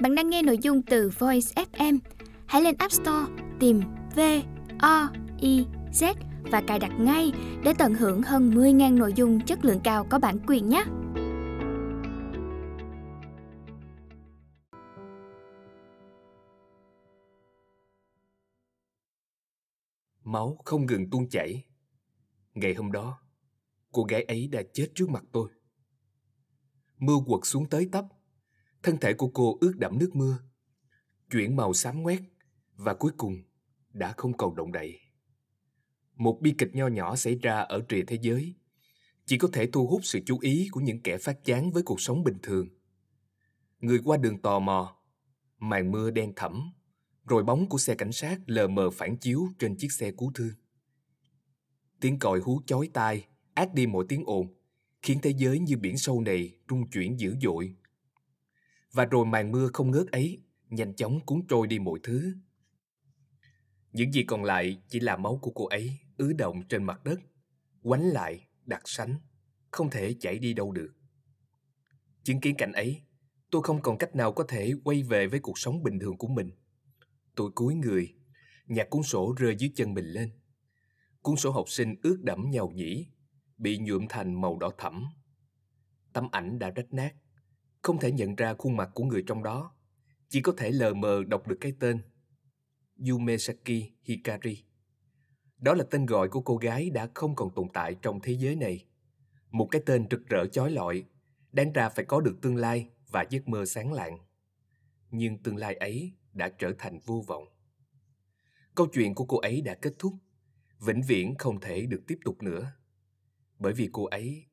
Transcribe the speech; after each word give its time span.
Bạn 0.00 0.14
đang 0.14 0.30
nghe 0.30 0.42
nội 0.42 0.58
dung 0.58 0.82
từ 0.82 1.10
Voice 1.18 1.64
FM. 1.72 1.98
Hãy 2.46 2.62
lên 2.62 2.74
App 2.78 2.92
Store 2.92 3.32
tìm 3.60 3.80
V 4.16 4.20
O 4.78 5.08
I 5.40 5.66
Z 5.92 6.14
và 6.42 6.62
cài 6.66 6.78
đặt 6.78 6.92
ngay 7.00 7.32
để 7.64 7.72
tận 7.78 7.94
hưởng 7.94 8.22
hơn 8.22 8.50
10.000 8.50 8.98
nội 8.98 9.12
dung 9.16 9.40
chất 9.40 9.64
lượng 9.64 9.80
cao 9.84 10.06
có 10.10 10.18
bản 10.18 10.38
quyền 10.46 10.68
nhé. 10.68 10.84
Máu 20.24 20.58
không 20.64 20.86
ngừng 20.86 21.10
tuôn 21.10 21.28
chảy. 21.28 21.64
Ngày 22.54 22.74
hôm 22.74 22.92
đó, 22.92 23.18
cô 23.92 24.04
gái 24.04 24.22
ấy 24.22 24.48
đã 24.52 24.62
chết 24.72 24.88
trước 24.94 25.08
mặt 25.08 25.24
tôi. 25.32 25.48
Mưa 26.98 27.16
quật 27.26 27.40
xuống 27.44 27.68
tới 27.68 27.88
tấp. 27.92 28.04
Thân 28.84 28.96
thể 29.00 29.14
của 29.14 29.28
cô 29.28 29.58
ướt 29.60 29.72
đẫm 29.76 29.98
nước 29.98 30.10
mưa, 30.14 30.38
chuyển 31.30 31.56
màu 31.56 31.74
xám 31.74 32.02
ngoét 32.02 32.20
và 32.76 32.94
cuối 32.94 33.12
cùng 33.16 33.42
đã 33.92 34.14
không 34.16 34.36
còn 34.36 34.56
động 34.56 34.72
đậy. 34.72 35.00
Một 36.14 36.38
bi 36.42 36.54
kịch 36.58 36.70
nho 36.74 36.86
nhỏ 36.86 37.16
xảy 37.16 37.34
ra 37.34 37.60
ở 37.60 37.82
rìa 37.90 38.02
thế 38.06 38.18
giới 38.22 38.54
chỉ 39.26 39.38
có 39.38 39.48
thể 39.52 39.66
thu 39.66 39.86
hút 39.86 40.00
sự 40.04 40.20
chú 40.26 40.38
ý 40.40 40.68
của 40.72 40.80
những 40.80 41.02
kẻ 41.02 41.18
phát 41.18 41.44
chán 41.44 41.70
với 41.70 41.82
cuộc 41.82 42.00
sống 42.00 42.24
bình 42.24 42.38
thường. 42.42 42.68
Người 43.80 43.98
qua 44.04 44.16
đường 44.16 44.42
tò 44.42 44.58
mò, 44.58 44.96
màn 45.58 45.90
mưa 45.90 46.10
đen 46.10 46.32
thẫm, 46.36 46.72
rồi 47.26 47.44
bóng 47.44 47.68
của 47.68 47.78
xe 47.78 47.94
cảnh 47.94 48.12
sát 48.12 48.38
lờ 48.46 48.68
mờ 48.68 48.90
phản 48.90 49.16
chiếu 49.16 49.48
trên 49.58 49.76
chiếc 49.76 49.92
xe 49.92 50.10
cứu 50.10 50.32
thương. 50.34 50.54
Tiếng 52.00 52.18
còi 52.18 52.40
hú 52.40 52.62
chói 52.66 52.88
tai, 52.92 53.26
át 53.54 53.74
đi 53.74 53.86
mọi 53.86 54.04
tiếng 54.08 54.22
ồn, 54.26 54.54
khiến 55.02 55.18
thế 55.22 55.30
giới 55.30 55.58
như 55.58 55.76
biển 55.76 55.96
sâu 55.96 56.20
này 56.20 56.56
rung 56.68 56.90
chuyển 56.90 57.20
dữ 57.20 57.36
dội. 57.42 57.76
Và 58.94 59.04
rồi 59.04 59.26
màn 59.26 59.52
mưa 59.52 59.70
không 59.72 59.90
ngớt 59.90 60.06
ấy 60.06 60.42
nhanh 60.68 60.94
chóng 60.94 61.20
cuốn 61.26 61.42
trôi 61.48 61.66
đi 61.66 61.78
mọi 61.78 61.98
thứ. 62.02 62.34
Những 63.92 64.12
gì 64.12 64.22
còn 64.22 64.44
lại 64.44 64.82
chỉ 64.88 65.00
là 65.00 65.16
máu 65.16 65.38
của 65.42 65.50
cô 65.54 65.66
ấy 65.66 65.98
ứ 66.16 66.32
động 66.32 66.62
trên 66.68 66.84
mặt 66.84 67.04
đất, 67.04 67.20
quánh 67.82 68.02
lại, 68.02 68.48
đặt 68.64 68.82
sánh, 68.84 69.16
không 69.70 69.90
thể 69.90 70.14
chảy 70.20 70.38
đi 70.38 70.54
đâu 70.54 70.72
được. 70.72 70.94
Chứng 72.22 72.40
kiến 72.40 72.54
cảnh 72.58 72.72
ấy, 72.72 73.02
tôi 73.50 73.62
không 73.62 73.82
còn 73.82 73.98
cách 73.98 74.16
nào 74.16 74.32
có 74.32 74.44
thể 74.48 74.72
quay 74.84 75.02
về 75.02 75.26
với 75.26 75.40
cuộc 75.40 75.58
sống 75.58 75.82
bình 75.82 75.98
thường 75.98 76.18
của 76.18 76.28
mình. 76.28 76.50
Tôi 77.34 77.50
cúi 77.54 77.74
người, 77.74 78.14
nhặt 78.66 78.86
cuốn 78.90 79.02
sổ 79.02 79.34
rơi 79.38 79.56
dưới 79.58 79.72
chân 79.74 79.94
mình 79.94 80.06
lên. 80.06 80.30
Cuốn 81.22 81.36
sổ 81.36 81.50
học 81.50 81.68
sinh 81.68 81.94
ướt 82.02 82.18
đẫm 82.22 82.50
nhàu 82.50 82.70
nhĩ, 82.70 83.06
bị 83.58 83.78
nhuộm 83.78 84.06
thành 84.08 84.40
màu 84.40 84.58
đỏ 84.58 84.70
thẫm. 84.78 85.04
Tấm 86.12 86.28
ảnh 86.32 86.58
đã 86.58 86.70
rách 86.70 86.92
nát, 86.92 87.14
không 87.84 87.98
thể 87.98 88.12
nhận 88.12 88.34
ra 88.34 88.54
khuôn 88.54 88.76
mặt 88.76 88.90
của 88.94 89.04
người 89.04 89.24
trong 89.26 89.42
đó, 89.42 89.74
chỉ 90.28 90.40
có 90.40 90.52
thể 90.56 90.70
lờ 90.70 90.94
mờ 90.94 91.22
đọc 91.26 91.48
được 91.48 91.56
cái 91.60 91.72
tên 91.80 91.98
Yumesaki 93.08 93.82
Hikari. 94.02 94.64
Đó 95.58 95.74
là 95.74 95.84
tên 95.90 96.06
gọi 96.06 96.28
của 96.28 96.40
cô 96.40 96.56
gái 96.56 96.90
đã 96.90 97.08
không 97.14 97.34
còn 97.34 97.50
tồn 97.54 97.68
tại 97.72 97.96
trong 98.02 98.20
thế 98.20 98.32
giới 98.32 98.56
này. 98.56 98.84
Một 99.50 99.68
cái 99.70 99.82
tên 99.86 100.06
rực 100.10 100.28
rỡ 100.28 100.46
chói 100.46 100.70
lọi, 100.70 101.04
đáng 101.52 101.72
ra 101.72 101.88
phải 101.88 102.04
có 102.04 102.20
được 102.20 102.38
tương 102.42 102.56
lai 102.56 102.88
và 103.10 103.24
giấc 103.30 103.48
mơ 103.48 103.64
sáng 103.64 103.92
lạng. 103.92 104.18
Nhưng 105.10 105.38
tương 105.38 105.56
lai 105.56 105.74
ấy 105.74 106.12
đã 106.32 106.48
trở 106.48 106.72
thành 106.78 106.98
vô 107.04 107.24
vọng. 107.26 107.44
Câu 108.74 108.86
chuyện 108.86 109.14
của 109.14 109.24
cô 109.24 109.38
ấy 109.38 109.60
đã 109.60 109.74
kết 109.74 109.94
thúc, 109.98 110.12
vĩnh 110.80 111.02
viễn 111.02 111.34
không 111.38 111.60
thể 111.60 111.86
được 111.86 112.02
tiếp 112.06 112.18
tục 112.24 112.42
nữa. 112.42 112.72
Bởi 113.58 113.72
vì 113.72 113.88
cô 113.92 114.04
ấy 114.04 114.44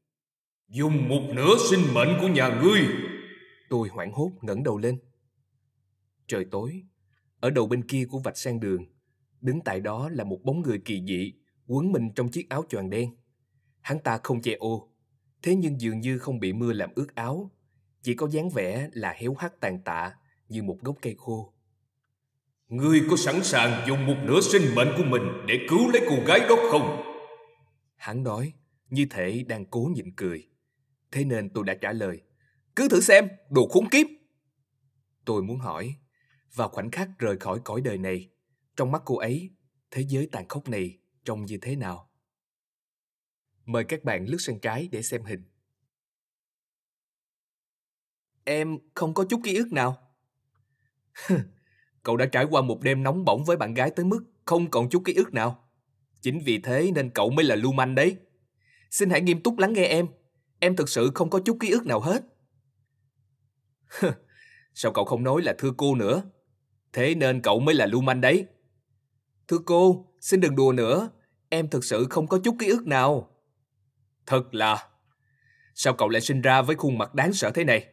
dùng 0.70 1.10
một 1.10 1.22
nửa 1.36 1.56
sinh 1.70 1.94
mệnh 1.94 2.18
của 2.22 2.28
nhà 2.28 2.62
ngươi. 2.64 3.11
Tôi 3.72 3.90
hoảng 3.90 4.12
hốt 4.12 4.32
ngẩng 4.42 4.64
đầu 4.64 4.78
lên. 4.78 5.00
Trời 6.28 6.46
tối, 6.52 6.84
ở 7.40 7.50
đầu 7.50 7.68
bên 7.68 7.88
kia 7.88 8.06
của 8.10 8.20
vạch 8.20 8.38
sang 8.38 8.60
đường, 8.60 8.86
đứng 9.42 9.62
tại 9.62 9.80
đó 9.80 10.10
là 10.10 10.24
một 10.24 10.40
bóng 10.44 10.62
người 10.62 10.82
kỳ 10.86 11.04
dị, 11.08 11.34
quấn 11.68 11.92
mình 11.92 12.10
trong 12.16 12.30
chiếc 12.30 12.50
áo 12.50 12.64
choàng 12.70 12.90
đen. 12.90 13.16
Hắn 13.82 14.00
ta 14.00 14.20
không 14.24 14.42
che 14.42 14.54
ô, 14.54 14.94
thế 15.42 15.56
nhưng 15.56 15.82
dường 15.82 16.00
như 16.00 16.18
không 16.18 16.40
bị 16.40 16.54
mưa 16.54 16.74
làm 16.74 16.90
ướt 16.96 17.16
áo, 17.16 17.52
chỉ 18.02 18.16
có 18.16 18.28
dáng 18.28 18.50
vẻ 18.50 18.90
là 18.94 19.14
héo 19.18 19.34
hắt 19.34 19.60
tàn 19.60 19.84
tạ 19.84 20.16
như 20.50 20.64
một 20.64 20.78
gốc 20.82 20.98
cây 21.02 21.16
khô. 21.18 21.54
Ngươi 22.68 23.02
có 23.10 23.18
sẵn 23.18 23.44
sàng 23.44 23.88
dùng 23.88 24.06
một 24.06 24.18
nửa 24.24 24.42
sinh 24.42 24.76
mệnh 24.76 24.94
của 24.98 25.04
mình 25.04 25.24
để 25.48 25.60
cứu 25.70 25.90
lấy 25.90 26.02
cô 26.10 26.16
gái 26.28 26.40
đó 26.40 26.56
không? 26.72 27.04
Hắn 27.96 28.24
nói, 28.24 28.54
như 28.90 29.06
thể 29.10 29.44
đang 29.48 29.66
cố 29.66 29.92
nhịn 29.96 30.16
cười. 30.16 30.48
Thế 31.12 31.26
nên 31.26 31.50
tôi 31.50 31.64
đã 31.64 31.74
trả 31.74 31.94
lời, 31.94 32.22
cứ 32.82 32.88
thử 32.88 33.02
xem, 33.02 33.28
đồ 33.50 33.68
khốn 33.68 33.90
kiếp. 33.90 34.08
Tôi 35.26 35.44
muốn 35.44 35.60
hỏi, 35.60 35.96
vào 36.54 36.70
khoảnh 36.70 36.92
khắc 36.92 37.10
rời 37.20 37.38
khỏi 37.38 37.60
cõi 37.64 37.82
đời 37.82 37.98
này, 37.98 38.30
trong 38.76 38.92
mắt 38.92 39.02
cô 39.06 39.18
ấy, 39.18 39.50
thế 39.92 40.06
giới 40.08 40.30
tàn 40.32 40.48
khốc 40.48 40.70
này 40.70 41.00
trông 41.26 41.46
như 41.46 41.58
thế 41.62 41.76
nào? 41.76 42.10
Mời 43.66 43.84
các 43.84 44.04
bạn 44.04 44.26
lướt 44.26 44.38
sang 44.40 44.60
trái 44.60 44.90
để 44.92 45.02
xem 45.02 45.24
hình. 45.24 45.44
Em 48.44 48.78
không 48.96 49.14
có 49.14 49.26
chút 49.30 49.42
ký 49.44 49.56
ức 49.56 49.72
nào. 49.72 49.98
Cậu 52.04 52.18
đã 52.18 52.26
trải 52.26 52.46
qua 52.50 52.62
một 52.62 52.82
đêm 52.82 53.04
nóng 53.04 53.26
bỏng 53.26 53.44
với 53.46 53.58
bạn 53.58 53.74
gái 53.74 53.92
tới 53.96 54.06
mức 54.06 54.24
không 54.46 54.72
còn 54.72 54.90
chút 54.90 55.02
ký 55.06 55.14
ức 55.14 55.34
nào. 55.34 55.70
Chính 56.22 56.40
vì 56.46 56.60
thế 56.60 56.92
nên 56.96 57.10
cậu 57.10 57.30
mới 57.30 57.46
là 57.46 57.56
lưu 57.56 57.72
manh 57.72 57.96
đấy. 57.96 58.18
Xin 58.92 59.10
hãy 59.10 59.22
nghiêm 59.22 59.44
túc 59.44 59.58
lắng 59.58 59.74
nghe 59.74 59.86
em. 59.86 60.08
Em 60.60 60.76
thực 60.76 60.90
sự 60.90 61.12
không 61.16 61.30
có 61.30 61.40
chút 61.40 61.58
ký 61.60 61.70
ức 61.70 61.86
nào 61.86 62.00
hết. 62.00 62.32
Sao 64.74 64.92
cậu 64.94 65.06
không 65.06 65.24
nói 65.24 65.42
là 65.42 65.56
thưa 65.58 65.72
cô 65.78 65.96
nữa? 65.96 66.24
Thế 66.94 67.16
nên 67.16 67.42
cậu 67.42 67.60
mới 67.60 67.76
là 67.76 67.86
lưu 67.86 68.02
manh 68.02 68.22
đấy. 68.22 68.46
Thưa 69.48 69.58
cô, 69.66 70.14
xin 70.20 70.40
đừng 70.40 70.56
đùa 70.56 70.72
nữa. 70.72 71.10
Em 71.50 71.70
thực 71.70 71.84
sự 71.84 72.08
không 72.10 72.28
có 72.28 72.40
chút 72.44 72.56
ký 72.60 72.68
ức 72.68 72.88
nào. 72.88 73.32
Thật 74.26 74.54
là... 74.54 74.88
Sao 75.76 75.94
cậu 75.94 76.10
lại 76.10 76.22
sinh 76.22 76.42
ra 76.42 76.62
với 76.62 76.76
khuôn 76.76 76.98
mặt 76.98 77.14
đáng 77.16 77.34
sợ 77.34 77.52
thế 77.52 77.64
này? 77.64 77.88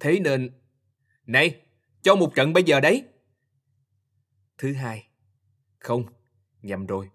Thế 0.00 0.20
nên... 0.20 0.60
Này, 1.26 1.60
cho 2.02 2.14
một 2.14 2.34
trận 2.34 2.52
bây 2.52 2.62
giờ 2.62 2.80
đấy. 2.80 3.04
Thứ 4.58 4.72
hai. 4.72 5.08
Không, 5.78 6.04
nhầm 6.62 6.86
rồi. 6.86 7.10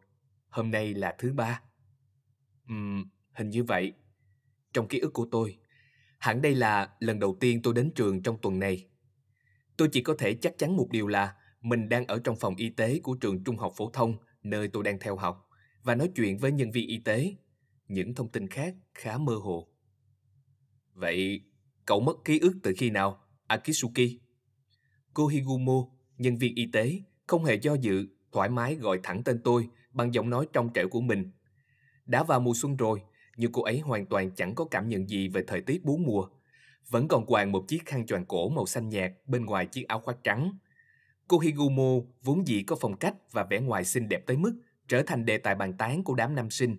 Hôm 0.50 0.72
nay 0.72 0.94
là 0.94 1.16
thứ 1.18 1.34
ba. 1.34 1.62
Ừm, 2.68 3.10
hình 3.34 3.50
như 3.50 3.64
vậy. 3.64 3.94
Trong 4.74 4.88
ký 4.88 5.00
ức 5.00 5.14
của 5.14 5.28
tôi, 5.32 5.58
hẳn 6.20 6.42
đây 6.42 6.56
là 6.56 6.90
lần 7.00 7.20
đầu 7.20 7.38
tiên 7.40 7.62
tôi 7.62 7.74
đến 7.74 7.92
trường 7.96 8.24
trong 8.24 8.38
tuần 8.42 8.60
này. 8.60 8.88
Tôi 9.78 9.90
chỉ 9.92 10.02
có 10.02 10.16
thể 10.20 10.34
chắc 10.34 10.58
chắn 10.58 10.78
một 10.78 10.88
điều 10.92 11.08
là 11.08 11.36
mình 11.62 11.90
đang 11.90 12.08
ở 12.08 12.20
trong 12.24 12.36
phòng 12.36 12.56
y 12.56 12.70
tế 12.70 13.00
của 13.00 13.16
trường 13.16 13.44
trung 13.44 13.58
học 13.58 13.74
phổ 13.78 13.90
thông 13.90 14.18
nơi 14.44 14.68
tôi 14.68 14.84
đang 14.84 15.00
theo 15.00 15.16
học 15.16 15.50
và 15.84 15.96
nói 15.96 16.10
chuyện 16.16 16.38
với 16.38 16.52
nhân 16.52 16.72
viên 16.72 16.88
y 16.88 16.98
tế. 16.98 17.36
Những 17.88 18.16
thông 18.16 18.32
tin 18.32 18.48
khác 18.48 18.76
khá 18.94 19.18
mơ 19.18 19.36
hồ. 19.36 19.68
Vậy, 20.94 21.42
cậu 21.86 22.00
mất 22.00 22.18
ký 22.26 22.40
ức 22.40 22.54
từ 22.64 22.74
khi 22.78 22.90
nào, 22.90 23.24
Akitsuki? 23.48 24.20
Cô 25.14 25.28
Higumo, 25.28 25.86
nhân 26.18 26.38
viên 26.38 26.56
y 26.56 26.66
tế, 26.74 27.02
không 27.28 27.46
hề 27.46 27.56
do 27.56 27.74
dự, 27.74 28.08
thoải 28.32 28.50
mái 28.50 28.76
gọi 28.76 29.00
thẳng 29.04 29.24
tên 29.24 29.42
tôi 29.44 29.70
bằng 29.92 30.14
giọng 30.14 30.30
nói 30.30 30.48
trong 30.54 30.74
trẻo 30.74 30.90
của 30.90 31.02
mình. 31.02 31.32
Đã 32.06 32.24
vào 32.24 32.40
mùa 32.40 32.54
xuân 32.56 32.78
rồi, 32.78 33.02
nhưng 33.40 33.52
cô 33.52 33.62
ấy 33.62 33.80
hoàn 33.80 34.06
toàn 34.06 34.32
chẳng 34.36 34.56
có 34.56 34.66
cảm 34.66 34.90
nhận 34.90 35.10
gì 35.10 35.28
về 35.28 35.44
thời 35.48 35.62
tiết 35.62 35.86
bốn 35.86 36.04
mùa. 36.04 36.28
Vẫn 36.90 37.08
còn 37.08 37.26
quàng 37.26 37.52
một 37.52 37.66
chiếc 37.68 37.86
khăn 37.86 38.06
choàng 38.06 38.26
cổ 38.26 38.50
màu 38.50 38.66
xanh 38.66 38.90
nhạt 38.90 39.12
bên 39.28 39.46
ngoài 39.46 39.66
chiếc 39.66 39.88
áo 39.88 40.00
khoác 40.00 40.18
trắng. 40.24 40.58
Cô 41.28 41.40
Higumo 41.40 41.94
vốn 42.24 42.48
dĩ 42.48 42.64
có 42.64 42.76
phong 42.82 42.98
cách 42.98 43.16
và 43.32 43.44
vẻ 43.50 43.60
ngoài 43.60 43.86
xinh 43.86 44.10
đẹp 44.10 44.24
tới 44.26 44.38
mức 44.38 44.54
trở 44.88 45.04
thành 45.04 45.26
đề 45.26 45.38
tài 45.38 45.56
bàn 45.56 45.74
tán 45.74 46.04
của 46.04 46.16
đám 46.16 46.36
nam 46.36 46.50
sinh. 46.50 46.78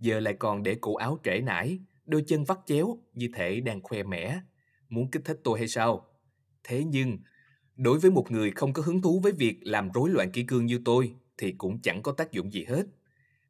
Giờ 0.00 0.20
lại 0.20 0.34
còn 0.34 0.62
để 0.62 0.76
cổ 0.80 0.94
áo 0.94 1.18
trễ 1.24 1.40
nải, 1.40 1.78
đôi 2.04 2.24
chân 2.26 2.44
vắt 2.44 2.58
chéo 2.66 2.98
như 3.14 3.28
thể 3.34 3.60
đang 3.60 3.80
khoe 3.82 4.02
mẽ. 4.02 4.40
Muốn 4.88 5.10
kích 5.10 5.24
thích 5.24 5.40
tôi 5.44 5.58
hay 5.58 5.68
sao? 5.68 6.06
Thế 6.64 6.84
nhưng, 6.84 7.18
đối 7.76 7.98
với 7.98 8.10
một 8.10 8.30
người 8.30 8.50
không 8.50 8.72
có 8.72 8.82
hứng 8.82 9.02
thú 9.02 9.20
với 9.20 9.32
việc 9.32 9.58
làm 9.62 9.90
rối 9.94 10.10
loạn 10.10 10.30
kỷ 10.30 10.42
cương 10.42 10.66
như 10.66 10.80
tôi 10.84 11.14
thì 11.38 11.52
cũng 11.52 11.82
chẳng 11.82 12.02
có 12.02 12.12
tác 12.12 12.32
dụng 12.32 12.52
gì 12.52 12.64
hết. 12.64 12.86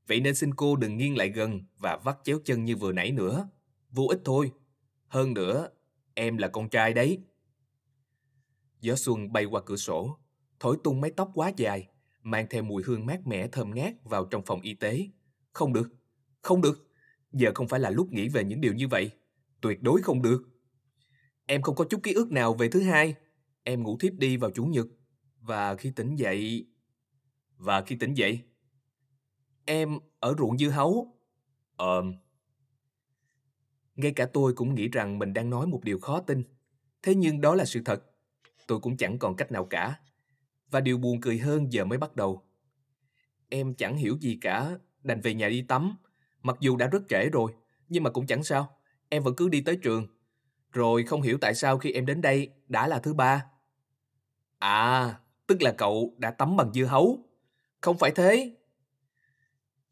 Vậy 0.09 0.21
nên 0.21 0.35
xin 0.35 0.55
cô 0.55 0.77
đừng 0.77 0.97
nghiêng 0.97 1.17
lại 1.17 1.29
gần 1.29 1.61
và 1.79 1.97
vắt 1.97 2.17
chéo 2.25 2.39
chân 2.45 2.65
như 2.65 2.77
vừa 2.77 2.93
nãy 2.93 3.13
nữa. 3.13 3.49
Vô 3.91 4.07
ích 4.09 4.21
thôi. 4.25 4.53
Hơn 5.09 5.35
nữa, 5.35 5.69
em 6.15 6.37
là 6.37 6.49
con 6.49 6.69
trai 6.69 6.93
đấy. 6.93 7.19
Gió 8.81 8.97
xuân 8.97 9.33
bay 9.33 9.45
qua 9.45 9.63
cửa 9.67 9.77
sổ, 9.77 10.19
thổi 10.61 10.77
tung 10.85 11.01
mái 11.01 11.11
tóc 11.11 11.31
quá 11.35 11.53
dài, 11.57 11.89
mang 12.23 12.47
theo 12.51 12.63
mùi 12.63 12.83
hương 12.83 13.07
mát 13.07 13.27
mẻ 13.27 13.49
thơm 13.49 13.75
ngát 13.75 14.05
vào 14.05 14.25
trong 14.25 14.43
phòng 14.47 14.61
y 14.61 14.75
tế. 14.75 15.09
Không 15.53 15.73
được, 15.73 15.89
không 16.43 16.61
được. 16.61 16.89
Giờ 17.33 17.51
không 17.55 17.69
phải 17.69 17.81
là 17.81 17.91
lúc 17.91 18.13
nghĩ 18.13 18.29
về 18.29 18.45
những 18.45 18.61
điều 18.61 18.75
như 18.75 18.89
vậy. 18.89 19.11
Tuyệt 19.61 19.83
đối 19.83 20.03
không 20.03 20.23
được. 20.23 20.43
Em 21.47 21.63
không 21.63 21.75
có 21.75 21.85
chút 21.85 22.03
ký 22.03 22.13
ức 22.13 22.33
nào 22.33 22.55
về 22.55 22.69
thứ 22.69 22.81
hai. 22.83 23.15
Em 23.63 23.83
ngủ 23.83 23.99
thiếp 24.01 24.13
đi 24.15 24.37
vào 24.37 24.51
chủ 24.51 24.65
nhật. 24.65 24.87
Và 25.41 25.77
khi 25.77 25.91
tỉnh 25.91 26.17
dậy... 26.17 26.67
Và 27.57 27.83
khi 27.83 27.97
tỉnh 27.97 28.15
dậy... 28.15 28.41
Em 29.67 29.99
ở 30.21 30.35
ruộng 30.39 30.59
dưa 30.59 30.69
hấu. 30.69 31.19
Ờ... 31.77 32.03
Ngay 33.97 34.13
cả 34.13 34.27
tôi 34.33 34.55
cũng 34.55 34.75
nghĩ 34.75 34.89
rằng 34.89 35.19
mình 35.19 35.33
đang 35.33 35.51
nói 35.51 35.67
một 35.67 35.85
điều 35.85 35.99
khó 35.99 36.21
tin. 36.21 36.43
Thế 37.03 37.15
nhưng 37.15 37.41
đó 37.41 37.55
là 37.55 37.65
sự 37.65 37.83
thật. 37.85 38.03
tôi 38.67 38.81
cũng 38.81 38.97
chẳng 38.97 39.19
còn 39.19 39.37
cách 39.37 39.53
nào 39.53 39.65
cả. 39.65 40.01
Và 40.71 40.81
điều 40.81 40.99
buồn 40.99 41.21
cười 41.21 41.39
hơn 41.39 41.73
giờ 41.73 41.85
mới 41.85 41.99
bắt 41.99 42.17
đầu. 42.17 42.43
Em 43.49 43.75
chẳng 43.75 43.97
hiểu 43.97 44.17
gì 44.21 44.39
cả, 44.41 44.79
đành 45.03 45.21
về 45.21 45.35
nhà 45.35 45.49
đi 45.49 45.63
tắm. 45.63 45.97
Mặc 46.43 46.57
dù 46.61 46.77
đã 46.77 46.87
rất 46.87 47.03
trễ 47.09 47.29
rồi, 47.33 47.53
nhưng 47.89 48.03
mà 48.03 48.11
cũng 48.11 48.27
chẳng 48.27 48.45
sao. 48.45 48.77
Em 49.09 49.23
vẫn 49.23 49.35
cứ 49.37 49.49
đi 49.49 49.61
tới 49.61 49.77
trường. 49.77 50.07
Rồi 50.73 51.05
không 51.05 51.23
hiểu 51.23 51.39
tại 51.41 51.55
sao 51.55 51.79
khi 51.79 51.93
em 51.93 52.07
đến 52.07 52.21
đây 52.21 52.51
đã 52.69 52.89
là 52.89 52.99
thứ 52.99 53.15
ba. 53.15 53.47
À, 54.59 55.15
tức 55.47 55.63
là 55.63 55.73
cậu 55.79 56.15
đã 56.19 56.31
tắm 56.31 56.57
bằng 56.57 56.73
dưa 56.73 56.85
hấu. 56.85 57.19
Không 57.81 57.99
phải 57.99 58.11
thế. 58.11 58.56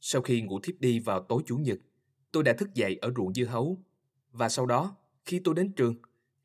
Sau 0.07 0.23
khi 0.23 0.43
ngủ 0.43 0.61
thiếp 0.61 0.81
đi 0.81 0.99
vào 0.99 1.21
tối 1.21 1.43
chủ 1.47 1.57
nhật, 1.57 1.79
tôi 2.33 2.43
đã 2.43 2.53
thức 2.53 2.75
dậy 2.75 2.99
ở 3.03 3.13
ruộng 3.17 3.35
dưa 3.35 3.45
hấu. 3.45 3.79
Và 4.33 4.49
sau 4.49 4.67
đó, 4.67 4.97
khi 5.25 5.41
tôi 5.45 5.55
đến 5.55 5.73
trường, 5.73 5.95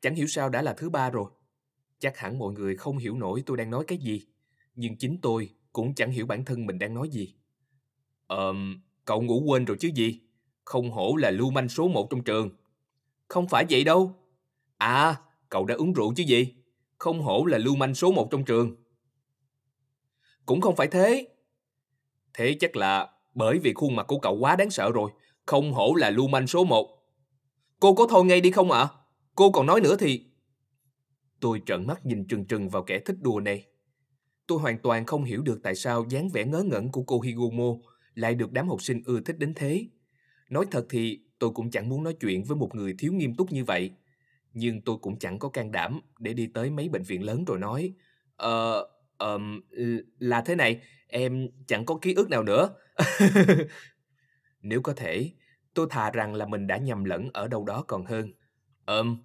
chẳng 0.00 0.14
hiểu 0.14 0.26
sao 0.26 0.48
đã 0.48 0.62
là 0.62 0.72
thứ 0.72 0.90
ba 0.90 1.10
rồi. 1.10 1.30
Chắc 1.98 2.18
hẳn 2.18 2.38
mọi 2.38 2.52
người 2.52 2.76
không 2.76 2.98
hiểu 2.98 3.16
nổi 3.16 3.42
tôi 3.46 3.56
đang 3.56 3.70
nói 3.70 3.84
cái 3.86 3.98
gì. 3.98 4.26
Nhưng 4.74 4.96
chính 4.96 5.18
tôi 5.22 5.50
cũng 5.72 5.94
chẳng 5.94 6.10
hiểu 6.10 6.26
bản 6.26 6.44
thân 6.44 6.66
mình 6.66 6.78
đang 6.78 6.94
nói 6.94 7.08
gì. 7.08 7.34
Ờm, 8.26 8.82
cậu 9.04 9.22
ngủ 9.22 9.42
quên 9.46 9.64
rồi 9.64 9.76
chứ 9.80 9.90
gì? 9.94 10.20
Không 10.64 10.90
hổ 10.90 11.16
là 11.16 11.30
lưu 11.30 11.50
manh 11.50 11.68
số 11.68 11.88
một 11.88 12.10
trong 12.10 12.24
trường. 12.24 12.50
Không 13.28 13.48
phải 13.48 13.64
vậy 13.70 13.84
đâu. 13.84 14.16
À, 14.76 15.20
cậu 15.48 15.64
đã 15.64 15.74
uống 15.74 15.92
rượu 15.92 16.14
chứ 16.16 16.22
gì? 16.22 16.54
Không 16.98 17.22
hổ 17.22 17.44
là 17.44 17.58
lưu 17.58 17.76
manh 17.76 17.94
số 17.94 18.12
một 18.12 18.28
trong 18.30 18.44
trường. 18.44 18.76
Cũng 20.46 20.60
không 20.60 20.76
phải 20.76 20.86
thế. 20.86 21.28
Thế 22.34 22.56
chắc 22.60 22.76
là 22.76 23.19
bởi 23.34 23.58
vì 23.58 23.72
khuôn 23.72 23.96
mặt 23.96 24.06
của 24.06 24.18
cậu 24.18 24.38
quá 24.38 24.56
đáng 24.56 24.70
sợ 24.70 24.90
rồi. 24.90 25.10
Không 25.46 25.72
hổ 25.72 25.94
là 25.94 26.10
lưu 26.10 26.28
manh 26.28 26.46
số 26.46 26.64
một. 26.64 26.88
Cô 27.80 27.94
có 27.94 28.06
thôi 28.10 28.24
ngay 28.24 28.40
đi 28.40 28.50
không 28.50 28.70
ạ? 28.70 28.80
À? 28.80 28.88
Cô 29.34 29.50
còn 29.50 29.66
nói 29.66 29.80
nữa 29.80 29.96
thì... 29.96 30.24
Tôi 31.40 31.62
trợn 31.66 31.86
mắt 31.86 32.06
nhìn 32.06 32.26
trừng 32.28 32.44
trừng 32.44 32.68
vào 32.68 32.82
kẻ 32.82 32.98
thích 32.98 33.16
đùa 33.20 33.40
này. 33.40 33.66
Tôi 34.46 34.58
hoàn 34.58 34.78
toàn 34.78 35.06
không 35.06 35.24
hiểu 35.24 35.42
được 35.42 35.60
tại 35.62 35.74
sao 35.74 36.04
dáng 36.08 36.28
vẻ 36.28 36.44
ngớ 36.44 36.62
ngẩn 36.62 36.92
của 36.92 37.02
cô 37.02 37.20
Higumo 37.20 37.74
lại 38.14 38.34
được 38.34 38.52
đám 38.52 38.68
học 38.68 38.82
sinh 38.82 39.02
ưa 39.04 39.20
thích 39.20 39.38
đến 39.38 39.54
thế. 39.56 39.86
Nói 40.50 40.66
thật 40.70 40.86
thì 40.90 41.20
tôi 41.38 41.50
cũng 41.50 41.70
chẳng 41.70 41.88
muốn 41.88 42.04
nói 42.04 42.14
chuyện 42.20 42.44
với 42.44 42.56
một 42.56 42.74
người 42.74 42.94
thiếu 42.98 43.12
nghiêm 43.12 43.34
túc 43.34 43.52
như 43.52 43.64
vậy. 43.64 43.90
Nhưng 44.52 44.80
tôi 44.80 44.96
cũng 45.02 45.18
chẳng 45.18 45.38
có 45.38 45.48
can 45.48 45.72
đảm 45.72 46.00
để 46.18 46.32
đi 46.32 46.46
tới 46.46 46.70
mấy 46.70 46.88
bệnh 46.88 47.02
viện 47.02 47.22
lớn 47.22 47.44
rồi 47.44 47.58
nói 47.58 47.94
Ờ, 48.40 48.86
um, 49.18 49.60
là 50.18 50.40
thế 50.40 50.54
này, 50.54 50.80
em 51.10 51.48
chẳng 51.66 51.84
có 51.84 51.98
ký 52.02 52.14
ức 52.14 52.30
nào 52.30 52.42
nữa. 52.42 52.74
Nếu 54.62 54.82
có 54.82 54.92
thể, 54.92 55.30
tôi 55.74 55.86
thà 55.90 56.10
rằng 56.10 56.34
là 56.34 56.46
mình 56.46 56.66
đã 56.66 56.76
nhầm 56.76 57.04
lẫn 57.04 57.30
ở 57.32 57.48
đâu 57.48 57.64
đó 57.64 57.84
còn 57.88 58.04
hơn. 58.04 58.32
Ừm, 58.86 59.22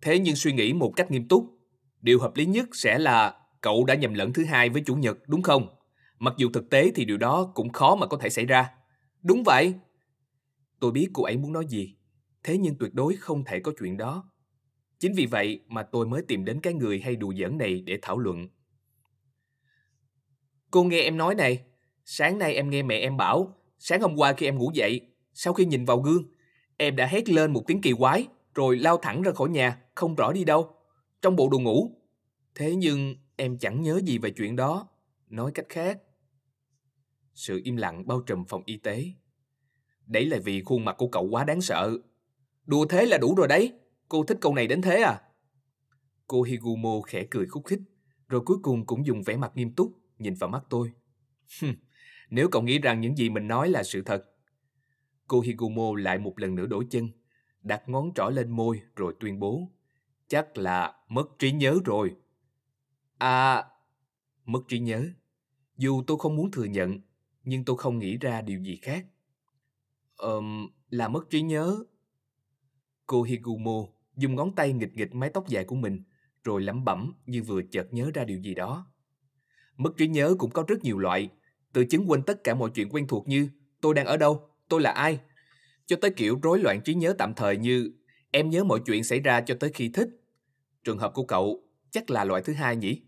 thế 0.00 0.18
nhưng 0.18 0.36
suy 0.36 0.52
nghĩ 0.52 0.72
một 0.72 0.92
cách 0.96 1.10
nghiêm 1.10 1.28
túc, 1.28 1.44
điều 2.00 2.20
hợp 2.20 2.36
lý 2.36 2.46
nhất 2.46 2.68
sẽ 2.72 2.98
là 2.98 3.34
cậu 3.60 3.84
đã 3.84 3.94
nhầm 3.94 4.14
lẫn 4.14 4.32
thứ 4.32 4.44
hai 4.44 4.68
với 4.68 4.82
chủ 4.86 4.94
nhật, 4.94 5.18
đúng 5.26 5.42
không? 5.42 5.68
Mặc 6.18 6.34
dù 6.36 6.50
thực 6.52 6.70
tế 6.70 6.92
thì 6.94 7.04
điều 7.04 7.16
đó 7.16 7.52
cũng 7.54 7.72
khó 7.72 7.94
mà 7.94 8.06
có 8.06 8.16
thể 8.16 8.28
xảy 8.28 8.46
ra. 8.46 8.70
Đúng 9.22 9.42
vậy. 9.42 9.74
Tôi 10.80 10.92
biết 10.92 11.08
cô 11.12 11.22
ấy 11.22 11.36
muốn 11.36 11.52
nói 11.52 11.66
gì, 11.68 11.96
thế 12.44 12.58
nhưng 12.58 12.78
tuyệt 12.78 12.94
đối 12.94 13.16
không 13.16 13.44
thể 13.44 13.60
có 13.60 13.72
chuyện 13.78 13.96
đó. 13.96 14.30
Chính 14.98 15.12
vì 15.14 15.26
vậy 15.26 15.60
mà 15.68 15.82
tôi 15.82 16.06
mới 16.06 16.22
tìm 16.28 16.44
đến 16.44 16.60
cái 16.60 16.74
người 16.74 17.00
hay 17.00 17.16
đùa 17.16 17.32
giỡn 17.34 17.58
này 17.58 17.80
để 17.80 17.98
thảo 18.02 18.18
luận. 18.18 18.48
Cô 20.72 20.84
nghe 20.84 21.00
em 21.00 21.16
nói 21.16 21.34
này, 21.34 21.64
sáng 22.04 22.38
nay 22.38 22.54
em 22.54 22.70
nghe 22.70 22.82
mẹ 22.82 22.96
em 22.96 23.16
bảo, 23.16 23.54
sáng 23.78 24.00
hôm 24.00 24.16
qua 24.16 24.32
khi 24.32 24.46
em 24.46 24.58
ngủ 24.58 24.70
dậy, 24.74 25.00
sau 25.34 25.52
khi 25.52 25.64
nhìn 25.64 25.84
vào 25.84 26.00
gương, 26.00 26.24
em 26.76 26.96
đã 26.96 27.06
hét 27.06 27.28
lên 27.28 27.52
một 27.52 27.62
tiếng 27.66 27.80
kỳ 27.80 27.92
quái, 27.98 28.26
rồi 28.54 28.76
lao 28.76 28.96
thẳng 28.96 29.22
ra 29.22 29.32
khỏi 29.32 29.48
nhà, 29.48 29.82
không 29.94 30.14
rõ 30.14 30.32
đi 30.32 30.44
đâu, 30.44 30.74
trong 31.22 31.36
bộ 31.36 31.48
đồ 31.48 31.58
ngủ. 31.58 31.90
Thế 32.54 32.74
nhưng 32.74 33.14
em 33.36 33.58
chẳng 33.58 33.82
nhớ 33.82 34.00
gì 34.04 34.18
về 34.18 34.30
chuyện 34.30 34.56
đó. 34.56 34.88
Nói 35.28 35.50
cách 35.54 35.66
khác, 35.68 35.98
sự 37.34 37.60
im 37.64 37.76
lặng 37.76 38.06
bao 38.06 38.20
trùm 38.20 38.44
phòng 38.44 38.62
y 38.66 38.76
tế. 38.76 39.04
Đấy 40.06 40.26
là 40.26 40.38
vì 40.44 40.62
khuôn 40.62 40.84
mặt 40.84 40.96
của 40.98 41.08
cậu 41.08 41.28
quá 41.30 41.44
đáng 41.44 41.60
sợ. 41.60 41.98
Đùa 42.64 42.86
thế 42.86 43.06
là 43.06 43.18
đủ 43.18 43.34
rồi 43.34 43.48
đấy. 43.48 43.72
Cô 44.08 44.24
thích 44.24 44.38
câu 44.40 44.54
này 44.54 44.66
đến 44.66 44.82
thế 44.82 45.02
à? 45.02 45.22
Cô 46.26 46.42
Higumo 46.42 47.00
khẽ 47.00 47.26
cười 47.30 47.46
khúc 47.46 47.66
khích, 47.66 47.80
rồi 48.28 48.40
cuối 48.44 48.56
cùng 48.62 48.86
cũng 48.86 49.06
dùng 49.06 49.22
vẻ 49.22 49.36
mặt 49.36 49.52
nghiêm 49.54 49.74
túc 49.74 50.01
nhìn 50.22 50.34
vào 50.34 50.50
mắt 50.50 50.64
tôi. 50.70 50.92
Nếu 52.30 52.48
cậu 52.48 52.62
nghĩ 52.62 52.78
rằng 52.78 53.00
những 53.00 53.16
gì 53.16 53.30
mình 53.30 53.48
nói 53.48 53.68
là 53.68 53.82
sự 53.82 54.02
thật. 54.02 54.24
Cô 55.26 55.40
Higumo 55.40 55.94
lại 55.98 56.18
một 56.18 56.38
lần 56.38 56.54
nữa 56.54 56.66
đổi 56.66 56.86
chân, 56.90 57.08
đặt 57.62 57.88
ngón 57.88 58.14
trỏ 58.14 58.28
lên 58.28 58.50
môi 58.50 58.82
rồi 58.96 59.14
tuyên 59.20 59.38
bố. 59.38 59.68
Chắc 60.28 60.58
là 60.58 60.94
mất 61.08 61.28
trí 61.38 61.52
nhớ 61.52 61.78
rồi. 61.84 62.16
À, 63.18 63.64
mất 64.44 64.60
trí 64.68 64.78
nhớ. 64.78 65.08
Dù 65.76 66.02
tôi 66.06 66.18
không 66.18 66.36
muốn 66.36 66.50
thừa 66.50 66.64
nhận, 66.64 67.00
nhưng 67.44 67.64
tôi 67.64 67.76
không 67.76 67.98
nghĩ 67.98 68.18
ra 68.18 68.42
điều 68.42 68.60
gì 68.60 68.78
khác. 68.82 69.06
Ờm, 70.16 70.68
là 70.90 71.08
mất 71.08 71.30
trí 71.30 71.42
nhớ. 71.42 71.84
Cô 73.06 73.22
Higumo 73.22 73.86
dùng 74.16 74.34
ngón 74.34 74.54
tay 74.54 74.72
nghịch 74.72 74.94
nghịch 74.94 75.14
mái 75.14 75.30
tóc 75.30 75.48
dài 75.48 75.64
của 75.64 75.76
mình, 75.76 76.02
rồi 76.44 76.62
lẩm 76.62 76.84
bẩm 76.84 77.12
như 77.26 77.42
vừa 77.42 77.62
chợt 77.62 77.88
nhớ 77.90 78.10
ra 78.14 78.24
điều 78.24 78.38
gì 78.38 78.54
đó. 78.54 78.91
Mất 79.76 79.96
trí 79.96 80.06
nhớ 80.06 80.34
cũng 80.38 80.50
có 80.50 80.64
rất 80.68 80.84
nhiều 80.84 80.98
loại, 80.98 81.28
từ 81.72 81.84
chứng 81.84 82.10
quên 82.10 82.22
tất 82.22 82.44
cả 82.44 82.54
mọi 82.54 82.70
chuyện 82.74 82.88
quen 82.88 83.06
thuộc 83.06 83.28
như 83.28 83.48
tôi 83.80 83.94
đang 83.94 84.06
ở 84.06 84.16
đâu, 84.16 84.48
tôi 84.68 84.80
là 84.80 84.90
ai, 84.90 85.20
cho 85.86 85.96
tới 85.96 86.10
kiểu 86.10 86.38
rối 86.42 86.58
loạn 86.58 86.80
trí 86.84 86.94
nhớ 86.94 87.14
tạm 87.18 87.34
thời 87.34 87.56
như 87.56 87.92
em 88.30 88.50
nhớ 88.50 88.64
mọi 88.64 88.80
chuyện 88.86 89.04
xảy 89.04 89.20
ra 89.20 89.40
cho 89.40 89.54
tới 89.60 89.70
khi 89.74 89.88
thích. 89.88 90.08
Trường 90.84 90.98
hợp 90.98 91.12
của 91.14 91.24
cậu 91.24 91.62
chắc 91.90 92.10
là 92.10 92.24
loại 92.24 92.42
thứ 92.42 92.52
hai 92.52 92.76
nhỉ? 92.76 93.02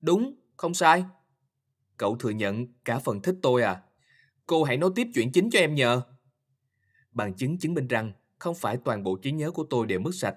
Đúng, 0.00 0.34
không 0.56 0.74
sai. 0.74 1.04
Cậu 1.96 2.16
thừa 2.16 2.30
nhận 2.30 2.66
cả 2.84 2.98
phần 2.98 3.22
thích 3.22 3.36
tôi 3.42 3.62
à? 3.62 3.82
Cô 4.46 4.62
hãy 4.64 4.76
nói 4.76 4.90
tiếp 4.94 5.06
chuyện 5.14 5.32
chính 5.32 5.50
cho 5.50 5.58
em 5.58 5.74
nhờ. 5.74 6.02
Bằng 7.12 7.34
chứng 7.34 7.58
chứng 7.58 7.74
minh 7.74 7.88
rằng 7.88 8.12
không 8.38 8.54
phải 8.54 8.76
toàn 8.84 9.02
bộ 9.02 9.16
trí 9.16 9.32
nhớ 9.32 9.50
của 9.50 9.66
tôi 9.70 9.86
đều 9.86 10.00
mất 10.00 10.14
sạch. 10.14 10.36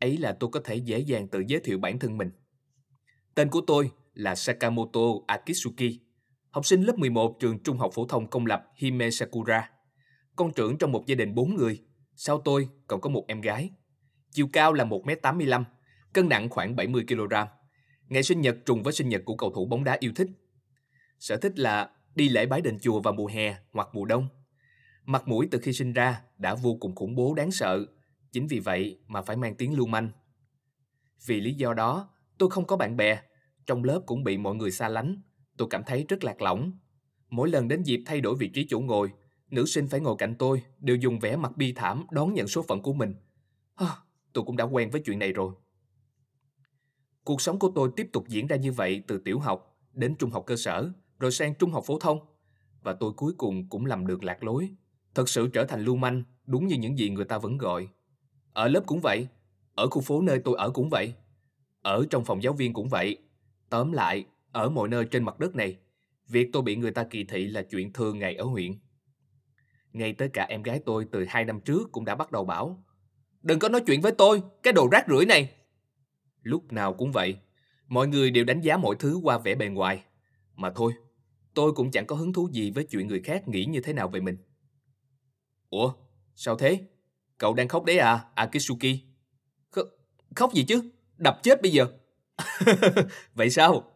Ấy 0.00 0.16
là 0.16 0.36
tôi 0.40 0.50
có 0.52 0.60
thể 0.64 0.74
dễ 0.74 0.98
dàng 0.98 1.28
tự 1.28 1.42
giới 1.46 1.60
thiệu 1.60 1.78
bản 1.78 1.98
thân 1.98 2.18
mình. 2.18 2.30
Tên 3.34 3.48
của 3.48 3.60
tôi 3.66 3.90
là 4.14 4.34
Sakamoto 4.34 5.00
Akitsuki, 5.26 6.00
học 6.50 6.66
sinh 6.66 6.82
lớp 6.82 6.98
11 6.98 7.36
trường 7.40 7.62
trung 7.62 7.78
học 7.78 7.90
phổ 7.94 8.06
thông 8.06 8.30
công 8.30 8.46
lập 8.46 8.64
Hime 8.76 9.10
Sakura. 9.10 9.70
Con 10.36 10.52
trưởng 10.52 10.78
trong 10.78 10.92
một 10.92 11.06
gia 11.06 11.14
đình 11.14 11.34
bốn 11.34 11.54
người, 11.54 11.82
sau 12.16 12.40
tôi 12.44 12.68
còn 12.86 13.00
có 13.00 13.10
một 13.10 13.24
em 13.28 13.40
gái. 13.40 13.70
Chiều 14.30 14.48
cao 14.52 14.72
là 14.72 14.84
1m85, 14.84 15.64
cân 16.12 16.28
nặng 16.28 16.48
khoảng 16.48 16.76
70kg. 16.76 17.46
Ngày 18.08 18.22
sinh 18.22 18.40
nhật 18.40 18.56
trùng 18.66 18.82
với 18.82 18.92
sinh 18.92 19.08
nhật 19.08 19.22
của 19.24 19.36
cầu 19.36 19.52
thủ 19.54 19.66
bóng 19.66 19.84
đá 19.84 19.96
yêu 20.00 20.12
thích. 20.16 20.28
Sở 21.18 21.36
thích 21.36 21.58
là 21.58 21.90
đi 22.14 22.28
lễ 22.28 22.46
bái 22.46 22.60
đền 22.60 22.78
chùa 22.78 23.00
vào 23.00 23.14
mùa 23.14 23.26
hè 23.26 23.56
hoặc 23.72 23.88
mùa 23.92 24.04
đông. 24.04 24.28
Mặt 25.04 25.28
mũi 25.28 25.48
từ 25.50 25.58
khi 25.58 25.72
sinh 25.72 25.92
ra 25.92 26.22
đã 26.38 26.54
vô 26.54 26.76
cùng 26.80 26.94
khủng 26.94 27.14
bố 27.14 27.34
đáng 27.34 27.50
sợ, 27.50 27.86
chính 28.32 28.46
vì 28.46 28.60
vậy 28.60 28.98
mà 29.06 29.22
phải 29.22 29.36
mang 29.36 29.54
tiếng 29.54 29.76
lưu 29.76 29.86
manh. 29.86 30.10
Vì 31.26 31.40
lý 31.40 31.54
do 31.54 31.74
đó, 31.74 32.10
tôi 32.38 32.50
không 32.50 32.66
có 32.66 32.76
bạn 32.76 32.96
bè, 32.96 33.22
trong 33.66 33.84
lớp 33.84 34.02
cũng 34.06 34.24
bị 34.24 34.38
mọi 34.38 34.54
người 34.54 34.70
xa 34.70 34.88
lánh, 34.88 35.22
tôi 35.56 35.68
cảm 35.70 35.82
thấy 35.86 36.06
rất 36.08 36.24
lạc 36.24 36.42
lõng. 36.42 36.72
Mỗi 37.30 37.48
lần 37.48 37.68
đến 37.68 37.82
dịp 37.82 38.02
thay 38.06 38.20
đổi 38.20 38.36
vị 38.38 38.48
trí 38.48 38.66
chỗ 38.68 38.80
ngồi, 38.80 39.10
nữ 39.50 39.66
sinh 39.66 39.88
phải 39.88 40.00
ngồi 40.00 40.16
cạnh 40.18 40.34
tôi 40.38 40.62
đều 40.78 40.96
dùng 40.96 41.18
vẻ 41.18 41.36
mặt 41.36 41.56
bi 41.56 41.72
thảm 41.72 42.06
đón 42.10 42.34
nhận 42.34 42.48
số 42.48 42.62
phận 42.62 42.82
của 42.82 42.92
mình. 42.92 43.14
À, 43.74 43.96
tôi 44.32 44.44
cũng 44.44 44.56
đã 44.56 44.64
quen 44.64 44.90
với 44.90 45.00
chuyện 45.04 45.18
này 45.18 45.32
rồi. 45.32 45.54
Cuộc 47.24 47.40
sống 47.40 47.58
của 47.58 47.72
tôi 47.74 47.90
tiếp 47.96 48.08
tục 48.12 48.24
diễn 48.28 48.46
ra 48.46 48.56
như 48.56 48.72
vậy 48.72 49.02
từ 49.06 49.18
tiểu 49.18 49.38
học 49.38 49.78
đến 49.92 50.14
trung 50.18 50.30
học 50.30 50.44
cơ 50.46 50.56
sở, 50.56 50.90
rồi 51.18 51.32
sang 51.32 51.54
trung 51.54 51.72
học 51.72 51.84
phổ 51.86 51.98
thông. 51.98 52.18
Và 52.82 52.92
tôi 52.92 53.12
cuối 53.12 53.32
cùng 53.38 53.68
cũng 53.68 53.86
làm 53.86 54.06
được 54.06 54.24
lạc 54.24 54.44
lối. 54.44 54.70
Thật 55.14 55.28
sự 55.28 55.48
trở 55.52 55.64
thành 55.64 55.84
lưu 55.84 55.96
manh, 55.96 56.22
đúng 56.46 56.66
như 56.66 56.76
những 56.76 56.98
gì 56.98 57.10
người 57.10 57.24
ta 57.24 57.38
vẫn 57.38 57.58
gọi. 57.58 57.88
Ở 58.52 58.68
lớp 58.68 58.82
cũng 58.86 59.00
vậy, 59.00 59.28
ở 59.74 59.88
khu 59.90 60.00
phố 60.00 60.22
nơi 60.22 60.38
tôi 60.44 60.56
ở 60.58 60.70
cũng 60.70 60.88
vậy. 60.90 61.14
Ở 61.82 62.06
trong 62.10 62.24
phòng 62.24 62.42
giáo 62.42 62.52
viên 62.52 62.72
cũng 62.72 62.88
vậy. 62.88 63.18
Tóm 63.72 63.92
lại, 63.92 64.24
ở 64.50 64.68
mọi 64.68 64.88
nơi 64.88 65.04
trên 65.04 65.24
mặt 65.24 65.38
đất 65.38 65.54
này, 65.54 65.78
việc 66.28 66.48
tôi 66.52 66.62
bị 66.62 66.76
người 66.76 66.90
ta 66.90 67.04
kỳ 67.04 67.24
thị 67.24 67.46
là 67.46 67.62
chuyện 67.62 67.92
thường 67.92 68.18
ngày 68.18 68.34
ở 68.34 68.44
huyện. 68.44 68.72
Ngay 69.92 70.12
tới 70.12 70.28
cả 70.28 70.44
em 70.44 70.62
gái 70.62 70.80
tôi 70.86 71.06
từ 71.12 71.24
hai 71.28 71.44
năm 71.44 71.60
trước 71.60 71.92
cũng 71.92 72.04
đã 72.04 72.14
bắt 72.14 72.32
đầu 72.32 72.44
bảo 72.44 72.84
Đừng 73.42 73.58
có 73.58 73.68
nói 73.68 73.82
chuyện 73.86 74.00
với 74.00 74.12
tôi, 74.12 74.42
cái 74.62 74.72
đồ 74.72 74.88
rác 74.92 75.06
rưởi 75.08 75.26
này. 75.26 75.50
Lúc 76.42 76.72
nào 76.72 76.94
cũng 76.94 77.12
vậy, 77.12 77.36
mọi 77.88 78.08
người 78.08 78.30
đều 78.30 78.44
đánh 78.44 78.60
giá 78.60 78.76
mọi 78.76 78.96
thứ 78.98 79.20
qua 79.22 79.38
vẻ 79.38 79.54
bề 79.54 79.68
ngoài. 79.68 80.04
Mà 80.54 80.70
thôi, 80.70 80.92
tôi 81.54 81.72
cũng 81.72 81.90
chẳng 81.90 82.06
có 82.06 82.16
hứng 82.16 82.32
thú 82.32 82.48
gì 82.52 82.70
với 82.70 82.84
chuyện 82.84 83.08
người 83.08 83.20
khác 83.20 83.48
nghĩ 83.48 83.64
như 83.64 83.80
thế 83.80 83.92
nào 83.92 84.08
về 84.08 84.20
mình. 84.20 84.36
Ủa, 85.70 85.92
sao 86.34 86.56
thế? 86.56 86.80
Cậu 87.38 87.54
đang 87.54 87.68
khóc 87.68 87.84
đấy 87.84 87.98
à, 87.98 88.24
Akitsuki? 88.34 88.98
Kh 89.72 89.80
khóc 90.36 90.54
gì 90.54 90.64
chứ? 90.64 90.90
Đập 91.18 91.40
chết 91.42 91.62
bây 91.62 91.72
giờ. 91.72 91.86
vậy 93.34 93.50
sao? 93.50 93.92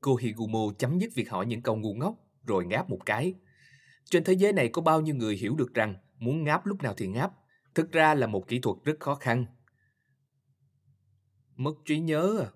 Cô 0.00 0.16
Higumo 0.16 0.72
chấm 0.78 0.98
dứt 0.98 1.10
việc 1.14 1.30
hỏi 1.30 1.46
những 1.46 1.62
câu 1.62 1.76
ngu 1.76 1.94
ngốc 1.94 2.14
rồi 2.46 2.66
ngáp 2.66 2.90
một 2.90 2.98
cái. 3.06 3.34
Trên 4.04 4.24
thế 4.24 4.32
giới 4.32 4.52
này 4.52 4.68
có 4.68 4.82
bao 4.82 5.00
nhiêu 5.00 5.14
người 5.14 5.36
hiểu 5.36 5.54
được 5.54 5.74
rằng 5.74 5.94
muốn 6.18 6.44
ngáp 6.44 6.66
lúc 6.66 6.82
nào 6.82 6.94
thì 6.96 7.06
ngáp, 7.06 7.32
thực 7.74 7.92
ra 7.92 8.14
là 8.14 8.26
một 8.26 8.48
kỹ 8.48 8.58
thuật 8.58 8.76
rất 8.84 9.00
khó 9.00 9.14
khăn. 9.14 9.46
Mất 11.56 11.74
trí 11.84 11.98
nhớ 11.98 12.38
à? 12.40 12.48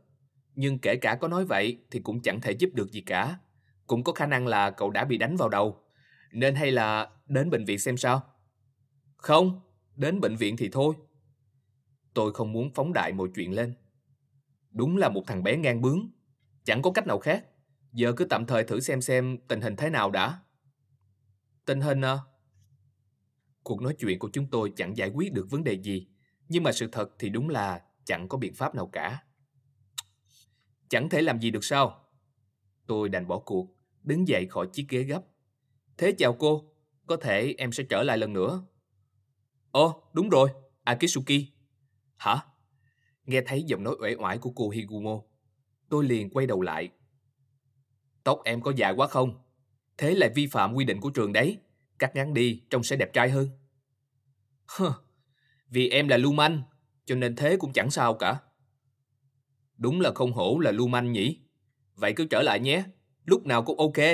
Nhưng 0.55 0.79
kể 0.79 0.97
cả 0.97 1.15
có 1.15 1.29
nói 1.29 1.45
vậy 1.45 1.79
thì 1.91 2.01
cũng 2.01 2.23
chẳng 2.23 2.41
thể 2.41 2.53
giúp 2.53 2.71
được 2.75 2.91
gì 2.93 3.01
cả. 3.01 3.39
Cũng 3.87 4.05
có 4.05 4.13
khả 4.13 4.27
năng 4.27 4.47
là 4.47 4.71
cậu 4.71 4.91
đã 4.91 5.05
bị 5.05 5.19
đánh 5.19 5.37
vào 5.37 5.49
đầu. 5.49 5.85
Nên 6.33 6.55
hay 6.55 6.71
là 6.73 7.11
đến 7.27 7.51
bệnh 7.51 7.65
viện 7.65 7.79
xem 7.79 7.97
sao? 7.97 8.23
Không, 9.17 9.61
đến 9.97 10.21
bệnh 10.21 10.37
viện 10.37 10.57
thì 10.57 10.69
thôi. 10.73 10.95
Tôi 12.15 12.33
không 12.33 12.53
muốn 12.53 12.71
phóng 12.75 12.93
đại 12.93 13.13
mọi 13.13 13.29
chuyện 13.35 13.53
lên. 13.53 13.75
Đúng 14.77 14.97
là 14.97 15.09
một 15.09 15.23
thằng 15.27 15.43
bé 15.43 15.57
ngang 15.57 15.81
bướng. 15.81 16.11
Chẳng 16.65 16.83
có 16.83 16.91
cách 16.93 17.07
nào 17.07 17.19
khác. 17.19 17.45
Giờ 17.93 18.13
cứ 18.17 18.25
tạm 18.25 18.47
thời 18.47 18.65
thử 18.65 18.81
xem 18.81 19.01
xem 19.01 19.39
tình 19.49 19.61
hình 19.61 19.77
thế 19.77 19.91
nào 19.91 20.11
đã. 20.11 20.39
Tình 21.65 21.81
hình 21.81 22.01
à? 22.01 22.19
Cuộc 23.63 23.83
nói 23.83 23.95
chuyện 23.99 24.19
của 24.19 24.31
chúng 24.33 24.51
tôi 24.51 24.73
chẳng 24.77 24.97
giải 24.97 25.11
quyết 25.15 25.33
được 25.33 25.47
vấn 25.51 25.65
đề 25.65 25.73
gì. 25.83 26.09
Nhưng 26.49 26.63
mà 26.63 26.73
sự 26.73 26.89
thật 26.93 27.11
thì 27.19 27.29
đúng 27.29 27.49
là 27.49 27.83
chẳng 28.05 28.29
có 28.29 28.39
biện 28.39 28.55
pháp 28.55 28.75
nào 28.75 28.87
cả. 28.87 29.23
Chẳng 30.89 31.09
thể 31.09 31.23
làm 31.23 31.41
gì 31.41 31.51
được 31.51 31.65
sao? 31.65 32.05
Tôi 32.87 33.09
đành 33.09 33.29
bỏ 33.29 33.39
cuộc, 33.39 33.77
đứng 34.03 34.29
dậy 34.29 34.47
khỏi 34.51 34.69
chiếc 34.73 34.87
ghế 34.89 35.03
gấp. 35.03 35.23
Thế 35.99 36.13
chào 36.19 36.33
cô, 36.33 36.73
có 37.07 37.17
thể 37.17 37.55
em 37.59 37.73
sẽ 37.73 37.85
trở 37.89 38.03
lại 38.03 38.19
lần 38.19 38.33
nữa. 38.33 38.63
Ồ, 39.71 40.11
đúng 40.13 40.29
rồi, 40.29 40.51
Akitsuki. 40.85 41.53
Hả? 42.17 42.43
Nghe 43.27 43.41
thấy 43.47 43.63
giọng 43.63 43.85
nói 43.85 43.97
uể 44.01 44.15
oải 44.15 44.39
của 44.39 44.51
cô 44.57 44.71
Higumo, 44.71 45.23
tôi 45.89 46.05
liền 46.05 46.31
quay 46.31 46.47
đầu 46.47 46.61
lại. 46.61 46.91
Tóc 48.25 48.41
em 48.45 48.61
có 48.63 48.73
dài 48.77 48.93
quá 48.97 49.07
không? 49.07 49.43
Thế 49.99 50.15
lại 50.15 50.31
vi 50.35 50.47
phạm 50.47 50.75
quy 50.75 50.85
định 50.85 51.01
của 51.01 51.11
trường 51.11 51.33
đấy. 51.33 51.59
Cắt 51.99 52.17
ngắn 52.17 52.35
đi, 52.35 52.63
trông 52.71 52.83
sẽ 52.83 52.97
đẹp 52.97 53.13
trai 53.13 53.31
hơn. 53.31 53.49
Hơ, 54.67 54.93
vì 55.69 55.89
em 55.89 56.09
là 56.09 56.17
lưu 56.17 56.33
manh, 56.33 56.63
cho 57.05 57.15
nên 57.15 57.37
thế 57.37 57.57
cũng 57.57 57.73
chẳng 57.73 57.91
sao 57.91 58.15
cả. 58.15 58.41
Đúng 59.77 60.01
là 60.01 60.13
không 60.15 60.33
hổ 60.33 60.59
là 60.59 60.71
lưu 60.71 60.87
manh 60.87 61.13
nhỉ? 61.13 61.41
Vậy 61.95 62.13
cứ 62.17 62.27
trở 62.31 62.43
lại 62.43 62.61
nhé, 62.61 62.85
lúc 63.25 63.47
nào 63.47 63.63
cũng 63.63 63.79
ok. 63.79 64.07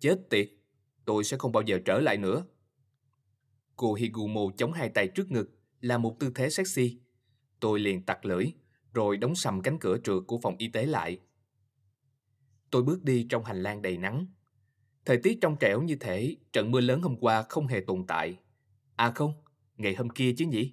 Chết 0.00 0.18
tiệt, 0.30 0.50
tôi 1.04 1.24
sẽ 1.24 1.36
không 1.36 1.52
bao 1.52 1.62
giờ 1.62 1.78
trở 1.84 2.00
lại 2.00 2.16
nữa. 2.16 2.44
Cô 3.76 3.94
Higumo 3.94 4.40
chống 4.56 4.72
hai 4.72 4.88
tay 4.88 5.08
trước 5.08 5.30
ngực 5.30 5.50
là 5.80 5.98
một 5.98 6.16
tư 6.20 6.32
thế 6.34 6.50
sexy. 6.50 7.00
Tôi 7.60 7.80
liền 7.80 8.02
tặc 8.02 8.24
lưỡi, 8.24 8.46
rồi 8.94 9.16
đóng 9.16 9.34
sầm 9.34 9.62
cánh 9.62 9.78
cửa 9.78 9.98
trượt 10.04 10.22
của 10.26 10.38
phòng 10.42 10.56
y 10.58 10.68
tế 10.68 10.86
lại. 10.86 11.20
Tôi 12.70 12.82
bước 12.82 13.04
đi 13.04 13.26
trong 13.28 13.44
hành 13.44 13.62
lang 13.62 13.82
đầy 13.82 13.96
nắng. 13.96 14.26
Thời 15.04 15.18
tiết 15.22 15.38
trong 15.40 15.56
trẻo 15.60 15.82
như 15.82 15.96
thể 15.96 16.36
trận 16.52 16.70
mưa 16.70 16.80
lớn 16.80 17.02
hôm 17.02 17.16
qua 17.16 17.42
không 17.42 17.66
hề 17.66 17.80
tồn 17.80 18.04
tại. 18.06 18.38
À 18.96 19.12
không, 19.14 19.32
ngày 19.76 19.94
hôm 19.94 20.10
kia 20.10 20.34
chứ 20.36 20.46
nhỉ? 20.46 20.72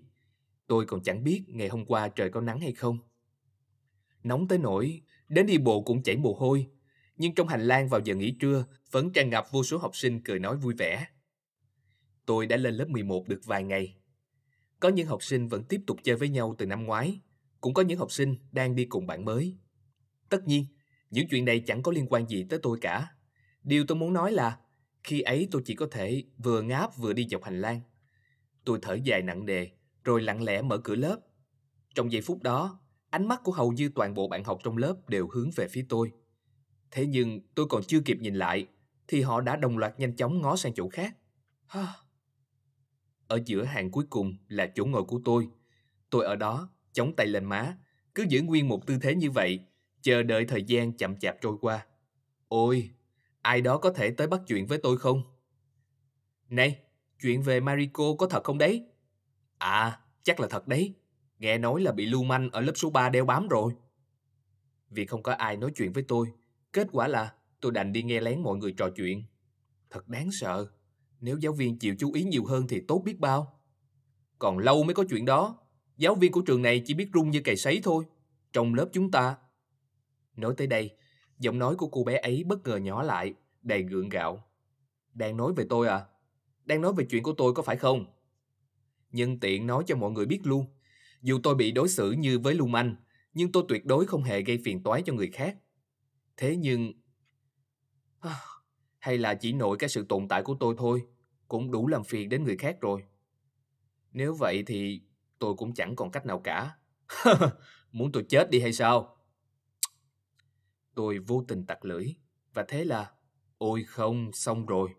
Tôi 0.68 0.86
còn 0.86 1.04
chẳng 1.04 1.24
biết 1.24 1.44
ngày 1.48 1.68
hôm 1.68 1.86
qua 1.86 2.08
trời 2.08 2.30
có 2.30 2.42
nắng 2.42 2.60
hay 2.60 2.72
không. 2.74 2.98
Nóng 4.24 4.48
tới 4.48 4.58
nỗi, 4.58 5.02
đến 5.30 5.46
đi 5.46 5.58
bộ 5.58 5.82
cũng 5.82 6.04
chảy 6.04 6.18
mồ 6.18 6.34
hôi. 6.34 6.68
Nhưng 7.18 7.36
trong 7.36 7.48
hành 7.48 7.62
lang 7.62 7.90
vào 7.90 8.02
giờ 8.04 8.16
nghỉ 8.16 8.32
trưa 8.32 8.66
vẫn 8.92 9.14
tràn 9.14 9.30
ngập 9.30 9.52
vô 9.52 9.64
số 9.64 9.78
học 9.78 9.96
sinh 9.96 10.22
cười 10.24 10.40
nói 10.40 10.58
vui 10.58 10.74
vẻ. 10.78 11.08
Tôi 12.26 12.48
đã 12.48 12.58
lên 12.58 12.74
lớp 12.74 12.90
11 12.90 13.28
được 13.28 13.42
vài 13.46 13.64
ngày. 13.64 13.96
Có 14.80 14.90
những 14.90 15.08
học 15.08 15.24
sinh 15.24 15.48
vẫn 15.48 15.64
tiếp 15.64 15.82
tục 15.88 15.98
chơi 16.04 16.16
với 16.16 16.30
nhau 16.30 16.56
từ 16.58 16.66
năm 16.66 16.84
ngoái, 16.84 17.20
cũng 17.62 17.74
có 17.74 17.82
những 17.82 18.00
học 18.00 18.12
sinh 18.12 18.36
đang 18.52 18.76
đi 18.76 18.86
cùng 18.86 19.08
bạn 19.08 19.26
mới. 19.26 19.58
Tất 20.30 20.48
nhiên, 20.48 20.66
những 21.10 21.28
chuyện 21.28 21.46
này 21.46 21.60
chẳng 21.60 21.82
có 21.82 21.92
liên 21.92 22.08
quan 22.10 22.30
gì 22.30 22.46
tới 22.50 22.60
tôi 22.64 22.78
cả. 22.82 23.08
Điều 23.64 23.86
tôi 23.88 23.98
muốn 23.98 24.14
nói 24.14 24.32
là, 24.32 24.60
khi 25.04 25.22
ấy 25.22 25.48
tôi 25.52 25.62
chỉ 25.66 25.76
có 25.76 25.88
thể 25.92 26.24
vừa 26.38 26.62
ngáp 26.62 26.98
vừa 26.98 27.14
đi 27.14 27.28
dọc 27.32 27.44
hành 27.44 27.62
lang. 27.62 27.82
Tôi 28.66 28.80
thở 28.82 28.98
dài 29.04 29.22
nặng 29.22 29.46
nề, 29.46 29.68
rồi 30.04 30.22
lặng 30.22 30.44
lẽ 30.44 30.62
mở 30.62 30.78
cửa 30.78 30.96
lớp. 30.96 31.20
Trong 31.96 32.12
giây 32.12 32.22
phút 32.22 32.44
đó, 32.44 32.80
ánh 33.10 33.28
mắt 33.28 33.42
của 33.44 33.52
hầu 33.52 33.72
như 33.72 33.90
toàn 33.96 34.14
bộ 34.14 34.28
bạn 34.28 34.44
học 34.44 34.60
trong 34.64 34.78
lớp 34.78 35.10
đều 35.10 35.28
hướng 35.28 35.52
về 35.56 35.68
phía 35.68 35.86
tôi. 35.90 36.12
Thế 36.92 37.06
nhưng 37.06 37.40
tôi 37.56 37.66
còn 37.70 37.84
chưa 37.84 38.00
kịp 38.00 38.18
nhìn 38.20 38.36
lại, 38.36 38.68
thì 39.08 39.22
họ 39.22 39.42
đã 39.42 39.56
đồng 39.56 39.78
loạt 39.78 40.00
nhanh 40.00 40.16
chóng 40.16 40.42
ngó 40.42 40.56
sang 40.56 40.74
chỗ 40.74 40.90
khác. 40.90 41.16
Ở 43.28 43.40
giữa 43.46 43.64
hàng 43.64 43.92
cuối 43.92 44.06
cùng 44.10 44.36
là 44.48 44.68
chỗ 44.76 44.86
ngồi 44.86 45.04
của 45.04 45.22
tôi. 45.26 45.48
Tôi 46.10 46.26
ở 46.26 46.36
đó, 46.36 46.70
chống 46.94 47.16
tay 47.16 47.28
lên 47.28 47.46
má, 47.46 47.78
cứ 48.16 48.26
giữ 48.30 48.42
nguyên 48.42 48.68
một 48.68 48.88
tư 48.88 48.98
thế 49.02 49.16
như 49.16 49.32
vậy, 49.32 49.60
chờ 50.02 50.24
đợi 50.24 50.46
thời 50.46 50.64
gian 50.64 50.94
chậm 50.94 51.20
chạp 51.20 51.36
trôi 51.42 51.58
qua. 51.62 51.86
Ôi, 52.48 52.90
ai 53.42 53.62
đó 53.62 53.78
có 53.78 53.94
thể 53.94 54.12
tới 54.12 54.28
bắt 54.28 54.42
chuyện 54.48 54.66
với 54.66 54.78
tôi 54.78 54.98
không? 54.98 55.24
Này, 56.50 56.80
chuyện 57.22 57.42
về 57.42 57.60
Mariko 57.60 58.04
có 58.18 58.28
thật 58.28 58.44
không 58.44 58.58
đấy? 58.58 58.86
À, 59.58 60.00
chắc 60.24 60.40
là 60.40 60.48
thật 60.48 60.68
đấy. 60.68 60.94
Nghe 61.40 61.58
nói 61.58 61.82
là 61.82 61.92
bị 61.92 62.06
lưu 62.06 62.24
manh 62.24 62.50
ở 62.50 62.62
lớp 62.62 62.74
số 62.76 62.90
3 62.90 63.10
đeo 63.10 63.26
bám 63.26 63.48
rồi. 63.48 63.74
Vì 64.90 65.06
không 65.06 65.24
có 65.24 65.34
ai 65.34 65.58
nói 65.58 65.72
chuyện 65.76 65.92
với 65.92 66.04
tôi, 66.08 66.28
kết 66.74 66.88
quả 66.92 67.08
là 67.08 67.34
tôi 67.62 67.72
đành 67.72 67.94
đi 67.94 68.04
nghe 68.04 68.22
lén 68.22 68.44
mọi 68.44 68.58
người 68.58 68.74
trò 68.78 68.90
chuyện. 68.90 69.24
Thật 69.90 70.08
đáng 70.08 70.30
sợ. 70.32 70.68
Nếu 71.20 71.38
giáo 71.38 71.54
viên 71.54 71.80
chịu 71.80 71.96
chú 72.00 72.12
ý 72.12 72.24
nhiều 72.24 72.46
hơn 72.46 72.68
thì 72.68 72.82
tốt 72.88 73.02
biết 73.06 73.20
bao. 73.20 73.60
Còn 74.40 74.58
lâu 74.58 74.84
mới 74.84 74.94
có 74.94 75.04
chuyện 75.10 75.26
đó. 75.26 75.58
Giáo 75.98 76.16
viên 76.16 76.32
của 76.32 76.42
trường 76.42 76.62
này 76.62 76.82
chỉ 76.86 76.94
biết 76.94 77.10
rung 77.14 77.30
như 77.30 77.42
cày 77.42 77.56
sấy 77.56 77.80
thôi. 77.84 78.06
Trong 78.54 78.74
lớp 78.74 78.90
chúng 78.94 79.12
ta. 79.12 79.38
Nói 80.36 80.54
tới 80.58 80.68
đây, 80.68 80.98
giọng 81.40 81.60
nói 81.60 81.76
của 81.76 81.88
cô 81.88 82.04
bé 82.04 82.18
ấy 82.18 82.44
bất 82.44 82.64
ngờ 82.64 82.78
nhỏ 82.78 83.04
lại, 83.04 83.34
đầy 83.62 83.84
gượng 83.84 84.10
gạo. 84.10 84.44
Đang 85.14 85.38
nói 85.38 85.54
về 85.54 85.66
tôi 85.70 85.88
à? 85.88 86.06
Đang 86.66 86.82
nói 86.82 86.94
về 86.98 87.06
chuyện 87.10 87.24
của 87.24 87.34
tôi 87.34 87.54
có 87.54 87.64
phải 87.64 87.78
không? 87.78 88.06
nhân 89.16 89.40
tiện 89.40 89.68
nói 89.68 89.84
cho 89.88 89.96
mọi 89.96 90.12
người 90.12 90.26
biết 90.26 90.40
luôn. 90.44 90.66
Dù 91.22 91.40
tôi 91.44 91.56
bị 91.56 91.72
đối 91.72 91.90
xử 91.90 92.12
như 92.12 92.40
với 92.40 92.54
Lung 92.54 92.76
Anh, 92.76 92.96
nhưng 93.34 93.52
tôi 93.52 93.64
tuyệt 93.68 93.86
đối 93.86 94.06
không 94.06 94.24
hề 94.24 94.42
gây 94.42 94.60
phiền 94.66 94.84
toái 94.84 95.02
cho 95.02 95.14
người 95.14 95.28
khác. 95.28 95.58
Thế 96.38 96.56
nhưng... 96.56 96.94
À, 98.20 98.36
hay 99.06 99.18
là 99.18 99.36
chỉ 99.36 99.54
nội 99.54 99.78
cái 99.78 99.90
sự 99.90 100.06
tồn 100.10 100.28
tại 100.28 100.44
của 100.44 100.56
tôi 100.60 100.76
thôi, 100.78 101.06
cũng 101.48 101.72
đủ 101.72 101.88
làm 101.88 102.04
phiền 102.04 102.30
đến 102.30 102.44
người 102.44 102.58
khác 102.58 102.78
rồi. 102.82 103.04
Nếu 104.14 104.34
vậy 104.40 104.64
thì 104.68 105.02
tôi 105.40 105.54
cũng 105.54 105.74
chẳng 105.74 105.96
còn 105.96 106.12
cách 106.12 106.26
nào 106.26 106.40
cả. 106.40 106.76
Muốn 107.92 108.12
tôi 108.12 108.26
chết 108.30 108.50
đi 108.50 108.60
hay 108.60 108.74
sao? 108.74 109.18
Tôi 110.96 111.20
vô 111.20 111.44
tình 111.48 111.66
tặc 111.66 111.86
lưỡi, 111.86 112.06
và 112.54 112.66
thế 112.68 112.86
là, 112.86 113.12
ôi 113.58 113.84
không, 113.84 114.32
xong 114.34 114.66
rồi. 114.66 114.90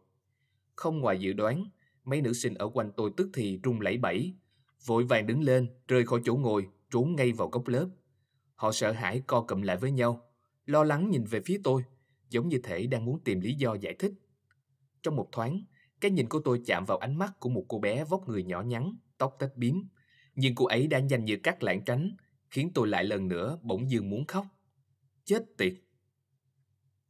Không 0.77 0.99
ngoài 0.99 1.21
dự 1.21 1.33
đoán, 1.33 1.65
mấy 2.05 2.21
nữ 2.21 2.33
sinh 2.33 2.55
ở 2.55 2.69
quanh 2.69 2.93
tôi 2.97 3.11
tức 3.17 3.31
thì 3.35 3.61
rung 3.65 3.81
lẩy 3.81 3.99
bẩy, 3.99 4.35
vội 4.85 5.05
vàng 5.05 5.27
đứng 5.27 5.43
lên, 5.43 5.69
rơi 5.89 6.05
khỏi 6.07 6.21
chỗ 6.25 6.37
ngồi, 6.37 6.67
trốn 6.91 7.17
ngay 7.17 7.33
vào 7.33 7.49
góc 7.49 7.69
lớp. 7.69 7.89
Họ 8.55 8.73
sợ 8.73 8.93
hãi 8.93 9.23
co 9.27 9.41
cụm 9.41 9.63
lại 9.63 9.77
với 9.77 9.91
nhau, 9.91 10.31
lo 10.67 10.85
lắng 10.85 11.11
nhìn 11.11 11.25
về 11.25 11.41
phía 11.45 11.61
tôi, 11.65 11.85
giống 12.31 12.49
như 12.49 12.59
thể 12.63 12.87
đang 12.87 13.05
muốn 13.05 13.21
tìm 13.25 13.41
lý 13.41 13.55
do 13.55 13.75
giải 13.75 13.95
thích. 13.99 14.13
Trong 15.03 15.17
một 15.17 15.29
thoáng, 15.33 15.65
cái 16.01 16.11
nhìn 16.11 16.29
của 16.29 16.41
tôi 16.45 16.63
chạm 16.67 16.85
vào 16.85 16.99
ánh 16.99 17.19
mắt 17.19 17.41
của 17.41 17.49
một 17.49 17.65
cô 17.69 17.79
bé 17.79 18.05
vóc 18.05 18.29
người 18.29 18.45
nhỏ 18.45 18.63
nhắn, 18.63 18.97
tóc 19.19 19.37
tết 19.39 19.57
bím. 19.57 19.89
Nhưng 20.35 20.55
cô 20.55 20.67
ấy 20.67 20.87
đã 20.87 20.99
nhanh 20.99 21.25
như 21.25 21.37
cắt 21.37 21.63
lãng 21.63 21.85
tránh, 21.85 22.17
khiến 22.51 22.71
tôi 22.75 22.89
lại 22.89 23.05
lần 23.05 23.29
nữa 23.29 23.59
bỗng 23.63 23.91
dưng 23.91 24.11
muốn 24.11 24.27
khóc. 24.27 24.47
Chết 25.25 25.43
tiệt! 25.59 25.75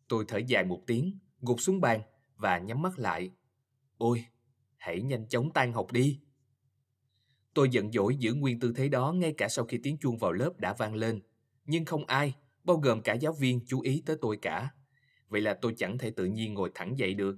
Tôi 0.08 0.24
thở 0.28 0.38
dài 0.38 0.64
một 0.64 0.82
tiếng, 0.86 1.18
gục 1.40 1.60
xuống 1.60 1.80
bàn 1.80 2.00
và 2.36 2.58
nhắm 2.58 2.82
mắt 2.82 2.98
lại. 2.98 3.30
Ôi, 3.98 4.24
hãy 4.76 5.02
nhanh 5.02 5.28
chóng 5.28 5.50
tan 5.52 5.72
học 5.72 5.92
đi. 5.92 6.20
Tôi 7.54 7.68
giận 7.70 7.92
dỗi 7.92 8.16
giữ 8.16 8.34
nguyên 8.34 8.60
tư 8.60 8.72
thế 8.76 8.88
đó 8.88 9.12
ngay 9.12 9.32
cả 9.32 9.48
sau 9.48 9.64
khi 9.64 9.80
tiếng 9.82 9.98
chuông 9.98 10.18
vào 10.18 10.32
lớp 10.32 10.52
đã 10.58 10.72
vang 10.72 10.94
lên. 10.94 11.20
Nhưng 11.64 11.84
không 11.84 12.06
ai, 12.06 12.34
bao 12.64 12.76
gồm 12.76 13.02
cả 13.02 13.14
giáo 13.14 13.32
viên 13.32 13.60
chú 13.66 13.80
ý 13.80 14.02
tới 14.06 14.16
tôi 14.20 14.36
cả. 14.42 14.70
Vậy 15.28 15.40
là 15.40 15.54
tôi 15.54 15.74
chẳng 15.76 15.98
thể 15.98 16.10
tự 16.10 16.24
nhiên 16.24 16.54
ngồi 16.54 16.70
thẳng 16.74 16.98
dậy 16.98 17.14
được. 17.14 17.36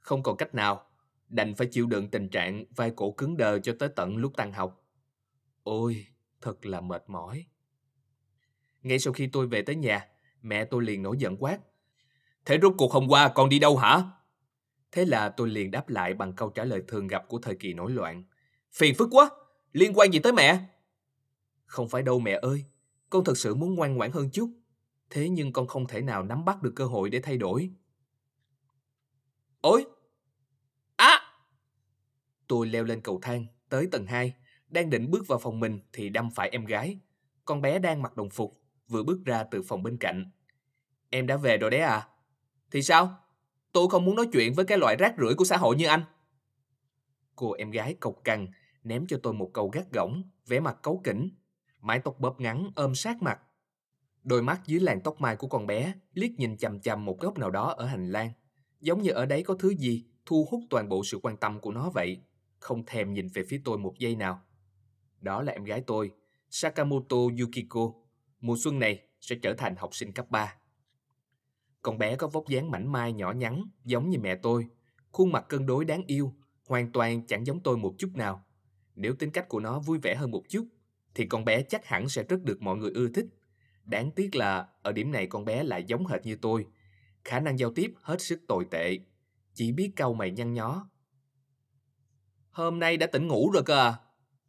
Không 0.00 0.22
còn 0.22 0.36
cách 0.36 0.54
nào, 0.54 0.86
đành 1.28 1.54
phải 1.54 1.66
chịu 1.66 1.86
đựng 1.86 2.08
tình 2.10 2.28
trạng 2.28 2.64
vai 2.76 2.92
cổ 2.96 3.10
cứng 3.10 3.36
đờ 3.36 3.58
cho 3.58 3.76
tới 3.78 3.88
tận 3.88 4.16
lúc 4.16 4.32
tan 4.36 4.52
học. 4.52 4.84
Ôi, 5.62 6.06
thật 6.40 6.66
là 6.66 6.80
mệt 6.80 7.04
mỏi. 7.06 7.46
Ngay 8.82 8.98
sau 8.98 9.12
khi 9.12 9.26
tôi 9.26 9.46
về 9.46 9.62
tới 9.62 9.76
nhà, 9.76 10.08
mẹ 10.42 10.64
tôi 10.64 10.84
liền 10.84 11.02
nổi 11.02 11.16
giận 11.18 11.36
quát. 11.36 11.58
Thế 12.44 12.58
rốt 12.62 12.74
cuộc 12.78 12.92
hôm 12.92 13.08
qua 13.08 13.32
con 13.34 13.48
đi 13.48 13.58
đâu 13.58 13.76
hả? 13.76 14.02
Thế 14.92 15.04
là 15.04 15.28
tôi 15.28 15.48
liền 15.48 15.70
đáp 15.70 15.88
lại 15.88 16.14
bằng 16.14 16.32
câu 16.32 16.50
trả 16.50 16.64
lời 16.64 16.82
thường 16.88 17.06
gặp 17.06 17.24
của 17.28 17.38
thời 17.38 17.54
kỳ 17.54 17.72
nổi 17.74 17.92
loạn. 17.92 18.24
Phiền 18.72 18.94
phức 18.94 19.08
quá, 19.10 19.30
liên 19.72 19.92
quan 19.94 20.12
gì 20.12 20.18
tới 20.18 20.32
mẹ? 20.32 20.64
Không 21.66 21.88
phải 21.88 22.02
đâu 22.02 22.20
mẹ 22.20 22.38
ơi, 22.42 22.64
con 23.10 23.24
thật 23.24 23.38
sự 23.38 23.54
muốn 23.54 23.74
ngoan 23.74 23.94
ngoãn 23.94 24.10
hơn 24.12 24.30
chút. 24.32 24.50
Thế 25.10 25.28
nhưng 25.28 25.52
con 25.52 25.66
không 25.66 25.86
thể 25.86 26.00
nào 26.00 26.22
nắm 26.22 26.44
bắt 26.44 26.62
được 26.62 26.72
cơ 26.76 26.86
hội 26.86 27.10
để 27.10 27.20
thay 27.20 27.36
đổi. 27.36 27.70
Ôi! 29.60 29.84
Á! 30.96 31.20
Tôi 32.46 32.66
leo 32.66 32.84
lên 32.84 33.00
cầu 33.00 33.18
thang, 33.22 33.46
tới 33.68 33.88
tầng 33.92 34.06
2, 34.06 34.34
đang 34.68 34.90
định 34.90 35.10
bước 35.10 35.26
vào 35.26 35.38
phòng 35.38 35.60
mình 35.60 35.80
thì 35.92 36.08
đâm 36.08 36.30
phải 36.30 36.50
em 36.50 36.64
gái. 36.64 36.98
Con 37.44 37.60
bé 37.60 37.78
đang 37.78 38.02
mặc 38.02 38.16
đồng 38.16 38.30
phục, 38.30 38.60
vừa 38.88 39.02
bước 39.02 39.24
ra 39.24 39.44
từ 39.44 39.62
phòng 39.62 39.82
bên 39.82 39.96
cạnh. 39.96 40.30
Em 41.10 41.26
đã 41.26 41.36
về 41.36 41.56
rồi 41.56 41.70
đấy 41.70 41.80
à? 41.80 42.08
Thì 42.70 42.82
sao? 42.82 43.18
Tôi 43.72 43.88
không 43.90 44.04
muốn 44.04 44.16
nói 44.16 44.26
chuyện 44.32 44.54
với 44.54 44.64
cái 44.64 44.78
loại 44.78 44.96
rác 44.96 45.14
rưởi 45.18 45.34
của 45.34 45.44
xã 45.44 45.56
hội 45.56 45.76
như 45.76 45.86
anh. 45.86 46.04
Cô 47.36 47.52
em 47.52 47.70
gái 47.70 47.94
cộc 48.00 48.14
cằn 48.24 48.46
ném 48.84 49.06
cho 49.06 49.20
tôi 49.22 49.32
một 49.32 49.50
câu 49.54 49.68
gắt 49.68 49.92
gỏng, 49.92 50.22
vẻ 50.46 50.60
mặt 50.60 50.76
cấu 50.82 51.00
kỉnh, 51.04 51.30
mái 51.80 51.98
tóc 51.98 52.20
bóp 52.20 52.40
ngắn 52.40 52.70
ôm 52.76 52.94
sát 52.94 53.22
mặt. 53.22 53.40
Đôi 54.24 54.42
mắt 54.42 54.60
dưới 54.66 54.80
làn 54.80 55.00
tóc 55.00 55.20
mai 55.20 55.36
của 55.36 55.48
con 55.48 55.66
bé 55.66 55.94
liếc 56.14 56.30
nhìn 56.30 56.56
chằm 56.56 56.80
chằm 56.80 57.04
một 57.04 57.20
góc 57.20 57.38
nào 57.38 57.50
đó 57.50 57.74
ở 57.76 57.86
hành 57.86 58.10
lang, 58.10 58.32
giống 58.80 59.02
như 59.02 59.10
ở 59.10 59.26
đấy 59.26 59.42
có 59.42 59.54
thứ 59.54 59.74
gì 59.74 60.04
thu 60.26 60.46
hút 60.50 60.60
toàn 60.70 60.88
bộ 60.88 61.04
sự 61.04 61.18
quan 61.22 61.36
tâm 61.36 61.60
của 61.60 61.72
nó 61.72 61.90
vậy, 61.94 62.20
không 62.58 62.86
thèm 62.86 63.12
nhìn 63.12 63.28
về 63.28 63.42
phía 63.48 63.60
tôi 63.64 63.78
một 63.78 63.94
giây 63.98 64.16
nào. 64.16 64.42
Đó 65.20 65.42
là 65.42 65.52
em 65.52 65.64
gái 65.64 65.80
tôi, 65.80 66.10
Sakamoto 66.50 67.16
Yukiko, 67.16 67.92
mùa 68.40 68.56
xuân 68.58 68.78
này 68.78 69.02
sẽ 69.20 69.36
trở 69.42 69.54
thành 69.54 69.76
học 69.76 69.94
sinh 69.94 70.12
cấp 70.12 70.30
3. 70.30 70.54
Con 71.82 71.98
bé 71.98 72.16
có 72.16 72.26
vóc 72.26 72.48
dáng 72.48 72.70
mảnh 72.70 72.92
mai 72.92 73.12
nhỏ 73.12 73.32
nhắn, 73.32 73.64
giống 73.84 74.10
như 74.10 74.18
mẹ 74.18 74.34
tôi, 74.34 74.66
khuôn 75.12 75.32
mặt 75.32 75.44
cân 75.48 75.66
đối 75.66 75.84
đáng 75.84 76.02
yêu, 76.06 76.34
hoàn 76.68 76.92
toàn 76.92 77.26
chẳng 77.26 77.46
giống 77.46 77.60
tôi 77.60 77.76
một 77.76 77.94
chút 77.98 78.10
nào. 78.14 78.44
Nếu 78.94 79.14
tính 79.14 79.30
cách 79.30 79.48
của 79.48 79.60
nó 79.60 79.78
vui 79.78 79.98
vẻ 79.98 80.14
hơn 80.14 80.30
một 80.30 80.42
chút, 80.48 80.68
thì 81.14 81.26
con 81.26 81.44
bé 81.44 81.62
chắc 81.62 81.86
hẳn 81.86 82.08
sẽ 82.08 82.22
rất 82.22 82.42
được 82.42 82.62
mọi 82.62 82.76
người 82.76 82.90
ưa 82.90 83.08
thích. 83.08 83.26
Đáng 83.84 84.10
tiếc 84.10 84.34
là 84.34 84.68
ở 84.82 84.92
điểm 84.92 85.12
này 85.12 85.26
con 85.26 85.44
bé 85.44 85.62
lại 85.62 85.84
giống 85.84 86.06
hệt 86.06 86.26
như 86.26 86.36
tôi, 86.36 86.66
khả 87.24 87.40
năng 87.40 87.58
giao 87.58 87.72
tiếp 87.72 87.94
hết 88.00 88.20
sức 88.20 88.40
tồi 88.48 88.66
tệ, 88.70 88.98
chỉ 89.54 89.72
biết 89.72 89.92
câu 89.96 90.14
mày 90.14 90.30
nhăn 90.30 90.54
nhó. 90.54 90.88
Hôm 92.50 92.78
nay 92.78 92.96
đã 92.96 93.06
tỉnh 93.06 93.28
ngủ 93.28 93.50
rồi 93.50 93.62
cơ 93.62 93.76
à? 93.76 93.98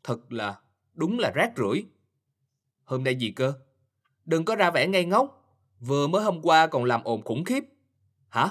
Thật 0.04 0.34
là, 0.34 0.60
đúng 0.94 1.20
là 1.20 1.32
rác 1.36 1.54
rưởi. 1.58 1.86
Hôm 2.84 3.04
nay 3.04 3.16
gì 3.16 3.32
cơ? 3.32 3.54
Đừng 4.26 4.46
có 4.46 4.56
ra 4.56 4.72
vẻ 4.72 4.88
ngây 4.88 5.06
ngốc, 5.06 5.46
vừa 5.80 6.08
mới 6.08 6.24
hôm 6.24 6.42
qua 6.42 6.68
còn 6.68 6.84
làm 6.84 7.04
ồn 7.04 7.24
khủng 7.24 7.44
khiếp. 7.44 7.64
Hả? 8.30 8.50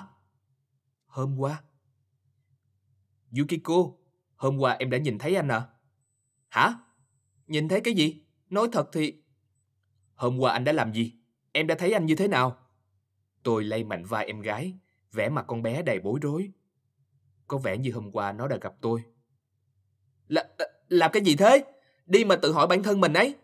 Hôm 1.06 1.36
qua? 1.38 1.62
Yukiko, 3.38 3.74
hôm 4.36 4.58
qua 4.58 4.72
em 4.72 4.90
đã 4.90 4.98
nhìn 4.98 5.18
thấy 5.18 5.34
anh 5.34 5.48
à? 5.48 5.68
Hả? 6.48 6.74
Nhìn 7.46 7.68
thấy 7.68 7.80
cái 7.80 7.94
gì? 7.94 8.22
Nói 8.50 8.68
thật 8.72 8.88
thì... 8.92 9.23
Hôm 10.14 10.38
qua 10.38 10.52
anh 10.52 10.64
đã 10.64 10.72
làm 10.72 10.92
gì? 10.92 11.12
Em 11.52 11.66
đã 11.66 11.74
thấy 11.74 11.92
anh 11.92 12.06
như 12.06 12.14
thế 12.14 12.28
nào? 12.28 12.56
Tôi 13.42 13.64
lay 13.64 13.84
mạnh 13.84 14.04
vai 14.04 14.26
em 14.26 14.40
gái, 14.40 14.74
vẻ 15.12 15.28
mặt 15.28 15.44
con 15.48 15.62
bé 15.62 15.82
đầy 15.82 16.00
bối 16.00 16.18
rối. 16.22 16.50
Có 17.46 17.58
vẻ 17.58 17.76
như 17.76 17.92
hôm 17.92 18.10
qua 18.12 18.32
nó 18.32 18.48
đã 18.48 18.56
gặp 18.60 18.74
tôi. 18.80 19.02
Là, 20.28 20.44
làm 20.88 21.10
cái 21.12 21.22
gì 21.22 21.36
thế? 21.36 21.64
Đi 22.06 22.24
mà 22.24 22.36
tự 22.36 22.52
hỏi 22.52 22.66
bản 22.66 22.82
thân 22.82 23.00
mình 23.00 23.12
ấy. 23.12 23.34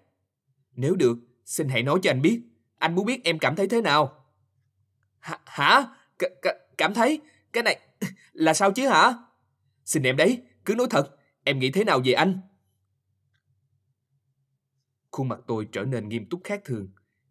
Nếu 0.73 0.95
được, 0.95 1.19
xin 1.45 1.69
hãy 1.69 1.83
nói 1.83 1.99
cho 2.03 2.11
anh 2.11 2.23
biết. 2.23 2.43
Anh 2.79 2.95
muốn 2.95 3.07
biết 3.07 3.25
em 3.25 3.39
cảm 3.39 3.57
thấy 3.57 3.69
thế 3.69 3.81
nào. 3.81 4.25
Hả? 5.19 5.39
hả? 5.47 5.95
C 6.19 6.23
cảm 6.79 6.95
thấy? 6.95 7.21
Cái 7.53 7.62
này 7.62 7.81
là 8.33 8.55
sao 8.55 8.73
chứ 8.73 8.89
hả? 8.89 9.15
Xin 9.85 10.03
em 10.03 10.17
đấy, 10.17 10.43
cứ 10.65 10.75
nói 10.75 10.87
thật. 10.91 11.17
Em 11.45 11.59
nghĩ 11.59 11.71
thế 11.71 11.85
nào 11.85 12.00
về 12.05 12.12
anh? 12.12 12.41
Khuôn 15.11 15.29
mặt 15.29 15.40
tôi 15.47 15.69
trở 15.73 15.85
nên 15.85 16.09
nghiêm 16.09 16.26
túc 16.29 16.40
khác 16.45 16.61
thường. 16.64 16.88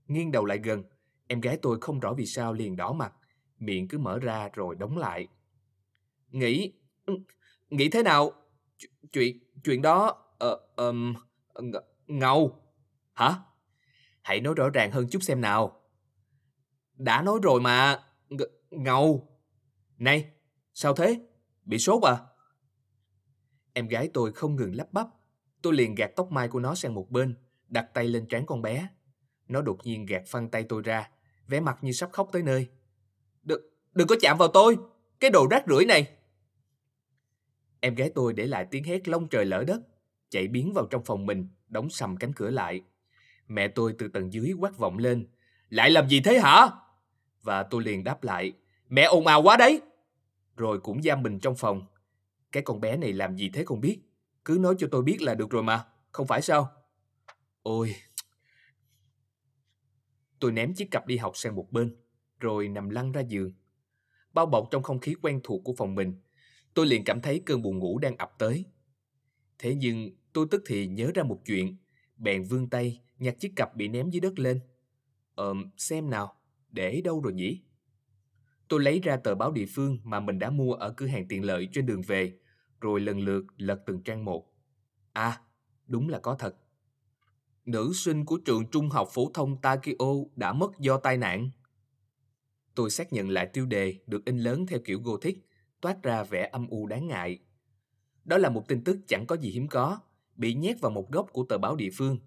Nghiêng 0.08 0.32
đầu 0.32 0.46
lại 0.46 0.60
gần, 0.64 0.84
em 1.28 1.42
gái 1.42 1.58
tôi 1.62 1.78
không 1.82 2.00
rõ 2.00 2.14
vì 2.14 2.26
sao 2.26 2.54
liền 2.54 2.76
đỏ 2.76 2.94
mặt, 2.94 3.14
miệng 3.60 3.88
cứ 3.88 3.98
mở 3.98 4.20
ra 4.20 4.50
rồi 4.54 4.76
đóng 4.76 4.98
lại. 4.98 5.28
Nghĩ... 6.30 6.74
Ừ, 7.06 7.14
nghĩ 7.70 7.90
thế 7.90 8.04
nào? 8.04 8.32
chuyện 9.12 9.40
chuyện 9.64 9.82
đó... 9.82 10.26
Uh, 10.46 10.76
um, 10.76 11.14
ngầu. 12.08 12.64
Hả? 13.14 13.36
Hãy 14.22 14.42
nói 14.42 14.54
rõ 14.58 14.70
ràng 14.70 14.92
hơn 14.92 15.08
chút 15.12 15.24
xem 15.24 15.42
nào. 15.42 15.82
Đã 16.94 17.22
nói 17.22 17.40
rồi 17.44 17.62
mà. 17.62 18.04
Ng 18.30 18.38
ngầu. 18.70 19.38
Này, 19.98 20.32
sao 20.74 20.94
thế? 20.96 21.20
Bị 21.66 21.80
sốt 21.80 22.04
à? 22.04 22.18
Em 23.74 23.88
gái 23.88 24.10
tôi 24.14 24.32
không 24.32 24.56
ngừng 24.56 24.76
lắp 24.76 24.94
bắp. 24.94 25.08
Tôi 25.62 25.74
liền 25.74 25.96
gạt 25.96 26.12
tóc 26.16 26.32
mai 26.32 26.48
của 26.48 26.60
nó 26.60 26.76
sang 26.76 26.94
một 26.94 27.12
bên, 27.12 27.36
đặt 27.70 27.94
tay 27.94 28.08
lên 28.08 28.26
trán 28.26 28.46
con 28.46 28.62
bé. 28.62 28.88
Nó 29.48 29.62
đột 29.62 29.78
nhiên 29.84 30.06
gạt 30.06 30.24
phăng 30.28 30.50
tay 30.50 30.64
tôi 30.64 30.82
ra, 30.82 31.10
vẻ 31.48 31.60
mặt 31.60 31.78
như 31.82 31.92
sắp 31.92 32.10
khóc 32.14 32.30
tới 32.32 32.44
nơi. 32.44 32.68
Đừng, 33.44 33.62
đừng 33.94 34.08
có 34.08 34.16
chạm 34.22 34.38
vào 34.38 34.48
tôi, 34.48 34.78
cái 35.20 35.30
đồ 35.30 35.48
rác 35.52 35.64
rưởi 35.68 35.86
này. 35.86 36.08
Em 37.80 37.96
gái 37.96 38.12
tôi 38.16 38.34
để 38.34 38.46
lại 38.46 38.68
tiếng 38.72 38.84
hét 38.84 39.08
lông 39.08 39.28
trời 39.28 39.46
lỡ 39.46 39.64
đất, 39.68 39.82
chạy 40.30 40.48
biến 40.48 40.74
vào 40.74 40.88
trong 40.90 41.04
phòng 41.06 41.26
mình, 41.26 41.48
đóng 41.68 41.90
sầm 41.90 42.18
cánh 42.18 42.34
cửa 42.34 42.50
lại. 42.50 42.82
Mẹ 43.48 43.68
tôi 43.68 43.96
từ 43.98 44.08
tầng 44.08 44.34
dưới 44.34 44.54
quát 44.60 44.78
vọng 44.78 44.98
lên. 44.98 45.28
Lại 45.70 45.90
làm 45.90 46.10
gì 46.10 46.22
thế 46.22 46.40
hả? 46.40 46.68
Và 47.42 47.64
tôi 47.64 47.84
liền 47.84 48.04
đáp 48.04 48.24
lại. 48.24 48.54
Mẹ 48.90 49.04
ồn 49.04 49.28
ào 49.28 49.42
quá 49.42 49.58
đấy. 49.58 49.82
Rồi 50.58 50.80
cũng 50.80 51.04
giam 51.04 51.24
mình 51.24 51.40
trong 51.40 51.56
phòng. 51.56 51.86
Cái 52.52 52.64
con 52.64 52.82
bé 52.82 52.98
này 52.98 53.14
làm 53.14 53.36
gì 53.36 53.50
thế 53.54 53.66
không 53.66 53.82
biết. 53.82 54.00
Cứ 54.46 54.58
nói 54.60 54.76
cho 54.78 54.88
tôi 54.92 55.04
biết 55.04 55.22
là 55.22 55.36
được 55.36 55.50
rồi 55.50 55.64
mà. 55.64 55.86
Không 56.12 56.28
phải 56.28 56.42
sao? 56.42 56.72
Ôi! 57.70 57.96
Tôi 60.40 60.52
ném 60.52 60.74
chiếc 60.74 60.92
cặp 60.92 61.08
đi 61.08 61.18
học 61.18 61.38
sang 61.38 61.56
một 61.56 61.72
bên, 61.72 61.96
rồi 62.40 62.68
nằm 62.68 62.90
lăn 62.90 63.12
ra 63.12 63.22
giường. 63.22 63.52
Bao 64.34 64.46
bọc 64.46 64.68
trong 64.72 64.84
không 64.84 65.00
khí 65.00 65.16
quen 65.22 65.40
thuộc 65.44 65.62
của 65.64 65.74
phòng 65.78 65.96
mình, 65.96 66.22
tôi 66.74 66.88
liền 66.88 67.04
cảm 67.04 67.22
thấy 67.22 67.42
cơn 67.46 67.62
buồn 67.62 67.80
ngủ 67.80 68.00
đang 68.00 68.18
ập 68.18 68.32
tới. 68.38 68.66
Thế 69.60 69.76
nhưng 69.76 70.10
tôi 70.34 70.48
tức 70.52 70.64
thì 70.66 70.88
nhớ 70.88 71.12
ra 71.16 71.24
một 71.24 71.42
chuyện, 71.46 71.78
bèn 72.18 72.44
vươn 72.44 72.70
tay 72.70 73.02
nhặt 73.20 73.36
chiếc 73.40 73.54
cặp 73.56 73.76
bị 73.76 73.88
ném 73.88 74.10
dưới 74.10 74.20
đất 74.20 74.40
lên. 74.40 74.60
Ờm, 75.36 75.72
xem 75.78 76.10
nào, 76.10 76.36
để 76.70 77.02
đâu 77.02 77.22
rồi 77.22 77.34
nhỉ? 77.34 77.62
Tôi 78.68 78.80
lấy 78.80 79.00
ra 79.00 79.18
tờ 79.18 79.36
báo 79.36 79.52
địa 79.52 79.66
phương 79.76 80.00
mà 80.04 80.20
mình 80.20 80.40
đã 80.40 80.50
mua 80.50 80.74
ở 80.74 80.94
cửa 80.98 81.08
hàng 81.08 81.28
tiện 81.28 81.46
lợi 81.46 81.70
trên 81.72 81.86
đường 81.86 82.02
về, 82.02 82.40
rồi 82.82 83.00
lần 83.00 83.20
lượt 83.20 83.46
lật 83.58 83.84
từng 83.86 84.04
trang 84.04 84.26
một. 84.26 84.54
À, 85.14 85.42
đúng 85.88 86.10
là 86.10 86.20
có 86.20 86.36
thật. 86.36 86.56
Nữ 87.70 87.92
sinh 87.94 88.26
của 88.26 88.38
trường 88.38 88.68
trung 88.72 88.90
học 88.90 89.10
phổ 89.12 89.32
thông 89.34 89.62
Takio 89.62 90.06
đã 90.36 90.54
mất 90.54 90.80
do 90.80 90.98
tai 90.98 91.18
nạn. 91.18 91.50
Tôi 92.76 92.90
xác 92.90 93.14
nhận 93.14 93.30
lại 93.30 93.48
tiêu 93.54 93.66
đề 93.66 93.96
được 94.08 94.26
in 94.26 94.38
lớn 94.38 94.66
theo 94.66 94.80
kiểu 94.86 95.02
Gothic, 95.02 95.38
toát 95.82 96.04
ra 96.04 96.24
vẻ 96.24 96.50
âm 96.52 96.68
u 96.68 96.88
đáng 96.88 97.08
ngại. 97.08 97.40
Đó 98.26 98.38
là 98.38 98.50
một 98.50 98.68
tin 98.68 98.84
tức 98.84 98.98
chẳng 99.08 99.26
có 99.28 99.38
gì 99.38 99.50
hiếm 99.50 99.68
có, 99.68 100.00
bị 100.36 100.54
nhét 100.54 100.82
vào 100.82 100.92
một 100.92 101.12
góc 101.12 101.28
của 101.34 101.46
tờ 101.50 101.58
báo 101.58 101.76
địa 101.76 101.90
phương. 101.94 102.18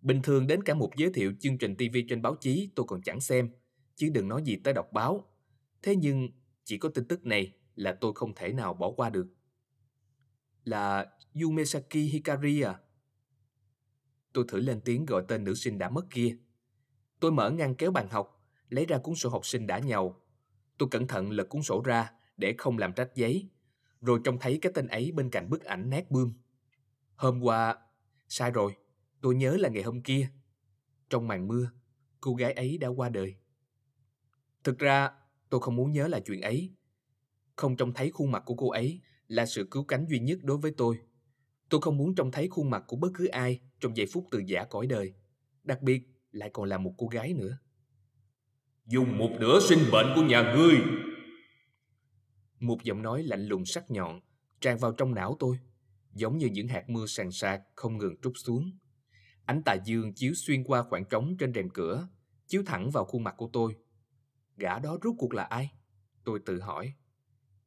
Bình 0.00 0.22
thường 0.22 0.46
đến 0.46 0.62
cả 0.62 0.74
một 0.74 0.90
giới 0.96 1.10
thiệu 1.12 1.32
chương 1.40 1.58
trình 1.58 1.76
TV 1.76 1.96
trên 2.08 2.22
báo 2.22 2.34
chí 2.34 2.70
tôi 2.74 2.86
còn 2.88 3.02
chẳng 3.02 3.20
xem, 3.20 3.50
chứ 3.96 4.08
đừng 4.08 4.28
nói 4.28 4.42
gì 4.42 4.56
tới 4.56 4.74
đọc 4.74 4.92
báo. 4.92 5.24
Thế 5.82 5.96
nhưng, 5.96 6.28
chỉ 6.64 6.78
có 6.78 6.88
tin 6.88 7.04
tức 7.04 7.26
này 7.26 7.52
là 7.74 7.92
tôi 7.92 8.12
không 8.14 8.34
thể 8.34 8.52
nào 8.52 8.74
bỏ 8.74 8.90
qua 8.90 9.10
được. 9.10 9.26
Là 10.64 11.06
Yumesaki 11.42 11.94
Hikari 11.94 12.60
à? 12.60 12.78
Tôi 14.32 14.44
thử 14.48 14.60
lên 14.60 14.80
tiếng 14.80 15.06
gọi 15.06 15.24
tên 15.28 15.44
nữ 15.44 15.54
sinh 15.54 15.78
đã 15.78 15.90
mất 15.90 16.06
kia. 16.10 16.36
Tôi 17.20 17.32
mở 17.32 17.50
ngăn 17.50 17.74
kéo 17.74 17.90
bàn 17.90 18.08
học, 18.08 18.44
lấy 18.68 18.86
ra 18.86 18.98
cuốn 18.98 19.14
sổ 19.14 19.28
học 19.28 19.46
sinh 19.46 19.66
đã 19.66 19.78
nhầu. 19.78 20.16
Tôi 20.78 20.88
cẩn 20.90 21.06
thận 21.06 21.30
lật 21.30 21.48
cuốn 21.48 21.62
sổ 21.62 21.82
ra 21.84 22.12
để 22.36 22.54
không 22.58 22.78
làm 22.78 22.92
rách 22.92 23.14
giấy, 23.14 23.48
rồi 24.00 24.20
trông 24.24 24.38
thấy 24.38 24.58
cái 24.62 24.72
tên 24.74 24.86
ấy 24.86 25.12
bên 25.12 25.30
cạnh 25.30 25.50
bức 25.50 25.64
ảnh 25.64 25.90
nát 25.90 26.10
bươm. 26.10 26.32
Hôm 27.16 27.40
qua... 27.40 27.76
Sai 28.28 28.50
rồi, 28.50 28.76
tôi 29.20 29.34
nhớ 29.34 29.56
là 29.56 29.68
ngày 29.68 29.82
hôm 29.82 30.02
kia. 30.02 30.28
Trong 31.10 31.28
màn 31.28 31.48
mưa, 31.48 31.70
cô 32.20 32.34
gái 32.34 32.52
ấy 32.52 32.78
đã 32.78 32.88
qua 32.88 33.08
đời. 33.08 33.34
Thực 34.64 34.78
ra, 34.78 35.10
tôi 35.48 35.60
không 35.60 35.76
muốn 35.76 35.92
nhớ 35.92 36.08
là 36.08 36.20
chuyện 36.20 36.40
ấy. 36.40 36.74
Không 37.56 37.76
trông 37.76 37.92
thấy 37.92 38.10
khuôn 38.10 38.30
mặt 38.30 38.42
của 38.46 38.54
cô 38.54 38.70
ấy 38.70 39.00
là 39.28 39.46
sự 39.46 39.68
cứu 39.70 39.84
cánh 39.84 40.06
duy 40.08 40.18
nhất 40.18 40.38
đối 40.42 40.56
với 40.58 40.74
tôi. 40.76 40.98
Tôi 41.70 41.80
không 41.80 41.96
muốn 41.96 42.14
trông 42.14 42.30
thấy 42.30 42.48
khuôn 42.48 42.70
mặt 42.70 42.84
của 42.86 42.96
bất 42.96 43.08
cứ 43.14 43.26
ai 43.26 43.60
trong 43.80 43.96
giây 43.96 44.06
phút 44.12 44.26
từ 44.30 44.42
giả 44.46 44.64
cõi 44.64 44.86
đời. 44.86 45.14
Đặc 45.62 45.82
biệt 45.82 46.02
lại 46.32 46.50
còn 46.52 46.68
là 46.68 46.78
một 46.78 46.94
cô 46.98 47.06
gái 47.06 47.34
nữa. 47.34 47.58
Dùng 48.86 49.18
một 49.18 49.30
nửa 49.40 49.60
sinh 49.60 49.78
mệnh 49.92 50.06
của 50.14 50.22
nhà 50.22 50.54
ngươi. 50.56 50.76
Một 52.60 52.82
giọng 52.82 53.02
nói 53.02 53.22
lạnh 53.22 53.46
lùng 53.46 53.64
sắc 53.64 53.90
nhọn 53.90 54.20
tràn 54.60 54.78
vào 54.78 54.92
trong 54.92 55.14
não 55.14 55.36
tôi, 55.38 55.58
giống 56.12 56.38
như 56.38 56.46
những 56.46 56.68
hạt 56.68 56.88
mưa 56.88 57.06
sàn 57.06 57.32
sạc 57.32 57.62
không 57.74 57.98
ngừng 57.98 58.20
trút 58.22 58.32
xuống. 58.36 58.70
Ánh 59.44 59.62
tà 59.64 59.76
dương 59.84 60.12
chiếu 60.14 60.34
xuyên 60.34 60.64
qua 60.64 60.82
khoảng 60.82 61.04
trống 61.04 61.36
trên 61.38 61.54
rèm 61.54 61.70
cửa, 61.70 62.08
chiếu 62.46 62.62
thẳng 62.66 62.90
vào 62.90 63.04
khuôn 63.04 63.24
mặt 63.24 63.34
của 63.36 63.50
tôi. 63.52 63.76
Gã 64.56 64.78
đó 64.78 64.98
rốt 65.02 65.14
cuộc 65.18 65.34
là 65.34 65.42
ai? 65.44 65.70
Tôi 66.24 66.40
tự 66.46 66.60
hỏi. 66.60 66.92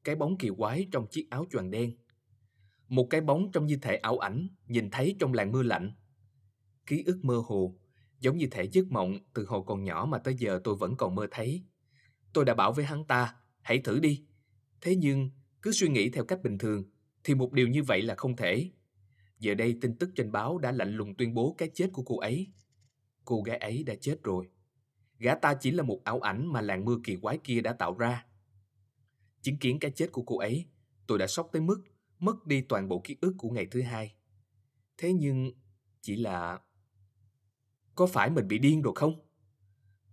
Cái 0.04 0.16
bóng 0.16 0.38
kỳ 0.38 0.50
quái 0.58 0.88
trong 0.92 1.08
chiếc 1.08 1.28
áo 1.30 1.46
choàng 1.52 1.72
đen. 1.72 1.92
Một 2.88 3.08
cái 3.10 3.22
bóng 3.22 3.52
trong 3.52 3.68
như 3.68 3.78
thể 3.82 3.96
ảo 3.96 4.18
ảnh, 4.18 4.48
nhìn 4.68 4.90
thấy 4.90 5.16
trong 5.20 5.34
làn 5.34 5.52
mưa 5.52 5.64
lạnh. 5.64 5.94
Ký 6.86 7.04
ức 7.06 7.26
mơ 7.26 7.42
hồ, 7.46 7.76
giống 8.20 8.38
như 8.38 8.48
thể 8.52 8.64
giấc 8.64 8.92
mộng 8.92 9.20
từ 9.34 9.46
hồi 9.46 9.62
còn 9.66 9.84
nhỏ 9.84 10.08
mà 10.10 10.18
tới 10.18 10.36
giờ 10.38 10.62
tôi 10.64 10.76
vẫn 10.76 10.96
còn 10.98 11.16
mơ 11.16 11.28
thấy. 11.32 11.64
Tôi 12.34 12.46
đã 12.46 12.54
bảo 12.54 12.74
với 12.74 12.86
hắn 12.86 13.06
ta, 13.06 13.36
hãy 13.62 13.80
thử 13.80 14.00
đi. 14.00 14.26
Thế 14.82 14.96
nhưng, 14.96 15.30
cứ 15.62 15.72
suy 15.72 15.88
nghĩ 15.88 16.10
theo 16.10 16.26
cách 16.26 16.44
bình 16.44 16.58
thường, 16.58 16.84
thì 17.24 17.36
một 17.36 17.54
điều 17.54 17.68
như 17.68 17.84
vậy 17.84 18.02
là 18.02 18.16
không 18.16 18.36
thể. 18.36 18.72
Giờ 19.40 19.54
đây 19.54 19.78
tin 19.82 19.98
tức 19.98 20.10
trên 20.16 20.32
báo 20.32 20.58
đã 20.58 20.72
lạnh 20.72 20.96
lùng 20.96 21.16
tuyên 21.16 21.34
bố 21.34 21.56
cái 21.58 21.70
chết 21.74 21.90
của 21.94 22.04
cô 22.04 22.20
ấy. 22.20 22.48
Cô 23.26 23.42
gái 23.42 23.58
ấy 23.58 23.84
đã 23.84 23.96
chết 24.02 24.24
rồi. 24.24 24.50
Gã 25.20 25.36
ta 25.36 25.54
chỉ 25.54 25.72
là 25.72 25.84
một 25.84 26.02
ảo 26.04 26.20
ảnh 26.20 26.54
mà 26.54 26.62
làng 26.62 26.86
mưa 26.86 26.98
kỳ 27.04 27.16
quái 27.16 27.38
kia 27.44 27.62
đã 27.62 27.74
tạo 27.74 27.98
ra. 27.98 28.26
Chứng 29.42 29.58
kiến 29.58 29.80
cái 29.80 29.92
chết 29.92 30.12
của 30.12 30.24
cô 30.24 30.38
ấy, 30.38 30.66
tôi 31.08 31.18
đã 31.18 31.28
sốc 31.28 31.50
tới 31.52 31.62
mức 31.62 31.84
mất 32.26 32.46
đi 32.46 32.62
toàn 32.62 32.88
bộ 32.88 33.02
ký 33.04 33.18
ức 33.22 33.34
của 33.38 33.50
ngày 33.50 33.68
thứ 33.72 33.82
hai. 33.82 34.16
Thế 34.98 35.14
nhưng, 35.14 35.52
chỉ 36.02 36.16
là... 36.16 36.60
Có 37.96 38.08
phải 38.08 38.30
mình 38.30 38.48
bị 38.48 38.60
điên 38.60 38.82
rồi 38.82 38.94
không? 38.96 39.28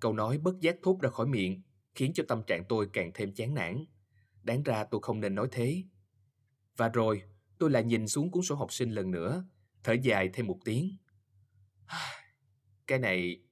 Câu 0.00 0.12
nói 0.12 0.38
bất 0.38 0.60
giác 0.60 0.76
thốt 0.82 0.98
ra 1.00 1.10
khỏi 1.10 1.26
miệng, 1.26 1.62
khiến 1.94 2.12
cho 2.14 2.24
tâm 2.28 2.42
trạng 2.46 2.64
tôi 2.68 2.88
càng 2.92 3.10
thêm 3.14 3.34
chán 3.34 3.54
nản. 3.54 3.84
Đáng 4.42 4.62
ra 4.62 4.84
tôi 4.84 5.00
không 5.02 5.20
nên 5.20 5.34
nói 5.34 5.48
thế. 5.50 5.84
Và 6.76 6.88
rồi, 6.88 7.22
tôi 7.58 7.70
lại 7.70 7.84
nhìn 7.84 8.08
xuống 8.08 8.30
cuốn 8.30 8.42
sổ 8.42 8.54
học 8.54 8.72
sinh 8.72 8.90
lần 8.90 9.10
nữa, 9.10 9.44
thở 9.82 9.92
dài 9.92 10.30
thêm 10.32 10.46
một 10.46 10.58
tiếng. 10.64 10.96
Cái 12.86 12.98
này 12.98 13.42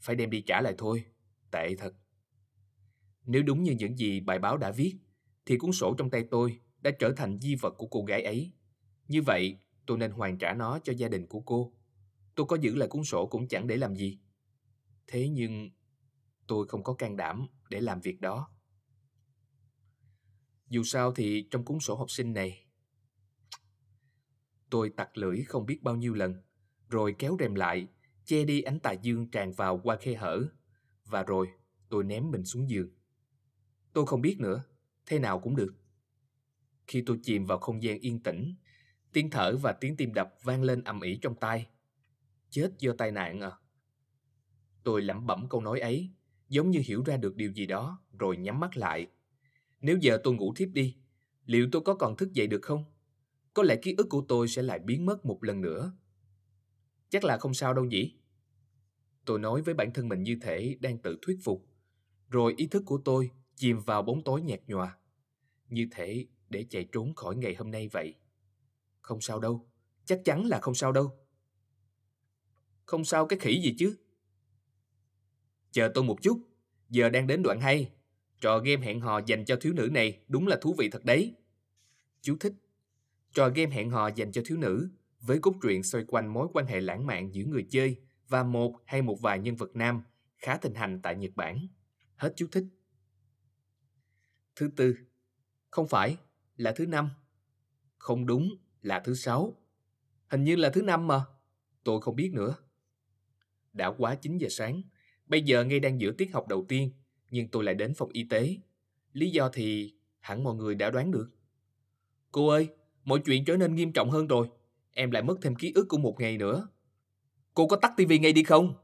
phải 0.00 0.16
đem 0.16 0.30
đi 0.30 0.40
trả 0.40 0.60
lại 0.60 0.74
thôi, 0.78 1.04
tệ 1.50 1.76
thật. 1.76 1.94
Nếu 3.24 3.42
đúng 3.42 3.62
như 3.62 3.72
những 3.72 3.96
gì 3.96 4.20
bài 4.20 4.38
báo 4.38 4.56
đã 4.56 4.70
viết, 4.70 4.98
thì 5.46 5.58
cuốn 5.58 5.72
sổ 5.72 5.94
trong 5.98 6.10
tay 6.10 6.24
tôi 6.30 6.60
đã 6.84 6.90
trở 6.90 7.12
thành 7.16 7.38
di 7.40 7.54
vật 7.54 7.74
của 7.78 7.86
cô 7.86 8.04
gái 8.04 8.22
ấy. 8.22 8.52
Như 9.08 9.22
vậy, 9.22 9.58
tôi 9.86 9.98
nên 9.98 10.10
hoàn 10.10 10.38
trả 10.38 10.54
nó 10.54 10.78
cho 10.78 10.92
gia 10.92 11.08
đình 11.08 11.26
của 11.26 11.40
cô. 11.40 11.72
Tôi 12.34 12.46
có 12.46 12.56
giữ 12.56 12.74
lại 12.74 12.88
cuốn 12.88 13.04
sổ 13.04 13.26
cũng 13.26 13.48
chẳng 13.48 13.66
để 13.66 13.76
làm 13.76 13.94
gì. 13.94 14.18
Thế 15.06 15.28
nhưng 15.28 15.70
tôi 16.46 16.68
không 16.68 16.82
có 16.82 16.94
can 16.94 17.16
đảm 17.16 17.46
để 17.70 17.80
làm 17.80 18.00
việc 18.00 18.20
đó. 18.20 18.50
Dù 20.68 20.82
sao 20.82 21.12
thì 21.12 21.48
trong 21.50 21.64
cuốn 21.64 21.80
sổ 21.80 21.96
học 21.96 22.10
sinh 22.10 22.32
này, 22.32 22.66
tôi 24.70 24.90
tặc 24.96 25.18
lưỡi 25.18 25.42
không 25.42 25.66
biết 25.66 25.82
bao 25.82 25.96
nhiêu 25.96 26.14
lần, 26.14 26.42
rồi 26.88 27.14
kéo 27.18 27.36
rèm 27.40 27.54
lại, 27.54 27.86
che 28.24 28.44
đi 28.44 28.62
ánh 28.62 28.80
tà 28.80 28.92
dương 28.92 29.30
tràn 29.30 29.52
vào 29.52 29.80
qua 29.84 29.96
khe 29.96 30.14
hở, 30.14 30.42
và 31.04 31.22
rồi 31.22 31.48
tôi 31.88 32.04
ném 32.04 32.30
mình 32.30 32.44
xuống 32.44 32.70
giường. 32.70 32.90
Tôi 33.92 34.06
không 34.06 34.20
biết 34.20 34.36
nữa, 34.40 34.64
thế 35.06 35.18
nào 35.18 35.40
cũng 35.40 35.56
được. 35.56 35.74
Khi 36.86 37.02
tôi 37.06 37.18
chìm 37.22 37.46
vào 37.46 37.58
không 37.58 37.82
gian 37.82 37.98
yên 37.98 38.22
tĩnh, 38.22 38.54
tiếng 39.12 39.30
thở 39.30 39.56
và 39.56 39.72
tiếng 39.72 39.96
tim 39.96 40.14
đập 40.14 40.34
vang 40.42 40.62
lên 40.62 40.84
ầm 40.84 41.00
ĩ 41.00 41.18
trong 41.22 41.34
tai. 41.34 41.66
Chết 42.50 42.70
do 42.78 42.92
tai 42.98 43.10
nạn 43.10 43.40
à? 43.40 43.50
Tôi 44.84 45.02
lẩm 45.02 45.26
bẩm 45.26 45.46
câu 45.50 45.60
nói 45.60 45.80
ấy, 45.80 46.10
giống 46.48 46.70
như 46.70 46.82
hiểu 46.84 47.02
ra 47.06 47.16
được 47.16 47.36
điều 47.36 47.52
gì 47.52 47.66
đó, 47.66 48.02
rồi 48.18 48.36
nhắm 48.36 48.60
mắt 48.60 48.76
lại. 48.76 49.06
Nếu 49.80 49.98
giờ 50.00 50.18
tôi 50.24 50.34
ngủ 50.34 50.54
thiếp 50.54 50.68
đi, 50.68 50.96
liệu 51.46 51.68
tôi 51.72 51.82
có 51.82 51.94
còn 51.94 52.16
thức 52.16 52.32
dậy 52.32 52.46
được 52.46 52.62
không? 52.62 52.84
Có 53.54 53.62
lẽ 53.62 53.76
ký 53.82 53.94
ức 53.98 54.06
của 54.10 54.24
tôi 54.28 54.48
sẽ 54.48 54.62
lại 54.62 54.78
biến 54.78 55.06
mất 55.06 55.24
một 55.24 55.44
lần 55.44 55.60
nữa. 55.60 55.92
Chắc 57.08 57.24
là 57.24 57.38
không 57.38 57.54
sao 57.54 57.74
đâu 57.74 57.84
nhỉ? 57.84 58.14
Tôi 59.24 59.38
nói 59.38 59.62
với 59.62 59.74
bản 59.74 59.92
thân 59.92 60.08
mình 60.08 60.22
như 60.22 60.38
thể 60.42 60.76
đang 60.80 60.98
tự 60.98 61.18
thuyết 61.22 61.38
phục. 61.44 61.66
Rồi 62.28 62.54
ý 62.56 62.66
thức 62.66 62.82
của 62.86 63.00
tôi 63.04 63.30
chìm 63.56 63.80
vào 63.80 64.02
bóng 64.02 64.24
tối 64.24 64.42
nhạt 64.42 64.60
nhòa. 64.66 64.98
Như 65.68 65.88
thể 65.90 66.26
để 66.50 66.66
chạy 66.70 66.88
trốn 66.92 67.14
khỏi 67.14 67.36
ngày 67.36 67.54
hôm 67.54 67.70
nay 67.70 67.88
vậy. 67.88 68.14
Không 69.00 69.20
sao 69.20 69.40
đâu, 69.40 69.68
chắc 70.04 70.20
chắn 70.24 70.46
là 70.46 70.60
không 70.60 70.74
sao 70.74 70.92
đâu. 70.92 71.18
Không 72.84 73.04
sao 73.04 73.26
cái 73.26 73.38
khỉ 73.38 73.60
gì 73.62 73.74
chứ? 73.78 73.96
Chờ 75.70 75.90
tôi 75.94 76.04
một 76.04 76.22
chút, 76.22 76.40
giờ 76.88 77.08
đang 77.08 77.26
đến 77.26 77.42
đoạn 77.42 77.60
hay. 77.60 77.92
Trò 78.40 78.58
game 78.58 78.86
hẹn 78.86 79.00
hò 79.00 79.20
dành 79.26 79.44
cho 79.44 79.56
thiếu 79.60 79.72
nữ 79.72 79.88
này 79.92 80.24
đúng 80.28 80.46
là 80.46 80.58
thú 80.62 80.74
vị 80.78 80.90
thật 80.90 81.04
đấy. 81.04 81.34
Chú 82.20 82.36
thích. 82.40 82.52
Trò 83.34 83.48
game 83.48 83.70
hẹn 83.74 83.90
hò 83.90 84.08
dành 84.08 84.32
cho 84.32 84.42
thiếu 84.44 84.58
nữ 84.58 84.88
với 85.20 85.38
cốt 85.38 85.54
truyện 85.62 85.82
xoay 85.82 86.04
quanh 86.08 86.32
mối 86.32 86.48
quan 86.52 86.66
hệ 86.66 86.80
lãng 86.80 87.06
mạn 87.06 87.34
giữa 87.34 87.44
người 87.44 87.66
chơi 87.70 87.96
và 88.28 88.42
một 88.42 88.82
hay 88.86 89.02
một 89.02 89.20
vài 89.20 89.38
nhân 89.38 89.56
vật 89.56 89.76
nam 89.76 90.02
khá 90.38 90.56
thịnh 90.56 90.74
hành 90.74 91.00
tại 91.02 91.16
Nhật 91.16 91.30
Bản. 91.34 91.66
Hết 92.16 92.32
chú 92.36 92.46
thích. 92.52 92.64
Thứ 94.56 94.70
tư. 94.76 94.96
Không 95.70 95.88
phải, 95.88 96.16
là 96.56 96.72
thứ 96.72 96.86
năm. 96.86 97.10
Không 97.96 98.26
đúng, 98.26 98.50
là 98.82 99.00
thứ 99.00 99.14
sáu. 99.14 99.56
Hình 100.28 100.44
như 100.44 100.56
là 100.56 100.70
thứ 100.70 100.82
năm 100.82 101.06
mà. 101.06 101.24
Tôi 101.84 102.00
không 102.00 102.16
biết 102.16 102.30
nữa. 102.32 102.56
Đã 103.72 103.92
quá 103.98 104.14
9 104.14 104.38
giờ 104.38 104.48
sáng. 104.50 104.82
Bây 105.26 105.42
giờ 105.42 105.64
ngay 105.64 105.80
đang 105.80 106.00
giữa 106.00 106.12
tiết 106.12 106.32
học 106.32 106.48
đầu 106.48 106.64
tiên, 106.68 106.90
nhưng 107.30 107.48
tôi 107.48 107.64
lại 107.64 107.74
đến 107.74 107.94
phòng 107.94 108.10
y 108.12 108.24
tế. 108.24 108.56
Lý 109.12 109.30
do 109.30 109.48
thì 109.52 109.94
hẳn 110.20 110.44
mọi 110.44 110.54
người 110.54 110.74
đã 110.74 110.90
đoán 110.90 111.10
được. 111.10 111.30
Cô 112.32 112.48
ơi, 112.48 112.68
mọi 113.04 113.20
chuyện 113.24 113.44
trở 113.44 113.56
nên 113.56 113.74
nghiêm 113.74 113.92
trọng 113.92 114.10
hơn 114.10 114.26
rồi. 114.26 114.48
Em 114.92 115.10
lại 115.10 115.22
mất 115.22 115.38
thêm 115.42 115.54
ký 115.54 115.72
ức 115.74 115.86
của 115.88 115.98
một 115.98 116.20
ngày 116.20 116.38
nữa. 116.38 116.68
Cô 117.54 117.66
có 117.66 117.76
tắt 117.76 117.92
tivi 117.96 118.18
ngay 118.18 118.32
đi 118.32 118.42
không? 118.44 118.74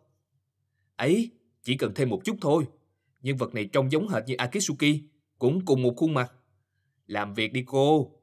Ấy, 0.97 1.31
chỉ 1.63 1.77
cần 1.77 1.93
thêm 1.95 2.09
một 2.09 2.21
chút 2.25 2.37
thôi. 2.41 2.67
Nhân 3.23 3.37
vật 3.37 3.55
này 3.55 3.65
trông 3.73 3.93
giống 3.93 4.09
hệt 4.09 4.23
như 4.27 4.35
Akitsuki, 4.35 5.03
cũng 5.39 5.65
cùng 5.65 5.83
một 5.83 5.95
khuôn 5.97 6.15
mặt. 6.15 6.33
Làm 7.11 7.35
việc 7.35 7.53
đi 7.53 7.65
cô. 7.67 8.21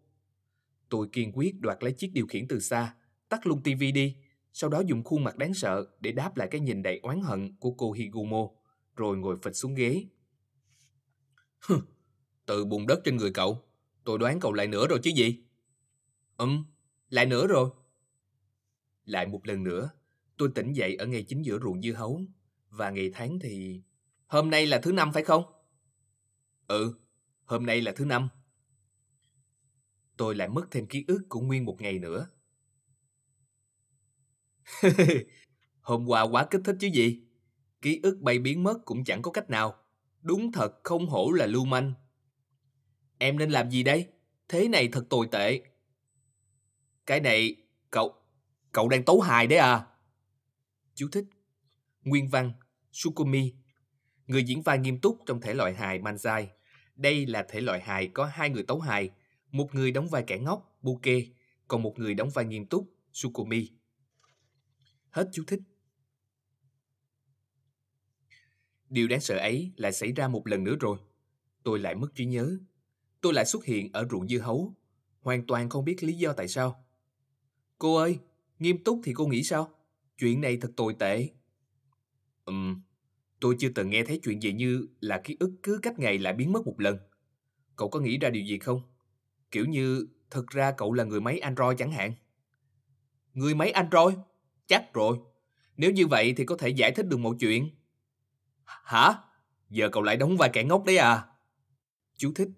Tôi 0.89 1.07
kiên 1.11 1.31
quyết 1.35 1.59
đoạt 1.59 1.83
lấy 1.83 1.93
chiếc 1.93 2.11
điều 2.13 2.27
khiển 2.27 2.47
từ 2.47 2.59
xa, 2.59 2.95
tắt 3.29 3.47
luôn 3.47 3.63
tivi 3.63 3.91
đi, 3.91 4.15
sau 4.53 4.69
đó 4.69 4.81
dùng 4.85 5.03
khuôn 5.03 5.23
mặt 5.23 5.37
đáng 5.37 5.53
sợ 5.53 5.87
để 5.99 6.11
đáp 6.11 6.37
lại 6.37 6.47
cái 6.51 6.61
nhìn 6.61 6.83
đầy 6.83 6.99
oán 7.03 7.21
hận 7.21 7.55
của 7.59 7.71
cô 7.71 7.91
Higumo, 7.91 8.49
rồi 8.95 9.17
ngồi 9.17 9.37
phịch 9.43 9.55
xuống 9.55 9.75
ghế. 9.75 10.05
Hừ, 11.59 11.77
từ 12.45 12.65
bùn 12.65 12.87
đất 12.87 12.99
trên 13.03 13.17
người 13.17 13.31
cậu, 13.31 13.63
tôi 14.03 14.17
đoán 14.17 14.39
cậu 14.39 14.53
lại 14.53 14.67
nữa 14.67 14.87
rồi 14.87 14.99
chứ 15.03 15.11
gì? 15.15 15.43
Ừm, 16.37 16.65
lại 17.09 17.25
nữa 17.25 17.47
rồi. 17.47 17.69
Lại 19.05 19.27
một 19.27 19.47
lần 19.47 19.63
nữa, 19.63 19.89
tôi 20.37 20.49
tỉnh 20.55 20.73
dậy 20.73 20.95
ở 20.95 21.05
ngay 21.05 21.23
chính 21.23 21.41
giữa 21.45 21.59
ruộng 21.59 21.81
dưa 21.81 21.93
hấu, 21.93 22.21
và 22.69 22.89
ngày 22.89 23.11
tháng 23.13 23.39
thì... 23.39 23.81
Hôm 24.27 24.49
nay 24.49 24.65
là 24.65 24.79
thứ 24.79 24.91
năm 24.91 25.11
phải 25.13 25.23
không? 25.23 25.43
Ừ, 26.67 26.93
hôm 27.45 27.65
nay 27.65 27.81
là 27.81 27.91
thứ 27.91 28.05
năm. 28.05 28.29
Tôi 30.17 30.35
lại 30.35 30.47
mất 30.47 30.67
thêm 30.71 30.87
ký 30.87 31.05
ức 31.07 31.25
của 31.29 31.39
nguyên 31.39 31.65
một 31.65 31.81
ngày 31.81 31.99
nữa. 31.99 32.27
Hôm 35.81 36.05
qua 36.05 36.21
quá 36.21 36.47
kích 36.51 36.61
thích 36.65 36.75
chứ 36.79 36.87
gì? 36.87 37.21
Ký 37.81 37.99
ức 38.03 38.17
bay 38.21 38.39
biến 38.39 38.63
mất 38.63 38.85
cũng 38.85 39.03
chẳng 39.03 39.21
có 39.21 39.31
cách 39.31 39.49
nào. 39.49 39.75
Đúng 40.21 40.51
thật 40.51 40.83
không 40.83 41.07
hổ 41.07 41.31
là 41.31 41.45
lưu 41.45 41.65
manh. 41.65 41.93
Em 43.17 43.37
nên 43.37 43.49
làm 43.49 43.71
gì 43.71 43.83
đây? 43.83 44.07
Thế 44.47 44.67
này 44.67 44.87
thật 44.91 45.05
tồi 45.09 45.27
tệ. 45.31 45.61
Cái 47.05 47.19
này, 47.19 47.55
cậu, 47.91 48.15
cậu 48.71 48.89
đang 48.89 49.03
tấu 49.03 49.21
hài 49.21 49.47
đấy 49.47 49.59
à? 49.59 49.87
Chú 50.95 51.07
thích. 51.11 51.25
Nguyên 52.03 52.27
văn, 52.27 52.51
Sukumi. 52.91 53.53
Người 54.27 54.43
diễn 54.43 54.61
vai 54.61 54.79
nghiêm 54.79 54.99
túc 54.99 55.19
trong 55.25 55.41
thể 55.41 55.53
loại 55.53 55.73
hài 55.73 55.99
Manzai. 55.99 56.47
Đây 56.95 57.25
là 57.25 57.45
thể 57.49 57.61
loại 57.61 57.81
hài 57.81 58.07
có 58.07 58.25
hai 58.25 58.49
người 58.49 58.63
tấu 58.63 58.79
hài, 58.79 59.11
một 59.51 59.75
người 59.75 59.91
đóng 59.91 60.07
vai 60.09 60.23
kẻ 60.27 60.37
ngốc, 60.37 60.77
Buke, 60.81 61.21
còn 61.67 61.83
một 61.83 61.99
người 61.99 62.13
đóng 62.13 62.29
vai 62.29 62.45
nghiêm 62.45 62.65
túc, 62.65 62.93
Sukumi. 63.13 63.69
Hết 65.09 65.29
chú 65.33 65.43
thích. 65.47 65.59
Điều 68.89 69.07
đáng 69.07 69.21
sợ 69.21 69.37
ấy 69.37 69.71
lại 69.75 69.93
xảy 69.93 70.11
ra 70.11 70.27
một 70.27 70.47
lần 70.47 70.63
nữa 70.63 70.75
rồi. 70.79 70.97
Tôi 71.63 71.79
lại 71.79 71.95
mất 71.95 72.15
trí 72.15 72.25
nhớ. 72.25 72.57
Tôi 73.21 73.33
lại 73.33 73.45
xuất 73.45 73.65
hiện 73.65 73.89
ở 73.93 74.07
ruộng 74.11 74.27
dưa 74.27 74.39
hấu. 74.39 74.73
Hoàn 75.21 75.45
toàn 75.47 75.69
không 75.69 75.85
biết 75.85 76.03
lý 76.03 76.13
do 76.13 76.33
tại 76.33 76.47
sao. 76.47 76.85
Cô 77.77 77.95
ơi, 77.95 78.19
nghiêm 78.59 78.83
túc 78.83 78.99
thì 79.03 79.13
cô 79.15 79.27
nghĩ 79.27 79.43
sao? 79.43 79.73
Chuyện 80.17 80.41
này 80.41 80.57
thật 80.57 80.71
tồi 80.75 80.95
tệ. 80.99 81.29
Ừm, 82.45 82.81
tôi 83.39 83.55
chưa 83.59 83.69
từng 83.75 83.89
nghe 83.89 84.03
thấy 84.03 84.19
chuyện 84.23 84.41
gì 84.41 84.53
như 84.53 84.87
là 85.01 85.21
ký 85.23 85.37
ức 85.39 85.51
cứ 85.63 85.79
cách 85.81 85.99
ngày 85.99 86.17
lại 86.17 86.33
biến 86.33 86.51
mất 86.51 86.65
một 86.65 86.81
lần. 86.81 86.97
Cậu 87.75 87.89
có 87.89 87.99
nghĩ 87.99 88.17
ra 88.17 88.29
điều 88.29 88.45
gì 88.45 88.59
không? 88.59 88.81
Kiểu 89.51 89.65
như 89.65 90.07
thực 90.29 90.47
ra 90.47 90.71
cậu 90.71 90.93
là 90.93 91.03
người 91.03 91.21
máy 91.21 91.39
Android 91.39 91.79
chẳng 91.79 91.91
hạn. 91.91 92.13
Người 93.33 93.55
máy 93.55 93.71
Android? 93.71 94.17
Chắc 94.67 94.93
rồi. 94.93 95.17
Nếu 95.77 95.91
như 95.91 96.07
vậy 96.07 96.33
thì 96.37 96.45
có 96.45 96.57
thể 96.57 96.69
giải 96.69 96.91
thích 96.91 97.07
được 97.07 97.17
một 97.17 97.35
chuyện. 97.39 97.69
Hả? 98.63 99.13
Giờ 99.69 99.89
cậu 99.91 100.03
lại 100.03 100.17
đóng 100.17 100.37
vai 100.37 100.49
kẻ 100.53 100.63
ngốc 100.63 100.85
đấy 100.85 100.97
à? 100.97 101.25
Chú 102.17 102.31
thích. 102.35 102.49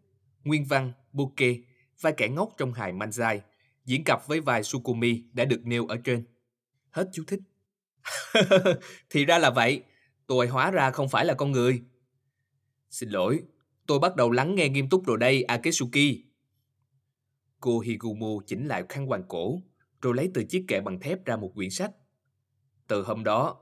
Nguyên 0.44 0.66
văn, 0.66 0.92
Buke, 1.12 1.56
vai 2.02 2.14
kẻ 2.18 2.28
ngốc 2.28 2.50
trong 2.58 2.74
hài 2.74 2.94
Manzai, 2.94 3.40
diễn 3.86 4.04
cặp 4.04 4.28
với 4.28 4.40
vai 4.40 4.64
Sukumi 4.64 5.24
đã 5.34 5.46
được 5.46 5.62
nêu 5.64 5.88
ở 5.88 5.98
trên. 6.04 6.26
Hết 6.90 7.10
chú 7.14 7.24
thích. 7.28 7.40
thì 9.10 9.26
ra 9.26 9.38
là 9.38 9.50
vậy. 9.50 9.84
Tôi 10.28 10.48
hóa 10.48 10.72
ra 10.72 10.92
không 10.92 11.10
phải 11.10 11.26
là 11.26 11.34
con 11.34 11.52
người. 11.52 11.82
Xin 12.90 13.10
lỗi, 13.10 13.44
tôi 13.86 14.00
bắt 14.00 14.16
đầu 14.16 14.32
lắng 14.32 14.56
nghe 14.56 14.70
nghiêm 14.70 14.90
túc 14.90 15.06
rồi 15.06 15.18
đây, 15.18 15.44
Aketsuki. 15.44 16.29
Cô 17.60 17.80
Higumo 17.80 18.28
chỉnh 18.48 18.68
lại 18.68 18.84
khăn 18.90 19.10
quàng 19.10 19.24
cổ, 19.28 19.62
rồi 20.02 20.14
lấy 20.16 20.32
từ 20.34 20.44
chiếc 20.44 20.66
kệ 20.68 20.82
bằng 20.82 21.00
thép 21.00 21.26
ra 21.26 21.36
một 21.36 21.52
quyển 21.56 21.70
sách. 21.70 21.92
Từ 22.88 23.04
hôm 23.04 23.24
đó, 23.24 23.58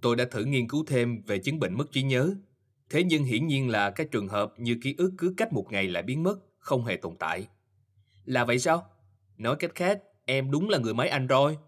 tôi 0.00 0.16
đã 0.16 0.24
thử 0.30 0.44
nghiên 0.44 0.68
cứu 0.68 0.84
thêm 0.86 1.22
về 1.26 1.38
chứng 1.38 1.58
bệnh 1.58 1.74
mất 1.74 1.92
trí 1.92 2.02
nhớ. 2.02 2.34
Thế 2.90 3.04
nhưng 3.04 3.24
hiển 3.24 3.46
nhiên 3.46 3.68
là 3.68 3.90
các 3.90 4.10
trường 4.10 4.28
hợp 4.28 4.54
như 4.58 4.78
ký 4.82 4.94
ức 4.98 5.12
cứ 5.18 5.34
cách 5.36 5.52
một 5.52 5.66
ngày 5.70 5.88
lại 5.88 6.02
biến 6.02 6.22
mất, 6.22 6.38
không 6.58 6.84
hề 6.84 6.96
tồn 6.96 7.16
tại. 7.18 7.48
Là 8.24 8.44
vậy 8.44 8.58
sao? 8.58 8.90
Nói 9.36 9.56
cách 9.58 9.74
khác, 9.74 10.02
em 10.24 10.50
đúng 10.50 10.68
là 10.68 10.78
người 10.78 10.94
máy 10.94 11.08
Android. 11.08 11.58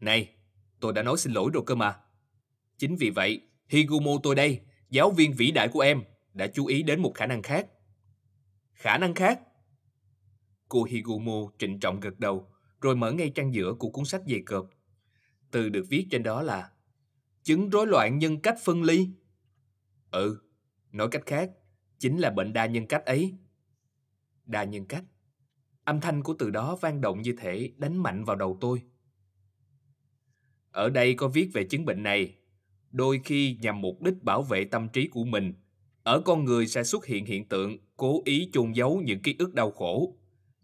Này, 0.00 0.28
tôi 0.80 0.92
đã 0.92 1.02
nói 1.02 1.18
xin 1.18 1.32
lỗi 1.32 1.50
rồi 1.54 1.62
cơ 1.66 1.74
mà. 1.74 1.96
Chính 2.78 2.96
vì 2.96 3.10
vậy, 3.10 3.40
Higumo 3.68 4.12
tôi 4.22 4.34
đây, 4.34 4.60
giáo 4.90 5.10
viên 5.10 5.32
vĩ 5.32 5.50
đại 5.50 5.68
của 5.68 5.80
em, 5.80 6.02
đã 6.32 6.46
chú 6.46 6.66
ý 6.66 6.82
đến 6.82 7.00
một 7.00 7.12
khả 7.14 7.26
năng 7.26 7.42
khác. 7.42 7.66
Khả 8.74 8.98
năng 8.98 9.14
khác? 9.14 9.40
Cô 10.68 10.84
Higumo 10.84 11.50
trịnh 11.58 11.80
trọng 11.80 12.00
gật 12.00 12.20
đầu, 12.20 12.48
rồi 12.80 12.96
mở 12.96 13.12
ngay 13.12 13.30
trang 13.34 13.54
giữa 13.54 13.74
của 13.74 13.90
cuốn 13.90 14.04
sách 14.04 14.22
dày 14.26 14.42
cộp. 14.46 14.70
Từ 15.50 15.68
được 15.68 15.86
viết 15.88 16.06
trên 16.10 16.22
đó 16.22 16.42
là 16.42 16.70
Chứng 17.42 17.70
rối 17.70 17.86
loạn 17.86 18.18
nhân 18.18 18.40
cách 18.40 18.56
phân 18.64 18.82
ly? 18.82 19.08
Ừ, 20.10 20.38
nói 20.92 21.08
cách 21.10 21.26
khác, 21.26 21.50
chính 21.98 22.18
là 22.18 22.30
bệnh 22.30 22.52
đa 22.52 22.66
nhân 22.66 22.86
cách 22.86 23.06
ấy. 23.06 23.34
Đa 24.46 24.64
nhân 24.64 24.86
cách? 24.86 25.04
Âm 25.84 26.00
thanh 26.00 26.22
của 26.22 26.34
từ 26.38 26.50
đó 26.50 26.76
vang 26.76 27.00
động 27.00 27.22
như 27.22 27.34
thể 27.38 27.72
đánh 27.76 27.96
mạnh 27.96 28.24
vào 28.24 28.36
đầu 28.36 28.58
tôi. 28.60 28.82
Ở 30.70 30.90
đây 30.90 31.14
có 31.14 31.28
viết 31.28 31.50
về 31.54 31.64
chứng 31.64 31.84
bệnh 31.84 32.02
này. 32.02 32.34
Đôi 32.90 33.20
khi 33.24 33.58
nhằm 33.62 33.80
mục 33.80 34.02
đích 34.02 34.22
bảo 34.22 34.42
vệ 34.42 34.64
tâm 34.64 34.88
trí 34.88 35.08
của 35.08 35.24
mình, 35.24 35.54
ở 36.02 36.20
con 36.24 36.44
người 36.44 36.66
sẽ 36.66 36.84
xuất 36.84 37.06
hiện 37.06 37.26
hiện 37.26 37.48
tượng 37.48 37.78
cố 37.96 38.22
ý 38.24 38.50
chôn 38.52 38.72
giấu 38.72 39.02
những 39.04 39.22
ký 39.22 39.36
ức 39.38 39.54
đau 39.54 39.70
khổ. 39.70 40.16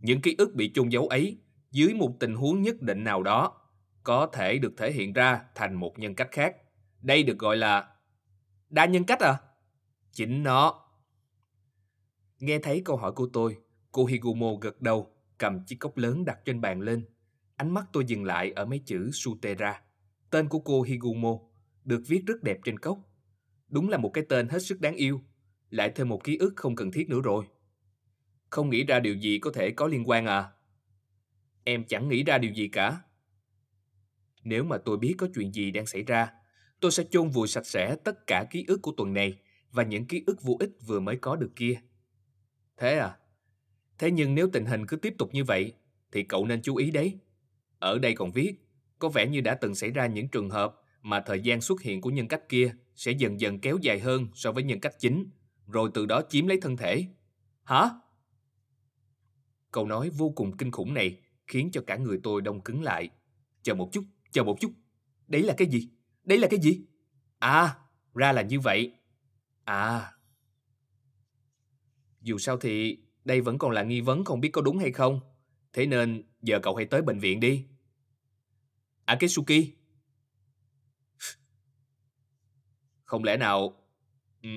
Những 0.04 0.20
ký 0.20 0.34
ức 0.38 0.54
bị 0.54 0.72
chôn 0.74 0.88
giấu 0.88 1.08
ấy 1.08 1.38
dưới 1.70 1.94
một 1.94 2.16
tình 2.20 2.34
huống 2.34 2.62
nhất 2.62 2.82
định 2.82 3.04
nào 3.04 3.22
đó 3.22 3.60
có 4.02 4.26
thể 4.32 4.58
được 4.58 4.74
thể 4.76 4.92
hiện 4.92 5.12
ra 5.12 5.44
thành 5.54 5.74
một 5.74 5.98
nhân 5.98 6.14
cách 6.14 6.28
khác. 6.32 6.56
Đây 7.02 7.22
được 7.22 7.38
gọi 7.38 7.56
là 7.56 7.88
đa 8.70 8.86
nhân 8.86 9.04
cách 9.04 9.20
à? 9.20 9.38
Chính 10.12 10.42
nó. 10.42 10.80
Nghe 12.40 12.58
thấy 12.58 12.82
câu 12.84 12.96
hỏi 12.96 13.12
của 13.12 13.28
tôi, 13.32 13.56
cô 13.92 14.04
Higumo 14.04 14.54
gật 14.60 14.80
đầu, 14.80 15.10
cầm 15.38 15.64
chiếc 15.66 15.76
cốc 15.76 15.96
lớn 15.96 16.24
đặt 16.24 16.38
trên 16.44 16.60
bàn 16.60 16.80
lên. 16.80 17.04
Ánh 17.56 17.74
mắt 17.74 17.84
tôi 17.92 18.04
dừng 18.04 18.24
lại 18.24 18.52
ở 18.52 18.64
mấy 18.64 18.78
chữ 18.78 19.10
Sutera. 19.12 19.82
Tên 20.30 20.48
của 20.48 20.58
cô 20.58 20.82
Higumo 20.82 21.38
được 21.84 22.02
viết 22.06 22.22
rất 22.26 22.42
đẹp 22.42 22.58
trên 22.64 22.78
cốc. 22.78 22.98
Đúng 23.68 23.88
là 23.88 23.98
một 23.98 24.10
cái 24.14 24.24
tên 24.28 24.48
hết 24.48 24.58
sức 24.58 24.80
đáng 24.80 24.94
yêu. 24.94 25.20
Lại 25.70 25.92
thêm 25.94 26.08
một 26.08 26.24
ký 26.24 26.36
ức 26.36 26.52
không 26.56 26.76
cần 26.76 26.90
thiết 26.90 27.08
nữa 27.08 27.20
rồi. 27.24 27.44
Không 28.54 28.70
nghĩ 28.70 28.84
ra 28.84 29.00
điều 29.00 29.14
gì 29.14 29.38
có 29.38 29.50
thể 29.54 29.70
có 29.70 29.86
liên 29.86 30.08
quan 30.08 30.26
à? 30.26 30.48
Em 31.64 31.84
chẳng 31.84 32.08
nghĩ 32.08 32.22
ra 32.22 32.38
điều 32.38 32.52
gì 32.52 32.68
cả. 32.68 33.00
Nếu 34.44 34.64
mà 34.64 34.78
tôi 34.78 34.96
biết 34.96 35.14
có 35.18 35.28
chuyện 35.34 35.52
gì 35.52 35.70
đang 35.70 35.86
xảy 35.86 36.02
ra, 36.02 36.32
tôi 36.80 36.90
sẽ 36.90 37.04
chôn 37.10 37.28
vùi 37.28 37.48
sạch 37.48 37.66
sẽ 37.66 37.96
tất 38.04 38.26
cả 38.26 38.44
ký 38.50 38.64
ức 38.68 38.82
của 38.82 38.92
tuần 38.96 39.12
này 39.12 39.38
và 39.70 39.82
những 39.82 40.06
ký 40.06 40.22
ức 40.26 40.42
vô 40.42 40.56
ích 40.60 40.70
vừa 40.86 41.00
mới 41.00 41.16
có 41.16 41.36
được 41.36 41.50
kia. 41.56 41.80
Thế 42.76 42.98
à? 42.98 43.16
Thế 43.98 44.10
nhưng 44.10 44.34
nếu 44.34 44.48
tình 44.52 44.64
hình 44.64 44.86
cứ 44.86 44.96
tiếp 44.96 45.14
tục 45.18 45.34
như 45.34 45.44
vậy, 45.44 45.72
thì 46.12 46.22
cậu 46.22 46.46
nên 46.46 46.62
chú 46.62 46.76
ý 46.76 46.90
đấy. 46.90 47.18
Ở 47.78 47.98
đây 47.98 48.14
còn 48.14 48.32
viết, 48.32 48.54
có 48.98 49.08
vẻ 49.08 49.26
như 49.26 49.40
đã 49.40 49.54
từng 49.54 49.74
xảy 49.74 49.90
ra 49.90 50.06
những 50.06 50.28
trường 50.28 50.50
hợp 50.50 50.80
mà 51.02 51.20
thời 51.20 51.40
gian 51.40 51.60
xuất 51.60 51.82
hiện 51.82 52.00
của 52.00 52.10
nhân 52.10 52.28
cách 52.28 52.48
kia 52.48 52.74
sẽ 52.94 53.12
dần 53.12 53.40
dần 53.40 53.58
kéo 53.58 53.78
dài 53.82 54.00
hơn 54.00 54.28
so 54.34 54.52
với 54.52 54.62
nhân 54.62 54.80
cách 54.80 54.94
chính, 54.98 55.26
rồi 55.66 55.90
từ 55.94 56.06
đó 56.06 56.22
chiếm 56.28 56.46
lấy 56.46 56.60
thân 56.60 56.76
thể. 56.76 57.04
Hả? 57.64 57.90
Câu 59.74 59.86
nói 59.86 60.10
vô 60.10 60.32
cùng 60.36 60.56
kinh 60.56 60.70
khủng 60.70 60.94
này 60.94 61.20
khiến 61.46 61.70
cho 61.72 61.82
cả 61.86 61.96
người 61.96 62.20
tôi 62.22 62.42
đông 62.42 62.60
cứng 62.60 62.82
lại. 62.82 63.10
Chờ 63.62 63.74
một 63.74 63.90
chút, 63.92 64.04
chờ 64.32 64.44
một 64.44 64.56
chút. 64.60 64.72
Đấy 65.26 65.42
là 65.42 65.54
cái 65.56 65.68
gì? 65.68 65.88
Đấy 66.24 66.38
là 66.38 66.48
cái 66.50 66.60
gì? 66.60 66.86
À, 67.38 67.76
ra 68.14 68.32
là 68.32 68.42
như 68.42 68.60
vậy. 68.60 68.92
À. 69.64 70.12
Dù 72.20 72.38
sao 72.38 72.56
thì 72.56 72.98
đây 73.24 73.40
vẫn 73.40 73.58
còn 73.58 73.70
là 73.70 73.82
nghi 73.82 74.00
vấn 74.00 74.24
không 74.24 74.40
biết 74.40 74.48
có 74.52 74.62
đúng 74.62 74.78
hay 74.78 74.92
không. 74.92 75.20
Thế 75.72 75.86
nên 75.86 76.22
giờ 76.42 76.58
cậu 76.62 76.76
hãy 76.76 76.86
tới 76.86 77.02
bệnh 77.02 77.18
viện 77.18 77.40
đi. 77.40 77.66
Akitsuki. 79.04 79.70
Không 83.04 83.24
lẽ 83.24 83.36
nào... 83.36 83.76
Ừ, 84.42 84.48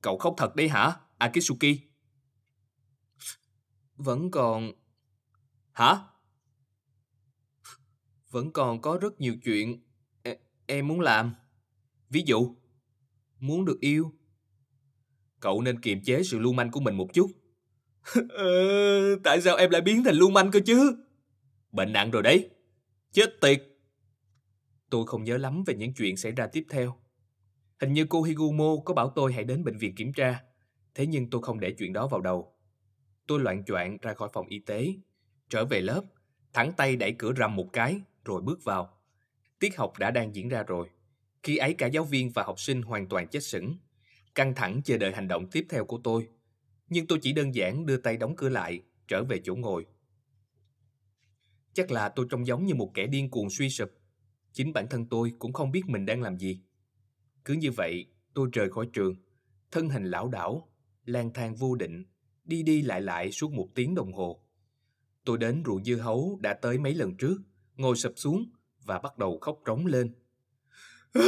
cậu 0.00 0.18
khóc 0.18 0.34
thật 0.36 0.56
đấy 0.56 0.68
hả, 0.68 0.92
Akitsuki? 1.18 1.93
Vẫn 3.96 4.30
còn... 4.30 4.72
Hả? 5.72 5.98
Vẫn 8.30 8.52
còn 8.52 8.80
có 8.80 8.98
rất 9.00 9.20
nhiều 9.20 9.34
chuyện 9.44 9.82
e, 10.22 10.36
em 10.66 10.88
muốn 10.88 11.00
làm. 11.00 11.34
Ví 12.10 12.22
dụ, 12.26 12.56
muốn 13.38 13.64
được 13.64 13.80
yêu. 13.80 14.12
Cậu 15.40 15.62
nên 15.62 15.80
kiềm 15.80 16.02
chế 16.04 16.22
sự 16.22 16.38
lưu 16.38 16.52
manh 16.52 16.70
của 16.70 16.80
mình 16.80 16.96
một 16.96 17.08
chút. 17.14 17.30
ờ, 18.28 19.16
tại 19.24 19.40
sao 19.40 19.56
em 19.56 19.70
lại 19.70 19.80
biến 19.80 20.04
thành 20.04 20.14
lưu 20.14 20.30
manh 20.30 20.50
cơ 20.50 20.60
chứ? 20.66 20.96
Bệnh 21.72 21.92
nặng 21.92 22.10
rồi 22.10 22.22
đấy. 22.22 22.50
Chết 23.12 23.40
tiệt. 23.40 23.62
Tôi 24.90 25.06
không 25.06 25.24
nhớ 25.24 25.36
lắm 25.36 25.64
về 25.66 25.74
những 25.74 25.94
chuyện 25.94 26.16
xảy 26.16 26.32
ra 26.32 26.46
tiếp 26.46 26.64
theo. 26.70 26.96
Hình 27.80 27.92
như 27.92 28.06
cô 28.08 28.22
Higumo 28.22 28.76
có 28.84 28.94
bảo 28.94 29.12
tôi 29.16 29.32
hãy 29.32 29.44
đến 29.44 29.64
bệnh 29.64 29.78
viện 29.78 29.94
kiểm 29.94 30.12
tra. 30.12 30.42
Thế 30.94 31.06
nhưng 31.06 31.30
tôi 31.30 31.42
không 31.42 31.60
để 31.60 31.70
chuyện 31.78 31.92
đó 31.92 32.06
vào 32.06 32.20
đầu. 32.20 32.53
Tôi 33.26 33.40
loạn 33.40 33.64
choạng 33.64 33.98
ra 34.02 34.14
khỏi 34.14 34.28
phòng 34.32 34.46
y 34.46 34.58
tế, 34.58 34.94
trở 35.48 35.64
về 35.64 35.80
lớp, 35.80 36.02
thẳng 36.52 36.72
tay 36.76 36.96
đẩy 36.96 37.14
cửa 37.18 37.32
rầm 37.38 37.56
một 37.56 37.72
cái, 37.72 38.00
rồi 38.24 38.42
bước 38.42 38.64
vào. 38.64 38.98
Tiết 39.58 39.76
học 39.76 39.92
đã 39.98 40.10
đang 40.10 40.34
diễn 40.34 40.48
ra 40.48 40.62
rồi. 40.62 40.90
Khi 41.42 41.56
ấy 41.56 41.74
cả 41.74 41.86
giáo 41.86 42.04
viên 42.04 42.30
và 42.30 42.42
học 42.42 42.60
sinh 42.60 42.82
hoàn 42.82 43.08
toàn 43.08 43.28
chết 43.28 43.40
sững, 43.40 43.76
căng 44.34 44.54
thẳng 44.54 44.80
chờ 44.84 44.98
đợi 44.98 45.12
hành 45.12 45.28
động 45.28 45.50
tiếp 45.50 45.66
theo 45.68 45.84
của 45.84 46.00
tôi. 46.04 46.28
Nhưng 46.88 47.06
tôi 47.06 47.18
chỉ 47.22 47.32
đơn 47.32 47.54
giản 47.54 47.86
đưa 47.86 47.96
tay 47.96 48.16
đóng 48.16 48.36
cửa 48.36 48.48
lại, 48.48 48.82
trở 49.08 49.24
về 49.24 49.40
chỗ 49.44 49.54
ngồi. 49.54 49.86
Chắc 51.72 51.90
là 51.90 52.08
tôi 52.08 52.26
trông 52.30 52.46
giống 52.46 52.66
như 52.66 52.74
một 52.74 52.90
kẻ 52.94 53.06
điên 53.06 53.30
cuồng 53.30 53.50
suy 53.50 53.70
sụp. 53.70 53.90
Chính 54.52 54.72
bản 54.72 54.86
thân 54.88 55.06
tôi 55.06 55.32
cũng 55.38 55.52
không 55.52 55.72
biết 55.72 55.82
mình 55.86 56.06
đang 56.06 56.22
làm 56.22 56.38
gì. 56.38 56.60
Cứ 57.44 57.54
như 57.54 57.70
vậy, 57.70 58.06
tôi 58.34 58.48
rời 58.52 58.70
khỏi 58.70 58.88
trường, 58.92 59.16
thân 59.70 59.88
hình 59.88 60.04
lão 60.04 60.28
đảo, 60.28 60.68
lang 61.04 61.32
thang 61.32 61.54
vô 61.54 61.74
định, 61.74 62.04
đi 62.44 62.62
đi 62.62 62.82
lại 62.82 63.00
lại 63.00 63.32
suốt 63.32 63.52
một 63.52 63.68
tiếng 63.74 63.94
đồng 63.94 64.12
hồ. 64.12 64.40
Tôi 65.24 65.38
đến 65.38 65.62
ruộng 65.66 65.84
dưa 65.84 65.96
hấu 65.96 66.38
đã 66.40 66.54
tới 66.54 66.78
mấy 66.78 66.94
lần 66.94 67.16
trước, 67.16 67.36
ngồi 67.76 67.96
sập 67.96 68.12
xuống 68.16 68.50
và 68.84 68.98
bắt 68.98 69.18
đầu 69.18 69.38
khóc 69.40 69.58
trống 69.64 69.86
lên. 69.86 70.14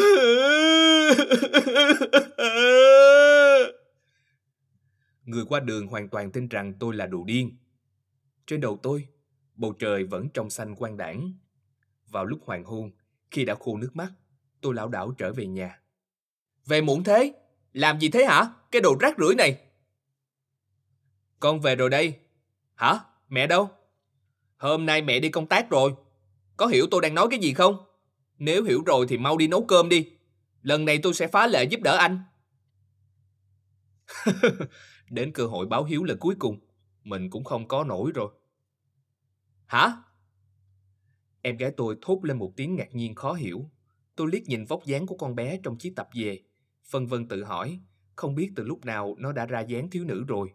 Người 5.25 5.45
qua 5.49 5.61
đường 5.61 5.87
hoàn 5.87 6.09
toàn 6.09 6.33
tin 6.33 6.49
rằng 6.49 6.75
tôi 6.81 6.95
là 6.95 7.07
đồ 7.07 7.25
điên. 7.25 7.57
Trên 8.47 8.61
đầu 8.61 8.79
tôi, 8.83 9.09
bầu 9.55 9.73
trời 9.73 10.05
vẫn 10.05 10.29
trong 10.35 10.51
xanh 10.51 10.75
quang 10.75 10.97
đảng. 10.97 11.33
Vào 12.09 12.25
lúc 12.25 12.39
hoàng 12.45 12.65
hôn, 12.65 12.91
khi 13.31 13.45
đã 13.45 13.55
khô 13.55 13.77
nước 13.77 13.91
mắt, 13.95 14.13
tôi 14.61 14.75
lão 14.75 14.89
đảo 14.89 15.15
trở 15.19 15.33
về 15.33 15.47
nhà. 15.47 15.81
Về 16.67 16.81
muộn 16.81 17.05
thế? 17.05 17.33
Làm 17.73 18.01
gì 18.01 18.09
thế 18.09 18.25
hả? 18.25 18.51
Cái 18.71 18.83
đồ 18.83 18.97
rác 19.01 19.19
rưởi 19.19 19.35
này. 19.35 19.66
Con 21.41 21.61
về 21.61 21.77
rồi 21.77 21.91
đây. 21.91 22.15
Hả? 22.75 23.01
Mẹ 23.29 23.47
đâu? 23.47 23.71
Hôm 24.57 24.87
nay 24.87 25.03
mẹ 25.03 25.21
đi 25.21 25.29
công 25.29 25.47
tác 25.47 25.71
rồi. 25.71 25.95
Có 26.57 26.67
hiểu 26.67 26.87
tôi 26.91 27.01
đang 27.01 27.15
nói 27.15 27.29
cái 27.31 27.39
gì 27.39 27.53
không? 27.55 27.77
Nếu 28.39 28.65
hiểu 28.65 28.83
rồi 28.87 29.07
thì 29.09 29.19
mau 29.19 29.37
đi 29.37 29.49
nấu 29.49 29.65
cơm 29.65 29.89
đi. 29.89 30.11
Lần 30.63 30.85
này 30.85 30.99
tôi 31.03 31.15
sẽ 31.15 31.27
phá 31.27 31.47
lệ 31.47 31.65
giúp 31.65 31.81
đỡ 31.81 31.97
anh. 31.97 32.21
Đến 35.11 35.33
cơ 35.33 35.47
hội 35.47 35.67
báo 35.67 35.85
hiếu 35.85 36.05
lần 36.05 36.19
cuối 36.19 36.35
cùng, 36.39 36.59
mình 37.05 37.31
cũng 37.31 37.45
không 37.45 37.69
có 37.69 37.85
nổi 37.85 38.13
rồi. 38.15 38.33
Hả? 39.67 39.97
Em 41.43 41.57
gái 41.57 41.71
tôi 41.77 41.97
thốt 42.03 42.25
lên 42.25 42.39
một 42.39 42.53
tiếng 42.57 42.77
ngạc 42.77 42.95
nhiên 42.95 43.15
khó 43.15 43.33
hiểu. 43.33 43.71
Tôi 44.17 44.29
liếc 44.33 44.43
nhìn 44.43 44.65
vóc 44.65 44.85
dáng 44.85 45.07
của 45.07 45.17
con 45.17 45.35
bé 45.35 45.59
trong 45.63 45.79
chiếc 45.79 45.93
tập 45.97 46.09
về, 46.15 46.43
phân 46.85 47.07
vân 47.07 47.29
tự 47.29 47.45
hỏi, 47.45 47.81
không 48.17 48.35
biết 48.35 48.51
từ 48.57 48.65
lúc 48.65 48.85
nào 48.85 49.15
nó 49.19 49.33
đã 49.33 49.47
ra 49.47 49.61
dáng 49.61 49.91
thiếu 49.91 50.05
nữ 50.05 50.25
rồi. 50.29 50.53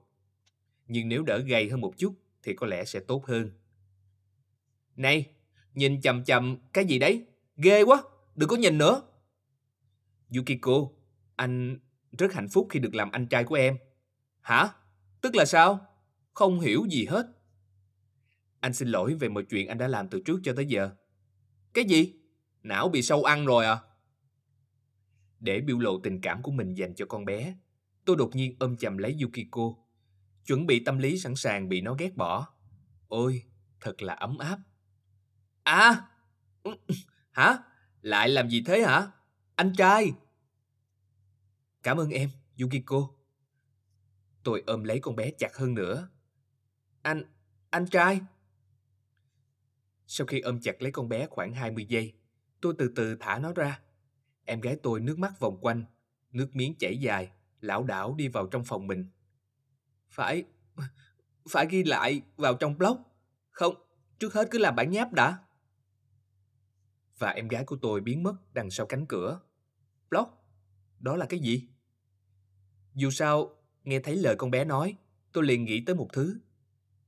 Nhưng 0.92 1.10
nếu 1.10 1.24
đỡ 1.24 1.38
gầy 1.38 1.70
hơn 1.70 1.82
một 1.82 1.94
chút 1.98 2.14
thì 2.44 2.54
có 2.54 2.68
lẽ 2.68 2.86
sẽ 2.86 3.00
tốt 3.00 3.26
hơn. 3.26 3.52
Này, 4.96 5.26
nhìn 5.74 6.02
chầm 6.02 6.24
chầm 6.24 6.58
cái 6.74 6.86
gì 6.86 7.00
đấy? 7.00 7.26
Ghê 7.58 7.82
quá, 7.82 8.04
đừng 8.36 8.50
có 8.50 8.56
nhìn 8.56 8.78
nữa. 8.78 9.02
Yukiko, 10.36 10.72
anh 11.36 11.80
rất 12.18 12.34
hạnh 12.34 12.48
phúc 12.50 12.68
khi 12.70 12.80
được 12.80 12.96
làm 12.96 13.12
anh 13.12 13.28
trai 13.28 13.44
của 13.44 13.56
em. 13.56 13.78
Hả? 14.42 14.70
Tức 15.22 15.36
là 15.36 15.46
sao? 15.46 15.88
Không 16.34 16.60
hiểu 16.60 16.86
gì 16.90 17.06
hết. 17.06 17.28
Anh 18.60 18.74
xin 18.74 18.88
lỗi 18.88 19.14
về 19.14 19.30
mọi 19.30 19.44
chuyện 19.44 19.68
anh 19.68 19.78
đã 19.78 19.88
làm 19.88 20.08
từ 20.10 20.22
trước 20.26 20.40
cho 20.44 20.54
tới 20.56 20.66
giờ. 20.66 20.90
Cái 21.74 21.84
gì? 21.84 22.14
Não 22.64 22.90
bị 22.90 23.02
sâu 23.02 23.24
ăn 23.24 23.46
rồi 23.46 23.66
à? 23.66 23.78
Để 25.40 25.62
biểu 25.62 25.80
lộ 25.80 26.00
tình 26.00 26.22
cảm 26.22 26.42
của 26.42 26.52
mình 26.52 26.74
dành 26.74 26.96
cho 26.96 27.06
con 27.06 27.26
bé, 27.26 27.56
tôi 28.06 28.16
đột 28.16 28.36
nhiên 28.36 28.56
ôm 28.60 28.78
chầm 28.78 28.98
lấy 28.98 29.18
Yukiko, 29.22 29.81
chuẩn 30.46 30.66
bị 30.66 30.84
tâm 30.84 30.98
lý 30.98 31.20
sẵn 31.20 31.36
sàng 31.36 31.70
bị 31.70 31.82
nó 31.82 31.94
ghét 31.94 32.16
bỏ. 32.16 32.48
Ôi, 33.08 33.44
thật 33.80 34.02
là 34.02 34.14
ấm 34.14 34.38
áp. 34.38 34.60
À! 35.64 36.08
Hả? 37.32 37.58
Lại 38.02 38.30
làm 38.30 38.50
gì 38.50 38.64
thế 38.66 38.82
hả? 38.82 39.12
Anh 39.56 39.74
trai! 39.78 40.12
Cảm 41.84 41.98
ơn 41.98 42.10
em, 42.10 42.30
Yukiko. 42.62 43.10
Tôi 44.44 44.64
ôm 44.68 44.84
lấy 44.84 45.00
con 45.00 45.16
bé 45.16 45.32
chặt 45.32 45.56
hơn 45.56 45.74
nữa. 45.74 46.10
Anh, 47.02 47.24
anh 47.70 47.88
trai! 47.88 48.22
Sau 50.08 50.28
khi 50.28 50.40
ôm 50.40 50.60
chặt 50.62 50.82
lấy 50.82 50.92
con 50.92 51.10
bé 51.10 51.28
khoảng 51.30 51.54
20 51.54 51.86
giây, 51.90 52.14
tôi 52.62 52.74
từ 52.78 52.92
từ 52.96 53.16
thả 53.20 53.40
nó 53.40 53.54
ra. 53.54 53.80
Em 54.46 54.62
gái 54.62 54.78
tôi 54.84 55.00
nước 55.00 55.20
mắt 55.20 55.40
vòng 55.40 55.58
quanh, 55.62 55.84
nước 56.32 56.56
miếng 56.56 56.76
chảy 56.80 56.98
dài, 56.98 57.32
lão 57.62 57.84
đảo 57.84 58.16
đi 58.18 58.28
vào 58.28 58.48
trong 58.48 58.64
phòng 58.64 58.88
mình. 58.88 59.10
Phải, 60.12 60.44
phải 61.50 61.68
ghi 61.70 61.84
lại 61.84 62.22
vào 62.38 62.54
trong 62.54 62.78
blog. 62.78 62.98
Không, 63.50 63.76
trước 64.20 64.34
hết 64.34 64.48
cứ 64.52 64.58
làm 64.58 64.76
bản 64.76 64.92
nháp 64.92 65.14
đã. 65.14 65.38
Và 67.18 67.30
em 67.30 67.48
gái 67.48 67.64
của 67.64 67.78
tôi 67.82 68.02
biến 68.02 68.24
mất 68.24 68.54
đằng 68.54 68.70
sau 68.70 68.86
cánh 68.86 69.06
cửa. 69.06 69.40
Blog? 70.10 70.28
Đó 71.00 71.16
là 71.16 71.26
cái 71.26 71.40
gì? 71.40 71.70
Dù 72.94 73.12
sao, 73.12 73.56
nghe 73.84 74.00
thấy 74.00 74.16
lời 74.16 74.36
con 74.36 74.52
bé 74.52 74.66
nói, 74.66 74.96
tôi 75.32 75.44
liền 75.44 75.64
nghĩ 75.64 75.84
tới 75.86 75.96
một 75.96 76.08
thứ. 76.14 76.40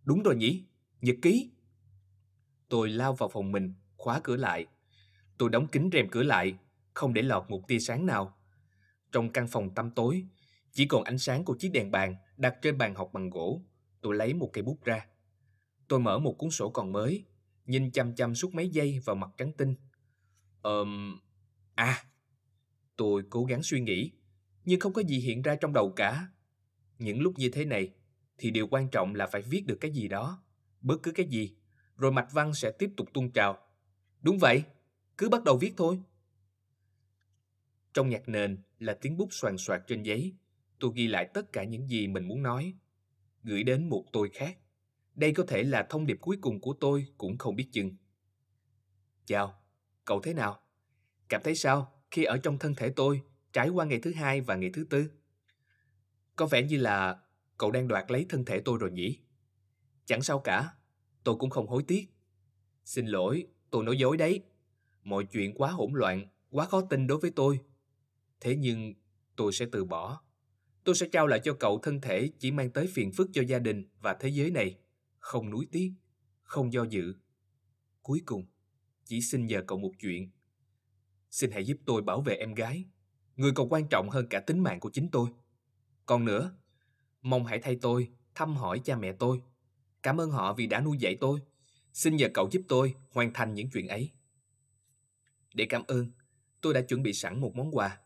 Đúng 0.03 0.23
rồi 0.23 0.35
nhỉ, 0.35 0.65
nhật 1.01 1.15
ký. 1.21 1.51
Tôi 2.69 2.89
lao 2.89 3.13
vào 3.13 3.29
phòng 3.29 3.51
mình, 3.51 3.73
khóa 3.97 4.19
cửa 4.23 4.35
lại. 4.35 4.67
Tôi 5.37 5.49
đóng 5.49 5.67
kín 5.67 5.89
rèm 5.93 6.09
cửa 6.09 6.23
lại, 6.23 6.57
không 6.93 7.13
để 7.13 7.21
lọt 7.21 7.49
một 7.49 7.67
tia 7.67 7.79
sáng 7.79 8.05
nào. 8.05 8.37
Trong 9.11 9.31
căn 9.31 9.47
phòng 9.47 9.75
tăm 9.75 9.91
tối, 9.91 10.25
chỉ 10.71 10.85
còn 10.85 11.03
ánh 11.03 11.17
sáng 11.17 11.43
của 11.43 11.55
chiếc 11.59 11.69
đèn 11.69 11.91
bàn 11.91 12.15
đặt 12.37 12.55
trên 12.61 12.77
bàn 12.77 12.95
học 12.95 13.09
bằng 13.13 13.29
gỗ. 13.29 13.61
Tôi 14.01 14.15
lấy 14.15 14.33
một 14.33 14.49
cây 14.53 14.61
bút 14.61 14.83
ra. 14.83 15.07
Tôi 15.87 15.99
mở 15.99 16.19
một 16.19 16.35
cuốn 16.37 16.49
sổ 16.49 16.69
còn 16.69 16.91
mới, 16.91 17.25
nhìn 17.65 17.91
chăm 17.91 18.15
chăm 18.15 18.35
suốt 18.35 18.53
mấy 18.53 18.69
giây 18.69 18.99
vào 19.05 19.15
mặt 19.15 19.29
trắng 19.37 19.51
tinh. 19.57 19.75
Ờm... 20.61 21.19
À! 21.75 22.03
Tôi 22.95 23.23
cố 23.29 23.45
gắng 23.45 23.63
suy 23.63 23.81
nghĩ, 23.81 24.11
nhưng 24.65 24.79
không 24.79 24.93
có 24.93 25.03
gì 25.03 25.19
hiện 25.19 25.41
ra 25.41 25.55
trong 25.55 25.73
đầu 25.73 25.93
cả. 25.95 26.27
Những 26.97 27.21
lúc 27.21 27.33
như 27.37 27.49
thế 27.49 27.65
này, 27.65 27.93
thì 28.37 28.51
điều 28.51 28.67
quan 28.67 28.89
trọng 28.89 29.15
là 29.15 29.27
phải 29.27 29.41
viết 29.41 29.63
được 29.67 29.77
cái 29.81 29.91
gì 29.91 30.07
đó, 30.07 30.43
bất 30.81 30.97
cứ 31.03 31.11
cái 31.11 31.25
gì, 31.25 31.55
rồi 31.95 32.11
mạch 32.11 32.27
văn 32.31 32.53
sẽ 32.53 32.71
tiếp 32.71 32.89
tục 32.97 33.09
tuôn 33.13 33.31
trào. 33.31 33.57
Đúng 34.21 34.37
vậy, 34.37 34.63
cứ 35.17 35.29
bắt 35.29 35.43
đầu 35.43 35.57
viết 35.57 35.73
thôi. 35.77 35.99
Trong 37.93 38.09
nhạc 38.09 38.29
nền 38.29 38.57
là 38.79 38.93
tiếng 39.01 39.17
bút 39.17 39.27
soàn 39.31 39.57
soạt 39.57 39.81
trên 39.87 40.03
giấy. 40.03 40.33
Tôi 40.83 40.91
ghi 40.95 41.07
lại 41.07 41.29
tất 41.33 41.53
cả 41.53 41.63
những 41.63 41.87
gì 41.87 42.07
mình 42.07 42.27
muốn 42.27 42.43
nói, 42.43 42.73
gửi 43.43 43.63
đến 43.63 43.89
một 43.89 44.05
tôi 44.11 44.29
khác. 44.29 44.57
Đây 45.15 45.33
có 45.33 45.43
thể 45.47 45.63
là 45.63 45.87
thông 45.89 46.05
điệp 46.05 46.17
cuối 46.21 46.37
cùng 46.41 46.61
của 46.61 46.73
tôi 46.73 47.05
cũng 47.17 47.37
không 47.37 47.55
biết 47.55 47.67
chừng. 47.71 47.95
Chào, 49.25 49.61
cậu 50.05 50.21
thế 50.21 50.33
nào? 50.33 50.59
Cảm 51.29 51.41
thấy 51.43 51.55
sao 51.55 52.03
khi 52.11 52.23
ở 52.23 52.37
trong 52.37 52.59
thân 52.59 52.75
thể 52.75 52.89
tôi 52.89 53.21
trải 53.53 53.69
qua 53.69 53.85
ngày 53.85 53.99
thứ 53.99 54.13
hai 54.13 54.41
và 54.41 54.55
ngày 54.55 54.69
thứ 54.73 54.83
tư? 54.89 55.11
Có 56.35 56.45
vẻ 56.45 56.63
như 56.63 56.77
là 56.77 57.19
cậu 57.57 57.71
đang 57.71 57.87
đoạt 57.87 58.11
lấy 58.11 58.25
thân 58.29 58.45
thể 58.45 58.59
tôi 58.59 58.77
rồi 58.77 58.91
nhỉ? 58.91 59.19
Chẳng 60.05 60.21
sao 60.21 60.39
cả, 60.39 60.73
tôi 61.23 61.35
cũng 61.35 61.49
không 61.49 61.67
hối 61.67 61.83
tiếc. 61.83 62.07
Xin 62.83 63.07
lỗi, 63.07 63.47
tôi 63.69 63.83
nói 63.83 63.97
dối 63.97 64.17
đấy. 64.17 64.43
Mọi 65.03 65.23
chuyện 65.23 65.53
quá 65.53 65.71
hỗn 65.71 65.93
loạn, 65.93 66.27
quá 66.49 66.65
khó 66.65 66.81
tin 66.81 67.07
đối 67.07 67.19
với 67.19 67.31
tôi. 67.31 67.59
Thế 68.39 68.55
nhưng 68.55 68.93
tôi 69.35 69.53
sẽ 69.53 69.65
từ 69.71 69.85
bỏ. 69.85 70.23
Tôi 70.83 70.95
sẽ 70.95 71.07
trao 71.11 71.27
lại 71.27 71.39
cho 71.43 71.53
cậu 71.53 71.79
thân 71.79 72.01
thể 72.01 72.29
chỉ 72.39 72.51
mang 72.51 72.69
tới 72.69 72.87
phiền 72.87 73.11
phức 73.11 73.29
cho 73.33 73.41
gia 73.41 73.59
đình 73.59 73.87
và 74.01 74.13
thế 74.13 74.29
giới 74.29 74.51
này. 74.51 74.77
Không 75.19 75.49
nuối 75.49 75.67
tiếc, 75.71 75.93
không 76.43 76.73
do 76.73 76.83
dự. 76.83 77.13
Cuối 78.01 78.21
cùng, 78.25 78.45
chỉ 79.05 79.21
xin 79.21 79.45
nhờ 79.45 79.63
cậu 79.67 79.77
một 79.77 79.91
chuyện. 79.99 80.31
Xin 81.29 81.51
hãy 81.51 81.65
giúp 81.65 81.77
tôi 81.85 82.01
bảo 82.01 82.21
vệ 82.21 82.35
em 82.35 82.53
gái. 82.53 82.85
Người 83.35 83.51
còn 83.55 83.69
quan 83.69 83.87
trọng 83.89 84.09
hơn 84.09 84.27
cả 84.29 84.39
tính 84.39 84.59
mạng 84.59 84.79
của 84.79 84.89
chính 84.89 85.09
tôi. 85.11 85.29
Còn 86.05 86.25
nữa, 86.25 86.55
mong 87.21 87.45
hãy 87.45 87.59
thay 87.59 87.77
tôi 87.81 88.09
thăm 88.35 88.55
hỏi 88.55 88.81
cha 88.83 88.95
mẹ 88.95 89.13
tôi. 89.19 89.41
Cảm 90.03 90.21
ơn 90.21 90.31
họ 90.31 90.53
vì 90.53 90.67
đã 90.67 90.81
nuôi 90.81 90.97
dạy 90.99 91.17
tôi. 91.19 91.39
Xin 91.93 92.15
nhờ 92.15 92.27
cậu 92.33 92.49
giúp 92.51 92.61
tôi 92.67 92.95
hoàn 93.11 93.33
thành 93.33 93.53
những 93.53 93.69
chuyện 93.69 93.87
ấy. 93.87 94.11
Để 95.53 95.65
cảm 95.69 95.83
ơn, 95.87 96.11
tôi 96.61 96.73
đã 96.73 96.81
chuẩn 96.81 97.03
bị 97.03 97.13
sẵn 97.13 97.41
một 97.41 97.55
món 97.55 97.75
quà. 97.75 97.99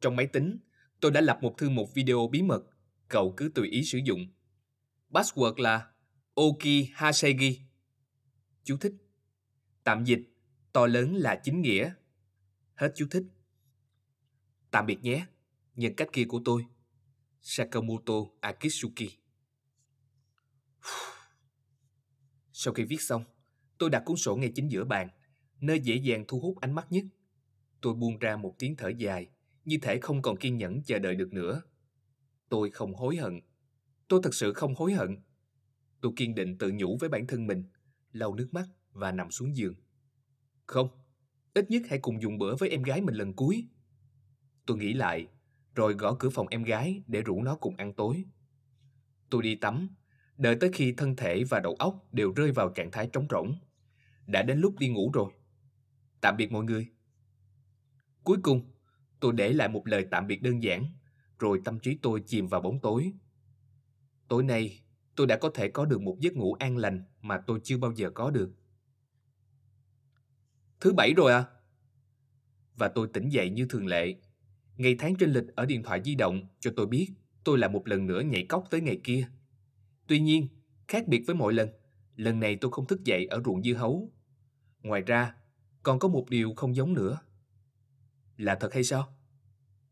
Trong 0.00 0.16
máy 0.16 0.26
tính, 0.26 0.58
tôi 1.04 1.10
đã 1.10 1.20
lập 1.20 1.38
một 1.42 1.58
thư 1.58 1.70
mục 1.70 1.94
video 1.94 2.28
bí 2.32 2.42
mật. 2.42 2.64
Cậu 3.08 3.34
cứ 3.36 3.50
tùy 3.54 3.68
ý 3.68 3.84
sử 3.84 3.98
dụng. 4.04 4.26
Password 5.10 5.54
là 5.56 5.90
Oki 6.34 6.88
Hasegi. 6.92 7.60
Chú 8.64 8.76
thích. 8.76 8.92
Tạm 9.82 10.04
dịch, 10.04 10.20
to 10.72 10.86
lớn 10.86 11.14
là 11.14 11.40
chính 11.44 11.62
nghĩa. 11.62 11.92
Hết 12.74 12.92
chú 12.96 13.06
thích. 13.10 13.24
Tạm 14.70 14.86
biệt 14.86 15.02
nhé, 15.02 15.26
nhân 15.74 15.94
cách 15.96 16.08
kia 16.12 16.24
của 16.28 16.40
tôi. 16.44 16.64
Sakamoto 17.40 18.14
Akitsuki. 18.40 19.10
Sau 22.52 22.74
khi 22.74 22.84
viết 22.84 23.02
xong, 23.02 23.24
tôi 23.78 23.90
đặt 23.90 24.02
cuốn 24.06 24.16
sổ 24.16 24.36
ngay 24.36 24.52
chính 24.54 24.68
giữa 24.68 24.84
bàn, 24.84 25.08
nơi 25.60 25.80
dễ 25.80 25.96
dàng 25.96 26.24
thu 26.28 26.40
hút 26.40 26.60
ánh 26.60 26.74
mắt 26.74 26.92
nhất. 26.92 27.04
Tôi 27.80 27.94
buông 27.94 28.18
ra 28.18 28.36
một 28.36 28.54
tiếng 28.58 28.76
thở 28.76 28.88
dài, 28.88 29.28
như 29.64 29.78
thể 29.82 29.98
không 30.00 30.22
còn 30.22 30.36
kiên 30.36 30.58
nhẫn 30.58 30.82
chờ 30.82 30.98
đợi 30.98 31.14
được 31.14 31.32
nữa. 31.32 31.62
Tôi 32.48 32.70
không 32.70 32.94
hối 32.94 33.16
hận. 33.16 33.40
Tôi 34.08 34.20
thật 34.22 34.34
sự 34.34 34.52
không 34.52 34.74
hối 34.74 34.92
hận. 34.92 35.18
Tôi 36.00 36.12
kiên 36.16 36.34
định 36.34 36.58
tự 36.58 36.72
nhủ 36.74 36.96
với 37.00 37.08
bản 37.08 37.26
thân 37.26 37.46
mình, 37.46 37.64
lau 38.12 38.34
nước 38.34 38.48
mắt 38.52 38.68
và 38.92 39.12
nằm 39.12 39.30
xuống 39.30 39.56
giường. 39.56 39.74
Không, 40.66 40.88
ít 41.54 41.70
nhất 41.70 41.82
hãy 41.88 41.98
cùng 41.98 42.22
dùng 42.22 42.38
bữa 42.38 42.56
với 42.56 42.68
em 42.68 42.82
gái 42.82 43.00
mình 43.00 43.14
lần 43.14 43.32
cuối. 43.32 43.68
Tôi 44.66 44.76
nghĩ 44.76 44.92
lại, 44.92 45.28
rồi 45.74 45.94
gõ 45.94 46.16
cửa 46.18 46.30
phòng 46.30 46.46
em 46.50 46.62
gái 46.62 47.02
để 47.06 47.22
rủ 47.22 47.42
nó 47.42 47.56
cùng 47.56 47.76
ăn 47.76 47.94
tối. 47.94 48.24
Tôi 49.30 49.42
đi 49.42 49.54
tắm, 49.54 49.88
đợi 50.36 50.56
tới 50.60 50.70
khi 50.72 50.94
thân 50.96 51.16
thể 51.16 51.44
và 51.44 51.60
đầu 51.60 51.74
óc 51.74 52.08
đều 52.12 52.32
rơi 52.32 52.52
vào 52.52 52.68
trạng 52.68 52.90
thái 52.90 53.08
trống 53.12 53.26
rỗng. 53.30 53.54
Đã 54.26 54.42
đến 54.42 54.58
lúc 54.58 54.78
đi 54.78 54.88
ngủ 54.88 55.10
rồi. 55.14 55.32
Tạm 56.20 56.36
biệt 56.36 56.52
mọi 56.52 56.64
người. 56.64 56.88
Cuối 58.24 58.38
cùng, 58.42 58.73
tôi 59.24 59.32
để 59.32 59.52
lại 59.52 59.68
một 59.68 59.86
lời 59.86 60.06
tạm 60.10 60.26
biệt 60.26 60.42
đơn 60.42 60.62
giản, 60.62 60.86
rồi 61.38 61.60
tâm 61.64 61.78
trí 61.78 61.98
tôi 62.02 62.22
chìm 62.26 62.46
vào 62.46 62.60
bóng 62.60 62.80
tối. 62.80 63.12
Tối 64.28 64.42
nay, 64.42 64.82
tôi 65.16 65.26
đã 65.26 65.36
có 65.36 65.50
thể 65.54 65.68
có 65.68 65.84
được 65.84 66.00
một 66.00 66.16
giấc 66.20 66.36
ngủ 66.36 66.54
an 66.54 66.76
lành 66.76 67.04
mà 67.20 67.38
tôi 67.46 67.60
chưa 67.62 67.78
bao 67.78 67.92
giờ 67.92 68.10
có 68.10 68.30
được. 68.30 68.50
Thứ 70.80 70.92
bảy 70.92 71.14
rồi 71.16 71.32
à? 71.32 71.44
Và 72.76 72.88
tôi 72.88 73.08
tỉnh 73.12 73.28
dậy 73.28 73.50
như 73.50 73.66
thường 73.70 73.86
lệ. 73.86 74.14
Ngày 74.76 74.96
tháng 74.98 75.16
trên 75.16 75.30
lịch 75.30 75.56
ở 75.56 75.66
điện 75.66 75.82
thoại 75.82 76.00
di 76.04 76.14
động 76.14 76.46
cho 76.60 76.72
tôi 76.76 76.86
biết 76.86 77.08
tôi 77.44 77.58
là 77.58 77.68
một 77.68 77.88
lần 77.88 78.06
nữa 78.06 78.20
nhảy 78.20 78.46
cóc 78.46 78.64
tới 78.70 78.80
ngày 78.80 79.00
kia. 79.04 79.28
Tuy 80.06 80.20
nhiên, 80.20 80.48
khác 80.88 81.08
biệt 81.08 81.22
với 81.26 81.36
mọi 81.36 81.52
lần, 81.52 81.68
lần 82.16 82.40
này 82.40 82.56
tôi 82.56 82.70
không 82.70 82.86
thức 82.86 83.04
dậy 83.04 83.26
ở 83.26 83.42
ruộng 83.44 83.62
dưa 83.62 83.74
hấu. 83.74 84.12
Ngoài 84.82 85.02
ra, 85.02 85.34
còn 85.82 85.98
có 85.98 86.08
một 86.08 86.30
điều 86.30 86.54
không 86.54 86.76
giống 86.76 86.94
nữa. 86.94 87.18
Là 88.36 88.54
thật 88.54 88.74
hay 88.74 88.84
sao? 88.84 89.08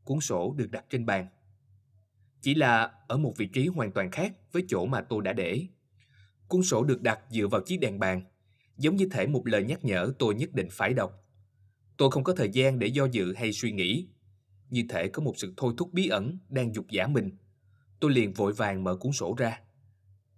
Cuốn 0.04 0.20
sổ 0.20 0.54
được 0.56 0.70
đặt 0.70 0.84
trên 0.90 1.06
bàn. 1.06 1.26
Chỉ 2.40 2.54
là 2.54 2.92
ở 3.08 3.16
một 3.16 3.34
vị 3.36 3.46
trí 3.46 3.66
hoàn 3.66 3.92
toàn 3.92 4.10
khác 4.10 4.32
với 4.52 4.64
chỗ 4.68 4.86
mà 4.86 5.00
tôi 5.00 5.22
đã 5.22 5.32
để. 5.32 5.66
Cuốn 6.48 6.62
sổ 6.62 6.84
được 6.84 7.02
đặt 7.02 7.20
dựa 7.30 7.46
vào 7.46 7.60
chiếc 7.66 7.76
đèn 7.76 7.98
bàn, 7.98 8.22
giống 8.76 8.96
như 8.96 9.08
thể 9.10 9.26
một 9.26 9.46
lời 9.46 9.64
nhắc 9.64 9.84
nhở 9.84 10.12
tôi 10.18 10.34
nhất 10.34 10.54
định 10.54 10.68
phải 10.70 10.94
đọc. 10.94 11.24
Tôi 11.96 12.10
không 12.10 12.24
có 12.24 12.34
thời 12.34 12.50
gian 12.52 12.78
để 12.78 12.86
do 12.86 13.04
dự 13.04 13.34
hay 13.34 13.52
suy 13.52 13.72
nghĩ. 13.72 14.08
Như 14.70 14.84
thể 14.88 15.08
có 15.08 15.22
một 15.22 15.34
sự 15.36 15.54
thôi 15.56 15.74
thúc 15.76 15.92
bí 15.92 16.08
ẩn 16.08 16.38
đang 16.48 16.74
dục 16.74 16.86
giả 16.90 17.06
mình. 17.06 17.30
Tôi 18.00 18.10
liền 18.10 18.32
vội 18.32 18.52
vàng 18.52 18.84
mở 18.84 18.96
cuốn 18.96 19.12
sổ 19.12 19.34
ra. 19.38 19.60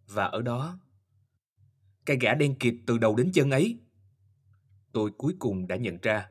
Và 0.07 0.25
ở 0.25 0.43
đó, 0.43 0.79
cái 2.07 2.17
gã 2.21 2.35
đen 2.35 2.55
kịt 2.55 2.75
từ 2.87 2.99
đầu 2.99 3.17
đến 3.17 3.31
chân 3.33 3.51
ấy. 3.51 3.79
Tôi 4.93 5.11
cuối 5.19 5.35
cùng 5.39 5.67
đã 5.67 5.77
nhận 5.77 5.99
ra 6.03 6.29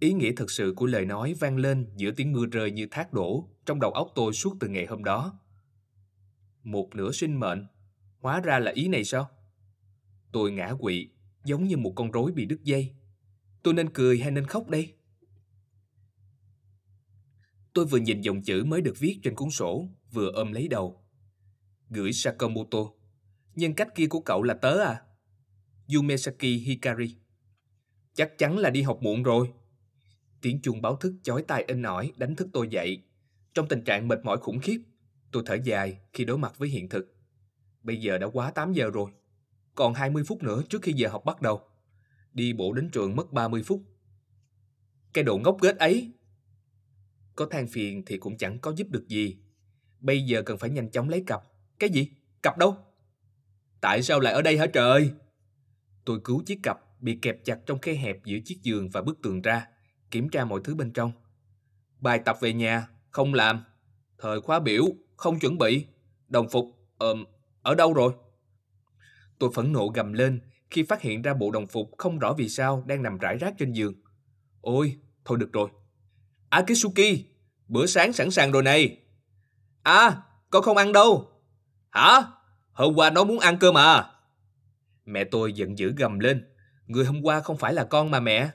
Ý 0.00 0.12
nghĩa 0.12 0.32
thực 0.32 0.50
sự 0.50 0.72
của 0.76 0.86
lời 0.86 1.04
nói 1.04 1.34
vang 1.34 1.56
lên 1.56 1.86
giữa 1.96 2.10
tiếng 2.10 2.32
mưa 2.32 2.46
rơi 2.46 2.70
như 2.70 2.86
thác 2.90 3.12
đổ 3.12 3.48
trong 3.66 3.80
đầu 3.80 3.90
óc 3.90 4.12
tôi 4.14 4.32
suốt 4.32 4.56
từ 4.60 4.68
ngày 4.68 4.86
hôm 4.86 5.04
đó. 5.04 5.38
Một 6.62 6.94
nửa 6.94 7.12
sinh 7.12 7.40
mệnh, 7.40 7.66
hóa 8.20 8.40
ra 8.40 8.58
là 8.58 8.72
ý 8.72 8.88
này 8.88 9.04
sao? 9.04 9.30
Tôi 10.32 10.52
ngã 10.52 10.74
quỵ, 10.80 11.08
giống 11.44 11.64
như 11.64 11.76
một 11.76 11.92
con 11.96 12.10
rối 12.10 12.32
bị 12.32 12.46
đứt 12.46 12.64
dây. 12.64 12.94
Tôi 13.62 13.74
nên 13.74 13.90
cười 13.90 14.18
hay 14.18 14.30
nên 14.30 14.46
khóc 14.46 14.68
đây? 14.68 14.94
Tôi 17.74 17.84
vừa 17.84 17.98
nhìn 17.98 18.20
dòng 18.20 18.42
chữ 18.42 18.64
mới 18.64 18.80
được 18.80 18.98
viết 18.98 19.20
trên 19.22 19.34
cuốn 19.34 19.50
sổ, 19.50 19.88
vừa 20.12 20.30
ôm 20.30 20.52
lấy 20.52 20.68
đầu. 20.68 21.04
Gửi 21.90 22.12
Sakamoto. 22.12 22.78
Nhân 23.54 23.74
cách 23.74 23.94
kia 23.94 24.06
của 24.06 24.20
cậu 24.20 24.42
là 24.42 24.54
tớ 24.54 24.78
à? 24.78 25.02
Yumesaki 25.94 26.42
Hikari. 26.42 27.16
Chắc 28.14 28.38
chắn 28.38 28.58
là 28.58 28.70
đi 28.70 28.82
học 28.82 28.98
muộn 29.02 29.22
rồi. 29.22 29.52
Tiếng 30.40 30.60
chuông 30.62 30.82
báo 30.82 30.96
thức 30.96 31.14
chói 31.22 31.42
tai 31.42 31.64
in 31.68 31.82
ỏi 31.82 32.12
đánh 32.16 32.36
thức 32.36 32.48
tôi 32.52 32.68
dậy. 32.70 33.02
Trong 33.54 33.68
tình 33.68 33.84
trạng 33.84 34.08
mệt 34.08 34.24
mỏi 34.24 34.38
khủng 34.38 34.60
khiếp, 34.60 34.80
tôi 35.32 35.42
thở 35.46 35.56
dài 35.64 36.00
khi 36.12 36.24
đối 36.24 36.38
mặt 36.38 36.58
với 36.58 36.68
hiện 36.68 36.88
thực. 36.88 37.14
Bây 37.82 37.96
giờ 37.96 38.18
đã 38.18 38.26
quá 38.26 38.50
8 38.50 38.72
giờ 38.72 38.90
rồi. 38.90 39.10
Còn 39.74 39.94
20 39.94 40.24
phút 40.24 40.42
nữa 40.42 40.62
trước 40.68 40.82
khi 40.82 40.92
giờ 40.92 41.08
học 41.08 41.24
bắt 41.24 41.42
đầu. 41.42 41.60
Đi 42.32 42.52
bộ 42.52 42.72
đến 42.72 42.90
trường 42.90 43.16
mất 43.16 43.32
30 43.32 43.62
phút. 43.62 43.82
Cái 45.12 45.24
độ 45.24 45.38
ngốc 45.38 45.56
nghếch 45.62 45.78
ấy. 45.78 46.12
Có 47.34 47.46
than 47.46 47.66
phiền 47.66 48.02
thì 48.06 48.18
cũng 48.18 48.36
chẳng 48.36 48.58
có 48.58 48.72
giúp 48.76 48.86
được 48.90 49.08
gì. 49.08 49.36
Bây 50.00 50.22
giờ 50.22 50.42
cần 50.42 50.58
phải 50.58 50.70
nhanh 50.70 50.90
chóng 50.90 51.08
lấy 51.08 51.24
cặp. 51.26 51.42
Cái 51.78 51.90
gì? 51.90 52.10
Cặp 52.42 52.58
đâu? 52.58 52.76
Tại 53.80 54.02
sao 54.02 54.20
lại 54.20 54.32
ở 54.32 54.42
đây 54.42 54.58
hả 54.58 54.66
trời? 54.66 55.10
Tôi 56.04 56.20
cứu 56.24 56.42
chiếc 56.46 56.58
cặp 56.62 56.78
bị 57.00 57.18
kẹp 57.22 57.44
chặt 57.44 57.58
trong 57.66 57.78
khe 57.78 57.94
hẹp 57.94 58.24
giữa 58.24 58.38
chiếc 58.44 58.62
giường 58.62 58.90
và 58.90 59.02
bức 59.02 59.22
tường 59.22 59.42
ra 59.42 59.66
kiểm 60.10 60.28
tra 60.28 60.44
mọi 60.44 60.60
thứ 60.64 60.74
bên 60.74 60.92
trong. 60.92 61.12
Bài 62.00 62.20
tập 62.24 62.36
về 62.40 62.52
nhà, 62.52 62.88
không 63.10 63.34
làm. 63.34 63.64
Thời 64.18 64.40
khóa 64.40 64.60
biểu, 64.60 64.84
không 65.16 65.38
chuẩn 65.38 65.58
bị. 65.58 65.86
Đồng 66.28 66.48
phục, 66.48 66.66
ờm, 66.98 67.24
ở 67.62 67.74
đâu 67.74 67.94
rồi? 67.94 68.12
Tôi 69.38 69.50
phẫn 69.54 69.72
nộ 69.72 69.88
gầm 69.88 70.12
lên 70.12 70.40
khi 70.70 70.82
phát 70.82 71.02
hiện 71.02 71.22
ra 71.22 71.34
bộ 71.34 71.50
đồng 71.50 71.66
phục 71.66 71.90
không 71.98 72.18
rõ 72.18 72.32
vì 72.32 72.48
sao 72.48 72.84
đang 72.86 73.02
nằm 73.02 73.18
rải 73.18 73.36
rác 73.38 73.54
trên 73.58 73.72
giường. 73.72 73.94
Ôi, 74.60 74.96
thôi 75.24 75.38
được 75.38 75.52
rồi. 75.52 75.68
Akitsuki, 76.48 77.24
bữa 77.68 77.86
sáng 77.86 78.12
sẵn 78.12 78.30
sàng 78.30 78.52
rồi 78.52 78.62
này. 78.62 78.98
À, 79.82 80.22
con 80.50 80.62
không 80.62 80.76
ăn 80.76 80.92
đâu. 80.92 81.30
Hả? 81.90 82.22
Hôm 82.72 82.94
qua 82.94 83.10
nó 83.10 83.24
muốn 83.24 83.38
ăn 83.38 83.58
cơ 83.58 83.72
mà. 83.72 84.10
Mẹ 85.04 85.24
tôi 85.24 85.52
giận 85.52 85.78
dữ 85.78 85.92
gầm 85.96 86.18
lên. 86.18 86.48
Người 86.86 87.04
hôm 87.04 87.22
qua 87.22 87.40
không 87.40 87.58
phải 87.58 87.74
là 87.74 87.84
con 87.84 88.10
mà 88.10 88.20
mẹ. 88.20 88.50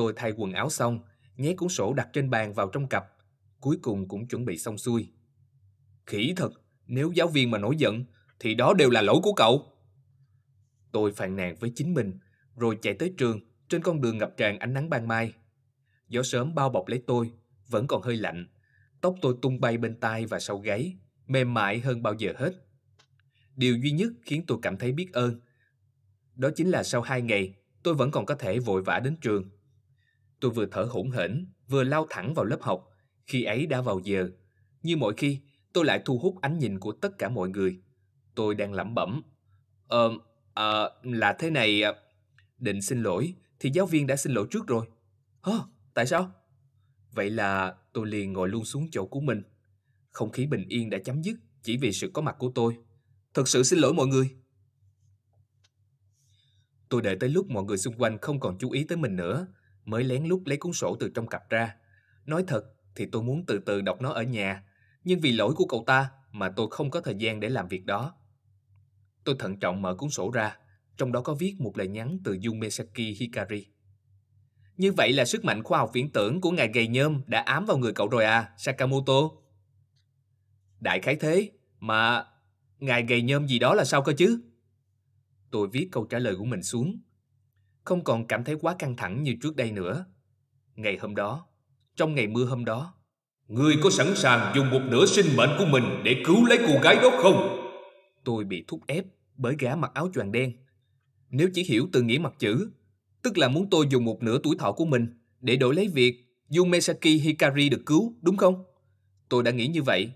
Tôi 0.00 0.12
thay 0.16 0.32
quần 0.36 0.52
áo 0.52 0.70
xong, 0.70 1.00
nhét 1.36 1.56
cuốn 1.56 1.68
sổ 1.68 1.92
đặt 1.92 2.08
trên 2.12 2.30
bàn 2.30 2.54
vào 2.54 2.68
trong 2.68 2.88
cặp. 2.88 3.04
Cuối 3.60 3.78
cùng 3.82 4.08
cũng 4.08 4.28
chuẩn 4.28 4.44
bị 4.44 4.58
xong 4.58 4.78
xuôi. 4.78 5.12
Khỉ 6.06 6.32
thật, 6.36 6.52
nếu 6.86 7.12
giáo 7.14 7.28
viên 7.28 7.50
mà 7.50 7.58
nổi 7.58 7.76
giận, 7.78 8.04
thì 8.38 8.54
đó 8.54 8.74
đều 8.74 8.90
là 8.90 9.02
lỗi 9.02 9.16
của 9.22 9.32
cậu. 9.32 9.72
Tôi 10.92 11.12
phàn 11.12 11.36
nàn 11.36 11.54
với 11.60 11.72
chính 11.74 11.94
mình, 11.94 12.18
rồi 12.56 12.78
chạy 12.82 12.94
tới 12.94 13.14
trường, 13.18 13.40
trên 13.68 13.82
con 13.82 14.00
đường 14.00 14.18
ngập 14.18 14.36
tràn 14.36 14.58
ánh 14.58 14.74
nắng 14.74 14.90
ban 14.90 15.08
mai. 15.08 15.32
Gió 16.08 16.22
sớm 16.22 16.54
bao 16.54 16.70
bọc 16.70 16.88
lấy 16.88 17.02
tôi, 17.06 17.30
vẫn 17.68 17.86
còn 17.86 18.02
hơi 18.02 18.16
lạnh. 18.16 18.46
Tóc 19.00 19.14
tôi 19.22 19.34
tung 19.42 19.60
bay 19.60 19.78
bên 19.78 20.00
tai 20.00 20.26
và 20.26 20.40
sau 20.40 20.58
gáy, 20.58 20.96
mềm 21.26 21.54
mại 21.54 21.80
hơn 21.80 22.02
bao 22.02 22.14
giờ 22.14 22.32
hết. 22.36 22.52
Điều 23.56 23.76
duy 23.76 23.90
nhất 23.90 24.12
khiến 24.22 24.44
tôi 24.46 24.58
cảm 24.62 24.76
thấy 24.76 24.92
biết 24.92 25.12
ơn. 25.12 25.40
Đó 26.34 26.50
chính 26.56 26.70
là 26.70 26.82
sau 26.82 27.02
hai 27.02 27.22
ngày, 27.22 27.54
tôi 27.82 27.94
vẫn 27.94 28.10
còn 28.10 28.26
có 28.26 28.34
thể 28.34 28.58
vội 28.58 28.82
vã 28.82 29.00
đến 29.00 29.16
trường. 29.20 29.50
Tôi 30.40 30.50
vừa 30.50 30.66
thở 30.66 30.82
hổn 30.82 31.10
hển, 31.10 31.52
vừa 31.68 31.84
lao 31.84 32.06
thẳng 32.10 32.34
vào 32.34 32.44
lớp 32.44 32.58
học. 32.60 32.88
Khi 33.26 33.44
ấy 33.44 33.66
đã 33.66 33.80
vào 33.80 34.00
giờ. 34.04 34.28
Như 34.82 34.96
mọi 34.96 35.14
khi, 35.16 35.40
tôi 35.72 35.84
lại 35.84 36.02
thu 36.04 36.18
hút 36.18 36.34
ánh 36.40 36.58
nhìn 36.58 36.78
của 36.78 36.92
tất 36.92 37.18
cả 37.18 37.28
mọi 37.28 37.48
người. 37.48 37.82
Tôi 38.34 38.54
đang 38.54 38.72
lẩm 38.72 38.94
bẩm. 38.94 39.22
Ờ, 39.88 40.10
à, 40.54 40.82
là 41.02 41.32
thế 41.32 41.50
này... 41.50 41.82
Ờ, 41.82 41.94
định 42.60 42.82
xin 42.82 43.02
lỗi, 43.02 43.34
thì 43.60 43.70
giáo 43.70 43.86
viên 43.86 44.06
đã 44.06 44.16
xin 44.16 44.32
lỗi 44.32 44.46
trước 44.50 44.66
rồi. 44.66 44.86
Hơ, 45.40 45.60
tại 45.94 46.06
sao? 46.06 46.32
Vậy 47.12 47.30
là 47.30 47.74
tôi 47.92 48.06
liền 48.06 48.32
ngồi 48.32 48.48
luôn 48.48 48.64
xuống 48.64 48.88
chỗ 48.92 49.06
của 49.06 49.20
mình. 49.20 49.42
Không 50.10 50.32
khí 50.32 50.46
bình 50.46 50.64
yên 50.68 50.90
đã 50.90 50.98
chấm 51.04 51.22
dứt 51.22 51.36
chỉ 51.62 51.76
vì 51.76 51.92
sự 51.92 52.10
có 52.14 52.22
mặt 52.22 52.36
của 52.38 52.52
tôi. 52.54 52.76
Thật 53.34 53.48
sự 53.48 53.62
xin 53.62 53.78
lỗi 53.78 53.94
mọi 53.94 54.06
người. 54.06 54.30
Tôi 56.88 57.02
đợi 57.02 57.16
tới 57.20 57.28
lúc 57.28 57.50
mọi 57.50 57.64
người 57.64 57.78
xung 57.78 57.94
quanh 57.98 58.18
không 58.18 58.40
còn 58.40 58.58
chú 58.58 58.70
ý 58.70 58.84
tới 58.84 58.98
mình 58.98 59.16
nữa, 59.16 59.46
mới 59.90 60.04
lén 60.04 60.24
lút 60.24 60.42
lấy 60.44 60.58
cuốn 60.58 60.72
sổ 60.72 60.96
từ 61.00 61.10
trong 61.14 61.26
cặp 61.26 61.50
ra. 61.50 61.76
Nói 62.26 62.44
thật 62.46 62.64
thì 62.94 63.06
tôi 63.12 63.22
muốn 63.22 63.44
từ 63.46 63.58
từ 63.66 63.80
đọc 63.80 64.00
nó 64.00 64.12
ở 64.12 64.22
nhà, 64.22 64.64
nhưng 65.04 65.20
vì 65.20 65.32
lỗi 65.32 65.54
của 65.54 65.66
cậu 65.66 65.84
ta 65.86 66.10
mà 66.32 66.52
tôi 66.56 66.68
không 66.70 66.90
có 66.90 67.00
thời 67.00 67.14
gian 67.14 67.40
để 67.40 67.48
làm 67.48 67.68
việc 67.68 67.86
đó. 67.86 68.14
Tôi 69.24 69.36
thận 69.38 69.58
trọng 69.58 69.82
mở 69.82 69.94
cuốn 69.94 70.10
sổ 70.10 70.30
ra, 70.30 70.56
trong 70.96 71.12
đó 71.12 71.20
có 71.20 71.34
viết 71.34 71.54
một 71.58 71.78
lời 71.78 71.88
nhắn 71.88 72.18
từ 72.24 72.38
Yumesaki 72.46 72.96
Hikari. 73.18 73.66
Như 74.76 74.92
vậy 74.92 75.12
là 75.12 75.24
sức 75.24 75.44
mạnh 75.44 75.62
khoa 75.62 75.78
học 75.78 75.90
viễn 75.92 76.12
tưởng 76.12 76.40
của 76.40 76.50
ngài 76.50 76.70
gầy 76.74 76.88
nhôm 76.88 77.22
đã 77.26 77.40
ám 77.40 77.66
vào 77.66 77.78
người 77.78 77.92
cậu 77.92 78.08
rồi 78.08 78.24
à, 78.24 78.52
Sakamoto? 78.58 79.30
Đại 80.80 81.00
khái 81.00 81.16
thế, 81.16 81.50
mà 81.78 82.24
ngài 82.78 83.02
gầy 83.02 83.22
nhôm 83.22 83.46
gì 83.46 83.58
đó 83.58 83.74
là 83.74 83.84
sao 83.84 84.02
cơ 84.02 84.12
chứ? 84.12 84.40
Tôi 85.50 85.68
viết 85.72 85.88
câu 85.92 86.04
trả 86.04 86.18
lời 86.18 86.34
của 86.36 86.44
mình 86.44 86.62
xuống. 86.62 87.00
Không 87.90 88.04
còn 88.04 88.26
cảm 88.26 88.44
thấy 88.44 88.56
quá 88.60 88.74
căng 88.78 88.96
thẳng 88.96 89.22
như 89.22 89.34
trước 89.42 89.56
đây 89.56 89.72
nữa. 89.72 90.04
Ngày 90.76 90.98
hôm 91.00 91.14
đó, 91.14 91.46
trong 91.96 92.14
ngày 92.14 92.26
mưa 92.26 92.44
hôm 92.44 92.64
đó, 92.64 92.94
Ngươi 93.48 93.74
có 93.82 93.90
sẵn 93.90 94.16
sàng 94.16 94.52
dùng 94.56 94.70
một 94.70 94.80
nửa 94.90 95.06
sinh 95.06 95.36
mệnh 95.36 95.50
của 95.58 95.64
mình 95.64 95.84
để 96.04 96.22
cứu 96.26 96.46
lấy 96.46 96.58
cô 96.66 96.74
gái 96.82 96.96
đó 97.02 97.10
không? 97.22 97.66
Tôi 98.24 98.44
bị 98.44 98.64
thúc 98.68 98.80
ép 98.86 99.04
bởi 99.36 99.54
gã 99.58 99.76
mặc 99.76 99.90
áo 99.94 100.10
choàng 100.14 100.32
đen. 100.32 100.52
Nếu 101.30 101.48
chỉ 101.54 101.64
hiểu 101.64 101.88
từ 101.92 102.02
nghĩa 102.02 102.18
mặt 102.18 102.34
chữ, 102.38 102.70
tức 103.22 103.38
là 103.38 103.48
muốn 103.48 103.70
tôi 103.70 103.86
dùng 103.90 104.04
một 104.04 104.22
nửa 104.22 104.38
tuổi 104.42 104.56
thọ 104.58 104.72
của 104.72 104.84
mình 104.84 105.18
để 105.40 105.56
đổi 105.56 105.74
lấy 105.74 105.88
việc 105.88 106.24
Yumesaki 106.56 107.20
Hikari 107.22 107.68
được 107.68 107.82
cứu, 107.86 108.14
đúng 108.22 108.36
không? 108.36 108.64
Tôi 109.28 109.42
đã 109.42 109.50
nghĩ 109.50 109.66
như 109.66 109.82
vậy. 109.82 110.12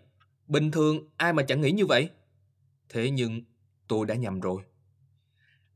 Bình 0.47 0.71
thường 0.71 1.09
ai 1.17 1.33
mà 1.33 1.43
chẳng 1.43 1.61
nghĩ 1.61 1.71
như 1.71 1.87
vậy? 1.87 2.09
Thế 2.89 3.11
nhưng 3.11 3.43
tôi 3.89 4.07
đã 4.07 4.15
nhầm 4.15 4.41
rồi. 4.41 4.63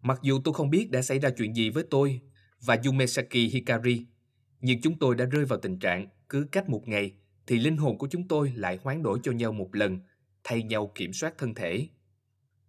Mặc 0.08 0.18
dù 0.22 0.40
tôi 0.44 0.54
không 0.54 0.70
biết 0.70 0.90
đã 0.90 1.02
xảy 1.02 1.18
ra 1.18 1.30
chuyện 1.30 1.54
gì 1.54 1.70
với 1.70 1.84
tôi 1.90 2.20
và 2.60 2.76
Yumesaki 2.84 3.32
Hikari, 3.52 4.06
nhưng 4.60 4.80
chúng 4.80 4.98
tôi 4.98 5.14
đã 5.14 5.24
rơi 5.24 5.44
vào 5.44 5.58
tình 5.58 5.78
trạng 5.78 6.08
cứ 6.28 6.46
cách 6.52 6.68
một 6.68 6.88
ngày 6.88 7.12
thì 7.46 7.58
linh 7.58 7.76
hồn 7.76 7.98
của 7.98 8.08
chúng 8.10 8.28
tôi 8.28 8.52
lại 8.56 8.78
hoán 8.82 9.02
đổi 9.02 9.18
cho 9.22 9.32
nhau 9.32 9.52
một 9.52 9.74
lần, 9.74 9.98
thay 10.44 10.62
nhau 10.62 10.92
kiểm 10.94 11.12
soát 11.12 11.38
thân 11.38 11.54
thể. 11.54 11.88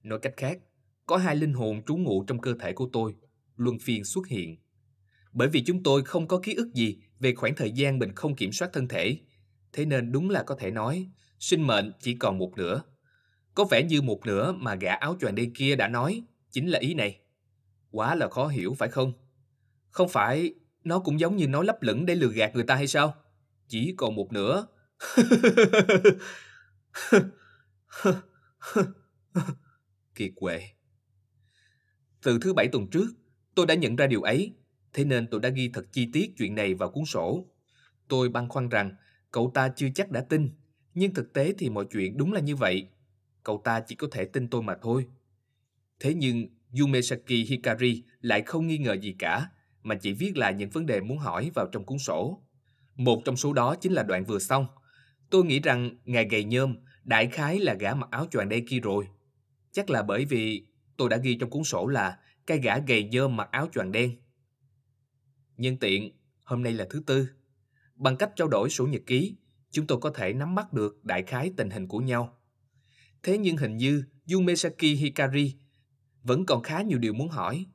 Nói 0.03 0.19
cách 0.19 0.33
khác, 0.37 0.59
có 1.05 1.17
hai 1.17 1.35
linh 1.35 1.53
hồn 1.53 1.81
trú 1.87 1.97
ngụ 1.97 2.23
trong 2.23 2.41
cơ 2.41 2.53
thể 2.59 2.73
của 2.73 2.89
tôi, 2.93 3.15
luân 3.55 3.79
phiên 3.79 4.03
xuất 4.03 4.27
hiện. 4.27 4.57
Bởi 5.31 5.47
vì 5.47 5.63
chúng 5.63 5.83
tôi 5.83 6.03
không 6.03 6.27
có 6.27 6.39
ký 6.39 6.53
ức 6.53 6.73
gì 6.73 6.97
về 7.19 7.35
khoảng 7.35 7.55
thời 7.55 7.71
gian 7.71 7.99
mình 7.99 8.15
không 8.15 8.35
kiểm 8.35 8.51
soát 8.51 8.69
thân 8.73 8.87
thể, 8.87 9.17
thế 9.73 9.85
nên 9.85 10.11
đúng 10.11 10.29
là 10.29 10.43
có 10.43 10.55
thể 10.55 10.71
nói, 10.71 11.07
sinh 11.39 11.67
mệnh 11.67 11.91
chỉ 11.99 12.13
còn 12.13 12.37
một 12.37 12.57
nửa. 12.57 12.81
Có 13.55 13.65
vẻ 13.71 13.83
như 13.83 14.01
một 14.01 14.25
nửa 14.25 14.51
mà 14.51 14.75
gã 14.75 14.93
áo 14.93 15.17
choàng 15.21 15.35
đen 15.35 15.53
kia 15.53 15.75
đã 15.75 15.87
nói, 15.87 16.23
chính 16.51 16.67
là 16.67 16.79
ý 16.79 16.93
này. 16.93 17.19
Quá 17.91 18.15
là 18.15 18.29
khó 18.29 18.47
hiểu 18.47 18.73
phải 18.73 18.89
không? 18.89 19.13
Không 19.89 20.09
phải 20.09 20.53
nó 20.83 20.99
cũng 20.99 21.19
giống 21.19 21.35
như 21.35 21.47
nói 21.47 21.65
lấp 21.65 21.77
lửng 21.81 22.05
để 22.05 22.15
lừa 22.15 22.31
gạt 22.31 22.55
người 22.55 22.63
ta 22.63 22.75
hay 22.75 22.87
sao? 22.87 23.15
Chỉ 23.67 23.93
còn 23.97 24.15
một 24.15 24.33
nửa. 24.33 24.67
Kiệt 30.15 30.31
quệ. 30.35 30.61
Từ 32.21 32.39
thứ 32.41 32.53
bảy 32.53 32.67
tuần 32.71 32.87
trước, 32.87 33.07
tôi 33.55 33.65
đã 33.65 33.75
nhận 33.75 33.95
ra 33.95 34.07
điều 34.07 34.21
ấy, 34.21 34.53
thế 34.93 35.05
nên 35.05 35.27
tôi 35.27 35.39
đã 35.39 35.49
ghi 35.49 35.69
thật 35.73 35.85
chi 35.91 36.09
tiết 36.13 36.31
chuyện 36.37 36.55
này 36.55 36.73
vào 36.73 36.89
cuốn 36.89 37.05
sổ. 37.05 37.45
Tôi 38.07 38.29
băn 38.29 38.49
khoăn 38.49 38.69
rằng 38.69 38.95
cậu 39.31 39.51
ta 39.53 39.69
chưa 39.75 39.87
chắc 39.95 40.11
đã 40.11 40.21
tin, 40.21 40.49
nhưng 40.93 41.13
thực 41.13 41.33
tế 41.33 41.53
thì 41.57 41.69
mọi 41.69 41.85
chuyện 41.91 42.17
đúng 42.17 42.33
là 42.33 42.39
như 42.39 42.55
vậy. 42.55 42.87
Cậu 43.43 43.61
ta 43.63 43.79
chỉ 43.79 43.95
có 43.95 44.07
thể 44.11 44.25
tin 44.25 44.49
tôi 44.49 44.63
mà 44.63 44.75
thôi. 44.81 45.07
Thế 45.99 46.13
nhưng 46.13 46.47
Yumesaki 46.79 47.45
Hikari 47.47 48.03
lại 48.21 48.41
không 48.41 48.67
nghi 48.67 48.77
ngờ 48.77 48.93
gì 48.93 49.15
cả, 49.19 49.49
mà 49.83 49.95
chỉ 49.95 50.13
viết 50.13 50.37
lại 50.37 50.53
những 50.53 50.69
vấn 50.69 50.85
đề 50.85 51.01
muốn 51.01 51.17
hỏi 51.17 51.51
vào 51.55 51.67
trong 51.71 51.85
cuốn 51.85 51.97
sổ. 51.99 52.43
Một 52.95 53.21
trong 53.25 53.37
số 53.37 53.53
đó 53.53 53.75
chính 53.75 53.93
là 53.93 54.03
đoạn 54.03 54.25
vừa 54.25 54.39
xong. 54.39 54.67
Tôi 55.29 55.45
nghĩ 55.45 55.59
rằng 55.59 55.89
ngài 56.05 56.27
gầy 56.29 56.43
nhôm 56.43 56.75
đại 57.03 57.27
khái 57.27 57.59
là 57.59 57.73
gã 57.73 57.93
mặc 57.93 58.09
áo 58.11 58.25
choàng 58.31 58.49
đen 58.49 58.67
kia 58.67 58.79
rồi. 58.79 59.07
Chắc 59.71 59.89
là 59.89 60.03
bởi 60.03 60.25
vì 60.25 60.65
tôi 60.97 61.09
đã 61.09 61.17
ghi 61.17 61.35
trong 61.35 61.49
cuốn 61.49 61.63
sổ 61.63 61.87
là 61.87 62.19
cái 62.47 62.59
gã 62.59 62.77
gầy 62.77 63.03
nhôm 63.03 63.35
mặc 63.35 63.49
áo 63.51 63.67
choàng 63.73 63.91
đen. 63.91 64.15
Nhân 65.57 65.77
tiện, 65.77 66.11
hôm 66.43 66.63
nay 66.63 66.73
là 66.73 66.87
thứ 66.89 67.03
tư. 67.05 67.29
Bằng 67.95 68.17
cách 68.17 68.31
trao 68.35 68.47
đổi 68.47 68.69
sổ 68.69 68.87
nhật 68.87 69.01
ký, 69.05 69.35
chúng 69.71 69.87
tôi 69.87 69.97
có 70.01 70.09
thể 70.09 70.33
nắm 70.33 70.55
bắt 70.55 70.73
được 70.73 71.05
đại 71.05 71.23
khái 71.23 71.51
tình 71.57 71.69
hình 71.69 71.87
của 71.87 71.99
nhau. 71.99 72.37
Thế 73.23 73.37
nhưng 73.37 73.57
hình 73.57 73.77
như 73.77 74.03
Yumesaki 74.33 74.81
Hikari 74.81 75.55
vẫn 76.23 76.45
còn 76.45 76.63
khá 76.63 76.81
nhiều 76.81 76.99
điều 76.99 77.13
muốn 77.13 77.29
hỏi. 77.29 77.65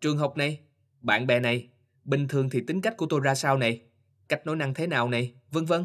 Trường 0.00 0.18
học 0.18 0.36
này, 0.36 0.60
bạn 1.00 1.26
bè 1.26 1.40
này, 1.40 1.68
bình 2.04 2.28
thường 2.28 2.50
thì 2.50 2.60
tính 2.66 2.80
cách 2.80 2.96
của 2.96 3.06
tôi 3.06 3.20
ra 3.20 3.34
sao 3.34 3.58
này? 3.58 3.88
cách 4.28 4.46
nói 4.46 4.56
năng 4.56 4.74
thế 4.74 4.86
nào 4.86 5.08
này, 5.08 5.34
vân 5.50 5.64
vân. 5.64 5.84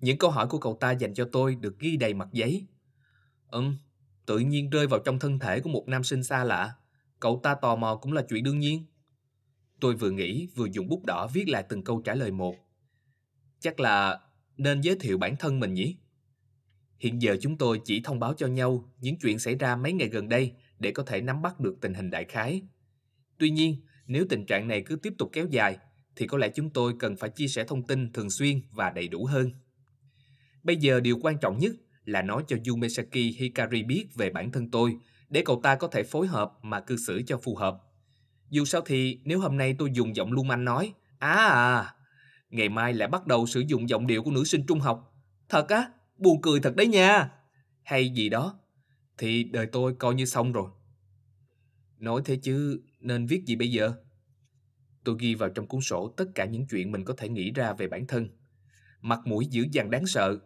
Những 0.00 0.18
câu 0.18 0.30
hỏi 0.30 0.46
của 0.46 0.58
cậu 0.58 0.76
ta 0.80 0.90
dành 0.90 1.14
cho 1.14 1.28
tôi 1.32 1.54
được 1.54 1.78
ghi 1.78 1.96
đầy 1.96 2.14
mặt 2.14 2.28
giấy. 2.32 2.66
Ừm, 3.50 3.76
tự 4.26 4.38
nhiên 4.38 4.70
rơi 4.70 4.86
vào 4.86 5.00
trong 5.04 5.18
thân 5.18 5.38
thể 5.38 5.60
của 5.60 5.70
một 5.70 5.84
nam 5.88 6.04
sinh 6.04 6.22
xa 6.22 6.44
lạ. 6.44 6.74
Cậu 7.20 7.40
ta 7.42 7.54
tò 7.54 7.76
mò 7.76 7.96
cũng 7.96 8.12
là 8.12 8.22
chuyện 8.28 8.44
đương 8.44 8.58
nhiên. 8.58 8.84
Tôi 9.80 9.94
vừa 9.94 10.10
nghĩ 10.10 10.48
vừa 10.54 10.66
dùng 10.72 10.88
bút 10.88 11.04
đỏ 11.06 11.26
viết 11.32 11.48
lại 11.48 11.64
từng 11.68 11.84
câu 11.84 12.02
trả 12.02 12.14
lời 12.14 12.30
một. 12.30 12.56
Chắc 13.60 13.80
là 13.80 14.20
nên 14.56 14.80
giới 14.80 14.96
thiệu 15.00 15.18
bản 15.18 15.36
thân 15.36 15.60
mình 15.60 15.74
nhỉ? 15.74 15.96
Hiện 16.98 17.22
giờ 17.22 17.36
chúng 17.40 17.58
tôi 17.58 17.80
chỉ 17.84 18.00
thông 18.04 18.20
báo 18.20 18.34
cho 18.34 18.46
nhau 18.46 18.92
những 19.00 19.18
chuyện 19.18 19.38
xảy 19.38 19.54
ra 19.54 19.76
mấy 19.76 19.92
ngày 19.92 20.08
gần 20.08 20.28
đây 20.28 20.52
để 20.78 20.90
có 20.90 21.02
thể 21.02 21.20
nắm 21.20 21.42
bắt 21.42 21.60
được 21.60 21.76
tình 21.80 21.94
hình 21.94 22.10
đại 22.10 22.24
khái. 22.24 22.62
Tuy 23.38 23.50
nhiên, 23.50 23.76
nếu 24.06 24.26
tình 24.28 24.46
trạng 24.46 24.68
này 24.68 24.82
cứ 24.82 24.96
tiếp 24.96 25.12
tục 25.18 25.30
kéo 25.32 25.46
dài 25.50 25.78
thì 26.16 26.26
có 26.26 26.38
lẽ 26.38 26.48
chúng 26.48 26.70
tôi 26.70 26.94
cần 26.98 27.16
phải 27.16 27.30
chia 27.30 27.48
sẻ 27.48 27.64
thông 27.64 27.86
tin 27.86 28.12
thường 28.12 28.30
xuyên 28.30 28.60
và 28.70 28.90
đầy 28.90 29.08
đủ 29.08 29.24
hơn. 29.24 29.50
Bây 30.62 30.76
giờ 30.76 31.00
điều 31.00 31.18
quan 31.22 31.38
trọng 31.38 31.58
nhất 31.58 31.72
là 32.04 32.22
nói 32.22 32.44
cho 32.48 32.56
Yumesaki 32.68 33.36
Hikari 33.38 33.82
biết 33.82 34.06
về 34.14 34.30
bản 34.30 34.52
thân 34.52 34.70
tôi 34.70 34.96
để 35.28 35.42
cậu 35.44 35.60
ta 35.62 35.76
có 35.76 35.88
thể 35.88 36.02
phối 36.02 36.26
hợp 36.26 36.52
mà 36.62 36.80
cư 36.80 36.96
xử 36.96 37.22
cho 37.26 37.38
phù 37.38 37.56
hợp. 37.56 37.78
Dù 38.50 38.64
sao 38.64 38.80
thì 38.80 39.20
nếu 39.24 39.40
hôm 39.40 39.56
nay 39.56 39.74
tôi 39.78 39.90
dùng 39.92 40.16
giọng 40.16 40.32
lưu 40.32 40.44
manh 40.44 40.64
nói 40.64 40.92
À 41.18 41.48
à, 41.48 41.94
ngày 42.50 42.68
mai 42.68 42.94
lại 42.94 43.08
bắt 43.08 43.26
đầu 43.26 43.46
sử 43.46 43.60
dụng 43.60 43.88
giọng 43.88 44.06
điệu 44.06 44.22
của 44.22 44.30
nữ 44.30 44.44
sinh 44.44 44.66
trung 44.66 44.80
học. 44.80 45.14
Thật 45.48 45.68
á, 45.68 45.88
buồn 46.18 46.40
cười 46.42 46.60
thật 46.60 46.76
đấy 46.76 46.86
nha. 46.86 47.30
Hay 47.82 48.08
gì 48.08 48.28
đó, 48.28 48.58
thì 49.18 49.44
đời 49.44 49.66
tôi 49.66 49.94
coi 49.94 50.14
như 50.14 50.24
xong 50.24 50.52
rồi. 50.52 50.70
Nói 51.98 52.22
thế 52.24 52.36
chứ 52.36 52.80
nên 53.00 53.26
viết 53.26 53.42
gì 53.46 53.56
bây 53.56 53.70
giờ? 53.70 53.92
Tôi 55.04 55.16
ghi 55.18 55.34
vào 55.34 55.48
trong 55.48 55.66
cuốn 55.66 55.80
sổ 55.80 56.14
tất 56.16 56.24
cả 56.34 56.44
những 56.44 56.66
chuyện 56.66 56.92
mình 56.92 57.04
có 57.04 57.14
thể 57.16 57.28
nghĩ 57.28 57.52
ra 57.52 57.72
về 57.72 57.88
bản 57.88 58.06
thân. 58.06 58.28
Mặt 59.00 59.20
mũi 59.24 59.46
dữ 59.46 59.66
dằn 59.72 59.90
đáng 59.90 60.06
sợ, 60.06 60.38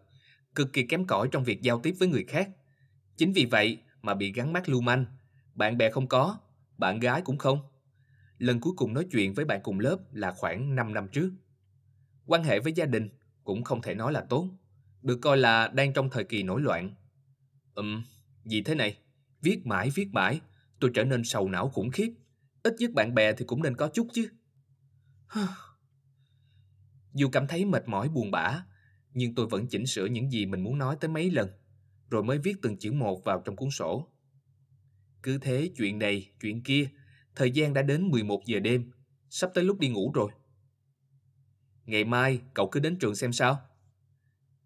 cực 0.54 0.72
kỳ 0.72 0.86
kém 0.86 1.06
cỏi 1.06 1.28
trong 1.32 1.44
việc 1.44 1.62
giao 1.62 1.80
tiếp 1.80 1.94
với 1.98 2.08
người 2.08 2.24
khác. 2.24 2.50
Chính 3.16 3.32
vì 3.32 3.44
vậy 3.44 3.78
mà 4.02 4.14
bị 4.14 4.32
gắn 4.32 4.52
mát 4.52 4.68
lưu 4.68 4.80
manh. 4.80 5.04
Bạn 5.54 5.78
bè 5.78 5.90
không 5.90 6.06
có, 6.06 6.38
bạn 6.78 7.00
gái 7.00 7.22
cũng 7.22 7.38
không. 7.38 7.58
Lần 8.38 8.60
cuối 8.60 8.72
cùng 8.76 8.94
nói 8.94 9.06
chuyện 9.12 9.34
với 9.34 9.44
bạn 9.44 9.60
cùng 9.62 9.80
lớp 9.80 9.98
là 10.12 10.32
khoảng 10.32 10.74
5 10.74 10.94
năm 10.94 11.08
trước. 11.12 11.30
Quan 12.26 12.44
hệ 12.44 12.60
với 12.60 12.72
gia 12.72 12.86
đình 12.86 13.08
cũng 13.44 13.64
không 13.64 13.82
thể 13.82 13.94
nói 13.94 14.12
là 14.12 14.20
tốt. 14.20 14.48
Được 15.02 15.18
coi 15.22 15.36
là 15.36 15.68
đang 15.68 15.92
trong 15.92 16.10
thời 16.10 16.24
kỳ 16.24 16.42
nổi 16.42 16.60
loạn. 16.60 16.94
Ừm, 17.74 18.04
vì 18.50 18.62
thế 18.62 18.74
này? 18.74 18.98
Viết 19.42 19.66
mãi 19.66 19.90
viết 19.94 20.08
mãi, 20.12 20.40
tôi 20.80 20.90
trở 20.94 21.04
nên 21.04 21.24
sầu 21.24 21.48
não 21.48 21.68
khủng 21.68 21.90
khiếp. 21.90 22.12
Ít 22.62 22.74
nhất 22.78 22.90
bạn 22.94 23.14
bè 23.14 23.32
thì 23.32 23.44
cũng 23.44 23.62
nên 23.62 23.76
có 23.76 23.88
chút 23.88 24.06
chứ. 24.12 24.28
Dù 27.14 27.28
cảm 27.28 27.46
thấy 27.46 27.64
mệt 27.64 27.88
mỏi 27.88 28.08
buồn 28.08 28.30
bã, 28.30 28.64
nhưng 29.14 29.34
tôi 29.34 29.46
vẫn 29.46 29.66
chỉnh 29.66 29.86
sửa 29.86 30.06
những 30.06 30.30
gì 30.30 30.46
mình 30.46 30.64
muốn 30.64 30.78
nói 30.78 30.96
tới 31.00 31.08
mấy 31.08 31.30
lần, 31.30 31.48
rồi 32.10 32.22
mới 32.22 32.38
viết 32.38 32.56
từng 32.62 32.78
chữ 32.78 32.92
một 32.92 33.24
vào 33.24 33.42
trong 33.44 33.56
cuốn 33.56 33.70
sổ. 33.70 34.08
Cứ 35.22 35.38
thế 35.38 35.70
chuyện 35.76 35.98
này, 35.98 36.30
chuyện 36.40 36.62
kia, 36.62 36.88
thời 37.34 37.50
gian 37.50 37.74
đã 37.74 37.82
đến 37.82 38.08
11 38.10 38.42
giờ 38.46 38.58
đêm, 38.58 38.90
sắp 39.30 39.50
tới 39.54 39.64
lúc 39.64 39.78
đi 39.78 39.88
ngủ 39.88 40.12
rồi. 40.14 40.30
Ngày 41.84 42.04
mai 42.04 42.40
cậu 42.54 42.68
cứ 42.68 42.80
đến 42.80 42.98
trường 42.98 43.14
xem 43.14 43.32
sao. 43.32 43.60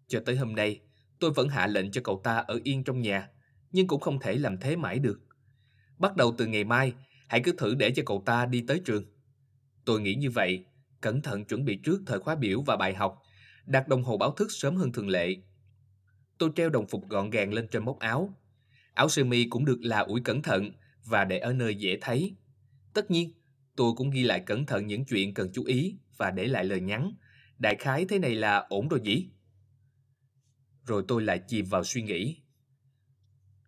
Cho 0.07 0.21
tới 0.25 0.35
hôm 0.35 0.55
nay, 0.55 0.81
tôi 1.19 1.31
vẫn 1.31 1.49
hạ 1.49 1.67
lệnh 1.67 1.91
cho 1.91 2.01
cậu 2.03 2.21
ta 2.23 2.37
ở 2.37 2.59
yên 2.63 2.83
trong 2.83 3.01
nhà, 3.01 3.29
nhưng 3.75 3.87
cũng 3.87 4.01
không 4.01 4.19
thể 4.19 4.35
làm 4.35 4.57
thế 4.57 4.75
mãi 4.75 4.99
được. 4.99 5.19
Bắt 5.97 6.15
đầu 6.15 6.35
từ 6.37 6.45
ngày 6.45 6.63
mai, 6.63 6.93
hãy 7.27 7.41
cứ 7.43 7.51
thử 7.57 7.75
để 7.75 7.91
cho 7.95 8.03
cậu 8.05 8.23
ta 8.25 8.45
đi 8.45 8.63
tới 8.67 8.81
trường. 8.85 9.05
Tôi 9.85 10.01
nghĩ 10.01 10.15
như 10.15 10.29
vậy, 10.29 10.65
cẩn 11.01 11.21
thận 11.21 11.45
chuẩn 11.45 11.65
bị 11.65 11.79
trước 11.83 12.01
thời 12.05 12.19
khóa 12.19 12.35
biểu 12.35 12.61
và 12.61 12.77
bài 12.77 12.93
học, 12.93 13.21
đặt 13.65 13.87
đồng 13.87 14.03
hồ 14.03 14.17
báo 14.17 14.31
thức 14.31 14.47
sớm 14.51 14.75
hơn 14.75 14.91
thường 14.91 15.09
lệ. 15.09 15.35
Tôi 16.37 16.49
treo 16.55 16.69
đồng 16.69 16.87
phục 16.87 17.09
gọn 17.09 17.29
gàng 17.29 17.53
lên 17.53 17.67
trên 17.67 17.85
móc 17.85 17.99
áo. 17.99 18.33
Áo 18.93 19.09
sơ 19.09 19.23
mi 19.23 19.47
cũng 19.49 19.65
được 19.65 19.79
là 19.81 19.99
ủi 19.99 20.21
cẩn 20.21 20.41
thận 20.41 20.71
và 21.05 21.23
để 21.25 21.39
ở 21.39 21.53
nơi 21.53 21.75
dễ 21.75 21.97
thấy. 22.01 22.35
Tất 22.93 23.11
nhiên, 23.11 23.33
tôi 23.75 23.93
cũng 23.97 24.09
ghi 24.09 24.23
lại 24.23 24.39
cẩn 24.39 24.65
thận 24.65 24.87
những 24.87 25.05
chuyện 25.05 25.33
cần 25.33 25.49
chú 25.53 25.63
ý 25.63 25.95
và 26.17 26.31
để 26.31 26.47
lại 26.47 26.65
lời 26.65 26.81
nhắn. 26.81 27.13
Đại 27.57 27.75
khái 27.79 28.05
thế 28.05 28.19
này 28.19 28.35
là 28.35 28.57
ổn 28.69 28.87
rồi 28.87 29.01
nhỉ? 29.01 29.29
Rồi 30.85 31.03
tôi 31.07 31.21
lại 31.21 31.41
chìm 31.47 31.65
vào 31.65 31.83
suy 31.83 32.01
nghĩ. 32.01 32.44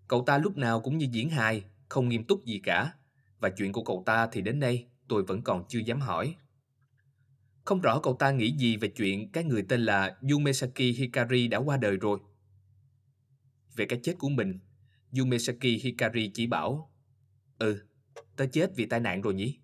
Cậu 0.08 0.24
ta 0.26 0.38
lúc 0.38 0.58
nào 0.58 0.82
cũng 0.82 0.98
như 0.98 1.08
diễn 1.12 1.30
hài, 1.30 1.64
không 1.90 2.10
nghiêm 2.10 2.24
túc 2.24 2.46
gì 2.46 2.60
cả. 2.64 2.94
Và 3.40 3.50
chuyện 3.50 3.72
của 3.72 3.84
cậu 3.84 4.04
ta 4.06 4.28
thì 4.32 4.42
đến 4.42 4.60
nay 4.60 4.88
tôi 5.08 5.24
vẫn 5.24 5.42
còn 5.42 5.64
chưa 5.70 5.80
dám 5.80 6.00
hỏi. 6.00 6.36
Không 7.66 7.82
rõ 7.82 8.00
cậu 8.04 8.14
ta 8.14 8.32
nghĩ 8.32 8.58
gì 8.58 8.78
về 8.78 8.88
chuyện 8.88 9.32
cái 9.32 9.44
người 9.44 9.66
tên 9.70 9.82
là 9.82 10.18
Yumesaki 10.32 10.80
Hikari 10.98 11.48
đã 11.48 11.58
qua 11.58 11.78
đời 11.78 11.98
rồi. 11.98 12.20
Về 13.76 13.86
cái 13.86 14.00
chết 14.04 14.16
của 14.20 14.30
mình, 14.30 14.60
Yumesaki 15.18 15.82
Hikari 15.82 16.32
chỉ 16.34 16.48
bảo 16.48 16.92
Ừ, 17.60 17.82
tớ 18.36 18.46
chết 18.46 18.72
vì 18.76 18.86
tai 18.86 19.00
nạn 19.00 19.22
rồi 19.22 19.34
nhỉ? 19.34 19.60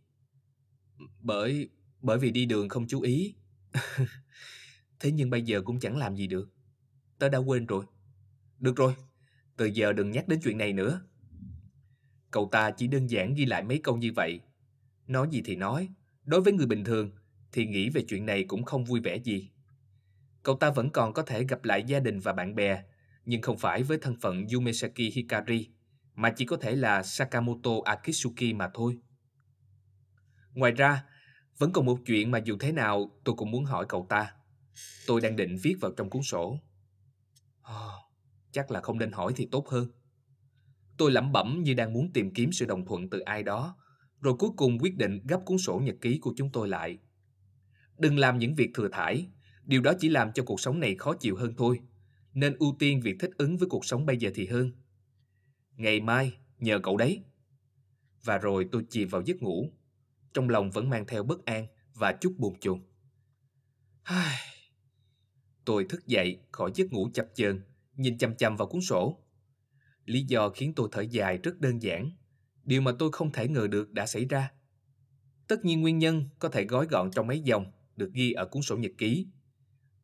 Bởi 1.20 1.70
bởi 2.02 2.20
vì 2.20 2.32
đi 2.32 2.46
đường 2.46 2.70
không 2.70 2.88
chú 2.88 3.02
ý. 3.02 3.36
Thế 5.00 5.12
nhưng 5.12 5.30
bây 5.30 5.42
giờ 5.42 5.62
cũng 5.62 5.80
chẳng 5.80 5.98
làm 5.98 6.16
gì 6.16 6.28
được. 6.28 6.50
Tớ 7.20 7.30
đã 7.30 7.38
quên 7.38 7.66
rồi. 7.66 7.86
Được 8.60 8.76
rồi, 8.76 8.96
từ 9.58 9.66
giờ 9.66 9.94
đừng 9.94 10.12
nhắc 10.12 10.28
đến 10.28 10.40
chuyện 10.44 10.58
này 10.58 10.74
nữa. 10.74 11.02
Cậu 12.32 12.50
ta 12.52 12.72
chỉ 12.72 12.88
đơn 12.88 13.10
giản 13.10 13.34
ghi 13.34 13.46
lại 13.46 13.64
mấy 13.64 13.80
câu 13.84 13.98
như 13.98 14.12
vậy. 14.16 14.40
Nói 15.08 15.28
gì 15.32 15.42
thì 15.46 15.56
nói, 15.56 15.90
đối 16.26 16.42
với 16.42 16.54
người 16.54 16.66
bình 16.66 16.84
thường 16.84 17.12
thì 17.52 17.66
nghĩ 17.66 17.90
về 17.90 18.06
chuyện 18.08 18.26
này 18.26 18.44
cũng 18.44 18.64
không 18.64 18.86
vui 18.86 19.00
vẻ 19.00 19.16
gì. 19.16 19.52
Cậu 20.44 20.56
ta 20.56 20.70
vẫn 20.70 20.90
còn 20.90 21.14
có 21.14 21.24
thể 21.24 21.44
gặp 21.44 21.64
lại 21.64 21.84
gia 21.88 22.00
đình 22.00 22.20
và 22.20 22.34
bạn 22.34 22.56
bè, 22.56 22.84
nhưng 23.26 23.42
không 23.42 23.58
phải 23.58 23.84
với 23.84 23.98
thân 23.98 24.16
phận 24.22 24.48
Yumesaki 24.48 25.12
Hikari, 25.14 25.70
mà 26.16 26.30
chỉ 26.30 26.46
có 26.46 26.58
thể 26.58 26.76
là 26.76 27.04
Sakamoto 27.04 27.72
Akitsuki 27.86 28.56
mà 28.56 28.70
thôi. 28.74 28.98
Ngoài 30.54 30.72
ra, 30.72 31.04
vẫn 31.58 31.72
còn 31.72 31.86
một 31.86 32.00
chuyện 32.06 32.32
mà 32.32 32.38
dù 32.38 32.58
thế 32.60 32.72
nào 32.72 33.12
tôi 33.24 33.36
cũng 33.36 33.52
muốn 33.52 33.66
hỏi 33.66 33.86
cậu 33.90 34.06
ta. 34.10 34.34
Tôi 35.08 35.22
đang 35.22 35.36
định 35.36 35.58
viết 35.64 35.76
vào 35.82 35.92
trong 35.92 36.10
cuốn 36.10 36.24
sổ. 36.24 36.60
Oh, 37.62 38.13
chắc 38.54 38.72
là 38.72 38.82
không 38.82 39.00
nên 39.00 39.12
hỏi 39.12 39.34
thì 39.36 39.48
tốt 39.52 39.70
hơn. 39.70 39.88
Tôi 40.98 41.12
lẩm 41.12 41.32
bẩm 41.32 41.62
như 41.64 41.74
đang 41.74 41.94
muốn 41.94 42.14
tìm 42.14 42.34
kiếm 42.34 42.52
sự 42.52 42.66
đồng 42.66 42.86
thuận 42.86 43.10
từ 43.10 43.20
ai 43.20 43.44
đó, 43.44 43.78
rồi 44.22 44.34
cuối 44.40 44.50
cùng 44.58 44.80
quyết 44.80 44.98
định 44.98 45.20
gấp 45.28 45.42
cuốn 45.46 45.58
sổ 45.58 45.80
nhật 45.80 45.96
ký 46.02 46.18
của 46.18 46.34
chúng 46.38 46.50
tôi 46.52 46.68
lại. 46.68 46.98
Đừng 47.98 48.18
làm 48.18 48.40
những 48.40 48.56
việc 48.56 48.72
thừa 48.74 48.88
thải, 48.88 49.28
điều 49.66 49.82
đó 49.82 49.94
chỉ 50.00 50.10
làm 50.10 50.34
cho 50.34 50.44
cuộc 50.44 50.60
sống 50.60 50.80
này 50.80 50.96
khó 50.96 51.14
chịu 51.14 51.36
hơn 51.36 51.54
thôi, 51.58 51.80
nên 52.34 52.58
ưu 52.60 52.76
tiên 52.80 53.02
việc 53.02 53.16
thích 53.20 53.32
ứng 53.38 53.58
với 53.58 53.70
cuộc 53.70 53.86
sống 53.86 54.06
bây 54.06 54.18
giờ 54.18 54.32
thì 54.36 54.48
hơn. 54.48 54.72
Ngày 55.76 56.02
mai, 56.02 56.38
nhờ 56.60 56.80
cậu 56.80 56.98
đấy. 56.98 57.24
Và 58.24 58.38
rồi 58.38 58.68
tôi 58.72 58.86
chìm 58.90 59.10
vào 59.10 59.22
giấc 59.22 59.42
ngủ, 59.42 59.74
trong 60.34 60.50
lòng 60.50 60.72
vẫn 60.72 60.90
mang 60.90 61.06
theo 61.08 61.24
bất 61.24 61.46
an 61.46 61.68
và 61.94 62.14
chút 62.22 62.34
buồn 62.38 62.60
chồn. 62.60 62.82
Tôi 65.66 65.86
thức 65.90 66.08
dậy 66.08 66.40
khỏi 66.52 66.72
giấc 66.76 66.94
ngủ 66.94 67.10
chập 67.14 67.28
chờn, 67.34 67.62
nhìn 67.96 68.18
chằm 68.18 68.36
chằm 68.36 68.56
vào 68.56 68.68
cuốn 68.68 68.82
sổ. 68.82 69.20
Lý 70.06 70.22
do 70.22 70.50
khiến 70.50 70.74
tôi 70.76 70.90
thở 70.92 71.02
dài 71.02 71.38
rất 71.44 71.60
đơn 71.60 71.82
giản, 71.82 72.12
điều 72.64 72.82
mà 72.82 72.92
tôi 73.00 73.12
không 73.12 73.32
thể 73.32 73.48
ngờ 73.48 73.68
được 73.68 73.92
đã 73.92 74.06
xảy 74.06 74.26
ra. 74.26 74.52
Tất 75.48 75.66
nhiên 75.66 75.82
nguyên 75.82 75.98
nhân 75.98 76.26
có 76.40 76.50
thể 76.50 76.66
gói 76.66 76.88
gọn 76.90 77.12
trong 77.12 77.28
mấy 77.28 77.40
dòng 77.40 77.72
được 77.96 78.14
ghi 78.14 78.32
ở 78.32 78.46
cuốn 78.46 78.62
sổ 78.62 78.78
nhật 78.78 78.92
ký. 78.98 79.28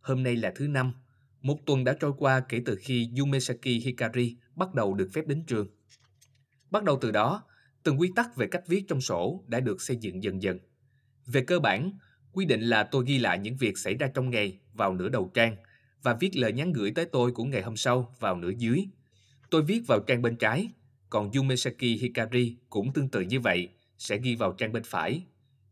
Hôm 0.02 0.24
nay 0.24 0.36
là 0.36 0.54
thứ 0.56 0.68
năm, 0.68 0.94
một 1.42 1.66
tuần 1.66 1.84
đã 1.84 1.96
trôi 2.00 2.14
qua 2.18 2.40
kể 2.40 2.62
từ 2.66 2.76
khi 2.82 3.12
Yumesaki 3.20 3.66
Hikari 3.84 4.38
bắt 4.56 4.74
đầu 4.74 4.94
được 4.94 5.10
phép 5.14 5.28
đến 5.28 5.44
trường. 5.48 5.68
Bắt 6.72 6.84
đầu 6.84 6.98
từ 7.02 7.12
đó, 7.12 7.44
từng 7.84 8.00
quy 8.00 8.12
tắc 8.16 8.36
về 8.36 8.48
cách 8.48 8.64
viết 8.68 8.84
trong 8.88 9.02
sổ 9.02 9.44
đã 9.48 9.60
được 9.60 9.82
xây 9.82 9.98
dựng 9.98 10.24
dần 10.24 10.42
dần. 10.42 10.60
Về 11.26 11.42
cơ 11.42 11.60
bản, 11.60 11.92
quy 12.32 12.46
định 12.46 12.62
là 12.62 12.84
tôi 12.84 13.06
ghi 13.08 13.20
lại 13.20 13.40
những 13.40 13.58
việc 13.58 13.78
xảy 13.78 13.94
ra 13.94 14.08
trong 14.14 14.30
ngày 14.30 14.60
vào 14.74 14.94
nửa 14.94 15.10
đầu 15.10 15.32
trang 15.34 15.56
và 16.04 16.18
viết 16.20 16.36
lời 16.36 16.54
nhắn 16.54 16.74
gửi 16.74 16.91
tới 16.91 17.06
tôi 17.06 17.32
của 17.32 17.43
ngày 17.43 17.62
hôm 17.62 17.78
sau 17.78 18.16
vào 18.20 18.36
nửa 18.36 18.52
dưới. 18.58 18.88
Tôi 19.50 19.64
viết 19.64 19.82
vào 19.88 20.00
trang 20.00 20.22
bên 20.22 20.36
trái, 20.36 20.70
còn 21.10 21.32
Yumesaki 21.32 21.82
Hikari 21.82 22.56
cũng 22.70 22.93
tương 22.93 23.10
tự 23.10 23.22
như 23.22 23.39
vậy, 23.39 23.70
sẽ 23.97 24.18
ghi 24.18 24.36
vào 24.36 24.52
trang 24.52 24.72
bên 24.72 24.84
phải. 24.86 25.24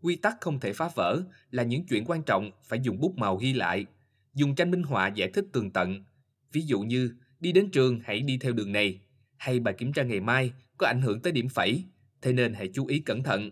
Quy 0.01 0.15
tắc 0.15 0.41
không 0.41 0.59
thể 0.59 0.73
phá 0.73 0.89
vỡ 0.95 1.21
là 1.51 1.63
những 1.63 1.86
chuyện 1.86 2.05
quan 2.05 2.23
trọng 2.23 2.51
phải 2.63 2.80
dùng 2.84 2.99
bút 2.99 3.17
màu 3.17 3.38
ghi 3.38 3.53
lại, 3.53 3.86
dùng 4.34 4.55
tranh 4.55 4.71
minh 4.71 4.84
họa 4.84 5.07
giải 5.07 5.30
thích 5.34 5.45
tường 5.51 5.71
tận. 5.71 6.03
Ví 6.51 6.61
dụ 6.61 6.80
như, 6.82 7.11
đi 7.39 7.51
đến 7.51 7.69
trường 7.71 7.99
hãy 8.03 8.21
đi 8.21 8.38
theo 8.38 8.53
đường 8.53 8.71
này, 8.71 8.99
hay 9.38 9.59
bài 9.59 9.73
kiểm 9.78 9.93
tra 9.93 10.03
ngày 10.03 10.19
mai 10.19 10.53
có 10.78 10.88
ảnh 10.88 11.01
hưởng 11.01 11.21
tới 11.21 11.34
điểm 11.34 11.49
phẩy, 11.49 11.84
thế 12.21 12.34
nên 12.34 12.53
hãy 12.53 12.69
chú 12.73 12.88
ý 12.88 12.99
cẩn 12.99 13.23
thận. 13.23 13.51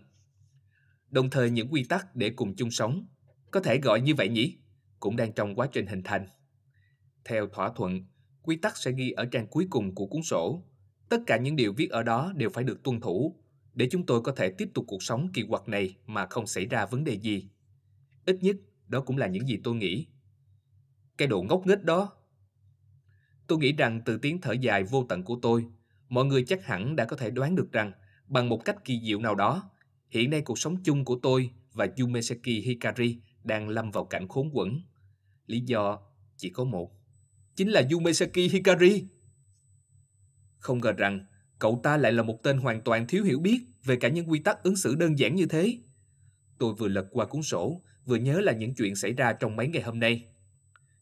Đồng 1.10 1.30
thời 1.30 1.50
những 1.50 1.68
quy 1.72 1.84
tắc 1.84 2.16
để 2.16 2.30
cùng 2.30 2.54
chung 2.56 2.70
sống, 2.70 3.06
có 3.50 3.60
thể 3.60 3.80
gọi 3.80 4.00
như 4.00 4.14
vậy 4.14 4.28
nhỉ, 4.28 4.56
cũng 5.00 5.16
đang 5.16 5.32
trong 5.32 5.54
quá 5.54 5.68
trình 5.72 5.86
hình 5.86 6.02
thành. 6.02 6.28
Theo 7.28 7.46
thỏa 7.48 7.72
thuận, 7.76 8.00
quy 8.42 8.56
tắc 8.56 8.76
sẽ 8.76 8.92
ghi 8.92 9.10
ở 9.10 9.24
trang 9.24 9.46
cuối 9.46 9.66
cùng 9.70 9.94
của 9.94 10.06
cuốn 10.06 10.22
sổ. 10.22 10.62
Tất 11.08 11.18
cả 11.26 11.36
những 11.36 11.56
điều 11.56 11.72
viết 11.72 11.90
ở 11.90 12.02
đó 12.02 12.32
đều 12.36 12.50
phải 12.50 12.64
được 12.64 12.82
tuân 12.82 13.00
thủ, 13.00 13.36
để 13.74 13.88
chúng 13.90 14.06
tôi 14.06 14.22
có 14.22 14.32
thể 14.32 14.50
tiếp 14.50 14.70
tục 14.74 14.84
cuộc 14.88 15.02
sống 15.02 15.28
kỳ 15.34 15.42
quặc 15.48 15.68
này 15.68 15.96
mà 16.06 16.26
không 16.26 16.46
xảy 16.46 16.66
ra 16.66 16.86
vấn 16.86 17.04
đề 17.04 17.12
gì. 17.12 17.48
Ít 18.26 18.36
nhất, 18.40 18.56
đó 18.88 19.00
cũng 19.00 19.18
là 19.18 19.26
những 19.26 19.48
gì 19.48 19.60
tôi 19.64 19.74
nghĩ. 19.74 20.06
Cái 21.18 21.28
độ 21.28 21.42
ngốc 21.42 21.66
nghếch 21.66 21.84
đó. 21.84 22.12
Tôi 23.46 23.58
nghĩ 23.58 23.72
rằng 23.72 24.00
từ 24.04 24.18
tiếng 24.18 24.40
thở 24.40 24.52
dài 24.52 24.84
vô 24.84 25.06
tận 25.08 25.22
của 25.22 25.38
tôi, 25.42 25.66
mọi 26.08 26.24
người 26.24 26.44
chắc 26.44 26.64
hẳn 26.64 26.96
đã 26.96 27.04
có 27.04 27.16
thể 27.16 27.30
đoán 27.30 27.56
được 27.56 27.72
rằng 27.72 27.92
bằng 28.26 28.48
một 28.48 28.64
cách 28.64 28.84
kỳ 28.84 29.00
diệu 29.04 29.20
nào 29.20 29.34
đó, 29.34 29.70
hiện 30.10 30.30
nay 30.30 30.42
cuộc 30.42 30.58
sống 30.58 30.76
chung 30.84 31.04
của 31.04 31.18
tôi 31.22 31.50
và 31.72 31.88
Yumesaki 31.98 32.46
Hikari 32.64 33.18
đang 33.44 33.68
lâm 33.68 33.90
vào 33.90 34.04
cảnh 34.04 34.28
khốn 34.28 34.50
quẫn. 34.52 34.80
Lý 35.46 35.60
do 35.60 35.98
chỉ 36.36 36.50
có 36.50 36.64
một, 36.64 36.92
chính 37.56 37.68
là 37.68 37.82
Yumesaki 37.92 38.36
Hikari. 38.52 39.04
Không 40.58 40.80
ngờ 40.80 40.92
rằng 40.92 41.26
cậu 41.58 41.80
ta 41.82 41.96
lại 41.96 42.12
là 42.12 42.22
một 42.22 42.42
tên 42.42 42.58
hoàn 42.58 42.80
toàn 42.80 43.06
thiếu 43.06 43.24
hiểu 43.24 43.40
biết 43.40 43.60
về 43.84 43.96
cả 43.96 44.08
những 44.08 44.30
quy 44.30 44.38
tắc 44.38 44.62
ứng 44.62 44.76
xử 44.76 44.94
đơn 44.94 45.18
giản 45.18 45.34
như 45.34 45.46
thế. 45.46 45.78
Tôi 46.58 46.74
vừa 46.74 46.88
lật 46.88 47.06
qua 47.10 47.26
cuốn 47.26 47.42
sổ, 47.42 47.82
vừa 48.04 48.16
nhớ 48.16 48.40
là 48.40 48.52
những 48.52 48.74
chuyện 48.74 48.96
xảy 48.96 49.12
ra 49.12 49.32
trong 49.32 49.56
mấy 49.56 49.68
ngày 49.68 49.82
hôm 49.82 50.00
nay. 50.00 50.26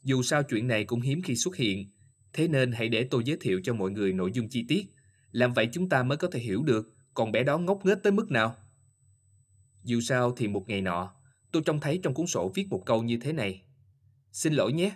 Dù 0.03 0.23
sao 0.23 0.43
chuyện 0.43 0.69
này 0.69 0.85
cũng 0.85 1.01
hiếm 1.01 1.23
khi 1.23 1.37
xuất 1.37 1.57
hiện, 1.57 1.91
thế 2.33 2.49
nên 2.49 2.73
hãy 2.73 2.89
để 2.89 3.09
tôi 3.11 3.23
giới 3.25 3.37
thiệu 3.41 3.61
cho 3.65 3.75
mọi 3.75 3.91
người 3.91 4.13
nội 4.13 4.31
dung 4.33 4.49
chi 4.49 4.65
tiết. 4.69 4.87
Làm 5.33 5.53
vậy 5.53 5.69
chúng 5.73 5.89
ta 5.89 6.03
mới 6.03 6.19
có 6.19 6.29
thể 6.33 6.41
hiểu 6.41 6.63
được 6.63 6.95
con 7.15 7.33
bé 7.33 7.43
đó 7.43 7.59
ngốc 7.59 7.87
nghếch 7.87 8.03
tới 8.03 8.13
mức 8.13 8.31
nào. 8.31 8.57
Dù 9.83 10.01
sao 10.01 10.33
thì 10.37 10.49
một 10.49 10.65
ngày 10.69 10.81
nọ, 10.81 11.15
tôi 11.53 11.63
trông 11.67 11.81
thấy 11.81 12.01
trong 12.03 12.15
cuốn 12.15 12.27
sổ 12.27 12.53
viết 12.55 12.67
một 12.71 12.83
câu 12.87 13.03
như 13.03 13.19
thế 13.21 13.33
này. 13.33 13.63
Xin 14.33 14.53
lỗi 14.53 14.73
nhé. 14.73 14.95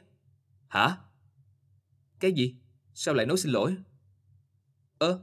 Hả? 0.69 0.97
Cái 2.21 2.33
gì? 2.33 2.57
Sao 2.95 3.15
lại 3.15 3.27
nói 3.27 3.37
xin 3.37 3.53
lỗi? 3.53 3.77
Ơ? 4.99 5.21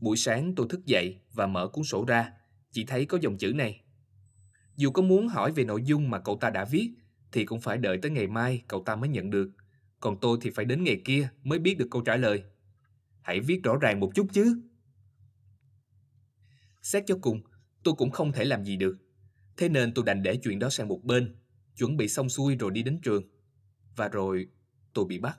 Buổi 0.00 0.16
sáng 0.16 0.54
tôi 0.54 0.66
thức 0.70 0.86
dậy 0.86 1.20
và 1.32 1.46
mở 1.46 1.68
cuốn 1.68 1.84
sổ 1.84 2.04
ra, 2.04 2.32
chỉ 2.72 2.84
thấy 2.84 3.04
có 3.04 3.18
dòng 3.20 3.38
chữ 3.38 3.52
này. 3.52 3.84
Dù 4.76 4.90
có 4.90 5.02
muốn 5.02 5.28
hỏi 5.28 5.52
về 5.52 5.64
nội 5.64 5.82
dung 5.84 6.10
mà 6.10 6.20
cậu 6.20 6.38
ta 6.40 6.50
đã 6.50 6.64
viết, 6.64 6.90
thì 7.32 7.44
cũng 7.44 7.60
phải 7.60 7.78
đợi 7.78 7.98
tới 8.02 8.10
ngày 8.10 8.26
mai 8.26 8.62
cậu 8.68 8.82
ta 8.82 8.96
mới 8.96 9.08
nhận 9.08 9.30
được. 9.30 9.50
Còn 10.00 10.20
tôi 10.20 10.38
thì 10.40 10.50
phải 10.50 10.64
đến 10.64 10.84
ngày 10.84 11.02
kia 11.04 11.28
mới 11.42 11.58
biết 11.58 11.78
được 11.78 11.88
câu 11.90 12.02
trả 12.02 12.16
lời. 12.16 12.42
Hãy 13.22 13.40
viết 13.40 13.60
rõ 13.62 13.76
ràng 13.76 14.00
một 14.00 14.10
chút 14.14 14.26
chứ. 14.32 14.62
Xét 16.82 17.04
cho 17.06 17.18
cùng, 17.20 17.42
tôi 17.82 17.94
cũng 17.94 18.10
không 18.10 18.32
thể 18.32 18.44
làm 18.44 18.64
gì 18.64 18.76
được. 18.76 18.98
Thế 19.56 19.68
nên 19.68 19.94
tôi 19.94 20.04
đành 20.04 20.22
để 20.22 20.36
chuyện 20.36 20.58
đó 20.58 20.70
sang 20.70 20.88
một 20.88 21.04
bên. 21.04 21.36
chuẩn 21.76 21.96
bị 21.96 22.08
xong 22.08 22.28
xuôi 22.28 22.56
rồi 22.56 22.70
đi 22.70 22.82
đến 22.82 23.00
trường. 23.02 23.22
Và 23.96 24.08
rồi 24.08 24.48
tôi 24.94 25.04
bị 25.04 25.18
bắt. 25.18 25.38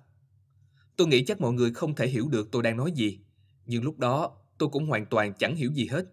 Tôi 0.96 1.08
nghĩ 1.08 1.26
chắc 1.26 1.42
mọi 1.42 1.54
người 1.54 1.74
không 1.74 1.96
thể 1.96 2.08
hiểu 2.08 2.28
được 2.30 2.52
tôi 2.52 2.64
đang 2.64 2.78
nói 2.78 2.92
gì, 2.92 3.20
nhưng 3.66 3.84
lúc 3.84 4.00
đó 4.00 4.38
tôi 4.58 4.70
cũng 4.70 4.86
hoàn 4.86 5.06
toàn 5.06 5.34
chẳng 5.34 5.56
hiểu 5.56 5.72
gì 5.74 5.88
hết. 5.88 6.06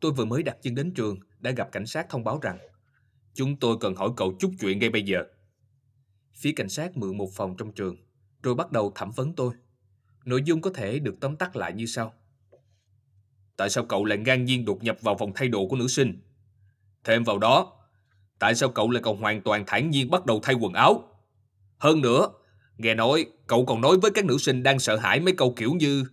Tôi 0.00 0.12
vừa 0.12 0.24
mới 0.24 0.42
đặt 0.42 0.56
chân 0.62 0.74
đến 0.74 0.94
trường 0.94 1.18
đã 1.38 1.50
gặp 1.50 1.68
cảnh 1.72 1.86
sát 1.86 2.06
thông 2.08 2.24
báo 2.24 2.38
rằng 2.42 2.58
chúng 3.34 3.56
tôi 3.56 3.76
cần 3.80 3.94
hỏi 3.94 4.10
cậu 4.16 4.36
chút 4.40 4.52
chuyện 4.60 4.78
ngay 4.78 4.90
bây 4.90 5.02
giờ. 5.02 5.24
Phía 6.32 6.52
cảnh 6.56 6.68
sát 6.68 6.96
mượn 6.96 7.16
một 7.16 7.30
phòng 7.34 7.56
trong 7.58 7.72
trường, 7.72 7.96
rồi 8.42 8.54
bắt 8.54 8.72
đầu 8.72 8.92
thẩm 8.94 9.10
vấn 9.10 9.34
tôi. 9.34 9.54
Nội 10.24 10.42
dung 10.44 10.60
có 10.60 10.70
thể 10.70 10.98
được 10.98 11.14
tóm 11.20 11.36
tắt 11.36 11.56
lại 11.56 11.72
như 11.72 11.86
sau. 11.86 12.14
Tại 13.56 13.70
sao 13.70 13.84
cậu 13.84 14.04
lại 14.04 14.18
ngang 14.18 14.44
nhiên 14.44 14.64
đột 14.64 14.82
nhập 14.82 14.96
vào 15.00 15.16
phòng 15.18 15.32
thay 15.34 15.48
đồ 15.48 15.68
của 15.68 15.76
nữ 15.76 15.88
sinh? 15.88 16.20
Thêm 17.04 17.24
vào 17.24 17.38
đó, 17.38 17.72
tại 18.38 18.54
sao 18.54 18.68
cậu 18.68 18.90
lại 18.90 19.02
còn 19.02 19.20
hoàn 19.20 19.42
toàn 19.42 19.64
thản 19.66 19.90
nhiên 19.90 20.10
bắt 20.10 20.26
đầu 20.26 20.40
thay 20.42 20.54
quần 20.54 20.72
áo? 20.72 21.15
Hơn 21.78 22.00
nữa, 22.00 22.28
nghe 22.78 22.94
nói 22.94 23.26
cậu 23.46 23.64
còn 23.64 23.80
nói 23.80 23.96
với 24.02 24.10
các 24.10 24.24
nữ 24.24 24.38
sinh 24.38 24.62
đang 24.62 24.78
sợ 24.78 24.96
hãi 24.96 25.20
mấy 25.20 25.34
câu 25.34 25.52
kiểu 25.56 25.72
như 25.72 26.04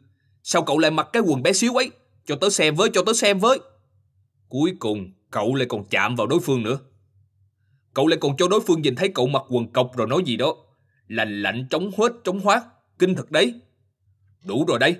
Sao 0.43 0.63
cậu 0.63 0.79
lại 0.79 0.91
mặc 0.91 1.07
cái 1.13 1.23
quần 1.25 1.43
bé 1.43 1.53
xíu 1.53 1.73
ấy? 1.73 1.91
Cho 2.25 2.35
tớ 2.35 2.49
xem 2.49 2.75
với, 2.75 2.89
cho 2.93 3.03
tớ 3.05 3.13
xem 3.13 3.39
với. 3.39 3.59
Cuối 4.49 4.73
cùng, 4.79 5.11
cậu 5.31 5.55
lại 5.55 5.67
còn 5.69 5.83
chạm 5.89 6.15
vào 6.15 6.27
đối 6.27 6.39
phương 6.39 6.63
nữa. 6.63 6.79
Cậu 7.93 8.07
lại 8.07 8.17
còn 8.21 8.37
cho 8.37 8.47
đối 8.47 8.61
phương 8.61 8.81
nhìn 8.81 8.95
thấy 8.95 9.09
cậu 9.09 9.27
mặc 9.27 9.43
quần 9.49 9.71
cọc 9.71 9.97
rồi 9.97 10.07
nói 10.07 10.23
gì 10.25 10.37
đó. 10.37 10.55
Lành 11.07 11.41
lạnh 11.41 11.67
trống 11.69 11.91
hết 11.97 12.11
trống 12.23 12.39
hoát. 12.39 12.63
Kinh 12.99 13.15
thật 13.15 13.31
đấy. 13.31 13.53
Đủ 14.43 14.65
rồi 14.67 14.79
đấy. 14.79 14.95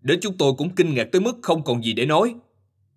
Đến 0.00 0.18
chúng 0.22 0.36
tôi 0.36 0.52
cũng 0.58 0.74
kinh 0.74 0.94
ngạc 0.94 1.08
tới 1.12 1.20
mức 1.20 1.38
không 1.42 1.64
còn 1.64 1.84
gì 1.84 1.92
để 1.92 2.06
nói. 2.06 2.34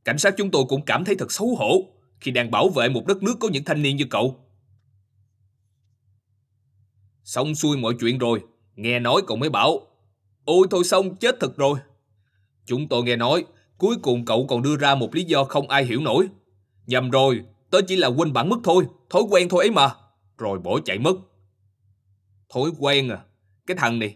Cảnh 0.05 0.17
sát 0.17 0.33
chúng 0.37 0.51
tôi 0.51 0.63
cũng 0.69 0.85
cảm 0.85 1.05
thấy 1.05 1.15
thật 1.15 1.31
xấu 1.31 1.55
hổ 1.55 1.85
khi 2.19 2.31
đang 2.31 2.51
bảo 2.51 2.69
vệ 2.69 2.89
một 2.89 3.07
đất 3.07 3.23
nước 3.23 3.35
có 3.39 3.49
những 3.49 3.63
thanh 3.63 3.81
niên 3.81 3.95
như 3.95 4.05
cậu. 4.09 4.44
Xong 7.25 7.55
xuôi 7.55 7.77
mọi 7.77 7.93
chuyện 7.99 8.17
rồi, 8.17 8.43
nghe 8.75 8.99
nói 8.99 9.21
cậu 9.27 9.37
mới 9.37 9.49
bảo. 9.49 9.79
Ôi 10.45 10.67
thôi 10.71 10.83
xong, 10.83 11.15
chết 11.15 11.35
thật 11.39 11.57
rồi. 11.57 11.79
Chúng 12.65 12.87
tôi 12.87 13.03
nghe 13.03 13.15
nói, 13.15 13.45
cuối 13.77 13.95
cùng 14.01 14.25
cậu 14.25 14.47
còn 14.49 14.61
đưa 14.61 14.77
ra 14.77 14.95
một 14.95 15.15
lý 15.15 15.23
do 15.23 15.43
không 15.43 15.69
ai 15.69 15.85
hiểu 15.85 16.01
nổi. 16.01 16.27
Nhầm 16.85 17.09
rồi, 17.09 17.41
tớ 17.69 17.81
chỉ 17.87 17.95
là 17.95 18.07
quên 18.07 18.33
bản 18.33 18.49
mất 18.49 18.57
thôi, 18.63 18.85
thói 19.09 19.21
quen 19.29 19.49
thôi 19.49 19.63
ấy 19.63 19.71
mà. 19.71 19.95
Rồi 20.37 20.59
bỏ 20.59 20.79
chạy 20.85 20.99
mất. 20.99 21.15
Thói 22.53 22.71
quen 22.79 23.09
à, 23.09 23.19
cái 23.67 23.77
thằng 23.79 23.99
này, 23.99 24.15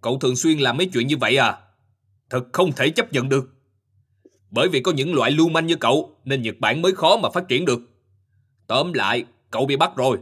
cậu 0.00 0.18
thường 0.18 0.36
xuyên 0.36 0.58
làm 0.58 0.76
mấy 0.76 0.86
chuyện 0.86 1.06
như 1.06 1.16
vậy 1.16 1.36
à? 1.36 1.58
Thật 2.30 2.44
không 2.52 2.72
thể 2.72 2.90
chấp 2.90 3.12
nhận 3.12 3.28
được. 3.28 3.54
Bởi 4.50 4.68
vì 4.68 4.80
có 4.80 4.92
những 4.92 5.14
loại 5.14 5.30
lưu 5.30 5.48
manh 5.48 5.66
như 5.66 5.76
cậu 5.76 6.16
nên 6.24 6.42
Nhật 6.42 6.54
Bản 6.60 6.82
mới 6.82 6.92
khó 6.92 7.16
mà 7.16 7.30
phát 7.30 7.48
triển 7.48 7.64
được. 7.64 7.80
Tóm 8.66 8.92
lại, 8.92 9.24
cậu 9.50 9.66
bị 9.66 9.76
bắt 9.76 9.96
rồi. 9.96 10.18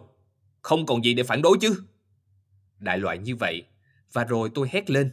Không 0.63 0.87
còn 0.87 1.05
gì 1.05 1.15
để 1.15 1.23
phản 1.23 1.43
đối 1.43 1.59
chứ. 1.61 1.75
Đại 2.79 2.99
loại 2.99 3.19
như 3.19 3.37
vậy. 3.37 3.65
Và 4.13 4.25
rồi 4.25 4.51
tôi 4.55 4.69
hét 4.73 4.91
lên. 4.91 5.13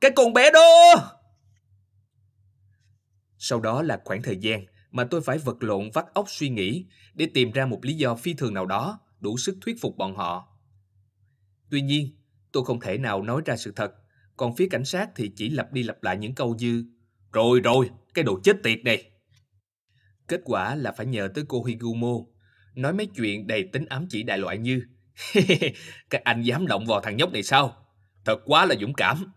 Cái 0.00 0.10
con 0.16 0.32
bé 0.32 0.50
đó! 0.50 0.94
Sau 3.38 3.60
đó 3.60 3.82
là 3.82 4.00
khoảng 4.04 4.22
thời 4.22 4.36
gian 4.36 4.64
mà 4.90 5.04
tôi 5.04 5.20
phải 5.20 5.38
vật 5.38 5.56
lộn 5.60 5.90
vắt 5.94 6.06
óc 6.14 6.26
suy 6.28 6.48
nghĩ 6.48 6.86
để 7.14 7.28
tìm 7.34 7.52
ra 7.52 7.66
một 7.66 7.84
lý 7.84 7.94
do 7.94 8.14
phi 8.14 8.34
thường 8.34 8.54
nào 8.54 8.66
đó 8.66 9.00
đủ 9.20 9.38
sức 9.38 9.58
thuyết 9.60 9.76
phục 9.80 9.96
bọn 9.96 10.16
họ. 10.16 10.58
Tuy 11.70 11.80
nhiên, 11.80 12.10
tôi 12.52 12.64
không 12.64 12.80
thể 12.80 12.98
nào 12.98 13.22
nói 13.22 13.42
ra 13.44 13.56
sự 13.56 13.72
thật, 13.76 13.92
còn 14.36 14.56
phía 14.56 14.68
cảnh 14.70 14.84
sát 14.84 15.10
thì 15.16 15.32
chỉ 15.36 15.50
lặp 15.50 15.72
đi 15.72 15.82
lặp 15.82 16.02
lại 16.02 16.16
những 16.16 16.34
câu 16.34 16.54
như 16.54 16.84
Rồi 17.32 17.60
rồi, 17.60 17.90
cái 18.14 18.24
đồ 18.24 18.40
chết 18.44 18.56
tiệt 18.62 18.78
này. 18.84 19.10
Kết 20.28 20.40
quả 20.44 20.74
là 20.74 20.92
phải 20.92 21.06
nhờ 21.06 21.28
tới 21.34 21.44
cô 21.48 21.64
Higumo, 21.64 22.14
nói 22.74 22.92
mấy 22.92 23.06
chuyện 23.06 23.46
đầy 23.46 23.68
tính 23.72 23.86
ám 23.86 24.06
chỉ 24.10 24.22
đại 24.22 24.38
loại 24.38 24.58
như 24.58 24.82
Các 26.10 26.24
anh 26.24 26.42
dám 26.42 26.66
động 26.66 26.86
vào 26.86 27.00
thằng 27.00 27.16
nhóc 27.16 27.32
này 27.32 27.42
sao? 27.42 27.76
Thật 28.24 28.40
quá 28.44 28.66
là 28.66 28.74
dũng 28.80 28.94
cảm. 28.94 29.32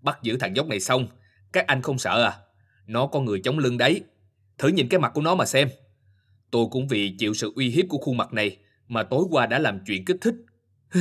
Bắt 0.00 0.18
giữ 0.22 0.36
thằng 0.36 0.52
nhóc 0.52 0.66
này 0.66 0.80
xong, 0.80 1.08
các 1.52 1.66
anh 1.66 1.82
không 1.82 1.98
sợ 1.98 2.22
à? 2.24 2.32
Nó 2.86 3.06
có 3.06 3.20
người 3.20 3.40
chống 3.44 3.58
lưng 3.58 3.78
đấy. 3.78 4.02
Thử 4.58 4.68
nhìn 4.68 4.88
cái 4.88 5.00
mặt 5.00 5.12
của 5.14 5.20
nó 5.20 5.34
mà 5.34 5.46
xem. 5.46 5.68
Tôi 6.50 6.66
cũng 6.70 6.88
vì 6.88 7.16
chịu 7.18 7.34
sự 7.34 7.52
uy 7.56 7.68
hiếp 7.68 7.84
của 7.88 7.98
khuôn 7.98 8.16
mặt 8.16 8.32
này 8.32 8.56
mà 8.88 9.02
tối 9.02 9.24
qua 9.30 9.46
đã 9.46 9.58
làm 9.58 9.78
chuyện 9.86 10.04
kích 10.04 10.16
thích. 10.20 10.34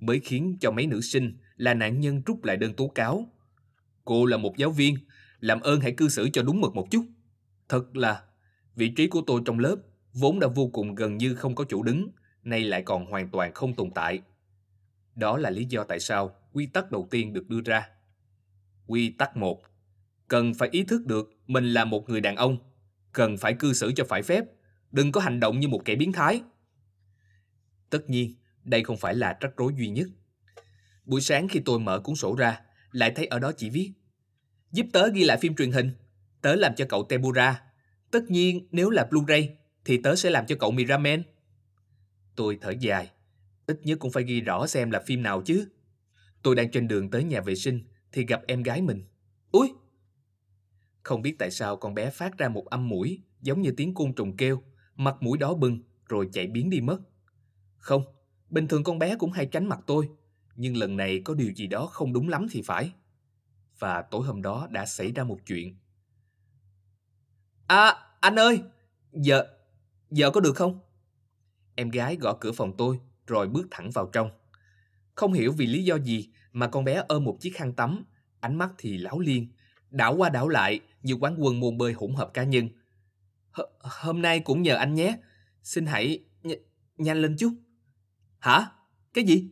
Mới 0.00 0.20
khiến 0.20 0.56
cho 0.60 0.70
mấy 0.70 0.86
nữ 0.86 1.00
sinh 1.00 1.38
là 1.56 1.74
nạn 1.74 2.00
nhân 2.00 2.22
rút 2.26 2.44
lại 2.44 2.56
đơn 2.56 2.74
tố 2.74 2.88
cáo. 2.88 3.28
Cô 4.04 4.26
là 4.26 4.36
một 4.36 4.56
giáo 4.56 4.70
viên, 4.70 4.96
làm 5.40 5.60
ơn 5.60 5.80
hãy 5.80 5.92
cư 5.92 6.08
xử 6.08 6.28
cho 6.32 6.42
đúng 6.42 6.60
mực 6.60 6.74
một 6.74 6.90
chút. 6.90 7.06
Thật 7.68 7.96
là, 7.96 8.22
vị 8.76 8.88
trí 8.88 9.06
của 9.06 9.22
tôi 9.26 9.40
trong 9.44 9.58
lớp 9.58 9.76
vốn 10.12 10.40
đã 10.40 10.48
vô 10.54 10.70
cùng 10.72 10.94
gần 10.94 11.16
như 11.16 11.34
không 11.34 11.54
có 11.54 11.64
chỗ 11.68 11.82
đứng, 11.82 12.10
nay 12.44 12.64
lại 12.64 12.82
còn 12.82 13.06
hoàn 13.06 13.28
toàn 13.28 13.54
không 13.54 13.74
tồn 13.74 13.90
tại. 13.90 14.20
Đó 15.14 15.36
là 15.36 15.50
lý 15.50 15.64
do 15.64 15.84
tại 15.84 16.00
sao 16.00 16.36
quy 16.52 16.66
tắc 16.66 16.90
đầu 16.90 17.08
tiên 17.10 17.32
được 17.32 17.48
đưa 17.48 17.60
ra. 17.64 17.88
Quy 18.86 19.10
tắc 19.10 19.36
1. 19.36 19.62
Cần 20.28 20.54
phải 20.54 20.68
ý 20.72 20.84
thức 20.84 21.06
được 21.06 21.30
mình 21.46 21.72
là 21.72 21.84
một 21.84 22.08
người 22.08 22.20
đàn 22.20 22.36
ông, 22.36 22.58
cần 23.12 23.36
phải 23.36 23.54
cư 23.54 23.72
xử 23.72 23.92
cho 23.96 24.04
phải 24.04 24.22
phép, 24.22 24.44
đừng 24.92 25.12
có 25.12 25.20
hành 25.20 25.40
động 25.40 25.60
như 25.60 25.68
một 25.68 25.82
kẻ 25.84 25.94
biến 25.94 26.12
thái. 26.12 26.42
Tất 27.90 28.10
nhiên, 28.10 28.34
đây 28.64 28.84
không 28.84 28.96
phải 28.96 29.14
là 29.14 29.36
rắc 29.40 29.56
rối 29.56 29.72
duy 29.76 29.88
nhất. 29.88 30.08
Buổi 31.04 31.20
sáng 31.20 31.48
khi 31.48 31.60
tôi 31.64 31.78
mở 31.78 32.00
cuốn 32.00 32.14
sổ 32.14 32.34
ra, 32.34 32.60
lại 32.92 33.12
thấy 33.16 33.26
ở 33.26 33.38
đó 33.38 33.52
chỉ 33.56 33.70
viết 33.70 33.92
Giúp 34.72 34.86
tớ 34.92 35.08
ghi 35.08 35.24
lại 35.24 35.38
phim 35.40 35.54
truyền 35.56 35.72
hình, 35.72 35.90
tớ 36.42 36.54
làm 36.54 36.74
cho 36.74 36.84
cậu 36.88 37.06
Tebura. 37.08 37.62
Tất 38.10 38.30
nhiên, 38.30 38.68
nếu 38.70 38.90
là 38.90 39.08
Blu-ray, 39.10 39.48
thì 39.84 40.00
tớ 40.02 40.16
sẽ 40.16 40.30
làm 40.30 40.46
cho 40.46 40.56
cậu 40.56 40.70
Miramen. 40.70 41.22
Tôi 42.36 42.58
thở 42.60 42.72
dài, 42.80 43.10
ít 43.66 43.80
nhất 43.82 43.98
cũng 43.98 44.10
phải 44.10 44.24
ghi 44.24 44.40
rõ 44.40 44.66
xem 44.66 44.90
là 44.90 45.00
phim 45.06 45.22
nào 45.22 45.42
chứ. 45.42 45.68
Tôi 46.42 46.54
đang 46.54 46.70
trên 46.70 46.88
đường 46.88 47.10
tới 47.10 47.24
nhà 47.24 47.40
vệ 47.40 47.54
sinh 47.54 47.84
thì 48.12 48.26
gặp 48.26 48.42
em 48.46 48.62
gái 48.62 48.82
mình. 48.82 49.04
Úi! 49.52 49.72
Không 51.02 51.22
biết 51.22 51.36
tại 51.38 51.50
sao 51.50 51.76
con 51.76 51.94
bé 51.94 52.10
phát 52.10 52.38
ra 52.38 52.48
một 52.48 52.66
âm 52.66 52.88
mũi 52.88 53.22
giống 53.40 53.62
như 53.62 53.70
tiếng 53.76 53.94
côn 53.94 54.12
trùng 54.12 54.36
kêu, 54.36 54.62
mặt 54.96 55.16
mũi 55.20 55.38
đó 55.38 55.54
bừng 55.54 55.82
rồi 56.08 56.28
chạy 56.32 56.46
biến 56.46 56.70
đi 56.70 56.80
mất. 56.80 56.98
Không, 57.76 58.02
bình 58.50 58.68
thường 58.68 58.84
con 58.84 58.98
bé 58.98 59.16
cũng 59.16 59.32
hay 59.32 59.46
tránh 59.46 59.66
mặt 59.68 59.80
tôi, 59.86 60.08
nhưng 60.56 60.76
lần 60.76 60.96
này 60.96 61.20
có 61.24 61.34
điều 61.34 61.52
gì 61.52 61.66
đó 61.66 61.86
không 61.86 62.12
đúng 62.12 62.28
lắm 62.28 62.46
thì 62.50 62.62
phải. 62.62 62.92
Và 63.78 64.02
tối 64.02 64.26
hôm 64.26 64.42
đó 64.42 64.68
đã 64.70 64.86
xảy 64.86 65.12
ra 65.12 65.24
một 65.24 65.38
chuyện. 65.46 65.76
À, 67.66 67.94
anh 68.20 68.38
ơi, 68.38 68.62
giờ, 69.12 69.44
giờ 70.10 70.30
có 70.30 70.40
được 70.40 70.56
không? 70.56 70.83
Em 71.74 71.90
gái 71.90 72.16
gõ 72.16 72.36
cửa 72.40 72.52
phòng 72.52 72.72
tôi 72.78 73.00
rồi 73.26 73.48
bước 73.48 73.66
thẳng 73.70 73.90
vào 73.90 74.10
trong. 74.12 74.30
Không 75.14 75.32
hiểu 75.32 75.52
vì 75.52 75.66
lý 75.66 75.84
do 75.84 75.98
gì 75.98 76.28
mà 76.52 76.68
con 76.68 76.84
bé 76.84 77.04
ôm 77.08 77.24
một 77.24 77.36
chiếc 77.40 77.56
khăn 77.56 77.72
tắm, 77.72 78.04
ánh 78.40 78.58
mắt 78.58 78.70
thì 78.78 78.98
láo 78.98 79.20
liên, 79.20 79.48
đảo 79.90 80.14
qua 80.16 80.28
đảo 80.28 80.48
lại 80.48 80.80
như 81.02 81.14
quán 81.14 81.36
quân 81.38 81.60
môn 81.60 81.78
bơi 81.78 81.92
hỗn 81.92 82.14
hợp 82.14 82.30
cá 82.34 82.44
nhân. 82.44 82.68
H 83.52 83.60
hôm 83.80 84.22
nay 84.22 84.40
cũng 84.40 84.62
nhờ 84.62 84.74
anh 84.76 84.94
nhé, 84.94 85.16
xin 85.62 85.86
hãy 85.86 86.24
nh 86.42 86.52
nhanh 86.96 87.22
lên 87.22 87.36
chút. 87.38 87.54
Hả? 88.38 88.66
Cái 89.14 89.24
gì? 89.24 89.50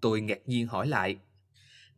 Tôi 0.00 0.20
ngạc 0.20 0.48
nhiên 0.48 0.66
hỏi 0.66 0.86
lại. 0.86 1.18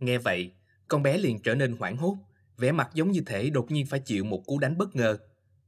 Nghe 0.00 0.18
vậy, 0.18 0.52
con 0.88 1.02
bé 1.02 1.18
liền 1.18 1.42
trở 1.42 1.54
nên 1.54 1.76
hoảng 1.76 1.96
hốt, 1.96 2.16
vẻ 2.58 2.72
mặt 2.72 2.90
giống 2.94 3.12
như 3.12 3.20
thể 3.26 3.50
đột 3.50 3.70
nhiên 3.70 3.86
phải 3.86 4.00
chịu 4.00 4.24
một 4.24 4.42
cú 4.46 4.58
đánh 4.58 4.78
bất 4.78 4.96
ngờ. 4.96 5.18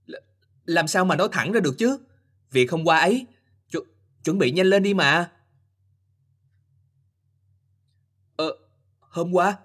L 0.06 0.14
làm 0.64 0.88
sao 0.88 1.04
mà 1.04 1.16
nói 1.16 1.28
thẳng 1.32 1.52
ra 1.52 1.60
được 1.60 1.74
chứ? 1.78 1.98
Việc 2.50 2.70
hôm 2.70 2.84
qua 2.84 2.98
ấy, 2.98 3.26
chuẩn 4.24 4.38
bị 4.38 4.50
nhanh 4.50 4.66
lên 4.66 4.82
đi 4.82 4.94
mà. 4.94 5.30
Ờ, 8.36 8.58
hôm 9.00 9.32
qua? 9.32 9.58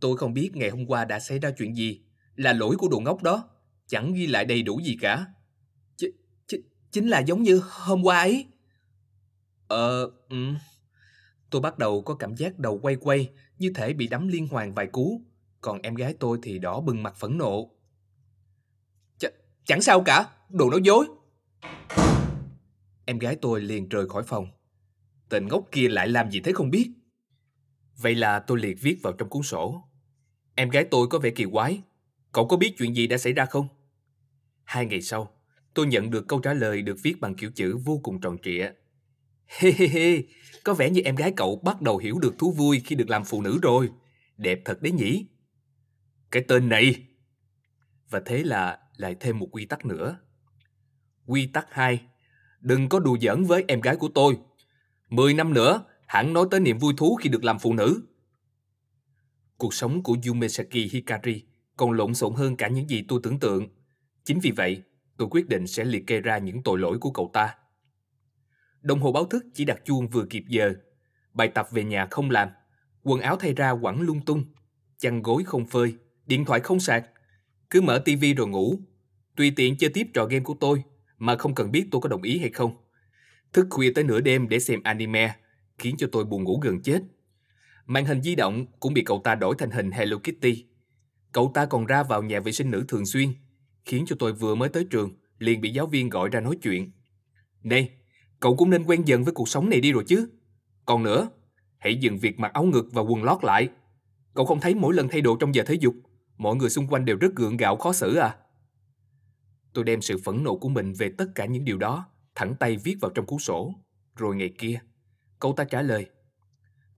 Tôi 0.00 0.16
không 0.16 0.34
biết 0.34 0.50
ngày 0.54 0.70
hôm 0.70 0.86
qua 0.86 1.04
đã 1.04 1.20
xảy 1.20 1.38
ra 1.38 1.50
chuyện 1.50 1.76
gì, 1.76 2.00
là 2.36 2.52
lỗi 2.52 2.76
của 2.78 2.88
đồ 2.88 3.00
ngốc 3.00 3.22
đó, 3.22 3.48
chẳng 3.86 4.12
ghi 4.14 4.26
lại 4.26 4.44
đầy 4.44 4.62
đủ 4.62 4.80
gì 4.80 4.98
cả. 5.00 5.26
Ch 5.96 6.04
ch 6.46 6.54
chính 6.90 7.08
là 7.08 7.20
giống 7.20 7.42
như 7.42 7.62
hôm 7.64 8.02
qua 8.02 8.18
ấy. 8.18 8.46
Ờ, 9.68 10.10
um, 10.28 10.56
tôi 11.50 11.60
bắt 11.60 11.78
đầu 11.78 12.02
có 12.02 12.14
cảm 12.14 12.36
giác 12.36 12.58
đầu 12.58 12.78
quay 12.78 12.96
quay, 12.96 13.30
như 13.58 13.72
thể 13.74 13.92
bị 13.92 14.08
đấm 14.08 14.28
liên 14.28 14.48
hoàn 14.48 14.74
vài 14.74 14.86
cú, 14.86 15.22
còn 15.60 15.82
em 15.82 15.94
gái 15.94 16.14
tôi 16.20 16.38
thì 16.42 16.58
đỏ 16.58 16.80
bừng 16.80 17.02
mặt 17.02 17.16
phẫn 17.16 17.38
nộ. 17.38 17.70
Ch 19.18 19.24
chẳng 19.64 19.82
sao 19.82 20.02
cả, 20.02 20.30
đồ 20.48 20.70
nói 20.70 20.80
dối. 20.84 21.06
Em 23.04 23.18
gái 23.18 23.36
tôi 23.36 23.60
liền 23.60 23.88
rời 23.88 24.08
khỏi 24.08 24.22
phòng. 24.22 24.46
Tên 25.28 25.48
ngốc 25.48 25.68
kia 25.72 25.88
lại 25.88 26.08
làm 26.08 26.30
gì 26.30 26.40
thế 26.40 26.52
không 26.52 26.70
biết. 26.70 26.90
Vậy 27.96 28.14
là 28.14 28.40
tôi 28.40 28.60
liệt 28.60 28.80
viết 28.80 28.98
vào 29.02 29.12
trong 29.12 29.28
cuốn 29.28 29.42
sổ. 29.42 29.88
Em 30.54 30.70
gái 30.70 30.84
tôi 30.90 31.06
có 31.08 31.18
vẻ 31.18 31.30
kỳ 31.30 31.44
quái. 31.52 31.82
Cậu 32.32 32.48
có 32.48 32.56
biết 32.56 32.74
chuyện 32.78 32.94
gì 32.94 33.06
đã 33.06 33.18
xảy 33.18 33.32
ra 33.32 33.46
không? 33.46 33.68
Hai 34.64 34.86
ngày 34.86 35.02
sau, 35.02 35.34
tôi 35.74 35.86
nhận 35.86 36.10
được 36.10 36.28
câu 36.28 36.40
trả 36.40 36.54
lời 36.54 36.82
được 36.82 36.96
viết 37.02 37.20
bằng 37.20 37.34
kiểu 37.34 37.50
chữ 37.50 37.76
vô 37.76 38.00
cùng 38.02 38.20
tròn 38.20 38.36
trịa. 38.42 38.70
Hê 39.46 39.72
hê 39.72 39.86
hê, 39.86 40.22
có 40.64 40.74
vẻ 40.74 40.90
như 40.90 41.00
em 41.00 41.14
gái 41.14 41.32
cậu 41.36 41.56
bắt 41.56 41.82
đầu 41.82 41.98
hiểu 41.98 42.18
được 42.18 42.38
thú 42.38 42.52
vui 42.52 42.82
khi 42.84 42.96
được 42.96 43.10
làm 43.10 43.24
phụ 43.24 43.42
nữ 43.42 43.58
rồi. 43.62 43.90
Đẹp 44.36 44.60
thật 44.64 44.82
đấy 44.82 44.92
nhỉ? 44.92 45.26
Cái 46.30 46.44
tên 46.48 46.68
này! 46.68 47.06
Và 48.10 48.22
thế 48.26 48.42
là 48.42 48.78
lại 48.96 49.16
thêm 49.20 49.38
một 49.38 49.48
quy 49.52 49.66
tắc 49.66 49.86
nữa. 49.86 50.18
Quy 51.26 51.46
tắc 51.46 51.66
2. 51.70 52.00
Đừng 52.62 52.88
có 52.88 52.98
đùa 52.98 53.16
giỡn 53.20 53.44
với 53.44 53.64
em 53.68 53.80
gái 53.80 53.96
của 53.96 54.08
tôi. 54.08 54.38
Mười 55.08 55.34
năm 55.34 55.54
nữa, 55.54 55.84
hẳn 56.06 56.32
nói 56.32 56.46
tới 56.50 56.60
niềm 56.60 56.78
vui 56.78 56.94
thú 56.96 57.14
khi 57.14 57.28
được 57.28 57.44
làm 57.44 57.58
phụ 57.58 57.74
nữ. 57.74 58.02
Cuộc 59.56 59.74
sống 59.74 60.02
của 60.02 60.16
Yumesaki 60.26 60.90
Hikari 60.90 61.42
còn 61.76 61.92
lộn 61.92 62.14
xộn 62.14 62.34
hơn 62.34 62.56
cả 62.56 62.68
những 62.68 62.88
gì 62.88 63.04
tôi 63.08 63.20
tưởng 63.22 63.38
tượng. 63.38 63.68
Chính 64.24 64.40
vì 64.40 64.50
vậy, 64.50 64.82
tôi 65.16 65.28
quyết 65.30 65.48
định 65.48 65.66
sẽ 65.66 65.84
liệt 65.84 66.06
kê 66.06 66.20
ra 66.20 66.38
những 66.38 66.62
tội 66.62 66.78
lỗi 66.78 66.98
của 66.98 67.10
cậu 67.10 67.30
ta. 67.32 67.54
Đồng 68.80 69.00
hồ 69.00 69.12
báo 69.12 69.24
thức 69.24 69.44
chỉ 69.54 69.64
đặt 69.64 69.80
chuông 69.84 70.08
vừa 70.08 70.24
kịp 70.30 70.44
giờ. 70.48 70.74
Bài 71.34 71.48
tập 71.48 71.68
về 71.70 71.84
nhà 71.84 72.06
không 72.10 72.30
làm. 72.30 72.48
Quần 73.02 73.20
áo 73.20 73.36
thay 73.36 73.52
ra 73.52 73.74
quẳng 73.82 74.00
lung 74.00 74.24
tung. 74.24 74.44
Chăn 74.98 75.22
gối 75.22 75.44
không 75.44 75.66
phơi. 75.66 75.94
Điện 76.26 76.44
thoại 76.44 76.60
không 76.60 76.80
sạc. 76.80 77.10
Cứ 77.70 77.80
mở 77.80 78.02
tivi 78.04 78.34
rồi 78.34 78.48
ngủ. 78.48 78.78
Tùy 79.36 79.52
tiện 79.56 79.76
chơi 79.76 79.90
tiếp 79.90 80.06
trò 80.14 80.24
game 80.24 80.44
của 80.44 80.56
tôi 80.60 80.82
mà 81.22 81.36
không 81.36 81.54
cần 81.54 81.72
biết 81.72 81.86
tôi 81.90 82.00
có 82.00 82.08
đồng 82.08 82.22
ý 82.22 82.38
hay 82.38 82.50
không. 82.50 82.72
Thức 83.52 83.66
khuya 83.70 83.92
tới 83.94 84.04
nửa 84.04 84.20
đêm 84.20 84.48
để 84.48 84.60
xem 84.60 84.82
anime 84.82 85.34
khiến 85.78 85.94
cho 85.98 86.08
tôi 86.12 86.24
buồn 86.24 86.44
ngủ 86.44 86.60
gần 86.62 86.82
chết. 86.82 87.02
Màn 87.86 88.04
hình 88.04 88.22
di 88.22 88.34
động 88.34 88.66
cũng 88.80 88.94
bị 88.94 89.02
cậu 89.02 89.20
ta 89.24 89.34
đổi 89.34 89.54
thành 89.58 89.70
hình 89.70 89.90
Hello 89.90 90.18
Kitty. 90.18 90.64
Cậu 91.32 91.50
ta 91.54 91.66
còn 91.66 91.86
ra 91.86 92.02
vào 92.02 92.22
nhà 92.22 92.40
vệ 92.40 92.52
sinh 92.52 92.70
nữ 92.70 92.84
thường 92.88 93.06
xuyên, 93.06 93.32
khiến 93.84 94.04
cho 94.06 94.16
tôi 94.18 94.32
vừa 94.32 94.54
mới 94.54 94.68
tới 94.68 94.84
trường 94.84 95.10
liền 95.38 95.60
bị 95.60 95.72
giáo 95.72 95.86
viên 95.86 96.08
gọi 96.08 96.28
ra 96.28 96.40
nói 96.40 96.56
chuyện. 96.62 96.90
Này, 97.62 97.90
cậu 98.40 98.56
cũng 98.56 98.70
nên 98.70 98.84
quen 98.84 99.02
dần 99.04 99.24
với 99.24 99.34
cuộc 99.34 99.48
sống 99.48 99.70
này 99.70 99.80
đi 99.80 99.92
rồi 99.92 100.04
chứ. 100.06 100.28
Còn 100.86 101.02
nữa, 101.02 101.28
hãy 101.78 101.96
dừng 101.96 102.18
việc 102.18 102.38
mặc 102.38 102.52
áo 102.52 102.64
ngực 102.64 102.88
và 102.92 103.02
quần 103.02 103.24
lót 103.24 103.44
lại. 103.44 103.68
Cậu 104.34 104.44
không 104.46 104.60
thấy 104.60 104.74
mỗi 104.74 104.94
lần 104.94 105.08
thay 105.08 105.20
đồ 105.20 105.36
trong 105.36 105.54
giờ 105.54 105.62
thể 105.66 105.74
dục, 105.74 105.94
mọi 106.36 106.56
người 106.56 106.70
xung 106.70 106.86
quanh 106.86 107.04
đều 107.04 107.16
rất 107.16 107.34
gượng 107.34 107.56
gạo 107.56 107.76
khó 107.76 107.92
xử 107.92 108.16
à? 108.16 108.36
Tôi 109.72 109.84
đem 109.84 110.02
sự 110.02 110.18
phẫn 110.24 110.44
nộ 110.44 110.56
của 110.56 110.68
mình 110.68 110.92
về 110.92 111.10
tất 111.18 111.26
cả 111.34 111.44
những 111.44 111.64
điều 111.64 111.78
đó, 111.78 112.06
thẳng 112.34 112.54
tay 112.60 112.76
viết 112.76 112.96
vào 113.00 113.10
trong 113.14 113.26
cuốn 113.26 113.38
sổ. 113.38 113.74
Rồi 114.16 114.36
ngày 114.36 114.54
kia, 114.58 114.80
cậu 115.40 115.52
ta 115.56 115.64
trả 115.64 115.82
lời. 115.82 116.06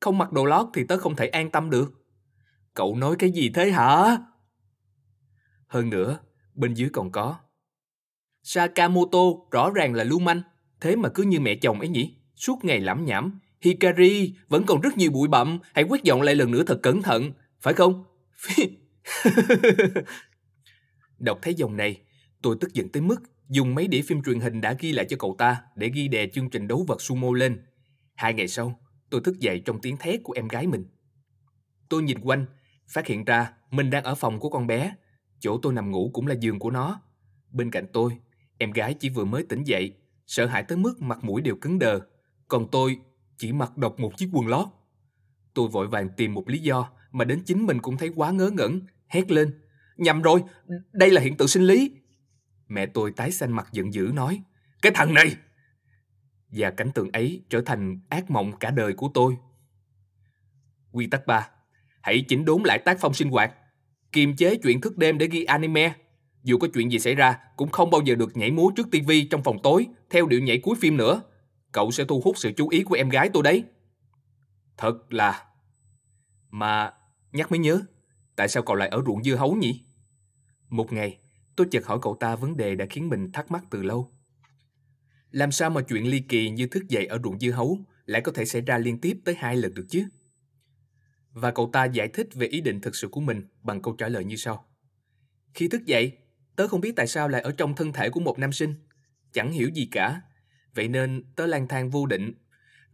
Không 0.00 0.18
mặc 0.18 0.32
đồ 0.32 0.44
lót 0.44 0.66
thì 0.74 0.84
tớ 0.88 0.98
không 0.98 1.16
thể 1.16 1.26
an 1.26 1.50
tâm 1.50 1.70
được. 1.70 1.92
Cậu 2.74 2.96
nói 2.96 3.16
cái 3.18 3.30
gì 3.30 3.50
thế 3.54 3.70
hả? 3.70 4.18
Hơn 5.66 5.90
nữa, 5.90 6.18
bên 6.54 6.74
dưới 6.74 6.88
còn 6.92 7.12
có. 7.12 7.36
Sakamoto 8.42 9.18
rõ 9.50 9.70
ràng 9.74 9.94
là 9.94 10.04
lưu 10.04 10.18
manh, 10.18 10.42
thế 10.80 10.96
mà 10.96 11.08
cứ 11.08 11.22
như 11.22 11.40
mẹ 11.40 11.54
chồng 11.54 11.80
ấy 11.80 11.88
nhỉ, 11.88 12.16
suốt 12.36 12.64
ngày 12.64 12.80
lẩm 12.80 13.04
nhẩm. 13.04 13.40
Hikari, 13.60 14.34
vẫn 14.48 14.64
còn 14.66 14.80
rất 14.80 14.96
nhiều 14.96 15.10
bụi 15.10 15.28
bặm, 15.28 15.58
hãy 15.74 15.84
quét 15.84 16.02
dọn 16.02 16.22
lại 16.22 16.34
lần 16.34 16.50
nữa 16.50 16.62
thật 16.66 16.80
cẩn 16.82 17.02
thận, 17.02 17.32
phải 17.60 17.74
không? 17.74 18.04
Đọc 21.18 21.38
thấy 21.42 21.54
dòng 21.54 21.76
này, 21.76 22.00
tôi 22.44 22.56
tức 22.60 22.74
giận 22.74 22.88
tới 22.88 23.02
mức 23.02 23.22
dùng 23.48 23.74
mấy 23.74 23.88
đĩa 23.88 24.02
phim 24.02 24.22
truyền 24.22 24.40
hình 24.40 24.60
đã 24.60 24.76
ghi 24.78 24.92
lại 24.92 25.06
cho 25.08 25.16
cậu 25.20 25.34
ta 25.38 25.62
để 25.76 25.90
ghi 25.94 26.08
đè 26.08 26.26
chương 26.26 26.50
trình 26.50 26.68
đấu 26.68 26.84
vật 26.88 27.02
sumo 27.02 27.28
lên. 27.32 27.62
Hai 28.14 28.34
ngày 28.34 28.48
sau, 28.48 28.80
tôi 29.10 29.20
thức 29.24 29.40
dậy 29.40 29.62
trong 29.64 29.80
tiếng 29.80 29.96
thét 29.96 30.20
của 30.22 30.32
em 30.32 30.48
gái 30.48 30.66
mình. 30.66 30.84
Tôi 31.88 32.02
nhìn 32.02 32.20
quanh, 32.20 32.46
phát 32.88 33.06
hiện 33.06 33.24
ra 33.24 33.52
mình 33.70 33.90
đang 33.90 34.04
ở 34.04 34.14
phòng 34.14 34.40
của 34.40 34.48
con 34.48 34.66
bé. 34.66 34.94
Chỗ 35.38 35.58
tôi 35.62 35.72
nằm 35.72 35.90
ngủ 35.90 36.10
cũng 36.12 36.26
là 36.26 36.34
giường 36.34 36.58
của 36.58 36.70
nó. 36.70 37.00
Bên 37.50 37.70
cạnh 37.70 37.86
tôi, 37.92 38.18
em 38.58 38.70
gái 38.70 38.94
chỉ 38.94 39.08
vừa 39.08 39.24
mới 39.24 39.42
tỉnh 39.42 39.64
dậy, 39.64 39.92
sợ 40.26 40.46
hãi 40.46 40.62
tới 40.62 40.78
mức 40.78 41.02
mặt 41.02 41.24
mũi 41.24 41.42
đều 41.42 41.56
cứng 41.56 41.78
đờ. 41.78 42.00
Còn 42.48 42.68
tôi 42.70 42.98
chỉ 43.38 43.52
mặc 43.52 43.76
độc 43.76 44.00
một 44.00 44.16
chiếc 44.16 44.28
quần 44.32 44.46
lót. 44.46 44.66
Tôi 45.54 45.68
vội 45.68 45.88
vàng 45.88 46.08
tìm 46.16 46.34
một 46.34 46.48
lý 46.48 46.58
do 46.58 46.90
mà 47.12 47.24
đến 47.24 47.42
chính 47.46 47.66
mình 47.66 47.80
cũng 47.80 47.96
thấy 47.96 48.10
quá 48.16 48.30
ngớ 48.30 48.50
ngẩn, 48.50 48.80
hét 49.06 49.30
lên. 49.30 49.60
Nhầm 49.96 50.22
rồi, 50.22 50.42
đây 50.92 51.10
là 51.10 51.20
hiện 51.20 51.36
tượng 51.36 51.48
sinh 51.48 51.62
lý. 51.62 51.90
Mẹ 52.68 52.86
tôi 52.86 53.12
tái 53.12 53.30
xanh 53.30 53.52
mặt 53.52 53.68
giận 53.72 53.94
dữ 53.94 54.10
nói. 54.14 54.42
Cái 54.82 54.92
thằng 54.94 55.14
này! 55.14 55.36
Và 56.48 56.70
cảnh 56.70 56.90
tượng 56.94 57.12
ấy 57.12 57.42
trở 57.48 57.60
thành 57.66 58.00
ác 58.08 58.30
mộng 58.30 58.52
cả 58.60 58.70
đời 58.70 58.92
của 58.92 59.10
tôi. 59.14 59.36
Quy 60.92 61.06
tắc 61.06 61.26
3. 61.26 61.48
Hãy 62.00 62.24
chỉnh 62.28 62.44
đốn 62.44 62.62
lại 62.64 62.78
tác 62.78 62.96
phong 63.00 63.14
sinh 63.14 63.30
hoạt. 63.30 63.54
Kiềm 64.12 64.36
chế 64.36 64.56
chuyện 64.56 64.80
thức 64.80 64.98
đêm 64.98 65.18
để 65.18 65.26
ghi 65.26 65.44
anime. 65.44 65.94
Dù 66.42 66.58
có 66.58 66.68
chuyện 66.74 66.92
gì 66.92 66.98
xảy 66.98 67.14
ra, 67.14 67.38
cũng 67.56 67.68
không 67.68 67.90
bao 67.90 68.00
giờ 68.04 68.14
được 68.14 68.36
nhảy 68.36 68.50
múa 68.50 68.70
trước 68.76 68.88
tivi 68.90 69.28
trong 69.28 69.42
phòng 69.42 69.58
tối 69.62 69.86
theo 70.10 70.26
điệu 70.26 70.40
nhảy 70.40 70.58
cuối 70.58 70.76
phim 70.80 70.96
nữa. 70.96 71.22
Cậu 71.72 71.90
sẽ 71.90 72.04
thu 72.04 72.20
hút 72.24 72.38
sự 72.38 72.52
chú 72.56 72.68
ý 72.68 72.82
của 72.82 72.94
em 72.94 73.08
gái 73.08 73.30
tôi 73.32 73.42
đấy. 73.42 73.64
Thật 74.76 75.12
là... 75.12 75.46
Mà 76.50 76.92
nhắc 77.32 77.50
mới 77.50 77.58
nhớ, 77.58 77.80
tại 78.36 78.48
sao 78.48 78.62
cậu 78.62 78.76
lại 78.76 78.88
ở 78.88 79.02
ruộng 79.06 79.24
dưa 79.24 79.34
hấu 79.34 79.54
nhỉ? 79.54 79.84
Một 80.68 80.92
ngày, 80.92 81.18
tôi 81.56 81.66
chợt 81.70 81.86
hỏi 81.86 81.98
cậu 82.02 82.16
ta 82.20 82.36
vấn 82.36 82.56
đề 82.56 82.74
đã 82.74 82.86
khiến 82.90 83.08
mình 83.08 83.32
thắc 83.32 83.50
mắc 83.50 83.64
từ 83.70 83.82
lâu. 83.82 84.12
Làm 85.30 85.52
sao 85.52 85.70
mà 85.70 85.80
chuyện 85.82 86.10
ly 86.10 86.20
kỳ 86.20 86.50
như 86.50 86.66
thức 86.66 86.88
dậy 86.88 87.06
ở 87.06 87.18
ruộng 87.24 87.38
dưa 87.38 87.50
hấu 87.50 87.78
lại 88.06 88.22
có 88.22 88.32
thể 88.32 88.44
xảy 88.44 88.62
ra 88.62 88.78
liên 88.78 89.00
tiếp 89.00 89.18
tới 89.24 89.34
hai 89.34 89.56
lần 89.56 89.74
được 89.74 89.86
chứ? 89.88 90.04
Và 91.32 91.50
cậu 91.50 91.70
ta 91.72 91.84
giải 91.84 92.08
thích 92.08 92.28
về 92.34 92.46
ý 92.46 92.60
định 92.60 92.80
thực 92.80 92.96
sự 92.96 93.08
của 93.08 93.20
mình 93.20 93.42
bằng 93.62 93.82
câu 93.82 93.94
trả 93.94 94.08
lời 94.08 94.24
như 94.24 94.36
sau. 94.36 94.66
Khi 95.54 95.68
thức 95.68 95.86
dậy, 95.86 96.12
tớ 96.56 96.68
không 96.68 96.80
biết 96.80 96.92
tại 96.96 97.06
sao 97.06 97.28
lại 97.28 97.42
ở 97.42 97.52
trong 97.52 97.74
thân 97.74 97.92
thể 97.92 98.10
của 98.10 98.20
một 98.20 98.38
nam 98.38 98.52
sinh. 98.52 98.74
Chẳng 99.32 99.52
hiểu 99.52 99.70
gì 99.74 99.88
cả. 99.90 100.20
Vậy 100.74 100.88
nên 100.88 101.24
tớ 101.36 101.46
lang 101.46 101.68
thang 101.68 101.90
vô 101.90 102.06
định. 102.06 102.32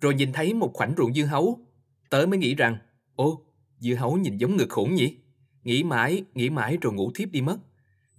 Rồi 0.00 0.14
nhìn 0.14 0.32
thấy 0.32 0.54
một 0.54 0.70
khoảnh 0.74 0.94
ruộng 0.96 1.14
dưa 1.14 1.24
hấu. 1.24 1.66
Tớ 2.10 2.26
mới 2.26 2.38
nghĩ 2.38 2.54
rằng, 2.54 2.78
ô, 3.14 3.46
dưa 3.78 3.94
hấu 3.94 4.16
nhìn 4.16 4.36
giống 4.36 4.56
ngực 4.56 4.68
khủng 4.68 4.94
nhỉ? 4.94 5.18
Nghĩ 5.62 5.82
mãi, 5.82 6.24
nghĩ 6.34 6.50
mãi 6.50 6.78
rồi 6.80 6.92
ngủ 6.92 7.10
thiếp 7.14 7.30
đi 7.30 7.40
mất. 7.40 7.58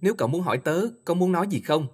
Nếu 0.02 0.14
cậu 0.14 0.28
muốn 0.28 0.42
hỏi 0.42 0.58
tớ 0.58 0.82
có 1.04 1.14
muốn 1.14 1.32
nói 1.32 1.46
gì 1.50 1.60
không, 1.60 1.86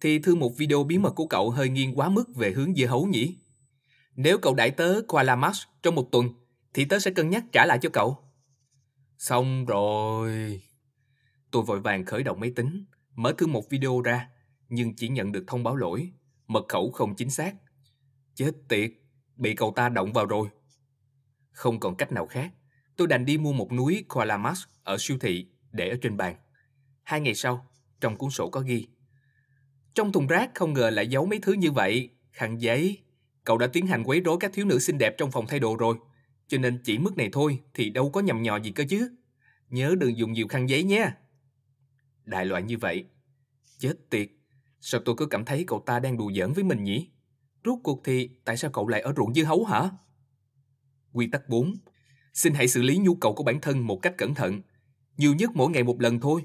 thì 0.00 0.18
thư 0.18 0.34
một 0.34 0.56
video 0.56 0.84
bí 0.84 0.98
mật 0.98 1.10
của 1.10 1.26
cậu 1.26 1.50
hơi 1.50 1.68
nghiêng 1.68 1.98
quá 1.98 2.08
mức 2.08 2.24
về 2.34 2.50
hướng 2.50 2.74
dưa 2.74 2.86
hấu 2.86 3.06
nhỉ? 3.06 3.38
Nếu 4.14 4.38
cậu 4.38 4.54
đãi 4.54 4.70
tớ 4.70 5.00
Kuala 5.08 5.36
Max 5.36 5.62
trong 5.82 5.94
một 5.94 6.08
tuần, 6.12 6.28
thì 6.74 6.84
tớ 6.84 6.98
sẽ 6.98 7.10
cân 7.10 7.30
nhắc 7.30 7.44
trả 7.52 7.66
lại 7.66 7.78
cho 7.82 7.90
cậu. 7.92 8.18
Xong 9.18 9.64
rồi. 9.64 10.62
Tôi 11.50 11.62
vội 11.62 11.80
vàng 11.80 12.04
khởi 12.04 12.22
động 12.22 12.40
máy 12.40 12.50
tính, 12.56 12.84
mở 13.14 13.32
thư 13.38 13.46
một 13.46 13.70
video 13.70 14.00
ra, 14.00 14.28
nhưng 14.68 14.96
chỉ 14.96 15.08
nhận 15.08 15.32
được 15.32 15.44
thông 15.46 15.64
báo 15.64 15.76
lỗi, 15.76 16.12
mật 16.46 16.64
khẩu 16.68 16.90
không 16.90 17.16
chính 17.16 17.30
xác. 17.30 17.54
Chết 18.34 18.52
tiệt, 18.68 18.90
bị 19.36 19.54
cậu 19.54 19.72
ta 19.76 19.88
động 19.88 20.12
vào 20.12 20.26
rồi. 20.26 20.48
Không 21.50 21.80
còn 21.80 21.96
cách 21.96 22.12
nào 22.12 22.26
khác, 22.26 22.52
tôi 22.96 23.06
đành 23.06 23.24
đi 23.24 23.38
mua 23.38 23.52
một 23.52 23.72
núi 23.72 24.04
Kuala 24.08 24.36
Max 24.36 24.62
ở 24.82 24.96
siêu 24.98 25.18
thị 25.20 25.46
để 25.72 25.88
ở 25.88 25.96
trên 26.02 26.16
bàn. 26.16 26.36
Hai 27.04 27.20
ngày 27.20 27.34
sau, 27.34 27.66
trong 28.00 28.16
cuốn 28.16 28.30
sổ 28.30 28.50
có 28.50 28.60
ghi. 28.60 28.86
Trong 29.94 30.12
thùng 30.12 30.26
rác 30.26 30.50
không 30.54 30.72
ngờ 30.72 30.90
lại 30.90 31.08
giấu 31.08 31.26
mấy 31.26 31.38
thứ 31.38 31.52
như 31.52 31.72
vậy. 31.72 32.10
Khăn 32.32 32.60
giấy. 32.60 32.98
Cậu 33.44 33.58
đã 33.58 33.66
tiến 33.66 33.86
hành 33.86 34.04
quấy 34.04 34.20
rối 34.20 34.36
các 34.40 34.52
thiếu 34.54 34.66
nữ 34.66 34.78
xinh 34.78 34.98
đẹp 34.98 35.14
trong 35.18 35.30
phòng 35.30 35.46
thay 35.48 35.60
đồ 35.60 35.76
rồi. 35.76 35.96
Cho 36.48 36.58
nên 36.58 36.80
chỉ 36.84 36.98
mức 36.98 37.16
này 37.16 37.28
thôi 37.32 37.60
thì 37.74 37.90
đâu 37.90 38.10
có 38.10 38.20
nhầm 38.20 38.42
nhò 38.42 38.56
gì 38.56 38.70
cơ 38.70 38.84
chứ. 38.88 39.10
Nhớ 39.70 39.94
đừng 39.98 40.16
dùng 40.16 40.32
nhiều 40.32 40.48
khăn 40.48 40.68
giấy 40.68 40.84
nhé. 40.84 41.10
Đại 42.24 42.46
loại 42.46 42.62
như 42.62 42.78
vậy. 42.78 43.04
Chết 43.78 43.94
tiệt. 44.10 44.28
Sao 44.80 45.00
tôi 45.04 45.14
cứ 45.18 45.26
cảm 45.26 45.44
thấy 45.44 45.64
cậu 45.66 45.82
ta 45.86 46.00
đang 46.00 46.16
đùa 46.16 46.32
giỡn 46.32 46.52
với 46.52 46.64
mình 46.64 46.84
nhỉ? 46.84 47.10
Rốt 47.64 47.78
cuộc 47.82 48.00
thì 48.04 48.30
tại 48.44 48.56
sao 48.56 48.70
cậu 48.70 48.88
lại 48.88 49.00
ở 49.00 49.12
ruộng 49.16 49.34
dưa 49.34 49.44
hấu 49.44 49.64
hả? 49.64 49.90
Quy 51.12 51.26
tắc 51.26 51.48
4. 51.48 51.74
Xin 52.32 52.54
hãy 52.54 52.68
xử 52.68 52.82
lý 52.82 52.98
nhu 52.98 53.14
cầu 53.14 53.34
của 53.34 53.44
bản 53.44 53.60
thân 53.60 53.86
một 53.86 53.98
cách 54.02 54.14
cẩn 54.18 54.34
thận. 54.34 54.60
Nhiều 55.16 55.34
nhất 55.34 55.50
mỗi 55.54 55.70
ngày 55.70 55.82
một 55.82 56.00
lần 56.00 56.20
thôi. 56.20 56.42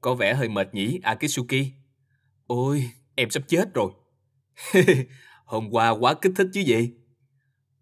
Có 0.00 0.14
vẻ 0.14 0.34
hơi 0.34 0.48
mệt 0.48 0.74
nhỉ, 0.74 1.00
Akitsuki. 1.02 1.64
Ôi, 2.46 2.90
em 3.14 3.30
sắp 3.30 3.42
chết 3.48 3.74
rồi. 3.74 3.92
Hôm 5.44 5.70
qua 5.70 5.90
quá 5.90 6.14
kích 6.14 6.32
thích 6.36 6.48
chứ 6.52 6.60
gì? 6.60 6.90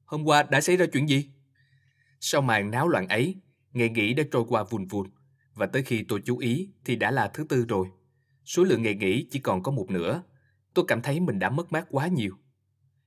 Hôm 0.05 0.25
qua 0.25 0.43
đã 0.43 0.61
xảy 0.61 0.77
ra 0.77 0.87
chuyện 0.93 1.09
gì? 1.09 1.31
Sau 2.21 2.43
màn 2.43 2.71
náo 2.71 2.89
loạn 2.89 3.09
ấy, 3.09 3.35
ngày 3.73 3.89
nghỉ 3.89 4.15
đã 4.15 4.25
trôi 4.33 4.45
qua 4.49 4.65
vùn 4.65 4.87
vùn 4.87 5.11
và 5.55 5.67
tới 5.67 5.83
khi 5.83 6.05
tôi 6.09 6.23
chú 6.25 6.39
ý 6.39 6.69
thì 6.85 6.97
đã 6.97 7.11
là 7.11 7.29
thứ 7.29 7.45
tư 7.45 7.65
rồi. 7.69 7.89
Số 8.45 8.65
lượng 8.65 8.83
ngày 8.83 8.95
nghỉ 8.95 9.27
chỉ 9.31 9.39
còn 9.39 9.63
có 9.63 9.73
một 9.73 9.91
nửa. 9.91 10.23
Tôi 10.75 10.85
cảm 10.89 11.03
thấy 11.03 11.21
mình 11.21 11.39
đã 11.39 11.51
mất 11.51 11.73
mát 11.73 11.87
quá 11.91 12.09
nhiều. 12.09 12.35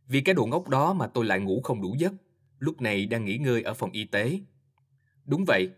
Vì 0.08 0.22
cái 0.22 0.36
đồ 0.36 0.46
ngốc 0.46 0.68
đó 0.68 0.94
mà 0.94 1.08
tôi 1.08 1.26
lại 1.26 1.40
ngủ 1.40 1.62
không 1.64 1.82
đủ 1.82 1.96
giấc, 2.00 2.14
lúc 2.60 2.82
này 2.82 3.06
đang 3.06 3.26
nghỉ 3.26 3.38
ngơi 3.38 3.62
ở 3.62 3.74
phòng 3.74 3.92
y 3.92 4.06
tế. 4.06 4.40
Đúng 5.26 5.44
vậy, 5.48 5.70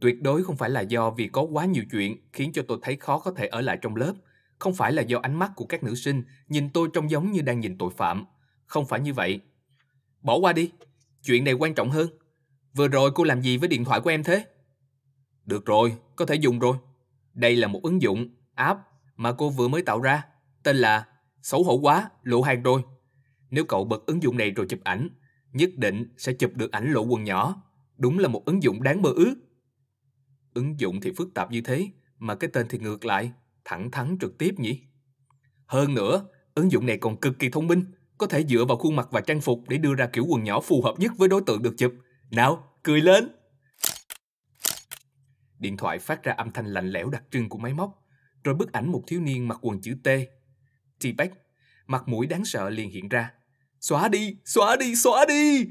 Tuyệt 0.00 0.22
đối 0.22 0.44
không 0.44 0.56
phải 0.56 0.70
là 0.70 0.80
do 0.80 1.10
vì 1.10 1.28
có 1.28 1.42
quá 1.42 1.64
nhiều 1.64 1.84
chuyện 1.90 2.16
khiến 2.32 2.52
cho 2.52 2.62
tôi 2.68 2.78
thấy 2.82 2.96
khó 2.96 3.18
có 3.18 3.32
thể 3.36 3.46
ở 3.46 3.60
lại 3.60 3.78
trong 3.82 3.96
lớp. 3.96 4.14
Không 4.58 4.74
phải 4.74 4.92
là 4.92 5.02
do 5.02 5.18
ánh 5.22 5.34
mắt 5.34 5.52
của 5.56 5.64
các 5.64 5.82
nữ 5.82 5.94
sinh 5.94 6.22
nhìn 6.48 6.68
tôi 6.70 6.88
trông 6.92 7.10
giống 7.10 7.32
như 7.32 7.40
đang 7.40 7.60
nhìn 7.60 7.78
tội 7.78 7.90
phạm. 7.96 8.24
Không 8.66 8.86
phải 8.86 9.00
như 9.00 9.14
vậy. 9.14 9.40
Bỏ 10.22 10.38
qua 10.38 10.52
đi. 10.52 10.70
Chuyện 11.24 11.44
này 11.44 11.54
quan 11.54 11.74
trọng 11.74 11.90
hơn. 11.90 12.08
Vừa 12.74 12.88
rồi 12.88 13.10
cô 13.14 13.24
làm 13.24 13.42
gì 13.42 13.56
với 13.56 13.68
điện 13.68 13.84
thoại 13.84 14.00
của 14.00 14.10
em 14.10 14.24
thế? 14.24 14.44
Được 15.44 15.66
rồi, 15.66 15.96
có 16.16 16.26
thể 16.26 16.34
dùng 16.34 16.58
rồi. 16.58 16.76
Đây 17.34 17.56
là 17.56 17.68
một 17.68 17.80
ứng 17.82 18.02
dụng, 18.02 18.28
app 18.54 18.80
mà 19.16 19.32
cô 19.32 19.50
vừa 19.50 19.68
mới 19.68 19.82
tạo 19.82 20.00
ra. 20.00 20.24
Tên 20.62 20.76
là 20.76 21.04
Xấu 21.46 21.62
hổ 21.62 21.78
quá, 21.78 22.10
lộ 22.22 22.42
hàng 22.42 22.62
rồi. 22.62 22.82
Nếu 23.50 23.64
cậu 23.64 23.84
bật 23.84 24.06
ứng 24.06 24.22
dụng 24.22 24.36
này 24.36 24.50
rồi 24.50 24.66
chụp 24.68 24.80
ảnh, 24.84 25.08
nhất 25.52 25.70
định 25.76 26.14
sẽ 26.18 26.32
chụp 26.32 26.50
được 26.54 26.72
ảnh 26.72 26.92
lộ 26.92 27.02
quần 27.02 27.24
nhỏ. 27.24 27.62
Đúng 27.96 28.18
là 28.18 28.28
một 28.28 28.44
ứng 28.44 28.62
dụng 28.62 28.82
đáng 28.82 29.02
mơ 29.02 29.12
ước. 29.16 29.34
Ứng 30.56 30.80
dụng 30.80 31.00
thì 31.00 31.12
phức 31.16 31.34
tạp 31.34 31.50
như 31.50 31.60
thế, 31.60 31.88
mà 32.18 32.34
cái 32.34 32.50
tên 32.52 32.66
thì 32.68 32.78
ngược 32.78 33.04
lại, 33.04 33.32
thẳng 33.64 33.90
thắn 33.90 34.16
trực 34.20 34.38
tiếp 34.38 34.54
nhỉ? 34.58 34.82
Hơn 35.66 35.94
nữa, 35.94 36.26
Ứng 36.54 36.72
dụng 36.72 36.86
này 36.86 36.98
còn 36.98 37.20
cực 37.20 37.38
kỳ 37.38 37.48
thông 37.48 37.66
minh, 37.66 37.84
có 38.18 38.26
thể 38.26 38.44
dựa 38.44 38.64
vào 38.64 38.76
khuôn 38.76 38.96
mặt 38.96 39.08
và 39.10 39.20
trang 39.20 39.40
phục 39.40 39.68
để 39.68 39.78
đưa 39.78 39.94
ra 39.94 40.06
kiểu 40.06 40.24
quần 40.24 40.44
nhỏ 40.44 40.60
phù 40.60 40.82
hợp 40.82 40.94
nhất 40.98 41.12
với 41.16 41.28
đối 41.28 41.42
tượng 41.46 41.62
được 41.62 41.74
chụp. 41.78 41.94
Nào, 42.30 42.72
cười 42.82 43.00
lên! 43.00 43.28
Điện 45.58 45.76
thoại 45.76 45.98
phát 45.98 46.22
ra 46.22 46.32
âm 46.32 46.52
thanh 46.52 46.66
lạnh 46.66 46.90
lẽo 46.90 47.10
đặc 47.10 47.22
trưng 47.30 47.48
của 47.48 47.58
máy 47.58 47.74
móc, 47.74 48.06
rồi 48.44 48.54
bức 48.54 48.72
ảnh 48.72 48.92
một 48.92 49.02
thiếu 49.06 49.20
niên 49.20 49.48
mặc 49.48 49.58
quần 49.62 49.80
chữ 49.80 49.94
T. 50.04 50.08
T-Bag, 51.00 51.28
mặt 51.86 52.08
mũi 52.08 52.26
đáng 52.26 52.44
sợ 52.44 52.70
liền 52.70 52.90
hiện 52.90 53.08
ra. 53.08 53.32
Xóa 53.80 54.08
đi, 54.08 54.36
xóa 54.44 54.76
đi, 54.76 54.96
xóa 54.96 55.24
đi! 55.28 55.66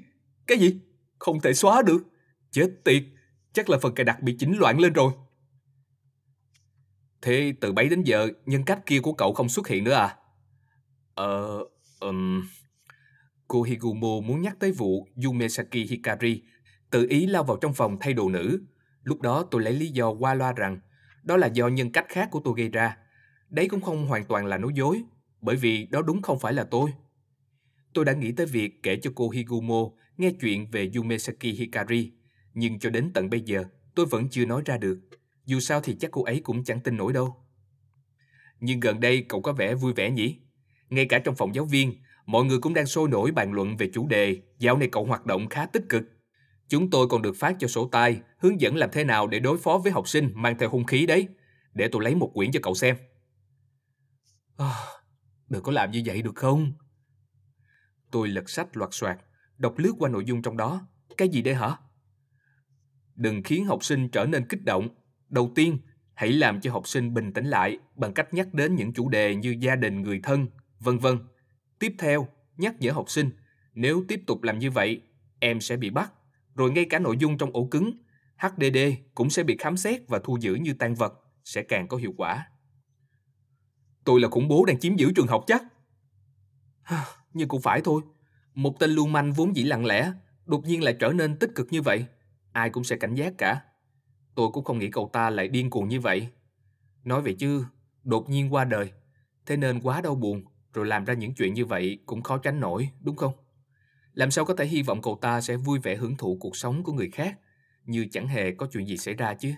Cái 0.47 0.57
gì? 0.57 0.79
Không 1.19 1.41
thể 1.41 1.53
xóa 1.53 1.81
được. 1.81 2.03
Chết 2.51 2.69
tiệt, 2.83 3.03
chắc 3.55 3.69
là 3.69 3.77
phần 3.81 3.95
cài 3.95 4.03
đặt 4.03 4.21
bị 4.21 4.35
chỉnh 4.39 4.57
loạn 4.57 4.79
lên 4.79 4.93
rồi. 4.93 5.13
Thế 7.21 7.53
từ 7.61 7.71
bấy 7.71 7.89
đến 7.89 8.03
giờ, 8.03 8.27
nhân 8.45 8.63
cách 8.63 8.85
kia 8.85 8.99
của 8.99 9.13
cậu 9.13 9.33
không 9.33 9.49
xuất 9.49 9.67
hiện 9.67 9.83
nữa 9.83 9.93
à? 9.93 10.17
Ờ, 11.15 11.59
um, 11.99 12.47
cô 13.47 13.63
Higumo 13.63 14.19
muốn 14.25 14.41
nhắc 14.41 14.55
tới 14.59 14.71
vụ 14.71 15.07
Yumesaki 15.25 15.73
Hikari 15.89 16.41
tự 16.89 17.07
ý 17.09 17.25
lao 17.25 17.43
vào 17.43 17.57
trong 17.57 17.73
phòng 17.73 17.97
thay 17.99 18.13
đồ 18.13 18.29
nữ. 18.29 18.61
Lúc 19.03 19.21
đó 19.21 19.45
tôi 19.51 19.61
lấy 19.61 19.73
lý 19.73 19.87
do 19.87 20.11
qua 20.11 20.33
loa 20.33 20.53
rằng 20.53 20.79
đó 21.23 21.37
là 21.37 21.47
do 21.47 21.67
nhân 21.67 21.91
cách 21.91 22.05
khác 22.09 22.29
của 22.31 22.41
tôi 22.43 22.53
gây 22.57 22.69
ra. 22.69 22.97
Đấy 23.49 23.67
cũng 23.67 23.81
không 23.81 24.07
hoàn 24.07 24.25
toàn 24.25 24.45
là 24.45 24.57
nói 24.57 24.71
dối, 24.75 25.03
bởi 25.41 25.55
vì 25.55 25.85
đó 25.85 26.01
đúng 26.01 26.21
không 26.21 26.39
phải 26.39 26.53
là 26.53 26.63
tôi. 26.63 26.93
Tôi 27.93 28.05
đã 28.05 28.13
nghĩ 28.13 28.31
tới 28.31 28.45
việc 28.45 28.83
kể 28.83 28.99
cho 29.01 29.11
cô 29.15 29.29
Higumo 29.29 29.89
nghe 30.17 30.31
chuyện 30.41 30.71
về 30.71 30.91
Yumesaki 30.95 31.43
Hikari, 31.43 32.11
nhưng 32.55 32.79
cho 32.79 32.89
đến 32.89 33.11
tận 33.13 33.29
bây 33.29 33.41
giờ 33.41 33.63
tôi 33.95 34.05
vẫn 34.05 34.29
chưa 34.29 34.45
nói 34.45 34.61
ra 34.65 34.77
được. 34.77 34.99
Dù 35.45 35.59
sao 35.59 35.81
thì 35.81 35.95
chắc 35.99 36.11
cô 36.11 36.23
ấy 36.23 36.39
cũng 36.39 36.63
chẳng 36.63 36.79
tin 36.79 36.97
nổi 36.97 37.13
đâu. 37.13 37.35
Nhưng 38.59 38.79
gần 38.79 38.99
đây 38.99 39.25
cậu 39.29 39.41
có 39.41 39.53
vẻ 39.53 39.75
vui 39.75 39.93
vẻ 39.93 40.11
nhỉ? 40.11 40.39
Ngay 40.89 41.05
cả 41.05 41.19
trong 41.19 41.35
phòng 41.35 41.55
giáo 41.55 41.65
viên, 41.65 41.93
mọi 42.25 42.45
người 42.45 42.59
cũng 42.59 42.73
đang 42.73 42.85
sôi 42.85 43.09
nổi 43.09 43.31
bàn 43.31 43.53
luận 43.53 43.77
về 43.77 43.89
chủ 43.93 44.07
đề 44.07 44.41
dạo 44.59 44.77
này 44.77 44.89
cậu 44.91 45.05
hoạt 45.05 45.25
động 45.25 45.49
khá 45.49 45.65
tích 45.65 45.83
cực. 45.89 46.03
Chúng 46.67 46.89
tôi 46.89 47.07
còn 47.07 47.21
được 47.21 47.35
phát 47.35 47.55
cho 47.59 47.67
sổ 47.67 47.89
tay 47.91 48.21
hướng 48.37 48.61
dẫn 48.61 48.75
làm 48.75 48.89
thế 48.93 49.03
nào 49.03 49.27
để 49.27 49.39
đối 49.39 49.57
phó 49.57 49.77
với 49.77 49.91
học 49.91 50.07
sinh 50.07 50.31
mang 50.35 50.57
theo 50.57 50.69
hung 50.69 50.85
khí 50.85 51.05
đấy. 51.05 51.27
Để 51.73 51.87
tôi 51.91 52.03
lấy 52.03 52.15
một 52.15 52.31
quyển 52.33 52.51
cho 52.51 52.59
cậu 52.63 52.75
xem. 52.75 52.95
À, 54.57 54.75
đừng 55.49 55.63
có 55.63 55.71
làm 55.71 55.91
như 55.91 56.01
vậy 56.05 56.21
được 56.21 56.35
không? 56.35 56.73
Tôi 58.11 58.27
lật 58.27 58.49
sách 58.49 58.77
loạt 58.77 58.89
soạt, 58.93 59.17
đọc 59.57 59.73
lướt 59.77 59.93
qua 59.99 60.09
nội 60.09 60.25
dung 60.25 60.41
trong 60.41 60.57
đó. 60.57 60.87
Cái 61.17 61.29
gì 61.29 61.41
đây 61.41 61.55
hả? 61.55 61.77
Đừng 63.15 63.43
khiến 63.43 63.65
học 63.65 63.83
sinh 63.83 64.09
trở 64.09 64.25
nên 64.25 64.47
kích 64.47 64.65
động. 64.65 64.89
Đầu 65.29 65.51
tiên, 65.55 65.77
hãy 66.13 66.31
làm 66.31 66.61
cho 66.61 66.71
học 66.71 66.87
sinh 66.87 67.13
bình 67.13 67.33
tĩnh 67.33 67.45
lại 67.45 67.77
bằng 67.95 68.13
cách 68.13 68.33
nhắc 68.33 68.53
đến 68.53 68.75
những 68.75 68.93
chủ 68.93 69.09
đề 69.09 69.35
như 69.35 69.55
gia 69.59 69.75
đình, 69.75 70.01
người 70.01 70.19
thân, 70.23 70.47
vân 70.79 70.97
vân. 70.97 71.17
Tiếp 71.79 71.93
theo, 71.99 72.27
nhắc 72.57 72.75
nhở 72.79 72.91
học 72.91 73.09
sinh, 73.09 73.29
nếu 73.73 74.03
tiếp 74.07 74.21
tục 74.27 74.43
làm 74.43 74.59
như 74.59 74.71
vậy, 74.71 75.01
em 75.39 75.61
sẽ 75.61 75.77
bị 75.77 75.89
bắt, 75.89 76.11
rồi 76.55 76.71
ngay 76.71 76.85
cả 76.85 76.99
nội 76.99 77.17
dung 77.17 77.37
trong 77.37 77.49
ổ 77.53 77.65
cứng 77.65 77.91
HDD 78.37 78.77
cũng 79.15 79.29
sẽ 79.29 79.43
bị 79.43 79.57
khám 79.59 79.77
xét 79.77 80.01
và 80.07 80.19
thu 80.23 80.37
giữ 80.41 80.55
như 80.55 80.73
tan 80.73 80.95
vật, 80.95 81.13
sẽ 81.43 81.63
càng 81.63 81.87
có 81.87 81.97
hiệu 81.97 82.13
quả. 82.17 82.47
Tôi 84.03 84.21
là 84.21 84.29
khủng 84.29 84.47
bố 84.47 84.65
đang 84.65 84.79
chiếm 84.79 84.95
giữ 84.95 85.11
trường 85.15 85.27
học 85.27 85.43
chắc. 85.47 85.63
Nhưng 87.33 87.47
cũng 87.47 87.61
phải 87.61 87.81
thôi, 87.83 88.01
một 88.53 88.79
tên 88.79 88.89
lưu 88.89 89.07
manh 89.07 89.33
vốn 89.33 89.55
dĩ 89.55 89.63
lặng 89.63 89.85
lẽ, 89.85 90.11
đột 90.45 90.65
nhiên 90.65 90.83
lại 90.83 90.95
trở 90.99 91.09
nên 91.09 91.37
tích 91.37 91.49
cực 91.55 91.67
như 91.71 91.81
vậy, 91.81 92.05
ai 92.55 92.69
cũng 92.69 92.83
sẽ 92.83 92.95
cảnh 92.95 93.15
giác 93.15 93.33
cả. 93.37 93.61
Tôi 94.35 94.49
cũng 94.53 94.63
không 94.63 94.79
nghĩ 94.79 94.89
cậu 94.91 95.09
ta 95.13 95.29
lại 95.29 95.47
điên 95.47 95.69
cuồng 95.69 95.87
như 95.87 95.99
vậy. 95.99 96.27
Nói 97.03 97.21
vậy 97.21 97.35
chứ, 97.39 97.65
đột 98.03 98.29
nhiên 98.29 98.53
qua 98.53 98.65
đời, 98.65 98.91
thế 99.45 99.57
nên 99.57 99.81
quá 99.81 100.01
đau 100.01 100.15
buồn, 100.15 100.43
rồi 100.73 100.85
làm 100.85 101.05
ra 101.05 101.13
những 101.13 101.33
chuyện 101.33 101.53
như 101.53 101.65
vậy 101.65 101.99
cũng 102.05 102.21
khó 102.21 102.37
tránh 102.37 102.59
nổi, 102.59 102.89
đúng 103.01 103.15
không? 103.15 103.33
Làm 104.13 104.31
sao 104.31 104.45
có 104.45 104.55
thể 104.55 104.65
hy 104.65 104.81
vọng 104.81 105.01
cậu 105.01 105.17
ta 105.21 105.41
sẽ 105.41 105.57
vui 105.57 105.79
vẻ 105.79 105.95
hưởng 105.95 106.17
thụ 106.17 106.37
cuộc 106.41 106.55
sống 106.55 106.83
của 106.83 106.93
người 106.93 107.09
khác, 107.09 107.39
như 107.85 108.07
chẳng 108.11 108.27
hề 108.27 108.51
có 108.51 108.67
chuyện 108.71 108.87
gì 108.87 108.97
xảy 108.97 109.13
ra 109.13 109.33
chứ? 109.33 109.53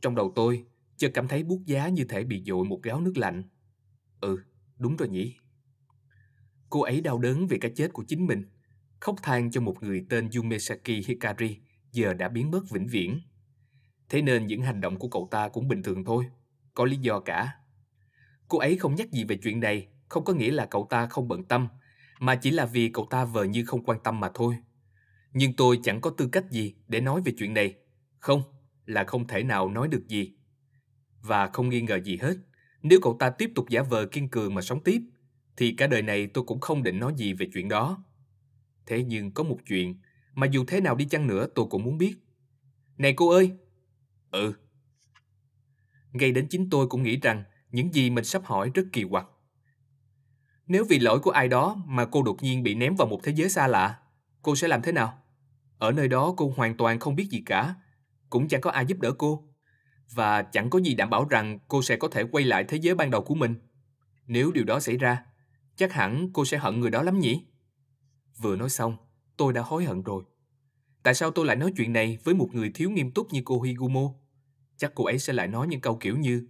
Trong 0.00 0.14
đầu 0.14 0.32
tôi, 0.34 0.64
chợt 0.96 1.10
cảm 1.14 1.28
thấy 1.28 1.42
bút 1.42 1.60
giá 1.66 1.88
như 1.88 2.04
thể 2.04 2.24
bị 2.24 2.42
dội 2.46 2.64
một 2.64 2.82
gáo 2.82 3.00
nước 3.00 3.16
lạnh. 3.16 3.42
Ừ, 4.20 4.38
đúng 4.78 4.96
rồi 4.96 5.08
nhỉ. 5.08 5.34
Cô 6.70 6.82
ấy 6.82 7.00
đau 7.00 7.18
đớn 7.18 7.46
vì 7.46 7.58
cái 7.58 7.72
chết 7.76 7.92
của 7.92 8.04
chính 8.08 8.26
mình, 8.26 8.44
khóc 9.00 9.16
than 9.22 9.50
cho 9.50 9.60
một 9.60 9.82
người 9.82 10.06
tên 10.08 10.28
Yumesaki 10.36 10.88
Hikari 11.06 11.58
giờ 11.92 12.14
đã 12.14 12.28
biến 12.28 12.50
mất 12.50 12.70
vĩnh 12.70 12.86
viễn. 12.86 13.20
Thế 14.08 14.22
nên 14.22 14.46
những 14.46 14.62
hành 14.62 14.80
động 14.80 14.98
của 14.98 15.08
cậu 15.08 15.28
ta 15.30 15.48
cũng 15.48 15.68
bình 15.68 15.82
thường 15.82 16.04
thôi, 16.04 16.24
có 16.74 16.84
lý 16.84 16.96
do 16.96 17.20
cả. 17.20 17.52
Cô 18.48 18.58
ấy 18.58 18.76
không 18.76 18.94
nhắc 18.94 19.10
gì 19.10 19.24
về 19.24 19.36
chuyện 19.36 19.60
này, 19.60 19.88
không 20.08 20.24
có 20.24 20.32
nghĩa 20.32 20.50
là 20.50 20.66
cậu 20.66 20.86
ta 20.90 21.06
không 21.06 21.28
bận 21.28 21.44
tâm, 21.44 21.68
mà 22.20 22.34
chỉ 22.34 22.50
là 22.50 22.66
vì 22.66 22.88
cậu 22.88 23.06
ta 23.10 23.24
vờ 23.24 23.44
như 23.44 23.64
không 23.64 23.84
quan 23.84 23.98
tâm 24.04 24.20
mà 24.20 24.30
thôi. 24.34 24.54
Nhưng 25.32 25.56
tôi 25.56 25.78
chẳng 25.82 26.00
có 26.00 26.10
tư 26.10 26.28
cách 26.32 26.50
gì 26.50 26.74
để 26.88 27.00
nói 27.00 27.22
về 27.24 27.32
chuyện 27.38 27.54
này. 27.54 27.74
Không, 28.18 28.42
là 28.86 29.04
không 29.04 29.26
thể 29.26 29.42
nào 29.42 29.70
nói 29.70 29.88
được 29.88 30.08
gì. 30.08 30.32
Và 31.22 31.46
không 31.46 31.68
nghi 31.68 31.80
ngờ 31.80 32.00
gì 32.04 32.16
hết, 32.16 32.34
nếu 32.82 32.98
cậu 33.02 33.16
ta 33.18 33.30
tiếp 33.30 33.50
tục 33.54 33.68
giả 33.68 33.82
vờ 33.82 34.06
kiên 34.06 34.28
cường 34.28 34.54
mà 34.54 34.62
sống 34.62 34.82
tiếp, 34.84 35.02
thì 35.56 35.72
cả 35.72 35.86
đời 35.86 36.02
này 36.02 36.26
tôi 36.26 36.44
cũng 36.44 36.60
không 36.60 36.82
định 36.82 36.98
nói 36.98 37.12
gì 37.16 37.32
về 37.32 37.46
chuyện 37.54 37.68
đó. 37.68 38.04
Thế 38.88 39.04
nhưng 39.04 39.30
có 39.30 39.42
một 39.42 39.58
chuyện 39.66 40.00
mà 40.34 40.46
dù 40.46 40.64
thế 40.66 40.80
nào 40.80 40.94
đi 40.94 41.04
chăng 41.04 41.26
nữa 41.26 41.46
tôi 41.54 41.66
cũng 41.70 41.84
muốn 41.84 41.98
biết. 41.98 42.14
Này 42.98 43.12
cô 43.16 43.30
ơi! 43.30 43.52
Ừ. 44.30 44.52
Ngay 46.12 46.32
đến 46.32 46.46
chính 46.50 46.70
tôi 46.70 46.86
cũng 46.86 47.02
nghĩ 47.02 47.16
rằng 47.16 47.44
những 47.70 47.92
gì 47.92 48.10
mình 48.10 48.24
sắp 48.24 48.44
hỏi 48.44 48.70
rất 48.74 48.82
kỳ 48.92 49.04
quặc. 49.10 49.26
Nếu 50.66 50.84
vì 50.84 50.98
lỗi 50.98 51.18
của 51.18 51.30
ai 51.30 51.48
đó 51.48 51.76
mà 51.86 52.04
cô 52.04 52.22
đột 52.22 52.42
nhiên 52.42 52.62
bị 52.62 52.74
ném 52.74 52.94
vào 52.94 53.08
một 53.08 53.20
thế 53.22 53.32
giới 53.36 53.48
xa 53.48 53.66
lạ, 53.66 53.98
cô 54.42 54.56
sẽ 54.56 54.68
làm 54.68 54.82
thế 54.82 54.92
nào? 54.92 55.22
Ở 55.78 55.92
nơi 55.92 56.08
đó 56.08 56.34
cô 56.36 56.52
hoàn 56.56 56.76
toàn 56.76 56.98
không 56.98 57.16
biết 57.16 57.28
gì 57.30 57.42
cả, 57.46 57.74
cũng 58.30 58.48
chẳng 58.48 58.60
có 58.60 58.70
ai 58.70 58.86
giúp 58.86 58.98
đỡ 59.00 59.12
cô. 59.12 59.48
Và 60.14 60.42
chẳng 60.42 60.70
có 60.70 60.80
gì 60.80 60.94
đảm 60.94 61.10
bảo 61.10 61.28
rằng 61.28 61.58
cô 61.68 61.82
sẽ 61.82 61.96
có 61.96 62.08
thể 62.08 62.24
quay 62.24 62.44
lại 62.44 62.64
thế 62.68 62.76
giới 62.76 62.94
ban 62.94 63.10
đầu 63.10 63.22
của 63.22 63.34
mình. 63.34 63.54
Nếu 64.26 64.52
điều 64.52 64.64
đó 64.64 64.80
xảy 64.80 64.96
ra, 64.96 65.24
chắc 65.76 65.92
hẳn 65.92 66.30
cô 66.32 66.44
sẽ 66.44 66.58
hận 66.58 66.80
người 66.80 66.90
đó 66.90 67.02
lắm 67.02 67.18
nhỉ? 67.18 67.46
Vừa 68.38 68.56
nói 68.56 68.70
xong, 68.70 68.96
tôi 69.36 69.52
đã 69.52 69.62
hối 69.62 69.84
hận 69.84 70.02
rồi. 70.02 70.24
Tại 71.02 71.14
sao 71.14 71.30
tôi 71.30 71.46
lại 71.46 71.56
nói 71.56 71.72
chuyện 71.76 71.92
này 71.92 72.18
với 72.24 72.34
một 72.34 72.48
người 72.52 72.70
thiếu 72.74 72.90
nghiêm 72.90 73.10
túc 73.10 73.32
như 73.32 73.42
cô 73.44 73.60
Higumo? 73.62 74.12
Chắc 74.76 74.92
cô 74.94 75.04
ấy 75.04 75.18
sẽ 75.18 75.32
lại 75.32 75.48
nói 75.48 75.68
những 75.68 75.80
câu 75.80 75.96
kiểu 75.96 76.16
như 76.16 76.48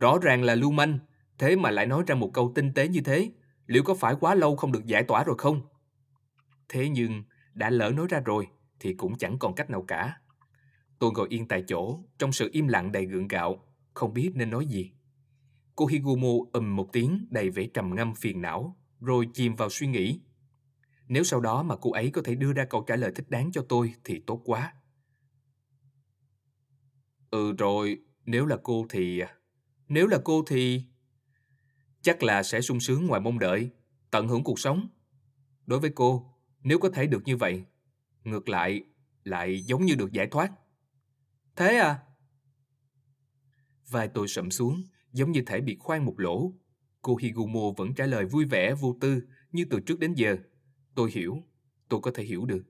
Rõ 0.00 0.18
ràng 0.22 0.42
là 0.42 0.54
lưu 0.54 0.70
manh, 0.70 0.98
thế 1.38 1.56
mà 1.56 1.70
lại 1.70 1.86
nói 1.86 2.04
ra 2.06 2.14
một 2.14 2.30
câu 2.34 2.52
tinh 2.54 2.74
tế 2.74 2.88
như 2.88 3.00
thế, 3.00 3.30
liệu 3.66 3.82
có 3.82 3.94
phải 3.94 4.14
quá 4.20 4.34
lâu 4.34 4.56
không 4.56 4.72
được 4.72 4.86
giải 4.86 5.02
tỏa 5.02 5.24
rồi 5.24 5.36
không? 5.38 5.60
Thế 6.68 6.88
nhưng, 6.88 7.24
đã 7.54 7.70
lỡ 7.70 7.90
nói 7.90 8.06
ra 8.10 8.20
rồi, 8.20 8.46
thì 8.80 8.94
cũng 8.94 9.18
chẳng 9.18 9.38
còn 9.38 9.54
cách 9.54 9.70
nào 9.70 9.82
cả. 9.82 10.20
Tôi 10.98 11.10
ngồi 11.14 11.28
yên 11.30 11.48
tại 11.48 11.64
chỗ, 11.68 12.00
trong 12.18 12.32
sự 12.32 12.48
im 12.52 12.68
lặng 12.68 12.92
đầy 12.92 13.06
gượng 13.06 13.28
gạo, 13.28 13.64
không 13.94 14.14
biết 14.14 14.30
nên 14.34 14.50
nói 14.50 14.66
gì. 14.66 14.92
Cô 15.76 15.86
Higumo 15.86 16.28
ầm 16.52 16.76
một 16.76 16.92
tiếng 16.92 17.26
đầy 17.30 17.50
vẻ 17.50 17.66
trầm 17.74 17.94
ngâm 17.94 18.14
phiền 18.14 18.42
não, 18.42 18.76
rồi 19.00 19.28
chìm 19.34 19.56
vào 19.56 19.68
suy 19.70 19.86
nghĩ. 19.86 20.20
Nếu 21.08 21.24
sau 21.24 21.40
đó 21.40 21.62
mà 21.62 21.76
cô 21.76 21.92
ấy 21.92 22.10
có 22.10 22.22
thể 22.24 22.34
đưa 22.34 22.52
ra 22.52 22.64
câu 22.64 22.84
trả 22.86 22.96
lời 22.96 23.12
thích 23.14 23.30
đáng 23.30 23.52
cho 23.52 23.66
tôi 23.68 23.94
thì 24.04 24.20
tốt 24.26 24.42
quá. 24.44 24.74
Ừ 27.30 27.52
rồi, 27.52 27.98
nếu 28.24 28.46
là 28.46 28.56
cô 28.62 28.86
thì... 28.88 29.20
À, 29.20 29.34
nếu 29.88 30.06
là 30.06 30.18
cô 30.24 30.44
thì... 30.46 30.82
Chắc 32.02 32.22
là 32.22 32.42
sẽ 32.42 32.60
sung 32.60 32.80
sướng 32.80 33.06
ngoài 33.06 33.20
mong 33.20 33.38
đợi, 33.38 33.70
tận 34.10 34.28
hưởng 34.28 34.44
cuộc 34.44 34.58
sống. 34.58 34.88
Đối 35.66 35.80
với 35.80 35.90
cô, 35.94 36.34
nếu 36.62 36.78
có 36.78 36.88
thể 36.90 37.06
được 37.06 37.22
như 37.24 37.36
vậy, 37.36 37.64
ngược 38.24 38.48
lại, 38.48 38.82
lại 39.24 39.60
giống 39.60 39.84
như 39.84 39.94
được 39.94 40.12
giải 40.12 40.26
thoát. 40.26 40.52
Thế 41.56 41.76
à? 41.76 41.98
Vai 43.88 44.08
tôi 44.08 44.28
sậm 44.28 44.50
xuống, 44.50 44.82
giống 45.12 45.32
như 45.32 45.42
thể 45.46 45.60
bị 45.60 45.76
khoan 45.80 46.04
một 46.04 46.20
lỗ. 46.20 46.52
Cô 47.02 47.16
Higumo 47.16 47.70
vẫn 47.76 47.94
trả 47.94 48.06
lời 48.06 48.24
vui 48.24 48.44
vẻ, 48.44 48.74
vô 48.74 48.96
tư, 49.00 49.22
như 49.52 49.64
từ 49.70 49.80
trước 49.80 49.98
đến 49.98 50.14
giờ. 50.14 50.36
Tôi 50.96 51.10
hiểu, 51.10 51.42
tôi 51.88 52.00
có 52.00 52.10
thể 52.14 52.24
hiểu 52.24 52.46
được. 52.46 52.64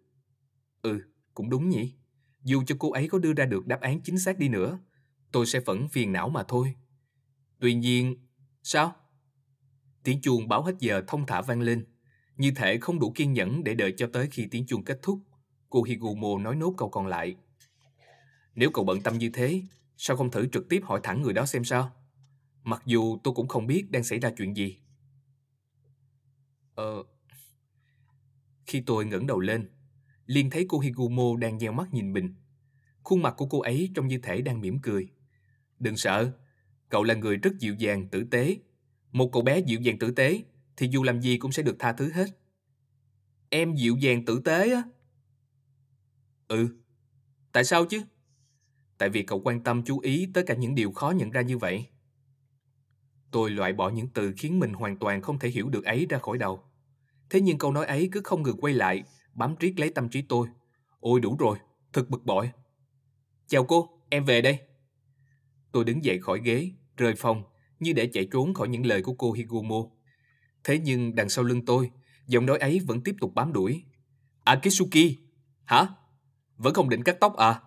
Ừ, 0.83 1.01
cũng 1.35 1.51
đúng 1.51 1.69
nhỉ. 1.69 1.95
Dù 2.43 2.63
cho 2.67 2.77
cô 2.79 2.93
ấy 2.93 3.09
có 3.09 3.19
đưa 3.19 3.33
ra 3.33 3.45
được 3.45 3.67
đáp 3.67 3.81
án 3.81 4.01
chính 4.03 4.19
xác 4.19 4.39
đi 4.39 4.49
nữa, 4.49 4.79
tôi 5.33 5.47
sẽ 5.47 5.61
vẫn 5.61 5.89
phiền 5.89 6.13
não 6.13 6.29
mà 6.29 6.43
thôi. 6.49 6.75
Tuy 7.59 7.75
nhiên, 7.75 8.17
sao? 8.63 8.97
Tiếng 10.03 10.21
chuông 10.21 10.49
báo 10.49 10.63
hết 10.63 10.75
giờ 10.79 11.03
thông 11.07 11.27
thả 11.27 11.41
vang 11.41 11.61
lên. 11.61 11.87
Như 12.37 12.53
thể 12.57 12.79
không 12.79 12.99
đủ 12.99 13.13
kiên 13.15 13.33
nhẫn 13.33 13.65
để 13.65 13.75
đợi 13.75 13.95
cho 13.97 14.11
tới 14.13 14.29
khi 14.31 14.47
tiếng 14.51 14.67
chuông 14.67 14.85
kết 14.85 14.99
thúc. 15.03 15.19
Cô 15.71 15.83
Higumo 15.83 16.39
nói 16.39 16.57
nốt 16.57 16.75
câu 16.77 16.89
còn 16.89 17.07
lại. 17.07 17.37
Nếu 18.55 18.71
cậu 18.71 18.85
bận 18.85 19.01
tâm 19.01 19.19
như 19.19 19.31
thế, 19.33 19.63
sao 19.97 20.17
không 20.17 20.31
thử 20.31 20.47
trực 20.47 20.69
tiếp 20.69 20.81
hỏi 20.85 21.01
thẳng 21.03 21.23
người 21.23 21.33
đó 21.33 21.47
xem 21.47 21.65
sao? 21.65 21.93
Mặc 22.63 22.83
dù 22.87 23.19
tôi 23.25 23.35
cũng 23.35 23.49
không 23.49 23.67
biết 23.67 23.91
đang 23.91 24.05
xảy 24.05 24.19
ra 24.19 24.31
chuyện 24.37 24.57
gì. 24.57 24.79
Ờ... 26.75 27.05
Khi 28.67 28.83
tôi 28.87 29.07
ngẩng 29.07 29.27
đầu 29.27 29.41
lên, 29.41 29.69
liền 30.27 30.51
thấy 30.51 30.67
cô 30.69 30.79
Higumo 30.79 31.37
đang 31.39 31.59
nheo 31.59 31.73
mắt 31.73 31.95
nhìn 31.95 32.13
mình. 32.13 32.35
Khuôn 33.03 33.23
mặt 33.23 33.35
của 33.37 33.47
cô 33.47 33.61
ấy 33.61 33.91
trông 33.95 34.09
như 34.09 34.19
thể 34.19 34.41
đang 34.41 34.61
mỉm 34.61 34.79
cười. 34.79 35.09
Đừng 35.79 35.97
sợ, 35.97 36.33
cậu 36.89 37.03
là 37.03 37.15
người 37.15 37.37
rất 37.37 37.59
dịu 37.59 37.75
dàng, 37.75 38.09
tử 38.09 38.25
tế. 38.31 38.57
Một 39.13 39.31
cậu 39.33 39.43
bé 39.43 39.59
dịu 39.59 39.81
dàng 39.81 39.99
tử 39.99 40.11
tế 40.11 40.43
thì 40.77 40.89
dù 40.91 41.03
làm 41.03 41.21
gì 41.21 41.39
cũng 41.39 41.53
sẽ 41.53 41.63
được 41.63 41.77
tha 41.79 41.93
thứ 41.93 42.13
hết. 42.13 42.27
Em 43.49 43.75
dịu 43.75 43.97
dàng 43.97 44.25
tử 44.25 44.41
tế 44.45 44.73
á? 44.73 44.83
Ừ. 46.49 46.69
Tại 47.53 47.65
sao 47.65 47.87
chứ? 47.87 48.03
Tại 48.99 49.09
vì 49.09 49.23
cậu 49.23 49.41
quan 49.41 49.65
tâm 49.65 49.83
chú 49.85 49.99
ý 49.99 50.29
tới 50.35 50.45
cả 50.47 50.55
những 50.55 50.75
điều 50.75 50.93
khó 50.93 51.11
nhận 51.11 51.31
ra 51.31 51.41
như 51.41 51.59
vậy. 51.59 51.87
Tôi 53.31 53.51
loại 53.51 53.73
bỏ 53.73 53.91
những 53.91 54.09
từ 54.09 54.33
khiến 54.37 54.59
mình 54.59 54.73
hoàn 54.73 54.99
toàn 54.99 55.23
không 55.23 55.39
thể 55.39 55.49
hiểu 55.49 55.69
được 55.69 55.85
ấy 55.85 56.07
ra 56.11 56.19
khỏi 56.19 56.39
đầu. 56.39 56.65
Thế 57.31 57.41
nhưng 57.41 57.59
câu 57.59 57.73
nói 57.73 57.87
ấy 57.87 58.09
cứ 58.13 58.21
không 58.25 58.43
ngừng 58.43 58.61
quay 58.61 58.75
lại, 58.75 59.03
bám 59.35 59.55
riết 59.61 59.79
lấy 59.79 59.91
tâm 59.91 60.09
trí 60.09 60.23
tôi. 60.23 60.49
Ôi 61.01 61.21
đủ 61.21 61.37
rồi, 61.39 61.59
thật 61.93 62.11
bực 62.11 62.25
bội. 62.25 62.51
Chào 63.47 63.65
cô, 63.65 63.89
em 64.11 64.25
về 64.25 64.41
đây. 64.41 64.59
Tôi 65.73 65.85
đứng 65.85 66.05
dậy 66.05 66.19
khỏi 66.19 66.41
ghế, 66.45 66.71
rời 66.97 67.15
phòng, 67.15 67.43
như 67.81 67.93
để 67.93 68.07
chạy 68.13 68.29
trốn 68.33 68.55
khỏi 68.55 68.69
những 68.69 68.87
lời 68.87 69.03
của 69.03 69.15
cô 69.15 69.33
Higumo. 69.33 69.77
Thế 70.65 70.79
nhưng 70.79 71.15
đằng 71.15 71.29
sau 71.29 71.45
lưng 71.45 71.65
tôi, 71.65 71.91
giọng 72.27 72.47
nói 72.47 72.59
ấy 72.59 72.81
vẫn 72.87 73.01
tiếp 73.01 73.15
tục 73.21 73.35
bám 73.35 73.53
đuổi. 73.53 73.85
Akitsuki, 74.45 75.17
hả? 75.65 75.87
Vẫn 76.57 76.75
không 76.75 76.89
định 76.89 77.03
cắt 77.03 77.17
tóc 77.21 77.37
à? 77.37 77.61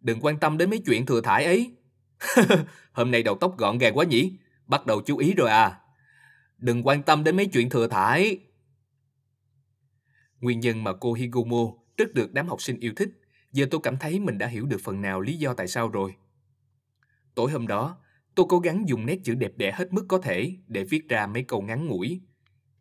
Đừng 0.00 0.20
quan 0.20 0.38
tâm 0.38 0.58
đến 0.58 0.70
mấy 0.70 0.82
chuyện 0.86 1.06
thừa 1.06 1.20
thải 1.20 1.44
ấy. 1.44 1.72
Hôm 2.92 3.10
nay 3.10 3.22
đầu 3.22 3.36
tóc 3.40 3.58
gọn 3.58 3.78
gàng 3.78 3.98
quá 3.98 4.04
nhỉ? 4.04 4.32
Bắt 4.66 4.86
đầu 4.86 5.02
chú 5.06 5.16
ý 5.16 5.34
rồi 5.34 5.50
à? 5.50 5.80
Đừng 6.58 6.86
quan 6.86 7.02
tâm 7.02 7.24
đến 7.24 7.36
mấy 7.36 7.46
chuyện 7.46 7.70
thừa 7.70 7.88
thải. 7.88 8.38
Nguyên 10.42 10.60
nhân 10.60 10.84
mà 10.84 10.92
cô 10.92 11.12
Higumo 11.12 11.72
rất 11.96 12.14
được 12.14 12.32
đám 12.32 12.48
học 12.48 12.62
sinh 12.62 12.80
yêu 12.80 12.92
thích, 12.96 13.08
giờ 13.52 13.66
tôi 13.70 13.80
cảm 13.82 13.96
thấy 13.96 14.20
mình 14.20 14.38
đã 14.38 14.46
hiểu 14.46 14.66
được 14.66 14.80
phần 14.82 15.02
nào 15.02 15.20
lý 15.20 15.36
do 15.36 15.54
tại 15.54 15.68
sao 15.68 15.88
rồi. 15.88 16.14
Tối 17.34 17.50
hôm 17.50 17.66
đó, 17.66 17.98
tôi 18.34 18.46
cố 18.48 18.58
gắng 18.58 18.88
dùng 18.88 19.06
nét 19.06 19.18
chữ 19.24 19.34
đẹp 19.34 19.52
đẽ 19.56 19.72
hết 19.72 19.92
mức 19.92 20.04
có 20.08 20.18
thể 20.18 20.56
để 20.66 20.84
viết 20.84 21.08
ra 21.08 21.26
mấy 21.26 21.42
câu 21.42 21.62
ngắn 21.62 21.86
ngủi. 21.86 22.20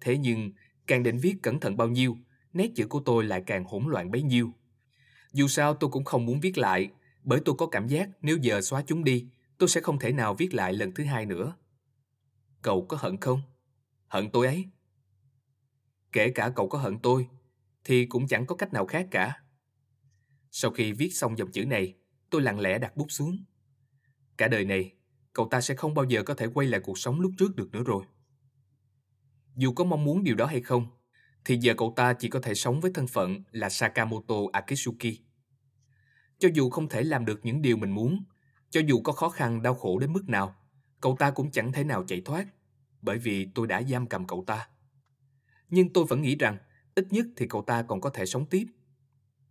Thế 0.01 0.17
nhưng, 0.17 0.51
càng 0.87 1.03
định 1.03 1.17
viết 1.17 1.35
cẩn 1.43 1.59
thận 1.59 1.77
bao 1.77 1.87
nhiêu, 1.87 2.17
nét 2.53 2.67
chữ 2.75 2.87
của 2.87 2.99
tôi 2.99 3.23
lại 3.23 3.43
càng 3.45 3.65
hỗn 3.65 3.83
loạn 3.87 4.11
bấy 4.11 4.21
nhiêu. 4.21 4.53
Dù 5.33 5.47
sao 5.47 5.73
tôi 5.73 5.89
cũng 5.89 6.03
không 6.03 6.25
muốn 6.25 6.39
viết 6.39 6.57
lại, 6.57 6.89
bởi 7.23 7.39
tôi 7.45 7.55
có 7.57 7.67
cảm 7.67 7.87
giác 7.87 8.09
nếu 8.21 8.37
giờ 8.37 8.61
xóa 8.61 8.83
chúng 8.87 9.03
đi, 9.03 9.27
tôi 9.57 9.69
sẽ 9.69 9.81
không 9.81 9.99
thể 9.99 10.11
nào 10.11 10.33
viết 10.33 10.53
lại 10.53 10.73
lần 10.73 10.93
thứ 10.93 11.03
hai 11.03 11.25
nữa. 11.25 11.55
Cậu 12.61 12.85
có 12.85 12.97
hận 12.97 13.17
không? 13.17 13.41
Hận 14.07 14.29
tôi 14.29 14.47
ấy. 14.47 14.65
Kể 16.11 16.29
cả 16.29 16.51
cậu 16.55 16.69
có 16.69 16.77
hận 16.77 16.99
tôi, 16.99 17.27
thì 17.83 18.05
cũng 18.05 18.27
chẳng 18.27 18.45
có 18.45 18.55
cách 18.55 18.73
nào 18.73 18.85
khác 18.85 19.07
cả. 19.11 19.33
Sau 20.51 20.71
khi 20.71 20.91
viết 20.91 21.09
xong 21.13 21.37
dòng 21.37 21.51
chữ 21.51 21.65
này, 21.65 21.95
tôi 22.29 22.41
lặng 22.41 22.59
lẽ 22.59 22.79
đặt 22.79 22.97
bút 22.97 23.05
xuống. 23.09 23.43
Cả 24.37 24.47
đời 24.47 24.65
này, 24.65 24.93
cậu 25.33 25.47
ta 25.51 25.61
sẽ 25.61 25.75
không 25.75 25.93
bao 25.93 26.05
giờ 26.05 26.23
có 26.23 26.33
thể 26.33 26.47
quay 26.53 26.67
lại 26.67 26.81
cuộc 26.83 26.97
sống 26.97 27.19
lúc 27.19 27.31
trước 27.37 27.55
được 27.55 27.71
nữa 27.71 27.83
rồi. 27.85 28.05
Dù 29.55 29.73
có 29.73 29.83
mong 29.83 30.03
muốn 30.03 30.23
điều 30.23 30.35
đó 30.35 30.45
hay 30.45 30.61
không, 30.61 30.87
thì 31.45 31.57
giờ 31.61 31.73
cậu 31.77 31.93
ta 31.95 32.13
chỉ 32.13 32.29
có 32.29 32.39
thể 32.39 32.53
sống 32.53 32.81
với 32.81 32.91
thân 32.93 33.07
phận 33.07 33.43
là 33.51 33.69
Sakamoto 33.69 34.35
Akitsuki. 34.53 35.19
Cho 36.39 36.49
dù 36.53 36.69
không 36.69 36.89
thể 36.89 37.03
làm 37.03 37.25
được 37.25 37.39
những 37.43 37.61
điều 37.61 37.77
mình 37.77 37.91
muốn, 37.91 38.23
cho 38.69 38.81
dù 38.85 39.01
có 39.01 39.13
khó 39.13 39.29
khăn 39.29 39.61
đau 39.61 39.75
khổ 39.75 39.99
đến 39.99 40.13
mức 40.13 40.29
nào, 40.29 40.55
cậu 41.01 41.15
ta 41.19 41.31
cũng 41.31 41.51
chẳng 41.51 41.71
thể 41.71 41.83
nào 41.83 42.03
chạy 42.07 42.21
thoát, 42.21 42.47
bởi 43.01 43.17
vì 43.17 43.47
tôi 43.55 43.67
đã 43.67 43.83
giam 43.83 44.07
cầm 44.07 44.27
cậu 44.27 44.43
ta. 44.47 44.67
Nhưng 45.69 45.93
tôi 45.93 46.05
vẫn 46.05 46.21
nghĩ 46.21 46.35
rằng, 46.35 46.57
ít 46.95 47.13
nhất 47.13 47.25
thì 47.37 47.47
cậu 47.47 47.61
ta 47.61 47.83
còn 47.83 48.01
có 48.01 48.09
thể 48.09 48.25
sống 48.25 48.45
tiếp. 48.45 48.65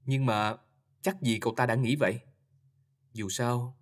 Nhưng 0.06 0.26
mà 0.26 0.56
chắc 1.02 1.22
gì 1.22 1.38
cậu 1.40 1.54
ta 1.56 1.66
đã 1.66 1.74
nghĩ 1.74 1.96
vậy? 1.96 2.20
Dù 3.12 3.28
sao... 3.28 3.76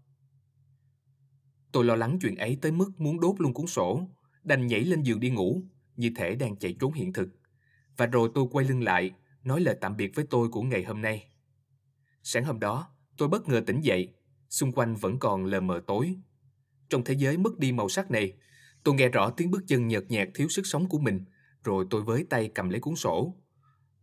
Tôi 1.73 1.85
lo 1.85 1.97
lắng 1.97 2.19
chuyện 2.23 2.37
ấy 2.37 2.59
tới 2.63 2.73
mức 2.73 3.01
muốn 3.01 3.21
đốt 3.21 3.41
luôn 3.41 3.55
cuốn 3.55 3.67
sổ, 3.67 4.01
đành 4.45 4.67
nhảy 4.67 4.81
lên 4.81 5.03
giường 5.03 5.21
đi 5.21 5.31
ngủ, 5.31 5.63
như 5.97 6.11
thể 6.17 6.35
đang 6.35 6.57
chạy 6.57 6.77
trốn 6.81 6.93
hiện 6.93 7.13
thực. 7.13 7.29
Và 7.97 8.07
rồi 8.07 8.31
tôi 8.35 8.47
quay 8.51 8.67
lưng 8.67 8.83
lại, 8.83 9.11
nói 9.45 9.61
lời 9.61 9.77
tạm 9.81 9.97
biệt 9.97 10.13
với 10.15 10.27
tôi 10.31 10.49
của 10.49 10.63
ngày 10.63 10.85
hôm 10.85 11.03
nay. 11.03 11.31
Sáng 12.23 12.45
hôm 12.45 12.61
đó, 12.61 12.89
tôi 13.17 13.29
bất 13.29 13.49
ngờ 13.49 13.63
tỉnh 13.67 13.81
dậy, 13.81 14.15
xung 14.49 14.73
quanh 14.73 14.95
vẫn 14.95 15.19
còn 15.19 15.45
lờ 15.45 15.61
mờ 15.61 15.81
tối. 15.87 16.17
Trong 16.89 17.05
thế 17.05 17.15
giới 17.15 17.37
mất 17.37 17.59
đi 17.59 17.73
màu 17.73 17.89
sắc 17.89 18.11
này, 18.11 18.33
tôi 18.85 18.95
nghe 18.95 19.09
rõ 19.09 19.31
tiếng 19.31 19.51
bước 19.51 19.63
chân 19.67 19.89
nhợt 19.89 20.05
nhạt 20.09 20.29
thiếu 20.35 20.49
sức 20.49 20.67
sống 20.67 20.89
của 20.89 20.99
mình, 20.99 21.25
rồi 21.65 21.87
tôi 21.91 22.03
với 22.03 22.27
tay 22.31 22.51
cầm 22.55 22.69
lấy 22.69 22.81
cuốn 22.81 22.97
sổ. 22.97 23.37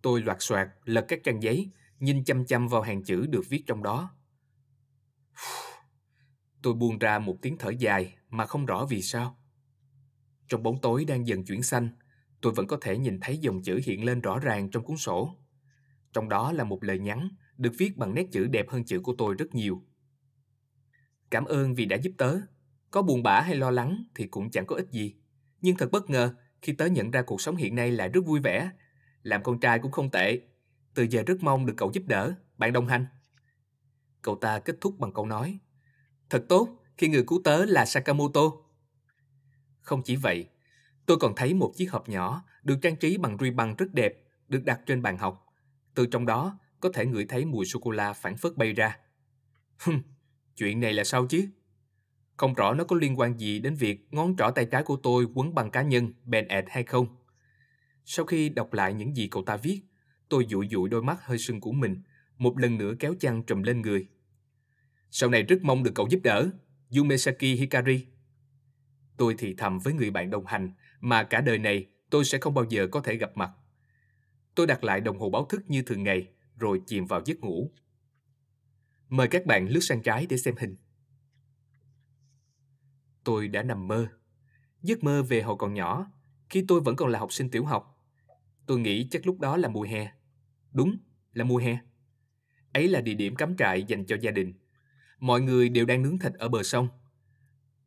Tôi 0.06 0.22
loạt 0.22 0.38
soạt 0.40 0.68
lật 0.84 1.06
các 1.08 1.20
trang 1.24 1.44
giấy, 1.44 1.70
nhìn 2.00 2.24
chăm 2.24 2.46
chăm 2.46 2.68
vào 2.68 2.82
hàng 2.82 3.04
chữ 3.04 3.26
được 3.26 3.50
viết 3.50 3.64
trong 3.68 3.84
đó. 3.84 4.16
Tôi 6.62 6.74
buông 6.74 7.00
ra 7.00 7.20
một 7.20 7.38
tiếng 7.42 7.58
thở 7.58 7.70
dài 7.70 8.16
mà 8.30 8.46
không 8.46 8.66
rõ 8.66 8.86
vì 8.86 9.02
sao. 9.02 9.40
Trong 10.48 10.64
bóng 10.64 10.82
tối 10.82 11.06
đang 11.06 11.28
dần 11.28 11.46
chuyển 11.46 11.64
xanh, 11.64 11.90
tôi 12.42 12.54
vẫn 12.54 12.68
có 12.68 12.78
thể 12.82 12.98
nhìn 12.98 13.20
thấy 13.20 13.38
dòng 13.38 13.64
chữ 13.64 13.80
hiện 13.86 14.06
lên 14.06 14.22
rõ 14.22 14.40
ràng 14.40 14.70
trong 14.70 14.84
cuốn 14.84 14.98
sổ. 14.98 15.36
Trong 16.14 16.30
đó 16.30 16.52
là 16.52 16.64
một 16.64 16.84
lời 16.84 17.00
nhắn 17.00 17.30
được 17.58 17.74
viết 17.78 17.98
bằng 17.98 18.14
nét 18.14 18.26
chữ 18.32 18.48
đẹp 18.48 18.70
hơn 18.70 18.86
chữ 18.86 19.00
của 19.00 19.16
tôi 19.18 19.36
rất 19.36 19.56
nhiều. 19.56 19.84
Cảm 21.30 21.46
ơn 21.46 21.76
vì 21.76 21.86
đã 21.86 21.98
giúp 21.98 22.12
tớ. 22.18 22.38
Có 22.92 23.02
buồn 23.02 23.24
bã 23.24 23.42
hay 23.42 23.56
lo 23.56 23.72
lắng 23.72 24.04
thì 24.16 24.28
cũng 24.28 24.52
chẳng 24.52 24.66
có 24.66 24.76
ích 24.76 24.90
gì. 24.92 25.16
Nhưng 25.62 25.78
thật 25.78 25.92
bất 25.92 26.10
ngờ 26.10 26.36
khi 26.62 26.74
tớ 26.74 26.86
nhận 26.86 27.12
ra 27.12 27.22
cuộc 27.22 27.42
sống 27.42 27.56
hiện 27.56 27.76
nay 27.76 27.92
lại 27.92 28.10
rất 28.10 28.26
vui 28.26 28.40
vẻ. 28.40 28.72
Làm 29.26 29.44
con 29.44 29.60
trai 29.60 29.80
cũng 29.80 29.92
không 29.92 30.12
tệ. 30.12 30.40
Từ 30.94 31.08
giờ 31.10 31.24
rất 31.28 31.44
mong 31.44 31.66
được 31.66 31.74
cậu 31.78 31.92
giúp 31.94 32.04
đỡ, 32.08 32.34
bạn 32.58 32.74
đồng 32.74 32.88
hành. 32.88 33.06
Cậu 34.22 34.36
ta 34.36 34.60
kết 34.60 34.76
thúc 34.82 35.00
bằng 35.00 35.14
câu 35.14 35.26
nói. 35.26 35.60
Thật 36.30 36.46
tốt 36.50 36.70
khi 36.98 37.08
người 37.08 37.24
cứu 37.28 37.42
tớ 37.44 37.66
là 37.66 37.86
Sakamoto. 37.86 38.42
Không 39.82 40.02
chỉ 40.04 40.16
vậy, 40.16 40.48
tôi 41.06 41.18
còn 41.18 41.34
thấy 41.36 41.54
một 41.54 41.74
chiếc 41.76 41.92
hộp 41.92 42.10
nhỏ 42.10 42.44
được 42.64 42.76
trang 42.82 42.96
trí 42.96 43.18
bằng 43.18 43.38
ruy 43.38 43.52
băng 43.52 43.76
rất 43.76 43.94
đẹp 43.94 44.14
được 44.48 44.66
đặt 44.66 44.82
trên 44.86 45.02
bàn 45.02 45.18
học. 45.18 45.46
Từ 45.96 46.06
trong 46.06 46.26
đó 46.26 46.60
có 46.80 46.90
thể 46.94 47.06
ngửi 47.06 47.26
thấy 47.26 47.46
mùi 47.46 47.66
sô-cô-la 47.66 48.14
phản 48.14 48.38
phất 48.38 48.58
bay 48.58 48.74
ra. 48.74 48.98
Hừm, 49.80 50.02
chuyện 50.56 50.80
này 50.80 50.94
là 50.94 51.04
sao 51.04 51.26
chứ? 51.28 51.48
Không 52.38 52.54
rõ 52.54 52.74
nó 52.74 52.84
có 52.84 52.96
liên 52.96 53.20
quan 53.20 53.40
gì 53.40 53.60
đến 53.60 53.76
việc 53.76 54.08
ngón 54.12 54.36
trỏ 54.38 54.52
tay 54.56 54.66
trái 54.66 54.84
của 54.84 54.98
tôi 55.04 55.28
quấn 55.34 55.56
bằng 55.56 55.72
cá 55.72 55.82
nhân 55.82 56.14
bèn 56.26 56.48
ẹt 56.48 56.66
hay 56.68 56.84
không. 56.84 57.25
Sau 58.06 58.26
khi 58.26 58.50
đọc 58.50 58.74
lại 58.74 58.94
những 58.94 59.16
gì 59.16 59.28
cậu 59.28 59.44
ta 59.44 59.58
viết, 59.58 59.82
tôi 60.30 60.46
dụi 60.50 60.68
dụi 60.72 60.90
đôi 60.90 61.04
mắt 61.04 61.18
hơi 61.22 61.38
sưng 61.38 61.62
của 61.62 61.72
mình, 61.72 62.02
một 62.38 62.58
lần 62.58 62.78
nữa 62.78 62.94
kéo 63.00 63.14
chăn 63.20 63.44
trùm 63.44 63.64
lên 63.64 63.82
người. 63.82 64.08
Sau 65.12 65.30
này 65.30 65.44
rất 65.44 65.64
mong 65.64 65.84
được 65.84 65.92
cậu 65.96 66.08
giúp 66.10 66.20
đỡ, 66.24 66.50
Yumesaki 66.98 67.42
Hikari. 67.42 68.06
Tôi 69.18 69.36
thì 69.38 69.56
thầm 69.58 69.80
với 69.80 69.94
người 69.94 70.12
bạn 70.12 70.30
đồng 70.30 70.46
hành 70.46 70.72
mà 71.00 71.24
cả 71.24 71.42
đời 71.42 71.58
này 71.58 71.88
tôi 72.10 72.26
sẽ 72.26 72.38
không 72.38 72.54
bao 72.54 72.66
giờ 72.70 72.88
có 72.88 73.02
thể 73.02 73.16
gặp 73.16 73.32
mặt. 73.38 73.52
Tôi 74.56 74.68
đặt 74.68 74.84
lại 74.84 75.02
đồng 75.02 75.20
hồ 75.20 75.30
báo 75.30 75.46
thức 75.46 75.62
như 75.68 75.82
thường 75.82 76.04
ngày, 76.04 76.28
rồi 76.58 76.82
chìm 76.86 77.06
vào 77.06 77.22
giấc 77.26 77.40
ngủ. 77.40 77.72
Mời 79.10 79.28
các 79.28 79.46
bạn 79.46 79.68
lướt 79.70 79.80
sang 79.80 80.02
trái 80.02 80.26
để 80.30 80.38
xem 80.38 80.56
hình. 80.60 80.76
Tôi 83.24 83.48
đã 83.48 83.64
nằm 83.64 83.88
mơ. 83.88 84.08
Giấc 84.82 85.04
mơ 85.04 85.24
về 85.24 85.42
hồi 85.42 85.56
còn 85.60 85.74
nhỏ, 85.74 86.12
khi 86.50 86.66
tôi 86.68 86.82
vẫn 86.82 86.96
còn 86.96 87.10
là 87.10 87.20
học 87.20 87.34
sinh 87.34 87.50
tiểu 87.50 87.66
học. 87.66 87.95
Tôi 88.66 88.80
nghĩ 88.80 89.08
chắc 89.12 89.28
lúc 89.28 89.40
đó 89.40 89.58
là 89.58 89.70
mùa 89.70 89.84
hè. 89.84 90.12
Đúng, 90.72 90.98
là 91.34 91.44
mùa 91.44 91.58
hè. 91.58 91.78
Ấy 92.74 92.88
là 92.88 93.02
địa 93.02 93.14
điểm 93.14 93.36
cắm 93.36 93.58
trại 93.58 93.84
dành 93.84 94.06
cho 94.06 94.18
gia 94.22 94.32
đình. 94.32 94.54
Mọi 95.20 95.42
người 95.42 95.70
đều 95.70 95.86
đang 95.86 96.02
nướng 96.02 96.20
thịt 96.20 96.34
ở 96.34 96.50
bờ 96.50 96.64
sông. 96.64 96.88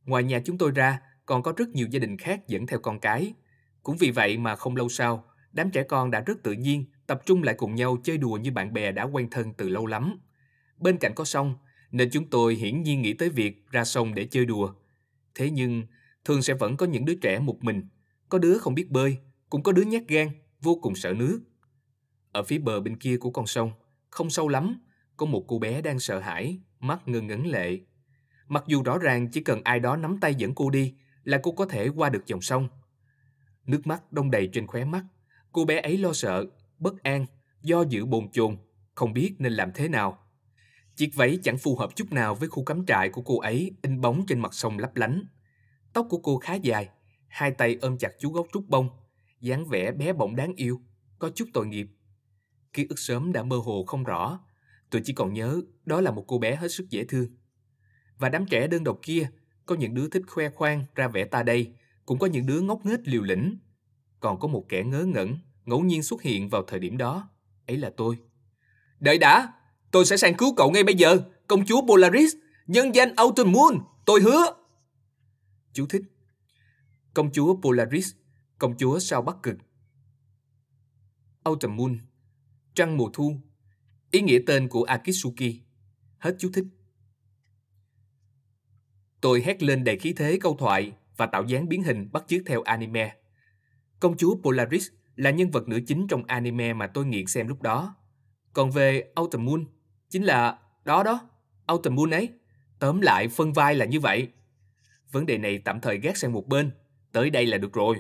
Ngoài 0.04 0.24
nhà 0.24 0.40
chúng 0.44 0.58
tôi 0.58 0.70
ra, 0.70 1.00
còn 1.26 1.42
có 1.42 1.52
rất 1.56 1.68
nhiều 1.68 1.86
gia 1.90 1.98
đình 1.98 2.16
khác 2.16 2.48
dẫn 2.48 2.66
theo 2.66 2.78
con 2.78 3.00
cái. 3.00 3.34
Cũng 3.82 3.96
vì 3.96 4.10
vậy 4.10 4.38
mà 4.38 4.56
không 4.56 4.76
lâu 4.76 4.88
sau, 4.88 5.24
đám 5.52 5.70
trẻ 5.70 5.82
con 5.82 6.10
đã 6.10 6.20
rất 6.20 6.42
tự 6.42 6.52
nhiên 6.52 6.84
tập 7.06 7.22
trung 7.26 7.42
lại 7.42 7.54
cùng 7.58 7.74
nhau 7.74 7.96
chơi 8.04 8.18
đùa 8.18 8.36
như 8.36 8.52
bạn 8.52 8.72
bè 8.72 8.92
đã 8.92 9.02
quen 9.02 9.28
thân 9.30 9.54
từ 9.54 9.68
lâu 9.68 9.86
lắm. 9.86 10.18
Bên 10.78 10.98
cạnh 10.98 11.12
có 11.14 11.24
sông, 11.24 11.54
nên 11.90 12.10
chúng 12.10 12.30
tôi 12.30 12.54
hiển 12.54 12.82
nhiên 12.82 13.02
nghĩ 13.02 13.12
tới 13.12 13.28
việc 13.28 13.66
ra 13.70 13.84
sông 13.84 14.14
để 14.14 14.24
chơi 14.24 14.46
đùa. 14.46 14.74
Thế 15.34 15.50
nhưng, 15.50 15.82
thường 16.24 16.42
sẽ 16.42 16.54
vẫn 16.54 16.76
có 16.76 16.86
những 16.86 17.04
đứa 17.04 17.14
trẻ 17.14 17.38
một 17.38 17.64
mình, 17.64 17.88
có 18.28 18.38
đứa 18.38 18.58
không 18.58 18.74
biết 18.74 18.90
bơi, 18.90 19.18
cũng 19.50 19.62
có 19.62 19.72
đứa 19.72 19.82
nhát 19.82 20.02
gan, 20.08 20.28
vô 20.60 20.78
cùng 20.82 20.94
sợ 20.94 21.12
nước. 21.12 21.40
Ở 22.32 22.42
phía 22.42 22.58
bờ 22.58 22.80
bên 22.80 22.96
kia 22.96 23.16
của 23.16 23.30
con 23.30 23.46
sông, 23.46 23.72
không 24.10 24.30
sâu 24.30 24.48
lắm, 24.48 24.80
có 25.16 25.26
một 25.26 25.44
cô 25.48 25.58
bé 25.58 25.82
đang 25.82 26.00
sợ 26.00 26.18
hãi, 26.18 26.60
mắt 26.80 27.08
ngưng 27.08 27.26
ngấn 27.26 27.46
lệ. 27.46 27.80
Mặc 28.48 28.64
dù 28.66 28.82
rõ 28.82 28.98
ràng 28.98 29.28
chỉ 29.30 29.40
cần 29.40 29.60
ai 29.64 29.80
đó 29.80 29.96
nắm 29.96 30.18
tay 30.20 30.34
dẫn 30.34 30.54
cô 30.54 30.70
đi 30.70 30.94
là 31.24 31.40
cô 31.42 31.52
có 31.52 31.66
thể 31.66 31.88
qua 31.88 32.08
được 32.08 32.26
dòng 32.26 32.40
sông. 32.40 32.68
Nước 33.66 33.86
mắt 33.86 34.12
đông 34.12 34.30
đầy 34.30 34.48
trên 34.52 34.66
khóe 34.66 34.84
mắt, 34.84 35.04
cô 35.52 35.64
bé 35.64 35.80
ấy 35.80 35.98
lo 35.98 36.12
sợ, 36.12 36.44
bất 36.78 37.02
an, 37.02 37.26
do 37.62 37.82
dự 37.82 38.06
bồn 38.06 38.28
chồn, 38.32 38.56
không 38.94 39.12
biết 39.12 39.34
nên 39.38 39.52
làm 39.52 39.72
thế 39.74 39.88
nào. 39.88 40.18
Chiếc 40.96 41.10
váy 41.14 41.38
chẳng 41.42 41.58
phù 41.58 41.76
hợp 41.76 41.96
chút 41.96 42.12
nào 42.12 42.34
với 42.34 42.48
khu 42.48 42.64
cắm 42.64 42.86
trại 42.86 43.08
của 43.08 43.22
cô 43.22 43.38
ấy 43.38 43.70
in 43.82 44.00
bóng 44.00 44.24
trên 44.26 44.40
mặt 44.40 44.54
sông 44.54 44.78
lấp 44.78 44.96
lánh. 44.96 45.24
Tóc 45.92 46.06
của 46.10 46.18
cô 46.18 46.38
khá 46.38 46.54
dài, 46.54 46.88
hai 47.28 47.50
tay 47.50 47.76
ôm 47.80 47.98
chặt 47.98 48.12
chú 48.18 48.32
gốc 48.32 48.46
trúc 48.52 48.68
bông, 48.68 48.88
dáng 49.40 49.66
vẻ 49.66 49.92
bé 49.92 50.12
bỏng 50.12 50.36
đáng 50.36 50.54
yêu, 50.56 50.80
có 51.18 51.30
chút 51.34 51.48
tội 51.54 51.66
nghiệp. 51.66 51.86
Ký 52.72 52.86
ức 52.88 52.98
sớm 52.98 53.32
đã 53.32 53.42
mơ 53.42 53.56
hồ 53.56 53.84
không 53.84 54.04
rõ, 54.04 54.40
tôi 54.90 55.02
chỉ 55.04 55.12
còn 55.12 55.32
nhớ 55.32 55.60
đó 55.86 56.00
là 56.00 56.10
một 56.10 56.24
cô 56.26 56.38
bé 56.38 56.56
hết 56.56 56.68
sức 56.68 56.90
dễ 56.90 57.04
thương. 57.04 57.26
Và 58.18 58.28
đám 58.28 58.46
trẻ 58.46 58.66
đơn 58.66 58.84
độc 58.84 58.98
kia, 59.02 59.28
có 59.66 59.74
những 59.74 59.94
đứa 59.94 60.08
thích 60.08 60.22
khoe 60.26 60.48
khoang 60.48 60.84
ra 60.94 61.08
vẻ 61.08 61.24
ta 61.24 61.42
đây, 61.42 61.72
Cũng 62.06 62.18
có 62.18 62.26
những 62.26 62.46
đứa 62.46 62.60
ngốc 62.60 62.86
nghếch 62.86 63.00
liều 63.04 63.22
lĩnh. 63.22 63.58
Còn 64.20 64.40
có 64.40 64.48
một 64.48 64.64
kẻ 64.68 64.82
ngớ 64.82 65.04
ngẩn, 65.04 65.38
ngẫu 65.64 65.80
nhiên 65.80 66.02
xuất 66.02 66.22
hiện 66.22 66.48
vào 66.48 66.62
thời 66.62 66.80
điểm 66.80 66.96
đó. 66.96 67.30
Ấy 67.66 67.76
là 67.76 67.90
tôi. 67.96 68.16
Đợi 69.00 69.18
đã, 69.18 69.52
tôi 69.90 70.04
sẽ 70.04 70.16
sang 70.16 70.34
cứu 70.34 70.54
cậu 70.56 70.70
ngay 70.70 70.84
bây 70.84 70.94
giờ. 70.94 71.18
Công 71.46 71.66
chúa 71.66 71.86
Polaris, 71.86 72.34
nhân 72.66 72.94
danh 72.94 73.14
Autumn 73.16 73.52
Moon, 73.52 73.78
tôi 74.06 74.20
hứa. 74.20 74.54
Chú 75.72 75.86
thích. 75.86 76.02
Công 77.14 77.32
chúa 77.32 77.56
Polaris, 77.62 78.12
công 78.58 78.76
chúa 78.76 78.98
sao 78.98 79.22
Bắc 79.22 79.36
Cực. 79.42 79.56
Autumn 81.42 81.76
Moon, 81.76 81.98
trăng 82.74 82.96
mùa 82.96 83.10
thu, 83.12 83.36
ý 84.10 84.20
nghĩa 84.20 84.38
tên 84.46 84.68
của 84.68 84.82
Akitsuki. 84.82 85.54
Hết 86.18 86.36
chú 86.38 86.50
thích. 86.54 86.64
Tôi 89.20 89.42
hét 89.42 89.62
lên 89.62 89.84
đầy 89.84 89.98
khí 89.98 90.12
thế 90.12 90.38
câu 90.40 90.56
thoại 90.58 90.92
và 91.16 91.26
tạo 91.26 91.44
dáng 91.44 91.68
biến 91.68 91.82
hình 91.82 92.08
bắt 92.12 92.24
chước 92.26 92.42
theo 92.46 92.62
anime. 92.62 93.16
Công 94.00 94.16
chúa 94.16 94.36
Polaris 94.42 94.88
là 95.16 95.30
nhân 95.30 95.50
vật 95.50 95.68
nữ 95.68 95.80
chính 95.86 96.06
trong 96.08 96.24
anime 96.24 96.72
mà 96.72 96.86
tôi 96.86 97.06
nghiện 97.06 97.26
xem 97.26 97.48
lúc 97.48 97.62
đó. 97.62 97.94
Còn 98.52 98.70
về 98.70 99.12
Autumn 99.14 99.46
Moon, 99.46 99.64
chính 100.08 100.24
là 100.24 100.58
đó 100.84 101.02
đó, 101.02 101.28
Autumn 101.66 101.96
Moon 101.96 102.10
ấy. 102.10 102.28
Tóm 102.78 103.00
lại 103.00 103.28
phân 103.28 103.52
vai 103.52 103.74
là 103.74 103.84
như 103.84 104.00
vậy. 104.00 104.28
Vấn 105.12 105.26
đề 105.26 105.38
này 105.38 105.58
tạm 105.58 105.80
thời 105.80 105.98
gác 105.98 106.16
sang 106.16 106.32
một 106.32 106.48
bên, 106.48 106.70
tới 107.12 107.30
đây 107.30 107.46
là 107.46 107.58
được 107.58 107.72
rồi. 107.72 107.96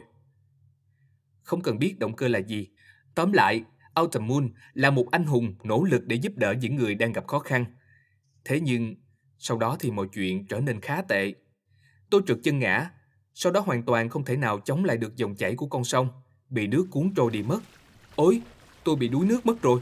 Không 1.48 1.62
cần 1.62 1.78
biết 1.78 1.98
động 1.98 2.16
cơ 2.16 2.28
là 2.28 2.38
gì. 2.38 2.68
Tóm 3.14 3.32
lại, 3.32 3.64
Autumn 3.94 4.26
Moon 4.26 4.48
là 4.74 4.90
một 4.90 5.10
anh 5.10 5.24
hùng 5.24 5.54
nỗ 5.64 5.84
lực 5.84 6.06
để 6.06 6.16
giúp 6.16 6.32
đỡ 6.36 6.54
những 6.60 6.76
người 6.76 6.94
đang 6.94 7.12
gặp 7.12 7.26
khó 7.26 7.38
khăn. 7.38 7.64
Thế 8.44 8.60
nhưng, 8.60 8.94
sau 9.38 9.58
đó 9.58 9.76
thì 9.80 9.90
mọi 9.90 10.06
chuyện 10.14 10.46
trở 10.46 10.60
nên 10.60 10.80
khá 10.80 11.02
tệ. 11.02 11.34
Tôi 12.10 12.22
trượt 12.26 12.38
chân 12.42 12.58
ngã, 12.58 12.90
sau 13.34 13.52
đó 13.52 13.60
hoàn 13.60 13.82
toàn 13.82 14.08
không 14.08 14.24
thể 14.24 14.36
nào 14.36 14.60
chống 14.60 14.84
lại 14.84 14.96
được 14.96 15.16
dòng 15.16 15.36
chảy 15.36 15.54
của 15.54 15.66
con 15.66 15.84
sông, 15.84 16.08
bị 16.50 16.66
nước 16.66 16.86
cuốn 16.90 17.12
trôi 17.16 17.30
đi 17.30 17.42
mất. 17.42 17.60
Ôi, 18.16 18.42
tôi 18.84 18.96
bị 18.96 19.08
đuối 19.08 19.26
nước 19.26 19.46
mất 19.46 19.62
rồi. 19.62 19.80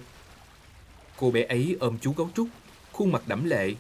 Cô 1.19 1.31
bé 1.31 1.43
ấy 1.43 1.77
ôm 1.81 1.99
chú 2.01 2.13
gấu 2.17 2.31
trúc, 2.35 2.49
khuôn 2.93 3.13
mặt 3.13 3.23
đẫm 3.27 3.45
lệ, 3.45 3.75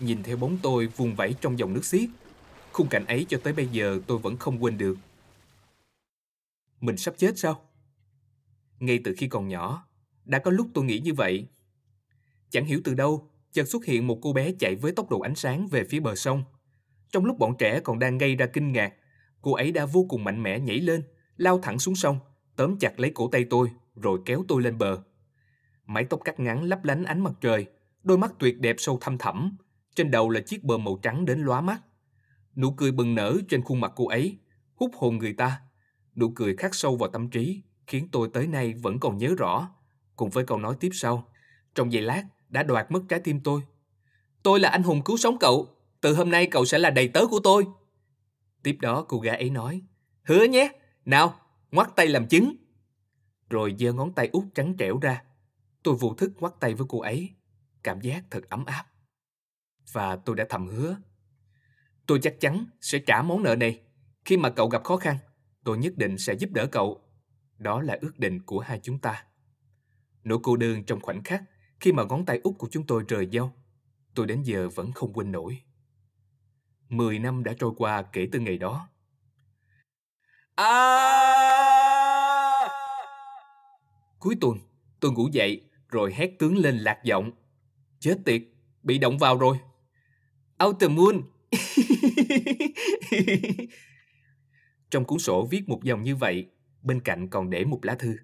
nhìn 0.00 0.22
theo 0.22 0.36
bóng 0.36 0.58
tôi 0.62 0.86
vùng 0.86 1.14
vẫy 1.14 1.34
trong 1.40 1.58
dòng 1.58 1.74
nước 1.74 1.84
xiết. 1.84 2.08
Khung 2.72 2.88
cảnh 2.88 3.06
ấy 3.06 3.26
cho 3.28 3.38
tới 3.42 3.52
bây 3.52 3.66
giờ 3.66 4.00
tôi 4.06 4.18
vẫn 4.18 4.36
không 4.36 4.64
quên 4.64 4.78
được. 4.78 4.96
Mình 6.80 6.96
sắp 6.96 7.14
chết 7.18 7.38
sao? 7.38 7.62
Ngay 8.78 9.00
từ 9.04 9.14
khi 9.16 9.28
còn 9.28 9.48
nhỏ, 9.48 9.86
đã 10.24 10.38
có 10.38 10.50
lúc 10.50 10.68
tôi 10.74 10.84
nghĩ 10.84 10.98
như 10.98 11.14
vậy. 11.14 11.46
Chẳng 12.50 12.64
hiểu 12.64 12.80
từ 12.84 12.94
đâu, 12.94 13.30
chợt 13.52 13.64
xuất 13.64 13.84
hiện 13.84 14.06
một 14.06 14.18
cô 14.22 14.32
bé 14.32 14.52
chạy 14.58 14.74
với 14.74 14.92
tốc 14.92 15.10
độ 15.10 15.20
ánh 15.20 15.34
sáng 15.34 15.66
về 15.68 15.84
phía 15.84 16.00
bờ 16.00 16.14
sông. 16.14 16.44
Trong 17.12 17.24
lúc 17.24 17.38
bọn 17.38 17.54
trẻ 17.58 17.80
còn 17.80 17.98
đang 17.98 18.18
gây 18.18 18.36
ra 18.36 18.46
kinh 18.46 18.72
ngạc, 18.72 18.92
cô 19.40 19.54
ấy 19.54 19.72
đã 19.72 19.86
vô 19.86 20.06
cùng 20.08 20.24
mạnh 20.24 20.42
mẽ 20.42 20.60
nhảy 20.60 20.80
lên, 20.80 21.02
lao 21.36 21.58
thẳng 21.58 21.78
xuống 21.78 21.94
sông, 21.94 22.18
tóm 22.56 22.78
chặt 22.78 23.00
lấy 23.00 23.10
cổ 23.14 23.28
tay 23.28 23.44
tôi, 23.50 23.68
rồi 23.94 24.20
kéo 24.24 24.44
tôi 24.48 24.62
lên 24.62 24.78
bờ. 24.78 25.02
Mái 25.86 26.04
tóc 26.04 26.20
cắt 26.24 26.40
ngắn 26.40 26.64
lấp 26.64 26.84
lánh 26.84 27.04
ánh 27.04 27.20
mặt 27.20 27.32
trời, 27.40 27.66
đôi 28.02 28.18
mắt 28.18 28.32
tuyệt 28.38 28.60
đẹp 28.60 28.76
sâu 28.78 28.98
thăm 29.00 29.18
thẳm, 29.18 29.56
trên 29.94 30.10
đầu 30.10 30.30
là 30.30 30.40
chiếc 30.40 30.64
bờm 30.64 30.84
màu 30.84 30.98
trắng 31.02 31.24
đến 31.24 31.40
lóa 31.40 31.60
mắt. 31.60 31.82
Nụ 32.56 32.70
cười 32.70 32.92
bừng 32.92 33.14
nở 33.14 33.38
trên 33.48 33.62
khuôn 33.62 33.80
mặt 33.80 33.92
cô 33.96 34.08
ấy, 34.08 34.38
hút 34.74 34.90
hồn 34.94 35.18
người 35.18 35.32
ta. 35.32 35.60
Nụ 36.16 36.32
cười 36.34 36.56
khắc 36.56 36.74
sâu 36.74 36.96
vào 36.96 37.10
tâm 37.10 37.30
trí, 37.30 37.62
khiến 37.86 38.08
tôi 38.12 38.30
tới 38.32 38.46
nay 38.46 38.74
vẫn 38.74 39.00
còn 39.00 39.18
nhớ 39.18 39.34
rõ, 39.38 39.70
cùng 40.16 40.30
với 40.30 40.44
câu 40.46 40.58
nói 40.58 40.76
tiếp 40.80 40.90
sau. 40.92 41.28
Trong 41.74 41.92
giây 41.92 42.02
lát, 42.02 42.24
đã 42.48 42.62
đoạt 42.62 42.90
mất 42.90 43.02
trái 43.08 43.20
tim 43.20 43.40
tôi. 43.40 43.60
Tôi 44.42 44.60
là 44.60 44.68
anh 44.68 44.82
hùng 44.82 45.02
cứu 45.04 45.16
sống 45.16 45.36
cậu, 45.40 45.68
từ 46.00 46.14
hôm 46.14 46.30
nay 46.30 46.48
cậu 46.50 46.64
sẽ 46.64 46.78
là 46.78 46.90
đầy 46.90 47.08
tớ 47.08 47.26
của 47.26 47.40
tôi. 47.44 47.66
Tiếp 48.62 48.76
đó 48.80 49.04
cô 49.08 49.20
gái 49.20 49.36
ấy 49.36 49.50
nói, 49.50 49.82
hứa 50.22 50.44
nhé, 50.44 50.72
nào, 51.04 51.40
ngoắt 51.70 51.96
tay 51.96 52.06
làm 52.06 52.26
chứng. 52.26 52.56
Rồi 53.50 53.74
giơ 53.78 53.92
ngón 53.92 54.12
tay 54.12 54.28
út 54.32 54.44
trắng 54.54 54.74
trẻo 54.78 54.98
ra. 55.02 55.22
Tôi 55.82 55.94
vô 55.94 56.14
thức 56.14 56.32
ngoắt 56.40 56.52
tay 56.60 56.74
với 56.74 56.86
cô 56.88 57.00
ấy, 57.00 57.30
cảm 57.82 58.00
giác 58.00 58.24
thật 58.30 58.48
ấm 58.48 58.64
áp. 58.64 58.84
Và 59.92 60.16
tôi 60.16 60.36
đã 60.36 60.46
thầm 60.48 60.68
hứa. 60.68 60.96
Tôi 62.06 62.18
chắc 62.22 62.40
chắn 62.40 62.64
sẽ 62.80 62.98
trả 62.98 63.22
món 63.22 63.42
nợ 63.42 63.56
này. 63.56 63.80
Khi 64.24 64.36
mà 64.36 64.50
cậu 64.50 64.68
gặp 64.68 64.84
khó 64.84 64.96
khăn, 64.96 65.16
tôi 65.64 65.78
nhất 65.78 65.92
định 65.96 66.18
sẽ 66.18 66.34
giúp 66.34 66.50
đỡ 66.52 66.66
cậu. 66.72 67.00
Đó 67.58 67.82
là 67.82 67.98
ước 68.00 68.18
định 68.18 68.42
của 68.42 68.60
hai 68.60 68.80
chúng 68.82 68.98
ta. 68.98 69.24
Nỗi 70.24 70.38
cô 70.42 70.56
đơn 70.56 70.84
trong 70.84 71.00
khoảnh 71.00 71.22
khắc 71.22 71.42
khi 71.80 71.92
mà 71.92 72.04
ngón 72.04 72.26
tay 72.26 72.40
út 72.42 72.58
của 72.58 72.68
chúng 72.70 72.86
tôi 72.86 73.04
rời 73.08 73.26
nhau, 73.26 73.54
tôi 74.14 74.26
đến 74.26 74.42
giờ 74.42 74.68
vẫn 74.68 74.92
không 74.92 75.12
quên 75.12 75.32
nổi. 75.32 75.62
Mười 76.88 77.18
năm 77.18 77.44
đã 77.44 77.52
trôi 77.58 77.72
qua 77.76 78.02
kể 78.02 78.28
từ 78.32 78.38
ngày 78.38 78.58
đó. 78.58 78.88
À! 80.54 80.70
Cuối 84.18 84.36
tuần, 84.40 84.58
tôi 85.00 85.12
ngủ 85.12 85.28
dậy 85.32 85.64
rồi 85.88 86.14
hét 86.14 86.30
tướng 86.38 86.56
lên 86.56 86.78
lạc 86.78 87.00
giọng. 87.04 87.30
Chết 87.98 88.18
tiệt, 88.24 88.42
bị 88.82 88.98
động 88.98 89.18
vào 89.18 89.38
rồi. 89.38 89.58
Outer 90.64 90.90
Moon. 90.90 91.22
Trong 94.90 95.04
cuốn 95.04 95.18
sổ 95.18 95.46
viết 95.50 95.68
một 95.68 95.84
dòng 95.84 96.02
như 96.02 96.16
vậy, 96.16 96.46
bên 96.82 97.00
cạnh 97.00 97.28
còn 97.28 97.50
để 97.50 97.64
một 97.64 97.84
lá 97.84 97.94
thư. 97.94 98.16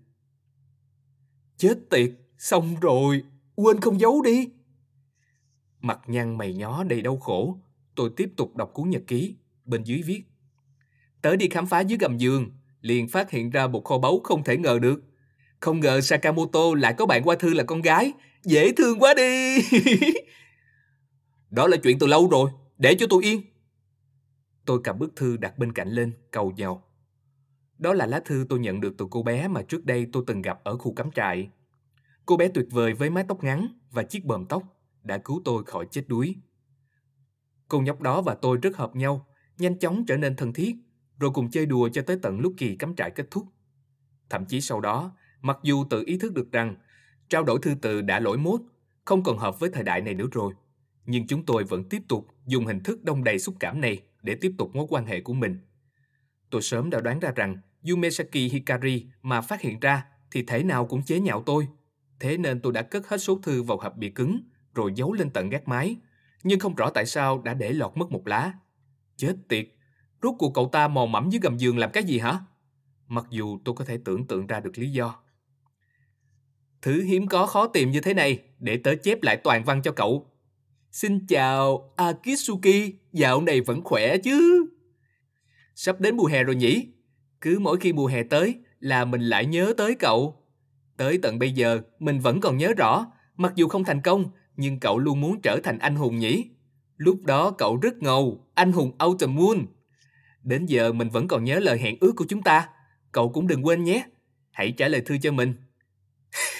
Chết 1.57 1.79
tiệt, 1.91 2.11
xong 2.39 2.77
rồi, 2.81 3.23
quên 3.55 3.81
không 3.81 4.01
giấu 4.01 4.23
đi. 4.23 4.49
Mặt 5.81 6.01
nhăn 6.07 6.39
mày 6.39 6.55
nhó 6.55 6.85
đầy 6.85 7.03
đau 7.03 7.17
khổ, 7.17 7.59
tôi 7.95 8.11
tiếp 8.17 8.31
tục 8.37 8.57
đọc 8.57 8.71
cuốn 8.75 8.91
nhật 8.91 9.03
ký, 9.07 9.35
bên 9.65 9.83
dưới 9.85 10.03
viết. 10.03 10.23
Tới 11.23 11.37
đi 11.37 11.49
khám 11.49 11.67
phá 11.67 11.81
dưới 11.81 11.99
gầm 11.99 12.19
giường, 12.19 12.51
liền 12.81 13.09
phát 13.09 13.31
hiện 13.31 13.51
ra 13.51 13.67
một 13.67 13.85
kho 13.85 13.99
báu 13.99 14.21
không 14.25 14.45
thể 14.45 14.57
ngờ 14.57 14.79
được. 14.83 15.03
Không 15.61 15.81
ngờ 15.81 16.01
Sakamoto 16.01 16.61
lại 16.77 16.95
có 16.99 17.07
bạn 17.07 17.23
qua 17.25 17.37
thư 17.37 17.55
là 17.55 17.65
con 17.65 17.83
gái, 17.83 18.13
dễ 18.45 18.73
thương 18.73 18.99
quá 18.99 19.15
đi. 19.15 19.59
Đó 21.51 21.67
là 21.67 21.77
chuyện 21.77 21.99
từ 21.99 22.07
lâu 22.07 22.29
rồi, 22.29 22.51
để 22.79 22.95
cho 22.99 23.07
tôi 23.11 23.25
yên. 23.25 23.43
Tôi 24.67 24.81
cầm 24.85 24.99
bức 24.99 25.17
thư 25.17 25.37
đặt 25.37 25.59
bên 25.59 25.73
cạnh 25.73 25.89
lên, 25.89 26.13
cầu 26.31 26.51
nhau. 26.51 26.83
Đó 27.79 27.93
là 27.93 28.07
lá 28.07 28.21
thư 28.25 28.47
tôi 28.49 28.59
nhận 28.59 28.81
được 28.81 28.95
từ 28.99 29.07
cô 29.11 29.23
bé 29.23 29.49
mà 29.49 29.63
trước 29.63 29.85
đây 29.85 30.07
tôi 30.13 30.25
từng 30.27 30.43
gặp 30.43 30.61
ở 30.65 30.79
khu 30.79 30.95
cắm 30.95 31.11
trại. 31.11 31.51
Cô 32.27 32.37
bé 32.37 32.49
tuyệt 32.49 32.67
vời 32.71 32.95
với 32.95 33.11
mái 33.11 33.25
tóc 33.29 33.45
ngắn 33.45 33.69
và 33.91 34.03
chiếc 34.03 34.25
bờm 34.25 34.47
tóc 34.47 34.63
đã 35.03 35.19
cứu 35.19 35.43
tôi 35.45 35.65
khỏi 35.65 35.87
chết 35.91 36.05
đuối. 36.09 36.37
Cô 37.69 37.81
nhóc 37.81 38.01
đó 38.01 38.23
và 38.23 38.35
tôi 38.35 38.59
rất 38.63 38.77
hợp 38.77 38.97
nhau, 38.97 39.27
nhanh 39.59 39.79
chóng 39.79 40.05
trở 40.07 40.17
nên 40.17 40.37
thân 40.37 40.53
thiết, 40.53 40.77
rồi 41.19 41.31
cùng 41.35 41.51
chơi 41.51 41.67
đùa 41.67 41.89
cho 41.89 42.03
tới 42.03 42.19
tận 42.23 42.41
lúc 42.41 42.55
kỳ 42.57 42.77
cắm 42.77 42.95
trại 42.95 43.11
kết 43.11 43.27
thúc. 43.31 43.45
Thậm 44.31 44.45
chí 44.45 44.61
sau 44.61 44.81
đó, 44.81 45.17
mặc 45.43 45.59
dù 45.63 45.85
tự 45.91 46.03
ý 46.07 46.19
thức 46.19 46.35
được 46.35 46.53
rằng 46.53 46.77
trao 47.29 47.45
đổi 47.45 47.59
thư 47.63 47.75
từ 47.83 48.03
đã 48.03 48.21
lỗi 48.21 48.39
mốt, 48.39 48.61
không 49.05 49.23
còn 49.23 49.39
hợp 49.39 49.61
với 49.61 49.71
thời 49.71 49.83
đại 49.83 50.01
này 50.01 50.15
nữa 50.15 50.27
rồi, 50.33 50.55
nhưng 51.07 51.27
chúng 51.27 51.47
tôi 51.47 51.65
vẫn 51.65 51.85
tiếp 51.89 52.03
tục 52.09 52.27
dùng 52.47 52.67
hình 52.67 52.81
thức 52.81 53.05
đông 53.05 53.25
đầy 53.25 53.39
xúc 53.39 53.55
cảm 53.61 53.81
này 53.81 54.03
để 54.27 54.35
tiếp 54.35 54.53
tục 54.59 54.77
mối 54.77 54.87
quan 54.89 55.07
hệ 55.07 55.21
của 55.21 55.35
mình. 55.35 55.59
Tôi 56.51 56.63
sớm 56.63 56.91
đã 56.91 57.01
đoán 57.01 57.19
ra 57.19 57.33
rằng 57.37 57.57
Yumesaki 57.91 58.35
Hikari 58.35 59.07
mà 59.23 59.41
phát 59.41 59.61
hiện 59.61 59.81
ra 59.81 60.05
thì 60.31 60.43
thể 60.43 60.63
nào 60.63 60.87
cũng 60.87 61.03
chế 61.03 61.21
nhạo 61.21 61.43
tôi. 61.47 61.69
Thế 62.21 62.37
nên 62.37 62.61
tôi 62.61 62.73
đã 62.73 62.83
cất 62.83 63.09
hết 63.09 63.19
số 63.19 63.39
thư 63.43 63.63
vào 63.63 63.79
hộp 63.79 63.97
bìa 63.97 64.09
cứng 64.09 64.41
rồi 64.75 64.93
giấu 64.95 65.13
lên 65.13 65.31
tận 65.31 65.49
gác 65.49 65.69
mái. 65.69 65.97
Nhưng 66.43 66.61
không 66.61 66.75
rõ 66.75 66.91
tại 66.91 67.07
sao 67.07 67.43
đã 67.43 67.55
để 67.55 67.73
lọt 67.73 67.97
mất 67.97 68.11
một 68.11 68.27
lá. 68.27 68.53
Chết 69.17 69.37
tiệt, 69.49 69.69
rốt 70.23 70.35
cuộc 70.39 70.55
cậu 70.55 70.69
ta 70.73 70.89
mò 70.89 71.07
mẫm 71.07 71.31
dưới 71.31 71.41
gầm 71.43 71.57
giường 71.57 71.79
làm 71.79 71.91
cái 71.93 72.05
gì 72.05 72.19
hả? 72.19 72.41
Mặc 73.09 73.27
dù 73.31 73.59
tôi 73.65 73.75
có 73.75 73.85
thể 73.85 73.99
tưởng 74.05 74.27
tượng 74.27 74.47
ra 74.47 74.61
được 74.61 74.79
lý 74.79 74.91
do. 74.91 75.17
Thứ 76.83 77.03
hiếm 77.03 77.27
có 77.29 77.47
khó 77.47 77.67
tìm 77.67 77.91
như 77.91 78.01
thế 78.01 78.15
này 78.15 78.39
để 78.59 78.77
tớ 78.85 78.95
chép 78.95 79.23
lại 79.23 79.37
toàn 79.37 79.65
văn 79.65 79.83
cho 79.83 79.93
cậu. 79.93 80.27
Xin 80.97 81.27
chào, 81.27 81.93
Akitsuki, 81.97 82.95
dạo 83.13 83.41
này 83.41 83.61
vẫn 83.61 83.83
khỏe 83.85 84.19
chứ? 84.19 84.67
Sắp 85.75 86.01
đến 86.01 86.17
mùa 86.17 86.27
hè 86.27 86.45
rồi 86.45 86.57
nhỉ? 86.57 86.87
Cứ 87.41 87.59
mỗi 87.59 87.77
khi 87.81 87.93
mùa 87.93 88.07
hè 88.07 88.23
tới 88.23 88.55
là 88.81 89.05
mình 89.05 89.21
lại 89.21 89.47
nhớ 89.47 89.75
tới 89.77 89.95
cậu. 89.95 90.43
Tới 90.97 91.19
tận 91.23 91.39
bây 91.39 91.53
giờ, 91.53 91.81
mình 91.99 92.21
vẫn 92.21 92.41
còn 92.41 92.57
nhớ 92.57 92.73
rõ, 92.77 93.07
mặc 93.37 93.53
dù 93.57 93.69
không 93.69 93.85
thành 93.85 94.01
công, 94.01 94.31
nhưng 94.57 94.81
cậu 94.81 94.99
luôn 94.99 95.21
muốn 95.21 95.41
trở 95.43 95.61
thành 95.65 95.79
anh 95.79 95.97
hùng 95.97 96.19
nhỉ? 96.19 96.45
Lúc 96.97 97.23
đó 97.25 97.51
cậu 97.51 97.77
rất 97.77 97.97
ngầu, 98.03 98.47
anh 98.55 98.73
hùng 98.73 98.93
Autumn 98.99 99.37
Moon. 99.37 99.67
Đến 100.43 100.67
giờ 100.67 100.93
mình 100.93 101.09
vẫn 101.09 101.29
còn 101.29 101.45
nhớ 101.45 101.59
lời 101.59 101.79
hẹn 101.79 101.97
ước 102.01 102.13
của 102.17 102.27
chúng 102.29 102.43
ta. 102.43 102.69
Cậu 103.13 103.29
cũng 103.29 103.47
đừng 103.47 103.67
quên 103.67 103.85
nhé. 103.85 104.07
Hãy 104.51 104.73
trả 104.77 104.89
lời 104.89 105.01
thư 105.01 105.19
cho 105.19 105.33
mình. 105.33 105.55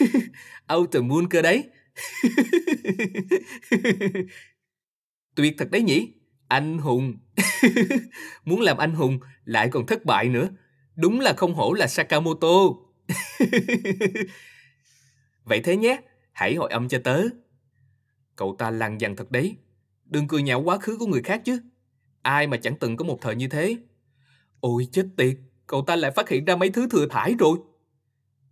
Autumn 0.67 1.09
Moon 1.09 1.29
cơ 1.29 1.43
đấy. 1.43 1.65
Tuyệt 5.35 5.55
thật 5.59 5.71
đấy 5.71 5.83
nhỉ? 5.83 6.13
Anh 6.49 6.79
hùng. 6.79 7.17
Muốn 8.45 8.61
làm 8.61 8.77
anh 8.77 8.93
hùng 8.93 9.19
lại 9.45 9.69
còn 9.69 9.87
thất 9.87 10.05
bại 10.05 10.29
nữa. 10.29 10.49
Đúng 10.97 11.21
là 11.21 11.33
không 11.37 11.55
hổ 11.55 11.73
là 11.73 11.87
Sakamoto. 11.87 12.49
Vậy 15.45 15.61
thế 15.65 15.77
nhé, 15.77 16.01
hãy 16.33 16.55
hội 16.55 16.71
âm 16.71 16.89
cho 16.89 16.99
tớ. 17.05 17.23
Cậu 18.37 18.57
ta 18.59 18.71
lằng 18.71 19.01
dằn 19.01 19.17
thật 19.17 19.31
đấy. 19.31 19.57
Đừng 20.05 20.29
cười 20.29 20.43
nhạo 20.43 20.63
quá 20.63 20.79
khứ 20.79 20.97
của 20.99 21.07
người 21.07 21.23
khác 21.23 21.43
chứ. 21.45 21.61
Ai 22.23 22.47
mà 22.47 22.57
chẳng 22.57 22.77
từng 22.77 22.97
có 22.97 23.05
một 23.05 23.19
thời 23.21 23.35
như 23.35 23.49
thế. 23.49 23.77
Ôi 24.61 24.89
chết 24.93 25.07
tiệt, 25.17 25.37
cậu 25.67 25.83
ta 25.83 25.97
lại 25.97 26.11
phát 26.11 26.29
hiện 26.29 26.45
ra 26.45 26.57
mấy 26.57 26.71
thứ 26.71 26.89
thừa 26.91 27.07
thải 27.11 27.35
rồi. 27.39 27.59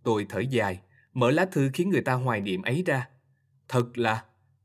Tôi 0.03 0.25
thở 0.29 0.39
dài, 0.39 0.79
mở 1.13 1.31
lá 1.31 1.45
thư 1.45 1.69
khiến 1.73 1.89
người 1.89 2.01
ta 2.01 2.13
hoài 2.13 2.41
niệm 2.41 2.61
ấy 2.61 2.83
ra. 2.85 3.07
Thật 3.67 3.97
là 3.97 4.23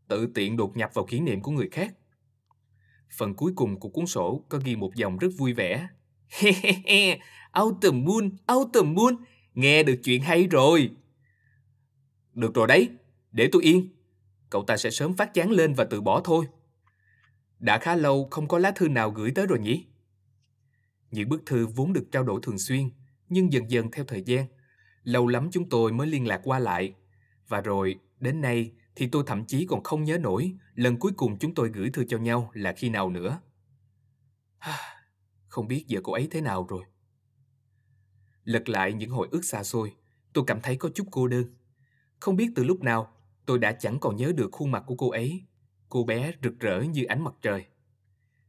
tự 0.08 0.26
tiện 0.34 0.56
đột 0.56 0.76
nhập 0.76 0.90
vào 0.94 1.04
kỷ 1.04 1.20
niệm 1.20 1.40
của 1.40 1.50
người 1.50 1.68
khác. 1.72 1.94
Phần 3.16 3.34
cuối 3.34 3.52
cùng 3.56 3.80
của 3.80 3.88
cuốn 3.88 4.06
sổ 4.06 4.44
có 4.48 4.58
ghi 4.64 4.76
một 4.76 4.94
dòng 4.94 5.18
rất 5.18 5.28
vui 5.38 5.52
vẻ. 5.52 5.88
Autumn 7.52 8.04
Moon, 8.04 8.30
Autumn 8.46 8.94
Moon, 8.94 9.16
nghe 9.54 9.82
được 9.82 10.00
chuyện 10.04 10.22
hay 10.22 10.46
rồi. 10.46 10.90
Được 12.34 12.54
rồi 12.54 12.66
đấy, 12.66 12.88
để 13.32 13.48
tôi 13.52 13.62
yên. 13.62 13.88
Cậu 14.50 14.64
ta 14.64 14.76
sẽ 14.76 14.90
sớm 14.90 15.16
phát 15.16 15.34
chán 15.34 15.50
lên 15.50 15.74
và 15.74 15.84
từ 15.84 16.00
bỏ 16.00 16.20
thôi. 16.24 16.46
Đã 17.58 17.78
khá 17.78 17.96
lâu 17.96 18.28
không 18.30 18.48
có 18.48 18.58
lá 18.58 18.70
thư 18.70 18.88
nào 18.88 19.10
gửi 19.10 19.30
tới 19.34 19.46
rồi 19.46 19.58
nhỉ? 19.58 19.86
Những 21.10 21.28
bức 21.28 21.46
thư 21.46 21.66
vốn 21.66 21.92
được 21.92 22.08
trao 22.12 22.22
đổi 22.22 22.40
thường 22.42 22.58
xuyên, 22.58 22.90
nhưng 23.28 23.52
dần 23.52 23.70
dần 23.70 23.90
theo 23.90 24.04
thời 24.04 24.22
gian, 24.22 24.46
lâu 25.02 25.26
lắm 25.26 25.48
chúng 25.52 25.68
tôi 25.68 25.92
mới 25.92 26.06
liên 26.06 26.26
lạc 26.26 26.40
qua 26.44 26.58
lại. 26.58 26.94
Và 27.48 27.60
rồi, 27.60 27.98
đến 28.20 28.40
nay 28.40 28.72
thì 29.00 29.06
tôi 29.06 29.24
thậm 29.26 29.44
chí 29.44 29.66
còn 29.66 29.82
không 29.82 30.04
nhớ 30.04 30.18
nổi 30.18 30.54
lần 30.74 30.96
cuối 30.96 31.12
cùng 31.16 31.38
chúng 31.38 31.54
tôi 31.54 31.70
gửi 31.74 31.90
thư 31.90 32.04
cho 32.04 32.18
nhau 32.18 32.50
là 32.54 32.72
khi 32.72 32.88
nào 32.88 33.10
nữa. 33.10 33.40
Không 35.48 35.68
biết 35.68 35.84
giờ 35.88 36.00
cô 36.04 36.12
ấy 36.12 36.28
thế 36.30 36.40
nào 36.40 36.66
rồi. 36.68 36.84
Lật 38.44 38.68
lại 38.68 38.92
những 38.92 39.10
hồi 39.10 39.28
ức 39.30 39.44
xa 39.44 39.64
xôi, 39.64 39.94
tôi 40.32 40.44
cảm 40.46 40.60
thấy 40.60 40.76
có 40.76 40.88
chút 40.94 41.08
cô 41.10 41.28
đơn. 41.28 41.44
Không 42.20 42.36
biết 42.36 42.50
từ 42.54 42.64
lúc 42.64 42.82
nào, 42.82 43.12
tôi 43.46 43.58
đã 43.58 43.72
chẳng 43.72 43.98
còn 44.00 44.16
nhớ 44.16 44.32
được 44.36 44.48
khuôn 44.52 44.70
mặt 44.70 44.84
của 44.86 44.94
cô 44.94 45.10
ấy. 45.10 45.42
Cô 45.88 46.04
bé 46.04 46.32
rực 46.42 46.60
rỡ 46.60 46.80
như 46.80 47.04
ánh 47.04 47.24
mặt 47.24 47.34
trời. 47.42 47.64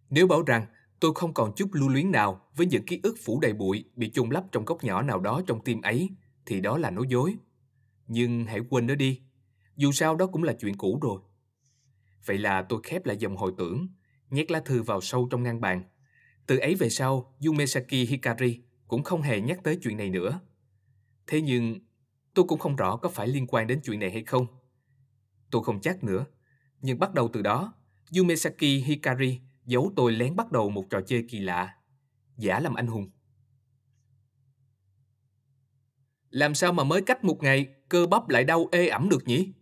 Nếu 0.09 0.27
bảo 0.27 0.43
rằng 0.43 0.65
tôi 0.99 1.11
không 1.15 1.33
còn 1.33 1.53
chút 1.55 1.69
lưu 1.73 1.89
luyến 1.89 2.11
nào 2.11 2.41
với 2.55 2.67
những 2.67 2.85
ký 2.85 2.99
ức 3.03 3.15
phủ 3.25 3.39
đầy 3.39 3.53
bụi 3.53 3.85
bị 3.95 4.11
chôn 4.11 4.29
lấp 4.29 4.43
trong 4.51 4.65
góc 4.65 4.83
nhỏ 4.83 5.01
nào 5.01 5.19
đó 5.19 5.41
trong 5.47 5.63
tim 5.63 5.81
ấy, 5.81 6.09
thì 6.45 6.61
đó 6.61 6.77
là 6.77 6.89
nói 6.89 7.05
dối. 7.09 7.37
Nhưng 8.07 8.45
hãy 8.45 8.59
quên 8.69 8.87
nó 8.87 8.95
đi, 8.95 9.21
dù 9.75 9.91
sao 9.91 10.15
đó 10.15 10.27
cũng 10.27 10.43
là 10.43 10.53
chuyện 10.53 10.77
cũ 10.77 10.99
rồi. 11.01 11.21
Vậy 12.25 12.37
là 12.37 12.61
tôi 12.61 12.79
khép 12.83 13.05
lại 13.05 13.17
dòng 13.17 13.37
hồi 13.37 13.53
tưởng, 13.57 13.87
nhét 14.29 14.51
lá 14.51 14.61
thư 14.65 14.81
vào 14.81 15.01
sâu 15.01 15.27
trong 15.31 15.43
ngăn 15.43 15.61
bàn. 15.61 15.83
Từ 16.47 16.57
ấy 16.57 16.75
về 16.75 16.89
sau, 16.89 17.35
Yumesaki 17.45 17.91
Hikari 17.91 18.61
cũng 18.87 19.03
không 19.03 19.21
hề 19.21 19.41
nhắc 19.41 19.59
tới 19.63 19.79
chuyện 19.81 19.97
này 19.97 20.09
nữa. 20.09 20.39
Thế 21.27 21.41
nhưng, 21.41 21.79
tôi 22.33 22.45
cũng 22.47 22.59
không 22.59 22.75
rõ 22.75 22.97
có 22.97 23.09
phải 23.09 23.27
liên 23.27 23.47
quan 23.47 23.67
đến 23.67 23.79
chuyện 23.83 23.99
này 23.99 24.11
hay 24.11 24.23
không. 24.23 24.47
Tôi 25.51 25.63
không 25.63 25.81
chắc 25.81 26.03
nữa, 26.03 26.25
nhưng 26.81 26.99
bắt 26.99 27.13
đầu 27.13 27.29
từ 27.33 27.41
đó, 27.41 27.73
Yumesaki 28.17 28.85
Hikari 28.85 29.39
giấu 29.65 29.93
tôi 29.95 30.11
lén 30.11 30.35
bắt 30.35 30.51
đầu 30.51 30.69
một 30.69 30.85
trò 30.89 31.01
chơi 31.01 31.25
kỳ 31.29 31.39
lạ, 31.39 31.75
giả 32.37 32.59
làm 32.59 32.73
anh 32.73 32.87
hùng. 32.87 33.11
Làm 36.29 36.55
sao 36.55 36.73
mà 36.73 36.83
mới 36.83 37.01
cách 37.01 37.23
một 37.23 37.43
ngày, 37.43 37.67
cơ 37.89 38.05
bắp 38.05 38.29
lại 38.29 38.43
đau 38.43 38.67
ê 38.71 38.87
ẩm 38.87 39.09
được 39.09 39.27
nhỉ? 39.27 39.53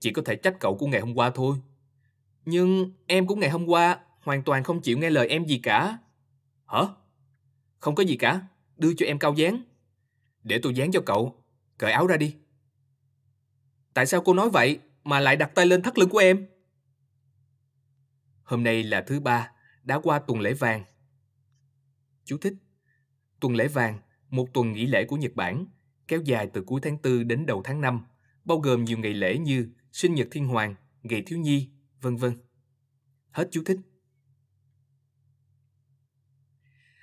Chỉ 0.00 0.12
có 0.12 0.22
thể 0.24 0.36
trách 0.36 0.56
cậu 0.60 0.76
của 0.76 0.86
ngày 0.86 1.00
hôm 1.00 1.14
qua 1.14 1.30
thôi. 1.30 1.56
Nhưng 2.44 2.92
em 3.06 3.26
của 3.26 3.34
ngày 3.34 3.50
hôm 3.50 3.66
qua 3.66 3.98
hoàn 4.22 4.42
toàn 4.42 4.64
không 4.64 4.80
chịu 4.80 4.98
nghe 4.98 5.10
lời 5.10 5.28
em 5.28 5.44
gì 5.44 5.58
cả. 5.58 5.98
Hả? 6.66 6.80
Không 7.78 7.94
có 7.94 8.02
gì 8.02 8.16
cả, 8.16 8.40
đưa 8.76 8.94
cho 8.96 9.06
em 9.06 9.18
cao 9.18 9.34
dán. 9.34 9.62
Để 10.42 10.60
tôi 10.62 10.74
dán 10.74 10.92
cho 10.92 11.00
cậu, 11.06 11.44
cởi 11.78 11.92
áo 11.92 12.06
ra 12.06 12.16
đi. 12.16 12.34
Tại 13.94 14.06
sao 14.06 14.20
cô 14.20 14.34
nói 14.34 14.50
vậy 14.50 14.78
mà 15.04 15.20
lại 15.20 15.36
đặt 15.36 15.54
tay 15.54 15.66
lên 15.66 15.82
thắt 15.82 15.98
lưng 15.98 16.08
của 16.08 16.18
em? 16.18 16.46
Hôm 18.42 18.64
nay 18.64 18.82
là 18.82 19.00
thứ 19.00 19.20
ba, 19.20 19.50
đã 19.82 19.98
qua 19.98 20.18
tuần 20.18 20.40
lễ 20.40 20.52
vàng. 20.52 20.84
Chú 22.24 22.38
thích. 22.38 22.54
Tuần 23.40 23.54
lễ 23.54 23.68
vàng, 23.68 23.98
một 24.30 24.48
tuần 24.54 24.72
nghỉ 24.72 24.86
lễ 24.86 25.04
của 25.04 25.16
Nhật 25.16 25.32
Bản, 25.34 25.66
kéo 26.08 26.20
dài 26.24 26.50
từ 26.52 26.62
cuối 26.62 26.80
tháng 26.82 26.98
4 27.02 27.28
đến 27.28 27.46
đầu 27.46 27.62
tháng 27.64 27.80
5, 27.80 28.00
bao 28.44 28.58
gồm 28.58 28.84
nhiều 28.84 28.98
ngày 28.98 29.14
lễ 29.14 29.38
như 29.38 29.68
sinh 29.96 30.14
nhật 30.14 30.28
thiên 30.30 30.46
hoàng, 30.46 30.74
ngày 31.02 31.22
thiếu 31.26 31.38
nhi, 31.38 31.68
vân 32.00 32.16
vân. 32.16 32.32
Hết 33.30 33.48
chú 33.50 33.62
thích. 33.66 33.78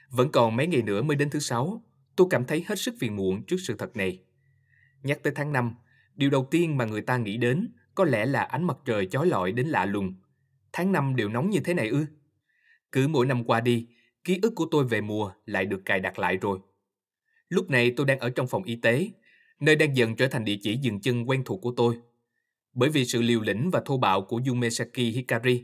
Vẫn 0.09 0.31
còn 0.31 0.55
mấy 0.55 0.67
ngày 0.67 0.81
nữa 0.81 1.01
mới 1.01 1.17
đến 1.17 1.29
thứ 1.29 1.39
sáu, 1.39 1.83
tôi 2.15 2.27
cảm 2.29 2.45
thấy 2.45 2.65
hết 2.67 2.79
sức 2.79 2.95
phiền 2.99 3.15
muộn 3.15 3.43
trước 3.45 3.57
sự 3.59 3.75
thật 3.77 3.95
này. 3.97 4.23
Nhắc 5.03 5.19
tới 5.23 5.33
tháng 5.35 5.53
5, 5.53 5.75
điều 6.15 6.29
đầu 6.29 6.47
tiên 6.51 6.77
mà 6.77 6.85
người 6.85 7.01
ta 7.01 7.17
nghĩ 7.17 7.37
đến 7.37 7.73
có 7.95 8.05
lẽ 8.05 8.25
là 8.25 8.43
ánh 8.43 8.63
mặt 8.63 8.77
trời 8.85 9.05
chói 9.05 9.27
lọi 9.27 9.51
đến 9.51 9.67
lạ 9.67 9.85
lùng. 9.85 10.15
Tháng 10.73 10.91
5 10.91 11.15
đều 11.15 11.29
nóng 11.29 11.49
như 11.49 11.59
thế 11.59 11.73
này 11.73 11.87
ư? 11.89 12.05
Cứ 12.91 13.07
mỗi 13.07 13.25
năm 13.25 13.43
qua 13.43 13.61
đi, 13.61 13.87
ký 14.23 14.39
ức 14.41 14.53
của 14.55 14.67
tôi 14.71 14.85
về 14.85 15.01
mùa 15.01 15.33
lại 15.45 15.65
được 15.65 15.81
cài 15.85 15.99
đặt 15.99 16.19
lại 16.19 16.37
rồi. 16.37 16.59
Lúc 17.49 17.69
này 17.69 17.93
tôi 17.97 18.05
đang 18.05 18.19
ở 18.19 18.29
trong 18.29 18.47
phòng 18.47 18.63
y 18.63 18.75
tế, 18.75 19.09
nơi 19.59 19.75
đang 19.75 19.97
dần 19.97 20.15
trở 20.15 20.27
thành 20.27 20.45
địa 20.45 20.57
chỉ 20.61 20.77
dừng 20.77 21.01
chân 21.01 21.29
quen 21.29 21.43
thuộc 21.45 21.61
của 21.61 21.73
tôi. 21.77 22.01
Bởi 22.73 22.89
vì 22.89 23.05
sự 23.05 23.21
liều 23.21 23.41
lĩnh 23.41 23.69
và 23.71 23.81
thô 23.85 23.97
bạo 23.97 24.21
của 24.21 24.41
Yumesaki 24.47 24.95
Hikari, 24.95 25.63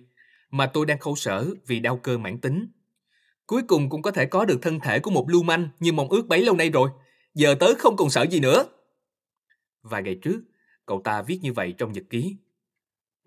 mà 0.51 0.65
tôi 0.65 0.85
đang 0.85 0.99
khổ 0.99 1.15
sở 1.15 1.45
vì 1.67 1.79
đau 1.79 1.97
cơ 1.97 2.17
mãn 2.17 2.41
tính. 2.41 2.67
Cuối 3.45 3.61
cùng 3.67 3.89
cũng 3.89 4.01
có 4.01 4.11
thể 4.11 4.25
có 4.25 4.45
được 4.45 4.59
thân 4.61 4.79
thể 4.79 4.99
của 4.99 5.11
một 5.11 5.29
lưu 5.29 5.43
manh 5.43 5.69
như 5.79 5.91
mong 5.91 6.09
ước 6.09 6.27
bấy 6.27 6.43
lâu 6.43 6.55
nay 6.55 6.69
rồi. 6.69 6.89
Giờ 7.33 7.55
tớ 7.59 7.73
không 7.79 7.95
còn 7.95 8.09
sợ 8.09 8.25
gì 8.31 8.39
nữa. 8.39 8.65
Vài 9.81 10.03
ngày 10.03 10.15
trước, 10.21 10.41
cậu 10.85 11.01
ta 11.03 11.21
viết 11.21 11.39
như 11.41 11.53
vậy 11.53 11.73
trong 11.77 11.93
nhật 11.93 12.03
ký. 12.09 12.35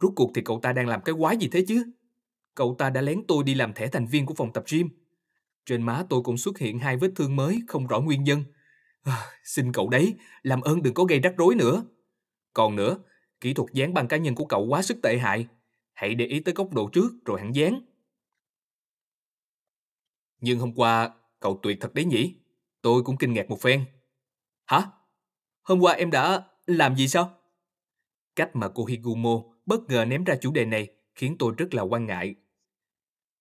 Rốt 0.00 0.12
cuộc 0.16 0.30
thì 0.34 0.42
cậu 0.44 0.60
ta 0.60 0.72
đang 0.72 0.88
làm 0.88 1.00
cái 1.04 1.14
quái 1.18 1.36
gì 1.36 1.48
thế 1.52 1.64
chứ? 1.68 1.84
Cậu 2.54 2.76
ta 2.78 2.90
đã 2.90 3.00
lén 3.00 3.22
tôi 3.28 3.44
đi 3.44 3.54
làm 3.54 3.72
thẻ 3.72 3.88
thành 3.88 4.06
viên 4.06 4.26
của 4.26 4.34
phòng 4.34 4.52
tập 4.52 4.64
gym. 4.70 4.88
Trên 5.66 5.82
má 5.82 6.04
tôi 6.08 6.22
cũng 6.22 6.38
xuất 6.38 6.58
hiện 6.58 6.78
hai 6.78 6.96
vết 6.96 7.10
thương 7.16 7.36
mới 7.36 7.62
không 7.68 7.86
rõ 7.86 8.00
nguyên 8.00 8.24
nhân. 8.24 8.44
À, 9.02 9.18
xin 9.44 9.72
cậu 9.72 9.88
đấy, 9.88 10.14
làm 10.42 10.60
ơn 10.60 10.82
đừng 10.82 10.94
có 10.94 11.04
gây 11.04 11.20
rắc 11.20 11.34
rối 11.36 11.54
nữa. 11.54 11.84
Còn 12.52 12.76
nữa, 12.76 12.96
kỹ 13.42 13.54
thuật 13.54 13.72
dán 13.72 13.94
băng 13.94 14.08
cá 14.08 14.16
nhân 14.16 14.34
của 14.34 14.44
cậu 14.44 14.66
quá 14.66 14.82
sức 14.82 14.98
tệ 15.02 15.18
hại. 15.18 15.46
Hãy 15.92 16.14
để 16.14 16.26
ý 16.26 16.40
tới 16.40 16.54
góc 16.54 16.72
độ 16.72 16.88
trước 16.92 17.10
rồi 17.24 17.40
hẳn 17.40 17.54
dán. 17.54 17.80
Nhưng 20.40 20.58
hôm 20.58 20.72
qua, 20.76 21.14
cậu 21.40 21.58
tuyệt 21.62 21.78
thật 21.80 21.94
đấy 21.94 22.04
nhỉ? 22.04 22.34
Tôi 22.82 23.02
cũng 23.02 23.16
kinh 23.16 23.32
ngạc 23.32 23.50
một 23.50 23.60
phen. 23.60 23.84
Hả? 24.66 24.82
Hôm 25.62 25.80
qua 25.80 25.92
em 25.92 26.10
đã 26.10 26.46
làm 26.66 26.96
gì 26.96 27.08
sao? 27.08 27.38
Cách 28.36 28.50
mà 28.56 28.68
cô 28.74 28.84
Higumo 28.84 29.42
bất 29.66 29.80
ngờ 29.88 30.04
ném 30.04 30.24
ra 30.24 30.34
chủ 30.40 30.52
đề 30.52 30.64
này 30.64 30.88
khiến 31.14 31.36
tôi 31.38 31.54
rất 31.58 31.74
là 31.74 31.82
quan 31.82 32.06
ngại. 32.06 32.34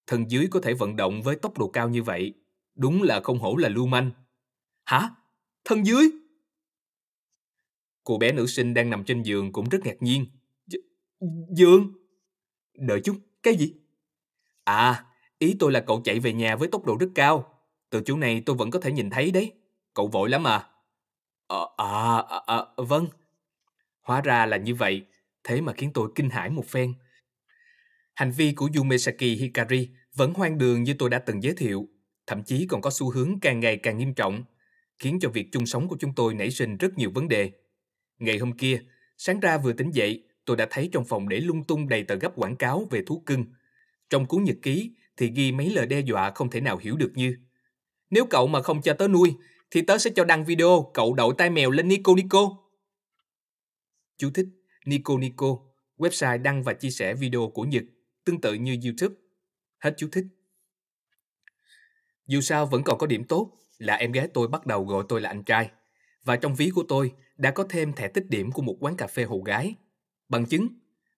Thần 0.08 0.32
dưới 0.32 0.48
có 0.52 0.60
thể 0.64 0.74
vận 0.74 0.96
động 0.96 1.22
với 1.22 1.36
tốc 1.36 1.58
độ 1.58 1.68
cao 1.68 1.90
như 1.90 2.04
vậy, 2.04 2.34
đúng 2.76 3.04
là 3.04 3.22
không 3.24 3.40
hổ 3.40 3.56
là 3.56 3.70
lưu 3.70 3.88
manh. 3.88 4.12
Hả? 4.86 5.10
Thân 5.66 5.86
dưới? 5.86 6.21
Cô 8.04 8.18
bé 8.18 8.32
nữ 8.32 8.48
sinh 8.48 8.74
đang 8.74 8.90
nằm 8.90 9.04
trên 9.04 9.24
giường 9.24 9.52
cũng 9.52 9.70
rất 9.70 9.80
ngạc 9.86 10.02
nhiên. 10.02 10.26
giường? 11.56 11.94
Đợi 12.74 13.02
chút, 13.04 13.16
cái 13.44 13.56
gì? 13.56 13.74
À, 14.64 15.06
ý 15.40 15.56
tôi 15.60 15.72
là 15.72 15.80
cậu 15.80 16.02
chạy 16.02 16.20
về 16.20 16.34
nhà 16.34 16.56
với 16.56 16.68
tốc 16.68 16.86
độ 16.86 16.98
rất 17.00 17.10
cao. 17.16 17.60
Từ 17.90 18.02
chỗ 18.06 18.18
này 18.18 18.44
tôi 18.46 18.56
vẫn 18.56 18.72
có 18.72 18.80
thể 18.80 18.92
nhìn 18.92 19.10
thấy 19.10 19.32
đấy. 19.32 19.52
Cậu 19.94 20.08
vội 20.08 20.30
lắm 20.30 20.48
à? 20.48 20.68
Ờ, 21.48 21.68
à, 21.78 22.18
à, 22.18 22.42
à, 22.58 22.66
vâng. 22.78 23.08
Hóa 24.02 24.22
ra 24.22 24.46
là 24.46 24.58
như 24.58 24.76
vậy, 24.76 25.06
thế 25.44 25.62
mà 25.62 25.74
khiến 25.74 25.92
tôi 25.94 26.10
kinh 26.16 26.30
hãi 26.30 26.50
một 26.50 26.66
phen. 26.66 26.94
Hành 28.14 28.32
vi 28.32 28.54
của 28.54 28.70
Yumesaki 28.78 29.22
Hikari 29.22 29.90
vẫn 30.16 30.34
hoang 30.34 30.58
đường 30.58 30.84
như 30.84 30.94
tôi 31.00 31.10
đã 31.10 31.20
từng 31.20 31.44
giới 31.44 31.54
thiệu, 31.54 31.88
thậm 32.28 32.44
chí 32.44 32.68
còn 32.70 32.82
có 32.82 32.90
xu 32.90 33.12
hướng 33.12 33.40
càng 33.42 33.60
ngày 33.60 33.78
càng 33.78 33.98
nghiêm 33.98 34.14
trọng, 34.14 34.44
khiến 35.00 35.20
cho 35.22 35.30
việc 35.30 35.48
chung 35.52 35.66
sống 35.66 35.88
của 35.88 35.98
chúng 36.00 36.16
tôi 36.16 36.34
nảy 36.34 36.52
sinh 36.52 36.78
rất 36.78 36.98
nhiều 36.98 37.12
vấn 37.14 37.28
đề. 37.28 37.52
Ngày 38.22 38.38
hôm 38.38 38.52
kia, 38.52 38.82
sáng 39.18 39.40
ra 39.40 39.58
vừa 39.58 39.74
tỉnh 39.74 39.92
dậy, 39.92 40.24
tôi 40.46 40.58
đã 40.58 40.68
thấy 40.70 40.90
trong 40.92 41.06
phòng 41.06 41.30
để 41.30 41.40
lung 41.40 41.64
tung 41.64 41.90
đầy 41.90 42.04
tờ 42.04 42.16
gấp 42.16 42.32
quảng 42.36 42.56
cáo 42.56 42.88
về 42.92 43.04
thú 43.06 43.24
cưng. 43.26 43.46
Trong 44.10 44.26
cuốn 44.26 44.44
nhật 44.44 44.56
ký 44.62 44.92
thì 45.18 45.32
ghi 45.36 45.52
mấy 45.52 45.70
lời 45.70 45.86
đe 45.86 46.00
dọa 46.00 46.32
không 46.36 46.50
thể 46.50 46.62
nào 46.62 46.78
hiểu 46.78 46.98
được 46.98 47.12
như 47.16 47.38
Nếu 48.10 48.26
cậu 48.26 48.48
mà 48.48 48.62
không 48.62 48.82
cho 48.82 48.94
tớ 48.94 49.08
nuôi, 49.08 49.36
thì 49.72 49.82
tớ 49.82 49.98
sẽ 49.98 50.12
cho 50.16 50.24
đăng 50.24 50.46
video 50.46 50.92
cậu 50.94 51.14
đậu 51.14 51.34
tai 51.34 51.50
mèo 51.50 51.72
lên 51.72 51.88
Nico 51.88 52.16
Nico. 52.16 52.58
Chú 54.18 54.30
thích 54.34 54.48
Nico 54.86 55.18
Nico, 55.18 55.58
website 55.98 56.42
đăng 56.42 56.64
và 56.64 56.74
chia 56.74 56.90
sẻ 56.90 57.14
video 57.14 57.52
của 57.54 57.64
Nhật, 57.64 57.84
tương 58.26 58.42
tự 58.42 58.54
như 58.54 58.78
YouTube. 58.84 59.16
Hết 59.80 59.94
chú 59.98 60.08
thích. 60.12 60.26
Dù 62.28 62.42
sao 62.42 62.66
vẫn 62.66 62.84
còn 62.84 62.98
có 62.98 63.08
điểm 63.08 63.24
tốt 63.24 63.52
là 63.78 63.96
em 63.96 64.12
gái 64.12 64.28
tôi 64.34 64.48
bắt 64.48 64.66
đầu 64.66 64.86
gọi 64.86 65.04
tôi 65.10 65.22
là 65.22 65.30
anh 65.30 65.44
trai. 65.44 65.70
Và 66.24 66.36
trong 66.36 66.56
ví 66.56 66.72
của 66.76 66.84
tôi 66.88 67.12
đã 67.42 67.52
có 67.52 67.64
thêm 67.70 67.94
thẻ 67.94 68.08
tích 68.08 68.30
điểm 68.30 68.52
của 68.52 68.62
một 68.62 68.78
quán 68.80 68.96
cà 68.96 69.08
phê 69.08 69.24
hầu 69.24 69.42
gái. 69.42 69.76
Bằng 70.30 70.46
chứng, 70.46 70.68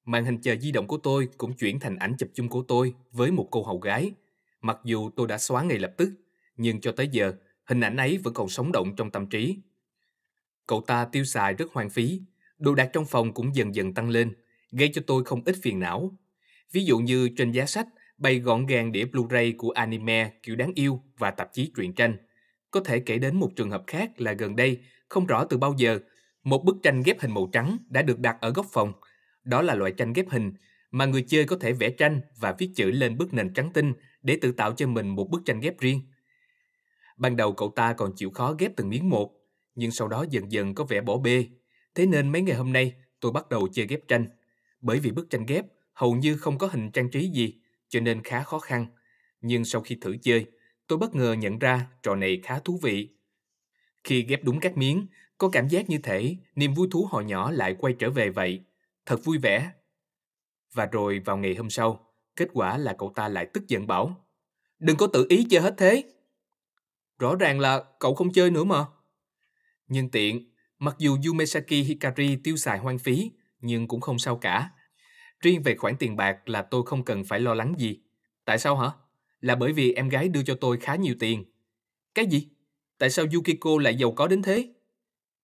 màn 0.05 0.25
hình 0.25 0.41
chờ 0.41 0.55
di 0.55 0.71
động 0.71 0.87
của 0.87 0.97
tôi 0.97 1.29
cũng 1.37 1.53
chuyển 1.53 1.79
thành 1.79 1.95
ảnh 1.95 2.15
chụp 2.17 2.29
chung 2.33 2.49
của 2.49 2.61
tôi 2.67 2.93
với 3.11 3.31
một 3.31 3.47
cô 3.51 3.63
hầu 3.63 3.79
gái. 3.79 4.11
Mặc 4.61 4.77
dù 4.83 5.09
tôi 5.15 5.27
đã 5.27 5.37
xóa 5.37 5.63
ngay 5.63 5.79
lập 5.79 5.93
tức, 5.97 6.09
nhưng 6.57 6.81
cho 6.81 6.91
tới 6.91 7.07
giờ, 7.11 7.33
hình 7.65 7.81
ảnh 7.81 7.97
ấy 7.97 8.17
vẫn 8.17 8.33
còn 8.33 8.49
sống 8.49 8.71
động 8.71 8.95
trong 8.95 9.11
tâm 9.11 9.25
trí. 9.25 9.57
Cậu 10.67 10.81
ta 10.81 11.05
tiêu 11.05 11.23
xài 11.23 11.53
rất 11.53 11.71
hoang 11.71 11.89
phí, 11.89 12.21
đồ 12.57 12.75
đạc 12.75 12.89
trong 12.93 13.05
phòng 13.05 13.33
cũng 13.33 13.55
dần 13.55 13.75
dần 13.75 13.93
tăng 13.93 14.09
lên, 14.09 14.33
gây 14.71 14.89
cho 14.93 15.01
tôi 15.07 15.23
không 15.23 15.41
ít 15.45 15.55
phiền 15.61 15.79
não. 15.79 16.17
Ví 16.71 16.85
dụ 16.85 16.99
như 16.99 17.29
trên 17.37 17.51
giá 17.51 17.65
sách 17.65 17.87
bày 18.17 18.39
gọn 18.39 18.65
gàng 18.65 18.91
đĩa 18.91 19.05
Blu-ray 19.05 19.53
của 19.57 19.71
anime 19.71 20.31
kiểu 20.43 20.55
đáng 20.55 20.71
yêu 20.75 21.01
và 21.17 21.31
tạp 21.31 21.53
chí 21.53 21.71
truyện 21.75 21.93
tranh. 21.93 22.17
Có 22.71 22.79
thể 22.79 22.99
kể 22.99 23.17
đến 23.17 23.35
một 23.35 23.49
trường 23.55 23.71
hợp 23.71 23.83
khác 23.87 24.21
là 24.21 24.33
gần 24.33 24.55
đây, 24.55 24.79
không 25.09 25.25
rõ 25.25 25.45
từ 25.45 25.57
bao 25.57 25.75
giờ, 25.77 25.99
một 26.43 26.63
bức 26.63 26.75
tranh 26.83 27.01
ghép 27.05 27.19
hình 27.19 27.33
màu 27.33 27.49
trắng 27.53 27.77
đã 27.89 28.01
được 28.01 28.19
đặt 28.19 28.37
ở 28.41 28.49
góc 28.49 28.65
phòng. 28.71 28.93
Đó 29.43 29.61
là 29.61 29.75
loại 29.75 29.91
tranh 29.91 30.13
ghép 30.13 30.29
hình 30.29 30.53
mà 30.91 31.05
người 31.05 31.25
chơi 31.27 31.45
có 31.45 31.57
thể 31.61 31.73
vẽ 31.73 31.89
tranh 31.89 32.21
và 32.39 32.55
viết 32.59 32.69
chữ 32.75 32.91
lên 32.91 33.17
bức 33.17 33.33
nền 33.33 33.53
trắng 33.53 33.69
tinh 33.73 33.93
để 34.21 34.37
tự 34.41 34.51
tạo 34.51 34.73
cho 34.73 34.87
mình 34.87 35.07
một 35.07 35.29
bức 35.29 35.41
tranh 35.45 35.59
ghép 35.59 35.79
riêng. 35.79 36.01
Ban 37.17 37.35
đầu 37.35 37.53
cậu 37.53 37.73
ta 37.75 37.93
còn 37.93 38.13
chịu 38.15 38.31
khó 38.31 38.55
ghép 38.59 38.75
từng 38.75 38.89
miếng 38.89 39.09
một, 39.09 39.33
nhưng 39.75 39.91
sau 39.91 40.07
đó 40.07 40.25
dần 40.29 40.51
dần 40.51 40.75
có 40.75 40.83
vẻ 40.83 41.01
bỏ 41.01 41.17
bê. 41.17 41.47
Thế 41.95 42.05
nên 42.05 42.31
mấy 42.31 42.41
ngày 42.41 42.55
hôm 42.55 42.73
nay 42.73 42.93
tôi 43.19 43.31
bắt 43.31 43.49
đầu 43.49 43.67
chơi 43.71 43.87
ghép 43.87 44.07
tranh. 44.07 44.27
Bởi 44.81 44.99
vì 44.99 45.11
bức 45.11 45.29
tranh 45.29 45.45
ghép 45.45 45.65
hầu 45.93 46.15
như 46.15 46.37
không 46.37 46.57
có 46.57 46.67
hình 46.67 46.91
trang 46.91 47.09
trí 47.09 47.29
gì, 47.29 47.55
cho 47.89 47.99
nên 47.99 48.23
khá 48.23 48.43
khó 48.43 48.59
khăn. 48.59 48.85
Nhưng 49.41 49.65
sau 49.65 49.81
khi 49.81 49.97
thử 50.01 50.15
chơi, 50.21 50.45
tôi 50.87 50.99
bất 50.99 51.15
ngờ 51.15 51.33
nhận 51.33 51.59
ra 51.59 51.87
trò 52.03 52.15
này 52.15 52.39
khá 52.43 52.59
thú 52.59 52.79
vị. 52.81 53.09
Khi 54.03 54.23
ghép 54.23 54.43
đúng 54.43 54.59
các 54.59 54.77
miếng, 54.77 55.07
có 55.43 55.49
cảm 55.49 55.67
giác 55.67 55.89
như 55.89 55.97
thể 55.97 56.35
niềm 56.55 56.73
vui 56.73 56.87
thú 56.91 57.07
hồi 57.11 57.25
nhỏ 57.25 57.51
lại 57.51 57.75
quay 57.79 57.93
trở 57.99 58.09
về 58.09 58.29
vậy. 58.29 58.61
Thật 59.05 59.23
vui 59.23 59.37
vẻ. 59.37 59.71
Và 60.73 60.85
rồi 60.85 61.19
vào 61.19 61.37
ngày 61.37 61.55
hôm 61.55 61.69
sau, 61.69 62.07
kết 62.35 62.49
quả 62.53 62.77
là 62.77 62.95
cậu 62.97 63.13
ta 63.15 63.27
lại 63.27 63.47
tức 63.53 63.67
giận 63.67 63.87
bảo 63.87 64.27
Đừng 64.79 64.97
có 64.97 65.07
tự 65.07 65.25
ý 65.29 65.47
chơi 65.49 65.61
hết 65.61 65.73
thế. 65.77 66.03
Rõ 67.19 67.35
ràng 67.35 67.59
là 67.59 67.83
cậu 67.99 68.15
không 68.15 68.33
chơi 68.33 68.51
nữa 68.51 68.63
mà. 68.63 68.85
Nhân 69.87 70.09
tiện, 70.09 70.51
mặc 70.79 70.95
dù 70.97 71.17
Yumesaki 71.27 71.69
Hikari 71.69 72.35
tiêu 72.35 72.55
xài 72.55 72.79
hoang 72.79 72.99
phí, 72.99 73.31
nhưng 73.61 73.87
cũng 73.87 74.01
không 74.01 74.19
sao 74.19 74.37
cả. 74.37 74.69
Riêng 75.39 75.61
về 75.63 75.75
khoản 75.75 75.97
tiền 75.97 76.15
bạc 76.15 76.49
là 76.49 76.61
tôi 76.61 76.83
không 76.85 77.05
cần 77.05 77.23
phải 77.23 77.39
lo 77.39 77.53
lắng 77.53 77.73
gì. 77.77 78.01
Tại 78.45 78.59
sao 78.59 78.77
hả? 78.77 78.91
Là 79.41 79.55
bởi 79.55 79.73
vì 79.73 79.93
em 79.93 80.09
gái 80.09 80.27
đưa 80.27 80.43
cho 80.43 80.55
tôi 80.61 80.77
khá 80.77 80.95
nhiều 80.95 81.15
tiền. 81.19 81.45
Cái 82.15 82.25
gì? 82.25 82.47
Tại 82.97 83.09
sao 83.09 83.25
Yukiko 83.33 83.69
lại 83.81 83.95
giàu 83.95 84.11
có 84.11 84.27
đến 84.27 84.41
thế? 84.41 84.73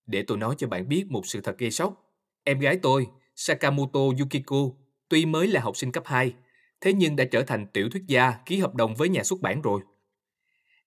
Để 0.09 0.23
tôi 0.27 0.37
nói 0.37 0.55
cho 0.57 0.67
bạn 0.67 0.89
biết 0.89 1.05
một 1.09 1.25
sự 1.25 1.41
thật 1.41 1.57
gây 1.57 1.71
sốc. 1.71 2.13
Em 2.43 2.59
gái 2.59 2.79
tôi, 2.81 3.07
Sakamoto 3.35 3.99
Yukiko, 3.99 4.55
tuy 5.09 5.25
mới 5.25 5.47
là 5.47 5.61
học 5.61 5.77
sinh 5.77 5.91
cấp 5.91 6.03
2, 6.05 6.33
thế 6.81 6.93
nhưng 6.93 7.15
đã 7.15 7.25
trở 7.31 7.43
thành 7.43 7.67
tiểu 7.67 7.89
thuyết 7.89 8.03
gia 8.07 8.31
ký 8.31 8.57
hợp 8.57 8.75
đồng 8.75 8.95
với 8.95 9.09
nhà 9.09 9.23
xuất 9.23 9.41
bản 9.41 9.61
rồi. 9.61 9.81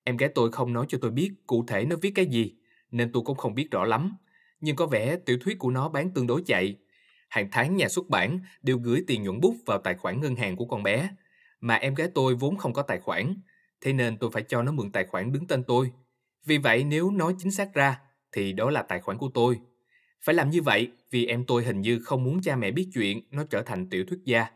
Em 0.05 0.16
gái 0.16 0.28
tôi 0.35 0.53
không 0.53 0.73
nói 0.73 0.86
cho 0.89 0.99
tôi 1.03 1.11
biết 1.11 1.32
cụ 1.47 1.65
thể 1.69 1.85
nó 1.85 1.97
viết 2.03 2.11
cái 2.15 2.27
gì, 2.27 2.55
nên 2.90 3.12
tôi 3.12 3.23
cũng 3.27 3.36
không 3.36 3.55
biết 3.55 3.70
rõ 3.70 3.85
lắm. 3.85 4.16
Nhưng 4.61 4.77
có 4.77 4.86
vẻ 4.86 5.16
tiểu 5.16 5.39
thuyết 5.40 5.59
của 5.59 5.70
nó 5.70 5.89
bán 5.89 6.11
tương 6.11 6.27
đối 6.27 6.43
chạy. 6.47 6.77
Hàng 7.28 7.49
tháng 7.53 7.77
nhà 7.77 7.89
xuất 7.89 8.09
bản 8.09 8.40
đều 8.62 8.78
gửi 8.78 9.05
tiền 9.07 9.23
nhuận 9.23 9.40
bút 9.40 9.57
vào 9.66 9.78
tài 9.78 9.94
khoản 9.94 10.20
ngân 10.20 10.36
hàng 10.36 10.57
của 10.57 10.65
con 10.65 10.82
bé. 10.82 11.11
Mà 11.61 11.74
em 11.74 11.94
gái 11.94 12.09
tôi 12.15 12.35
vốn 12.35 12.57
không 12.57 12.73
có 12.73 12.82
tài 12.82 13.01
khoản, 13.01 13.35
thế 13.81 13.93
nên 13.93 14.19
tôi 14.19 14.31
phải 14.32 14.43
cho 14.43 14.62
nó 14.62 14.73
mượn 14.73 14.93
tài 14.93 15.05
khoản 15.05 15.32
đứng 15.32 15.47
tên 15.47 15.65
tôi. 15.65 15.90
Vì 16.44 16.59
vậy 16.59 16.85
nếu 16.85 17.11
nói 17.11 17.35
chính 17.39 17.51
xác 17.51 17.74
ra, 17.74 18.01
thì 18.32 18.52
đó 18.52 18.70
là 18.70 18.82
tài 18.82 19.00
khoản 19.00 19.18
của 19.18 19.30
tôi. 19.34 19.60
Phải 20.24 20.34
làm 20.34 20.50
như 20.50 20.62
vậy 20.62 20.88
vì 21.10 21.26
em 21.26 21.44
tôi 21.46 21.64
hình 21.64 21.80
như 21.80 21.98
không 21.98 22.24
muốn 22.24 22.40
cha 22.42 22.56
mẹ 22.56 22.70
biết 22.70 22.88
chuyện 22.94 23.20
nó 23.30 23.44
trở 23.44 23.62
thành 23.62 23.88
tiểu 23.90 24.04
thuyết 24.09 24.20
gia. 24.24 24.46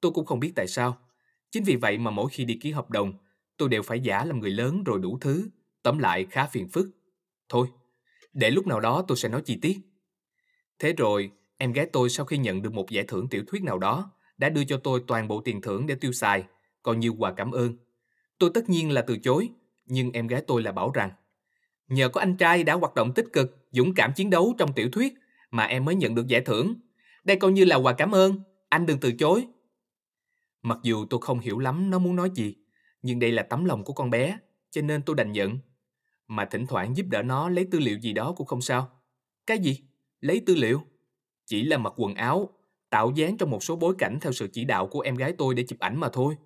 Tôi 0.00 0.12
cũng 0.12 0.26
không 0.26 0.40
biết 0.40 0.52
tại 0.56 0.66
sao. 0.68 0.98
Chính 1.50 1.64
vì 1.64 1.76
vậy 1.76 1.98
mà 1.98 2.10
mỗi 2.10 2.30
khi 2.30 2.44
đi 2.44 2.54
ký 2.54 2.70
hợp 2.70 2.90
đồng, 2.90 3.12
tôi 3.56 3.68
đều 3.68 3.82
phải 3.82 4.00
giả 4.00 4.24
làm 4.24 4.40
người 4.40 4.50
lớn 4.50 4.84
rồi 4.84 4.98
đủ 4.98 5.18
thứ. 5.20 5.48
Tóm 5.82 5.98
lại 5.98 6.26
khá 6.30 6.46
phiền 6.46 6.68
phức. 6.68 6.90
Thôi, 7.48 7.68
để 8.32 8.50
lúc 8.50 8.66
nào 8.66 8.80
đó 8.80 9.04
tôi 9.08 9.16
sẽ 9.16 9.28
nói 9.28 9.42
chi 9.44 9.58
tiết. 9.62 9.78
Thế 10.78 10.92
rồi, 10.92 11.30
em 11.58 11.72
gái 11.72 11.86
tôi 11.86 12.10
sau 12.10 12.26
khi 12.26 12.38
nhận 12.38 12.62
được 12.62 12.72
một 12.72 12.90
giải 12.90 13.04
thưởng 13.08 13.28
tiểu 13.28 13.44
thuyết 13.46 13.62
nào 13.62 13.78
đó, 13.78 14.12
đã 14.38 14.48
đưa 14.48 14.64
cho 14.64 14.80
tôi 14.84 15.02
toàn 15.06 15.28
bộ 15.28 15.40
tiền 15.40 15.60
thưởng 15.60 15.86
để 15.86 15.94
tiêu 15.94 16.12
xài, 16.12 16.44
còn 16.82 17.00
như 17.00 17.08
quà 17.08 17.32
cảm 17.32 17.50
ơn. 17.50 17.76
Tôi 18.38 18.50
tất 18.54 18.68
nhiên 18.68 18.90
là 18.90 19.02
từ 19.02 19.18
chối, 19.18 19.48
nhưng 19.86 20.12
em 20.12 20.26
gái 20.26 20.42
tôi 20.46 20.62
là 20.62 20.72
bảo 20.72 20.90
rằng 20.94 21.10
Nhờ 21.90 22.08
có 22.08 22.20
anh 22.20 22.36
trai 22.36 22.64
đã 22.64 22.74
hoạt 22.74 22.94
động 22.94 23.12
tích 23.14 23.26
cực, 23.32 23.68
dũng 23.70 23.94
cảm 23.94 24.12
chiến 24.16 24.30
đấu 24.30 24.54
trong 24.58 24.72
tiểu 24.72 24.88
thuyết 24.92 25.14
mà 25.50 25.64
em 25.64 25.84
mới 25.84 25.94
nhận 25.94 26.14
được 26.14 26.26
giải 26.26 26.40
thưởng. 26.40 26.74
Đây 27.24 27.36
coi 27.36 27.52
như 27.52 27.64
là 27.64 27.76
quà 27.76 27.92
cảm 27.92 28.14
ơn, 28.14 28.40
anh 28.68 28.86
đừng 28.86 28.98
từ 29.00 29.12
chối. 29.12 29.46
Mặc 30.62 30.78
dù 30.82 31.06
tôi 31.10 31.20
không 31.22 31.40
hiểu 31.40 31.58
lắm 31.58 31.90
nó 31.90 31.98
muốn 31.98 32.16
nói 32.16 32.30
gì, 32.34 32.56
nhưng 33.02 33.18
đây 33.18 33.32
là 33.32 33.42
tấm 33.42 33.64
lòng 33.64 33.84
của 33.84 33.92
con 33.92 34.10
bé, 34.10 34.38
cho 34.70 34.82
nên 34.82 35.02
tôi 35.02 35.16
đành 35.16 35.32
nhận. 35.32 35.58
Mà 36.26 36.44
thỉnh 36.44 36.66
thoảng 36.66 36.96
giúp 36.96 37.06
đỡ 37.08 37.22
nó 37.22 37.48
lấy 37.48 37.68
tư 37.70 37.78
liệu 37.78 37.98
gì 37.98 38.12
đó 38.12 38.32
cũng 38.36 38.46
không 38.46 38.60
sao. 38.60 38.90
Cái 39.46 39.58
gì? 39.58 39.80
Lấy 40.20 40.42
tư 40.46 40.54
liệu? 40.54 40.82
Chỉ 41.46 41.62
là 41.62 41.78
mặc 41.78 41.92
quần 41.96 42.14
áo, 42.14 42.48
tạo 42.90 43.12
dáng 43.14 43.36
trong 43.36 43.50
một 43.50 43.64
số 43.64 43.76
bối 43.76 43.94
cảnh 43.98 44.18
theo 44.20 44.32
sự 44.32 44.48
chỉ 44.52 44.64
đạo 44.64 44.86
của 44.86 45.00
em 45.00 45.14
gái 45.14 45.32
tôi 45.38 45.54
để 45.54 45.62
chụp 45.68 45.78
ảnh 45.78 46.00
mà 46.00 46.08
thôi. 46.12 46.36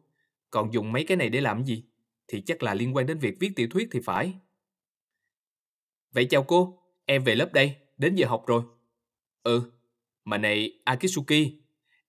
Còn 0.51 0.73
dùng 0.73 0.93
mấy 0.93 1.05
cái 1.05 1.16
này 1.16 1.29
để 1.29 1.41
làm 1.41 1.65
gì? 1.65 1.85
Thì 2.29 2.41
chắc 2.41 2.62
là 2.62 2.75
liên 2.75 2.97
quan 2.97 3.07
đến 3.07 3.19
việc 3.19 3.37
viết 3.41 3.51
tiểu 3.57 3.69
thuyết 3.71 3.89
thì 3.93 4.01
phải. 4.01 4.35
Vậy 6.15 6.27
chào 6.31 6.43
cô, 6.43 6.78
em 7.07 7.24
về 7.24 7.35
lớp 7.35 7.53
đây, 7.53 7.77
đến 7.99 8.15
giờ 8.15 8.27
học 8.27 8.45
rồi. 8.47 8.62
Ừ, 9.43 9.70
mà 10.24 10.39
này 10.39 10.73
Akitsuki, 10.85 11.53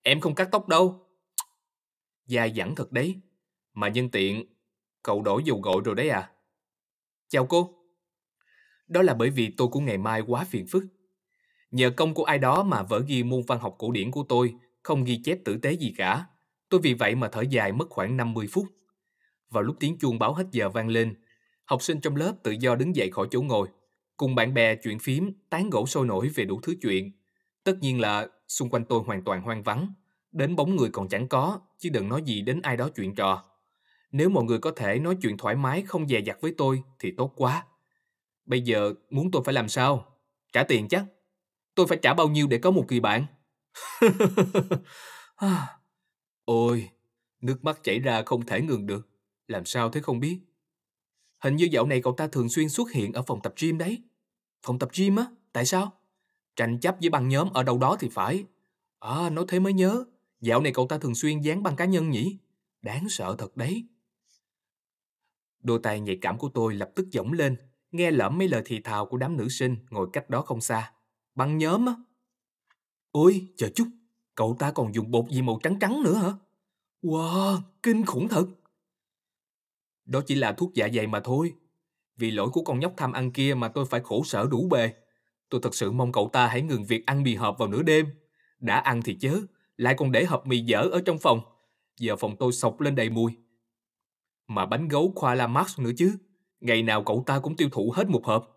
em 0.02 0.20
không 0.20 0.34
cắt 0.34 0.48
tóc 0.52 0.68
đâu. 0.68 1.06
Dài 2.26 2.52
dẳng 2.56 2.74
thật 2.74 2.92
đấy, 2.92 3.14
mà 3.74 3.88
nhân 3.88 4.10
tiện, 4.10 4.44
cậu 5.02 5.22
đổi 5.22 5.42
dầu 5.44 5.60
gội 5.60 5.82
rồi 5.84 5.94
đấy 5.94 6.08
à? 6.08 6.30
Chào 7.28 7.46
cô. 7.46 7.74
Đó 8.86 9.02
là 9.02 9.14
bởi 9.14 9.30
vì 9.30 9.50
tôi 9.56 9.68
của 9.68 9.80
ngày 9.80 9.98
mai 9.98 10.22
quá 10.26 10.44
phiền 10.44 10.66
phức. 10.66 10.84
Nhờ 11.70 11.90
công 11.90 12.14
của 12.14 12.24
ai 12.24 12.38
đó 12.38 12.62
mà 12.62 12.82
vở 12.82 13.02
ghi 13.06 13.22
môn 13.22 13.42
văn 13.46 13.58
học 13.58 13.74
cổ 13.78 13.92
điển 13.92 14.10
của 14.10 14.24
tôi 14.28 14.54
không 14.82 15.04
ghi 15.04 15.20
chép 15.24 15.38
tử 15.44 15.58
tế 15.62 15.72
gì 15.72 15.94
cả. 15.96 16.26
Tôi 16.68 16.80
vì 16.80 16.94
vậy 16.94 17.14
mà 17.14 17.28
thở 17.32 17.40
dài 17.40 17.72
mất 17.72 17.90
khoảng 17.90 18.16
50 18.16 18.46
phút. 18.52 18.66
Vào 19.50 19.62
lúc 19.62 19.76
tiếng 19.80 19.98
chuông 19.98 20.18
báo 20.18 20.34
hết 20.34 20.46
giờ 20.50 20.68
vang 20.68 20.88
lên, 20.88 21.14
học 21.64 21.82
sinh 21.82 22.00
trong 22.00 22.16
lớp 22.16 22.34
tự 22.42 22.50
do 22.60 22.74
đứng 22.74 22.96
dậy 22.96 23.10
khỏi 23.10 23.28
chỗ 23.30 23.42
ngồi, 23.42 23.68
cùng 24.16 24.34
bạn 24.34 24.54
bè 24.54 24.74
chuyện 24.74 24.98
phím, 24.98 25.32
tán 25.50 25.70
gẫu 25.70 25.86
sôi 25.86 26.06
nổi 26.06 26.28
về 26.28 26.44
đủ 26.44 26.60
thứ 26.62 26.74
chuyện. 26.82 27.12
Tất 27.64 27.78
nhiên 27.80 28.00
là 28.00 28.28
xung 28.48 28.70
quanh 28.70 28.84
tôi 28.84 29.00
hoàn 29.00 29.24
toàn 29.24 29.42
hoang 29.42 29.62
vắng, 29.62 29.92
đến 30.32 30.56
bóng 30.56 30.76
người 30.76 30.90
còn 30.92 31.08
chẳng 31.08 31.28
có, 31.28 31.60
chứ 31.78 31.90
đừng 31.92 32.08
nói 32.08 32.22
gì 32.22 32.42
đến 32.42 32.62
ai 32.62 32.76
đó 32.76 32.88
chuyện 32.96 33.14
trò. 33.14 33.44
Nếu 34.12 34.28
mọi 34.28 34.44
người 34.44 34.58
có 34.58 34.72
thể 34.76 34.98
nói 34.98 35.16
chuyện 35.22 35.36
thoải 35.36 35.54
mái 35.54 35.82
không 35.82 36.08
dè 36.08 36.20
dặt 36.20 36.38
với 36.40 36.54
tôi 36.58 36.82
thì 36.98 37.10
tốt 37.16 37.32
quá. 37.36 37.66
Bây 38.44 38.60
giờ 38.60 38.92
muốn 39.10 39.30
tôi 39.30 39.42
phải 39.44 39.54
làm 39.54 39.68
sao? 39.68 40.16
Trả 40.52 40.64
tiền 40.64 40.88
chắc. 40.88 41.04
Tôi 41.74 41.86
phải 41.86 41.98
trả 42.02 42.14
bao 42.14 42.28
nhiêu 42.28 42.46
để 42.46 42.58
có 42.58 42.70
một 42.70 42.84
kỳ 42.88 43.00
bạn? 43.00 43.26
Ôi, 46.44 46.90
nước 47.40 47.64
mắt 47.64 47.80
chảy 47.82 47.98
ra 47.98 48.22
không 48.22 48.46
thể 48.46 48.60
ngừng 48.60 48.86
được. 48.86 49.08
Làm 49.48 49.64
sao 49.64 49.90
thế 49.90 50.00
không 50.00 50.20
biết? 50.20 50.38
Hình 51.38 51.56
như 51.56 51.68
dạo 51.70 51.86
này 51.86 52.02
cậu 52.02 52.12
ta 52.12 52.26
thường 52.26 52.48
xuyên 52.48 52.68
xuất 52.68 52.92
hiện 52.92 53.12
ở 53.12 53.22
phòng 53.22 53.40
tập 53.42 53.54
gym 53.60 53.78
đấy. 53.78 54.02
Phòng 54.66 54.78
tập 54.78 54.88
gym 54.96 55.16
á? 55.16 55.26
Tại 55.52 55.66
sao? 55.66 55.92
Tranh 56.56 56.80
chấp 56.80 56.96
với 57.00 57.10
băng 57.10 57.28
nhóm 57.28 57.52
ở 57.52 57.62
đâu 57.62 57.78
đó 57.78 57.96
thì 58.00 58.08
phải. 58.08 58.44
À, 58.98 59.30
nói 59.30 59.44
thế 59.48 59.58
mới 59.58 59.72
nhớ. 59.72 60.04
Dạo 60.40 60.60
này 60.60 60.72
cậu 60.72 60.86
ta 60.86 60.98
thường 60.98 61.14
xuyên 61.14 61.40
dán 61.40 61.62
băng 61.62 61.76
cá 61.76 61.84
nhân 61.84 62.10
nhỉ? 62.10 62.38
Đáng 62.82 63.08
sợ 63.08 63.34
thật 63.38 63.56
đấy. 63.56 63.84
Đôi 65.62 65.80
tay 65.82 66.00
nhạy 66.00 66.18
cảm 66.20 66.38
của 66.38 66.48
tôi 66.54 66.74
lập 66.74 66.90
tức 66.94 67.06
dỗng 67.12 67.32
lên, 67.32 67.56
nghe 67.92 68.10
lẫm 68.10 68.38
mấy 68.38 68.48
lời 68.48 68.62
thì 68.64 68.80
thào 68.80 69.06
của 69.06 69.16
đám 69.16 69.36
nữ 69.36 69.48
sinh 69.48 69.76
ngồi 69.90 70.08
cách 70.12 70.30
đó 70.30 70.42
không 70.42 70.60
xa. 70.60 70.92
Băng 71.34 71.58
nhóm 71.58 71.86
á? 71.86 71.94
Ôi, 73.10 73.48
chờ 73.56 73.68
chút, 73.74 73.88
cậu 74.34 74.56
ta 74.58 74.70
còn 74.70 74.94
dùng 74.94 75.10
bột 75.10 75.24
gì 75.30 75.42
màu 75.42 75.60
trắng 75.62 75.78
trắng 75.80 76.02
nữa 76.02 76.14
hả? 76.14 76.32
Wow, 77.02 77.58
kinh 77.82 78.06
khủng 78.06 78.28
thật. 78.28 78.46
Đó 80.06 80.20
chỉ 80.26 80.34
là 80.34 80.52
thuốc 80.52 80.74
dạ 80.74 80.88
dày 80.94 81.06
mà 81.06 81.20
thôi. 81.20 81.52
Vì 82.16 82.30
lỗi 82.30 82.48
của 82.52 82.62
con 82.62 82.80
nhóc 82.80 82.92
tham 82.96 83.12
ăn 83.12 83.32
kia 83.32 83.54
mà 83.54 83.68
tôi 83.68 83.86
phải 83.86 84.00
khổ 84.00 84.24
sở 84.24 84.46
đủ 84.50 84.68
bề. 84.70 84.92
Tôi 85.48 85.60
thật 85.64 85.74
sự 85.74 85.92
mong 85.92 86.12
cậu 86.12 86.30
ta 86.32 86.46
hãy 86.46 86.62
ngừng 86.62 86.84
việc 86.84 87.06
ăn 87.06 87.22
mì 87.22 87.34
hộp 87.34 87.58
vào 87.58 87.68
nửa 87.68 87.82
đêm. 87.82 88.06
Đã 88.58 88.78
ăn 88.78 89.02
thì 89.02 89.16
chớ, 89.20 89.40
lại 89.76 89.94
còn 89.98 90.12
để 90.12 90.24
hộp 90.24 90.46
mì 90.46 90.58
dở 90.58 90.80
ở 90.92 91.02
trong 91.04 91.18
phòng. 91.18 91.40
Giờ 91.96 92.16
phòng 92.16 92.36
tôi 92.38 92.52
sộc 92.52 92.80
lên 92.80 92.94
đầy 92.94 93.10
mùi. 93.10 93.32
Mà 94.46 94.66
bánh 94.66 94.88
gấu 94.88 95.12
khoa 95.14 95.34
la 95.34 95.46
Max 95.46 95.78
nữa 95.78 95.90
chứ. 95.96 96.16
Ngày 96.60 96.82
nào 96.82 97.02
cậu 97.02 97.22
ta 97.26 97.38
cũng 97.38 97.56
tiêu 97.56 97.68
thụ 97.72 97.92
hết 97.96 98.08
một 98.08 98.24
hộp. 98.24 98.56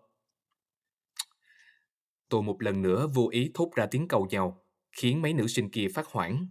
Tôi 2.28 2.42
một 2.42 2.62
lần 2.62 2.82
nữa 2.82 3.06
vô 3.14 3.28
ý 3.30 3.50
thốt 3.54 3.70
ra 3.74 3.86
tiếng 3.86 4.08
cầu 4.08 4.26
nhau, 4.30 4.62
khiến 4.92 5.22
mấy 5.22 5.32
nữ 5.32 5.46
sinh 5.46 5.70
kia 5.70 5.86
phát 5.94 6.06
hoảng. 6.06 6.46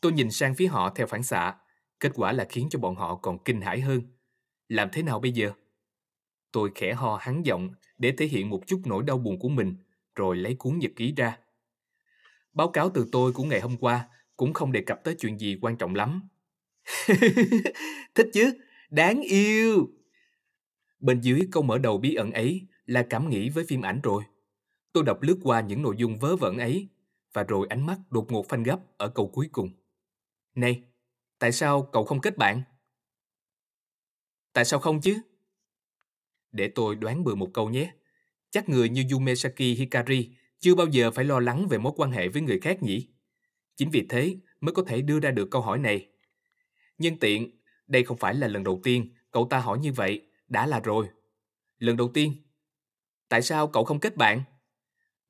Tôi 0.00 0.12
nhìn 0.12 0.30
sang 0.30 0.54
phía 0.54 0.66
họ 0.66 0.92
theo 0.94 1.06
phản 1.06 1.22
xạ, 1.22 1.54
kết 2.02 2.12
quả 2.14 2.32
là 2.32 2.46
khiến 2.48 2.68
cho 2.70 2.78
bọn 2.78 2.96
họ 2.96 3.14
còn 3.14 3.38
kinh 3.44 3.60
hãi 3.60 3.80
hơn. 3.80 4.02
Làm 4.68 4.88
thế 4.92 5.02
nào 5.02 5.20
bây 5.20 5.32
giờ? 5.32 5.52
Tôi 6.52 6.70
khẽ 6.74 6.94
ho 6.94 7.16
hắn 7.20 7.46
giọng 7.46 7.70
để 7.98 8.12
thể 8.18 8.26
hiện 8.26 8.50
một 8.50 8.62
chút 8.66 8.80
nỗi 8.84 9.02
đau 9.02 9.18
buồn 9.18 9.38
của 9.38 9.48
mình, 9.48 9.76
rồi 10.14 10.36
lấy 10.36 10.54
cuốn 10.54 10.78
nhật 10.78 10.90
ký 10.96 11.14
ra. 11.16 11.38
Báo 12.52 12.68
cáo 12.68 12.90
từ 12.94 13.08
tôi 13.12 13.32
của 13.32 13.44
ngày 13.44 13.60
hôm 13.60 13.76
qua 13.76 14.08
cũng 14.36 14.52
không 14.52 14.72
đề 14.72 14.82
cập 14.82 15.04
tới 15.04 15.14
chuyện 15.14 15.38
gì 15.38 15.58
quan 15.62 15.76
trọng 15.76 15.94
lắm. 15.94 16.28
Thích 18.14 18.30
chứ, 18.32 18.52
đáng 18.90 19.20
yêu. 19.20 19.88
Bên 21.00 21.20
dưới 21.20 21.40
câu 21.50 21.62
mở 21.62 21.78
đầu 21.78 21.98
bí 21.98 22.14
ẩn 22.14 22.32
ấy 22.32 22.66
là 22.86 23.06
cảm 23.10 23.28
nghĩ 23.28 23.48
với 23.48 23.64
phim 23.68 23.82
ảnh 23.82 24.00
rồi. 24.02 24.22
Tôi 24.92 25.04
đọc 25.04 25.22
lướt 25.22 25.38
qua 25.42 25.60
những 25.60 25.82
nội 25.82 25.94
dung 25.98 26.18
vớ 26.18 26.36
vẩn 26.36 26.58
ấy, 26.58 26.88
và 27.32 27.42
rồi 27.42 27.66
ánh 27.70 27.86
mắt 27.86 27.98
đột 28.10 28.32
ngột 28.32 28.48
phanh 28.48 28.62
gấp 28.62 28.78
ở 28.96 29.08
câu 29.08 29.28
cuối 29.28 29.48
cùng. 29.52 29.70
Này, 30.54 30.82
Tại 31.42 31.52
sao 31.52 31.82
cậu 31.92 32.04
không 32.04 32.20
kết 32.20 32.38
bạn? 32.38 32.62
Tại 34.52 34.64
sao 34.64 34.80
không 34.80 35.00
chứ? 35.00 35.18
Để 36.52 36.68
tôi 36.74 36.94
đoán 36.94 37.24
bừa 37.24 37.34
một 37.34 37.50
câu 37.54 37.70
nhé. 37.70 37.92
Chắc 38.50 38.68
người 38.68 38.88
như 38.88 39.04
Yumesaki 39.12 39.58
Hikari 39.58 40.30
chưa 40.58 40.74
bao 40.74 40.86
giờ 40.86 41.10
phải 41.10 41.24
lo 41.24 41.40
lắng 41.40 41.66
về 41.68 41.78
mối 41.78 41.92
quan 41.96 42.10
hệ 42.10 42.28
với 42.28 42.42
người 42.42 42.60
khác 42.60 42.82
nhỉ? 42.82 43.08
Chính 43.76 43.90
vì 43.90 44.06
thế 44.08 44.36
mới 44.60 44.74
có 44.74 44.82
thể 44.86 45.02
đưa 45.02 45.20
ra 45.20 45.30
được 45.30 45.48
câu 45.50 45.62
hỏi 45.62 45.78
này. 45.78 46.08
Nhân 46.98 47.16
tiện, 47.20 47.50
đây 47.86 48.04
không 48.04 48.16
phải 48.16 48.34
là 48.34 48.48
lần 48.48 48.64
đầu 48.64 48.80
tiên 48.84 49.14
cậu 49.30 49.46
ta 49.50 49.58
hỏi 49.58 49.78
như 49.78 49.92
vậy, 49.92 50.26
đã 50.48 50.66
là 50.66 50.80
rồi. 50.80 51.08
Lần 51.78 51.96
đầu 51.96 52.10
tiên, 52.14 52.32
tại 53.28 53.42
sao 53.42 53.68
cậu 53.68 53.84
không 53.84 54.00
kết 54.00 54.16
bạn? 54.16 54.42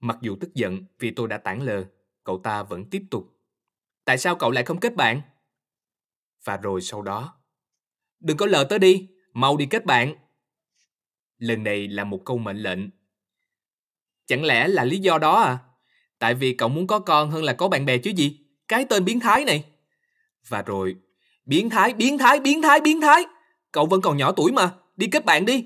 Mặc 0.01 0.19
dù 0.21 0.37
tức 0.41 0.55
giận 0.55 0.85
vì 0.99 1.11
tôi 1.11 1.29
đã 1.29 1.39
tản 1.39 1.63
lờ, 1.63 1.85
cậu 2.25 2.39
ta 2.39 2.63
vẫn 2.63 2.91
tiếp 2.91 3.03
tục. 3.11 3.25
Tại 4.05 4.19
sao 4.19 4.37
cậu 4.37 4.51
lại 4.51 4.65
không 4.65 4.81
kết 4.81 4.97
bạn? 4.97 5.23
Và 6.45 6.57
rồi 6.57 6.81
sau 6.81 7.03
đó, 7.03 7.41
đừng 8.21 8.37
có 8.37 8.47
lờ 8.47 8.65
tới 8.65 8.79
đi, 8.79 9.09
mau 9.33 9.57
đi 9.57 9.67
kết 9.67 9.85
bạn. 9.85 10.15
Lần 11.39 11.65
này 11.65 11.89
là 11.89 12.05
một 12.05 12.21
câu 12.25 12.39
mệnh 12.39 12.57
lệnh. 12.57 12.79
Chẳng 14.27 14.45
lẽ 14.45 14.69
là 14.69 14.85
lý 14.85 14.99
do 14.99 15.19
đó 15.19 15.41
à? 15.41 15.59
Tại 16.19 16.35
vì 16.35 16.55
cậu 16.55 16.69
muốn 16.69 16.87
có 16.87 16.99
con 16.99 17.31
hơn 17.31 17.45
là 17.45 17.53
có 17.53 17.69
bạn 17.69 17.87
bè 17.87 17.99
chứ 17.99 18.11
gì? 18.11 18.39
Cái 18.69 18.85
tên 18.85 19.05
biến 19.05 19.21
thái 19.21 19.45
này. 19.45 19.65
Và 20.49 20.63
rồi, 20.63 20.97
biến 21.45 21.71
thái, 21.71 21.95
biến 21.95 22.19
thái, 22.19 22.41
biến 22.41 22.63
thái, 22.63 22.81
biến 22.81 23.01
thái. 23.01 23.25
Cậu 23.73 23.87
vẫn 23.87 24.01
còn 24.01 24.17
nhỏ 24.17 24.33
tuổi 24.33 24.53
mà, 24.53 24.75
đi 24.97 25.07
kết 25.07 25.25
bạn 25.25 25.45
đi. 25.45 25.65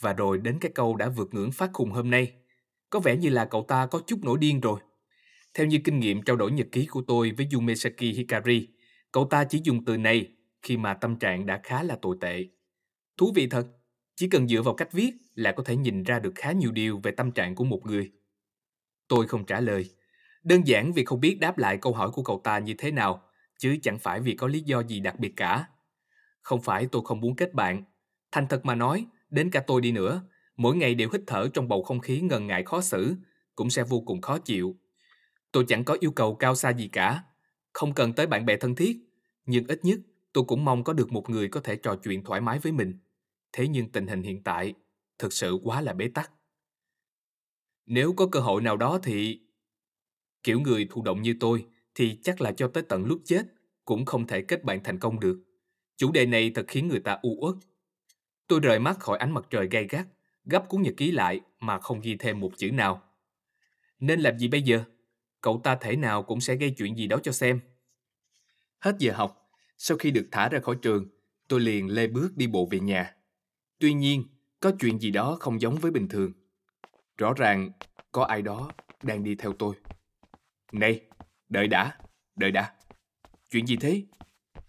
Và 0.00 0.12
rồi 0.12 0.38
đến 0.38 0.58
cái 0.60 0.70
câu 0.74 0.96
đã 0.96 1.08
vượt 1.08 1.34
ngưỡng 1.34 1.52
phát 1.52 1.70
khùng 1.72 1.90
hôm 1.90 2.10
nay. 2.10 2.32
Có 2.90 3.00
vẻ 3.00 3.16
như 3.16 3.28
là 3.28 3.44
cậu 3.44 3.64
ta 3.68 3.86
có 3.86 4.00
chút 4.06 4.24
nổi 4.24 4.38
điên 4.40 4.60
rồi. 4.60 4.80
Theo 5.54 5.66
như 5.66 5.78
kinh 5.84 6.00
nghiệm 6.00 6.22
trao 6.22 6.36
đổi 6.36 6.52
nhật 6.52 6.66
ký 6.72 6.86
của 6.86 7.02
tôi 7.06 7.32
với 7.36 7.48
Yumesaki 7.52 8.00
Hikari, 8.00 8.68
cậu 9.12 9.24
ta 9.24 9.44
chỉ 9.44 9.60
dùng 9.64 9.84
từ 9.84 9.96
này 9.96 10.32
khi 10.62 10.76
mà 10.76 10.94
tâm 10.94 11.16
trạng 11.16 11.46
đã 11.46 11.60
khá 11.62 11.82
là 11.82 11.96
tồi 12.02 12.16
tệ. 12.20 12.44
Thú 13.16 13.32
vị 13.34 13.46
thật, 13.46 13.66
chỉ 14.16 14.28
cần 14.28 14.48
dựa 14.48 14.62
vào 14.62 14.74
cách 14.74 14.92
viết 14.92 15.12
là 15.34 15.52
có 15.52 15.62
thể 15.62 15.76
nhìn 15.76 16.02
ra 16.02 16.18
được 16.18 16.32
khá 16.34 16.52
nhiều 16.52 16.72
điều 16.72 17.00
về 17.02 17.10
tâm 17.10 17.32
trạng 17.32 17.54
của 17.54 17.64
một 17.64 17.86
người. 17.86 18.12
Tôi 19.08 19.26
không 19.26 19.46
trả 19.46 19.60
lời, 19.60 19.90
đơn 20.42 20.66
giản 20.66 20.92
vì 20.92 21.04
không 21.04 21.20
biết 21.20 21.38
đáp 21.40 21.58
lại 21.58 21.76
câu 21.76 21.92
hỏi 21.92 22.10
của 22.10 22.22
cậu 22.22 22.40
ta 22.44 22.58
như 22.58 22.74
thế 22.78 22.90
nào, 22.90 23.22
chứ 23.58 23.76
chẳng 23.82 23.98
phải 23.98 24.20
vì 24.20 24.34
có 24.34 24.46
lý 24.46 24.60
do 24.60 24.82
gì 24.82 25.00
đặc 25.00 25.18
biệt 25.18 25.32
cả. 25.36 25.68
Không 26.40 26.62
phải 26.62 26.86
tôi 26.86 27.02
không 27.04 27.20
muốn 27.20 27.36
kết 27.36 27.54
bạn. 27.54 27.82
Thành 28.32 28.46
thật 28.48 28.64
mà 28.64 28.74
nói, 28.74 29.06
đến 29.30 29.50
cả 29.50 29.60
tôi 29.66 29.80
đi 29.80 29.92
nữa, 29.92 30.22
mỗi 30.56 30.76
ngày 30.76 30.94
đều 30.94 31.08
hít 31.12 31.22
thở 31.26 31.48
trong 31.54 31.68
bầu 31.68 31.82
không 31.82 32.00
khí 32.00 32.20
ngần 32.20 32.46
ngại 32.46 32.62
khó 32.62 32.80
xử, 32.80 33.14
cũng 33.54 33.70
sẽ 33.70 33.82
vô 33.82 34.00
cùng 34.00 34.20
khó 34.20 34.38
chịu. 34.38 34.76
Tôi 35.52 35.64
chẳng 35.68 35.84
có 35.84 35.96
yêu 36.00 36.10
cầu 36.10 36.34
cao 36.34 36.54
xa 36.54 36.70
gì 36.70 36.88
cả, 36.88 37.24
không 37.72 37.94
cần 37.94 38.12
tới 38.12 38.26
bạn 38.26 38.46
bè 38.46 38.56
thân 38.56 38.74
thiết, 38.74 38.96
nhưng 39.46 39.66
ít 39.66 39.84
nhất 39.84 39.98
tôi 40.32 40.44
cũng 40.44 40.64
mong 40.64 40.84
có 40.84 40.92
được 40.92 41.12
một 41.12 41.30
người 41.30 41.48
có 41.48 41.60
thể 41.60 41.76
trò 41.76 41.96
chuyện 41.96 42.24
thoải 42.24 42.40
mái 42.40 42.58
với 42.58 42.72
mình. 42.72 42.98
Thế 43.52 43.68
nhưng 43.68 43.88
tình 43.88 44.06
hình 44.06 44.22
hiện 44.22 44.42
tại 44.42 44.74
thực 45.18 45.32
sự 45.32 45.58
quá 45.62 45.80
là 45.80 45.92
bế 45.92 46.08
tắc. 46.08 46.30
Nếu 47.86 48.12
có 48.12 48.26
cơ 48.26 48.40
hội 48.40 48.62
nào 48.62 48.76
đó 48.76 48.98
thì... 49.02 49.40
Kiểu 50.42 50.60
người 50.60 50.86
thụ 50.90 51.02
động 51.02 51.22
như 51.22 51.36
tôi 51.40 51.66
thì 51.94 52.18
chắc 52.22 52.40
là 52.40 52.52
cho 52.52 52.68
tới 52.68 52.82
tận 52.82 53.04
lúc 53.04 53.20
chết 53.24 53.42
cũng 53.84 54.04
không 54.04 54.26
thể 54.26 54.42
kết 54.42 54.64
bạn 54.64 54.80
thành 54.84 54.98
công 54.98 55.20
được. 55.20 55.42
Chủ 55.96 56.12
đề 56.12 56.26
này 56.26 56.50
thật 56.54 56.64
khiến 56.68 56.88
người 56.88 57.00
ta 57.00 57.18
u 57.22 57.36
uất. 57.40 57.54
Tôi 58.46 58.60
rời 58.60 58.78
mắt 58.78 58.98
khỏi 58.98 59.18
ánh 59.18 59.32
mặt 59.34 59.46
trời 59.50 59.68
gay 59.70 59.86
gắt, 59.90 60.06
gấp 60.44 60.68
cuốn 60.68 60.82
nhật 60.82 60.94
ký 60.96 61.12
lại 61.12 61.40
mà 61.60 61.78
không 61.78 62.00
ghi 62.00 62.16
thêm 62.16 62.40
một 62.40 62.50
chữ 62.56 62.70
nào. 62.70 63.02
Nên 63.98 64.20
làm 64.20 64.38
gì 64.38 64.48
bây 64.48 64.62
giờ? 64.62 64.84
Cậu 65.42 65.60
ta 65.64 65.76
thể 65.76 65.96
nào 65.96 66.22
cũng 66.22 66.40
sẽ 66.40 66.54
gây 66.54 66.70
chuyện 66.70 66.96
gì 66.96 67.06
đó 67.06 67.18
cho 67.22 67.32
xem. 67.32 67.60
Hết 68.78 68.96
giờ 68.98 69.12
học, 69.12 69.50
sau 69.78 69.98
khi 69.98 70.10
được 70.10 70.28
thả 70.30 70.48
ra 70.48 70.60
khỏi 70.60 70.76
trường, 70.82 71.08
tôi 71.48 71.60
liền 71.60 71.88
lê 71.88 72.06
bước 72.06 72.36
đi 72.36 72.46
bộ 72.46 72.68
về 72.70 72.80
nhà. 72.80 73.14
Tuy 73.78 73.92
nhiên, 73.92 74.24
có 74.60 74.72
chuyện 74.80 74.98
gì 74.98 75.10
đó 75.10 75.36
không 75.40 75.60
giống 75.60 75.76
với 75.76 75.90
bình 75.90 76.08
thường. 76.08 76.32
Rõ 77.18 77.34
ràng, 77.36 77.70
có 78.12 78.24
ai 78.24 78.42
đó 78.42 78.70
đang 79.02 79.24
đi 79.24 79.34
theo 79.34 79.52
tôi. 79.52 79.74
Này, 80.72 81.00
đợi 81.48 81.68
đã, 81.68 81.98
đợi 82.36 82.50
đã. 82.50 82.72
Chuyện 83.50 83.66
gì 83.66 83.76
thế? 83.76 84.02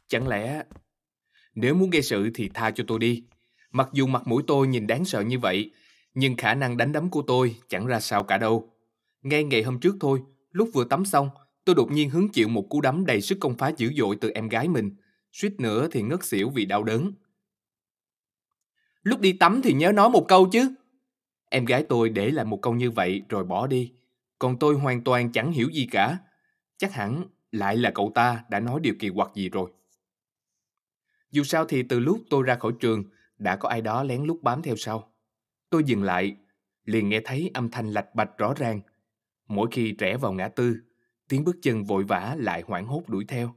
Chẳng 0.08 0.28
lẽ... 0.28 0.64
Nếu 1.56 1.76
muốn 1.76 1.90
gây 1.90 2.02
sự 2.02 2.30
thì 2.34 2.50
tha 2.54 2.72
cho 2.72 2.84
tôi 2.88 3.00
đi. 3.00 3.24
Mặc 3.72 3.90
dù 3.94 4.08
mặt 4.08 4.28
mũi 4.28 4.44
tôi 4.48 4.68
nhìn 4.68 4.88
đáng 4.88 5.06
sợ 5.06 5.22
như 5.22 5.40
vậy, 5.40 5.72
nhưng 6.14 6.36
khả 6.36 6.54
năng 6.54 6.78
đánh 6.78 6.92
đấm 6.92 7.10
của 7.10 7.22
tôi 7.28 7.56
chẳng 7.70 7.86
ra 7.86 8.00
sao 8.00 8.24
cả 8.24 8.38
đâu. 8.38 8.74
Ngay 9.22 9.44
ngày 9.44 9.64
hôm 9.64 9.80
trước 9.80 9.96
thôi, 10.00 10.22
lúc 10.54 10.70
vừa 10.74 10.86
tắm 10.86 11.06
xong, 11.06 11.30
tôi 11.66 11.76
đột 11.76 11.92
nhiên 11.92 12.10
hứng 12.10 12.30
chịu 12.30 12.48
một 12.48 12.66
cú 12.70 12.82
đấm 12.82 13.06
đầy 13.06 13.22
sức 13.22 13.38
công 13.42 13.58
phá 13.58 13.72
dữ 13.78 13.94
dội 13.98 14.18
từ 14.22 14.30
em 14.30 14.50
gái 14.50 14.68
mình. 14.68 14.96
Suýt 15.32 15.60
nữa 15.60 15.88
thì 15.92 16.02
ngất 16.02 16.24
xỉu 16.24 16.50
vì 16.50 16.66
đau 16.66 16.84
đớn. 16.84 17.12
Lúc 19.04 19.20
đi 19.20 19.34
tắm 19.34 19.62
thì 19.64 19.74
nhớ 19.74 19.92
nói 19.92 20.10
một 20.10 20.26
câu 20.28 20.50
chứ. 20.52 20.76
Em 21.50 21.66
gái 21.66 21.86
tôi 21.90 22.10
để 22.10 22.32
lại 22.32 22.46
một 22.46 22.62
câu 22.62 22.74
như 22.74 22.92
vậy 22.92 23.22
rồi 23.30 23.44
bỏ 23.44 23.68
đi. 23.68 23.94
Còn 24.40 24.60
tôi 24.60 24.76
hoàn 24.76 25.04
toàn 25.04 25.32
chẳng 25.32 25.52
hiểu 25.52 25.70
gì 25.70 25.88
cả. 25.92 26.18
Chắc 26.78 26.94
hẳn 26.94 27.26
lại 27.52 27.78
là 27.78 27.92
cậu 27.96 28.12
ta 28.16 28.44
đã 28.50 28.60
nói 28.60 28.80
điều 28.80 28.94
kỳ 29.00 29.10
quặc 29.10 29.36
gì 29.36 29.50
rồi. 29.50 29.72
Dù 31.32 31.44
sao 31.44 31.66
thì 31.66 31.84
từ 31.84 32.00
lúc 32.00 32.22
tôi 32.30 32.44
ra 32.44 32.56
khỏi 32.56 32.72
trường, 32.80 33.04
đã 33.38 33.56
có 33.56 33.70
ai 33.70 33.82
đó 33.82 34.04
lén 34.04 34.24
lút 34.24 34.42
bám 34.42 34.62
theo 34.62 34.76
sau. 34.76 35.14
Tôi 35.70 35.84
dừng 35.84 36.04
lại, 36.04 36.36
liền 36.86 37.10
nghe 37.10 37.22
thấy 37.26 37.52
âm 37.54 37.70
thanh 37.70 37.90
lạch 37.90 38.16
bạch 38.16 38.38
rõ 38.38 38.54
ràng. 38.58 38.82
Mỗi 39.48 39.68
khi 39.72 39.96
rẽ 40.00 40.18
vào 40.18 40.34
ngã 40.34 40.48
tư, 40.48 40.78
tiếng 41.30 41.44
bước 41.44 41.56
chân 41.62 41.84
vội 41.84 42.04
vã 42.04 42.36
lại 42.40 42.64
hoảng 42.68 42.86
hốt 42.86 43.04
đuổi 43.08 43.26
theo. 43.28 43.56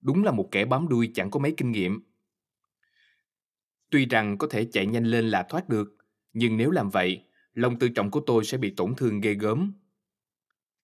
Đúng 0.00 0.24
là 0.24 0.32
một 0.32 0.48
kẻ 0.50 0.64
bám 0.64 0.88
đuôi 0.88 1.10
chẳng 1.14 1.30
có 1.30 1.40
mấy 1.40 1.54
kinh 1.56 1.72
nghiệm. 1.72 2.00
Tuy 3.90 4.06
rằng 4.06 4.38
có 4.38 4.46
thể 4.50 4.64
chạy 4.72 4.86
nhanh 4.86 5.04
lên 5.04 5.28
là 5.28 5.42
thoát 5.42 5.68
được, 5.68 5.96
nhưng 6.32 6.56
nếu 6.56 6.70
làm 6.70 6.90
vậy, 6.90 7.24
lòng 7.52 7.78
tự 7.78 7.88
trọng 7.88 8.10
của 8.10 8.20
tôi 8.26 8.44
sẽ 8.44 8.58
bị 8.58 8.74
tổn 8.76 8.94
thương 8.94 9.20
ghê 9.20 9.34
gớm. 9.34 9.72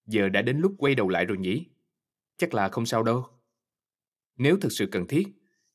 Giờ 0.07 0.29
đã 0.29 0.43
đến 0.43 0.59
lúc 0.59 0.75
quay 0.79 0.95
đầu 0.95 1.09
lại 1.09 1.25
rồi 1.25 1.39
nhỉ? 1.39 1.67
Chắc 2.37 2.55
là 2.55 2.69
không 2.69 2.87
sao 2.87 3.03
đâu. 3.03 3.27
Nếu 4.37 4.57
thực 4.61 4.73
sự 4.73 4.87
cần 4.87 5.07
thiết, 5.07 5.29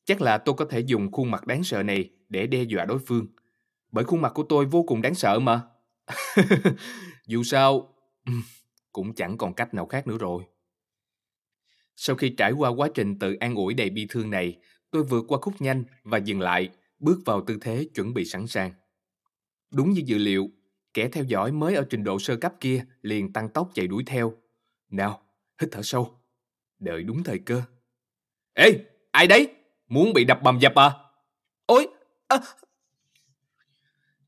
chắc 0.04 0.20
là 0.20 0.38
tôi 0.38 0.54
có 0.54 0.64
thể 0.64 0.80
dùng 0.80 1.12
khuôn 1.12 1.30
mặt 1.30 1.46
đáng 1.46 1.64
sợ 1.64 1.82
này 1.82 2.10
để 2.28 2.46
đe 2.46 2.62
dọa 2.62 2.84
đối 2.84 2.98
phương. 2.98 3.26
Bởi 3.90 4.04
khuôn 4.04 4.22
mặt 4.22 4.32
của 4.34 4.42
tôi 4.42 4.66
vô 4.66 4.82
cùng 4.82 5.02
đáng 5.02 5.14
sợ 5.14 5.38
mà. 5.38 5.62
Dù 7.26 7.42
sao, 7.42 7.94
cũng 8.92 9.14
chẳng 9.14 9.38
còn 9.38 9.54
cách 9.54 9.74
nào 9.74 9.86
khác 9.86 10.06
nữa 10.06 10.18
rồi. 10.18 10.44
Sau 11.96 12.16
khi 12.16 12.28
trải 12.28 12.52
qua 12.52 12.70
quá 12.70 12.88
trình 12.94 13.18
tự 13.18 13.34
an 13.34 13.54
ủi 13.54 13.74
đầy 13.74 13.90
bi 13.90 14.06
thương 14.08 14.30
này, 14.30 14.58
tôi 14.90 15.04
vượt 15.04 15.24
qua 15.28 15.38
khúc 15.42 15.60
nhanh 15.60 15.84
và 16.02 16.18
dừng 16.18 16.40
lại, 16.40 16.70
bước 16.98 17.20
vào 17.24 17.44
tư 17.46 17.58
thế 17.60 17.88
chuẩn 17.94 18.14
bị 18.14 18.24
sẵn 18.24 18.46
sàng. 18.46 18.72
Đúng 19.70 19.90
như 19.90 20.02
dự 20.06 20.18
liệu, 20.18 20.50
kẻ 20.94 21.08
theo 21.08 21.24
dõi 21.24 21.52
mới 21.52 21.74
ở 21.74 21.86
trình 21.90 22.04
độ 22.04 22.18
sơ 22.18 22.36
cấp 22.36 22.54
kia 22.60 22.84
liền 23.02 23.32
tăng 23.32 23.48
tốc 23.48 23.70
chạy 23.74 23.86
đuổi 23.86 24.02
theo. 24.06 24.32
Nào, 24.90 25.22
hít 25.60 25.68
thở 25.72 25.82
sâu. 25.82 26.14
Đợi 26.78 27.02
đúng 27.02 27.24
thời 27.24 27.38
cơ. 27.38 27.62
Ê, 28.54 28.84
ai 29.10 29.26
đấy? 29.26 29.48
Muốn 29.88 30.12
bị 30.12 30.24
đập 30.24 30.40
bầm 30.42 30.58
dập 30.58 30.74
à? 30.74 30.90
Ôi! 31.66 31.88
À... 32.28 32.38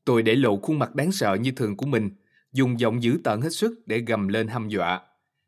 Tôi 0.05 0.23
để 0.23 0.35
lộ 0.35 0.57
khuôn 0.57 0.79
mặt 0.79 0.95
đáng 0.95 1.11
sợ 1.11 1.37
như 1.41 1.51
thường 1.51 1.77
của 1.77 1.85
mình, 1.85 2.09
dùng 2.51 2.79
giọng 2.79 3.03
dữ 3.03 3.19
tợn 3.23 3.41
hết 3.41 3.49
sức 3.49 3.83
để 3.85 3.99
gầm 3.99 4.27
lên 4.27 4.47
hăm 4.47 4.69
dọa. 4.69 5.01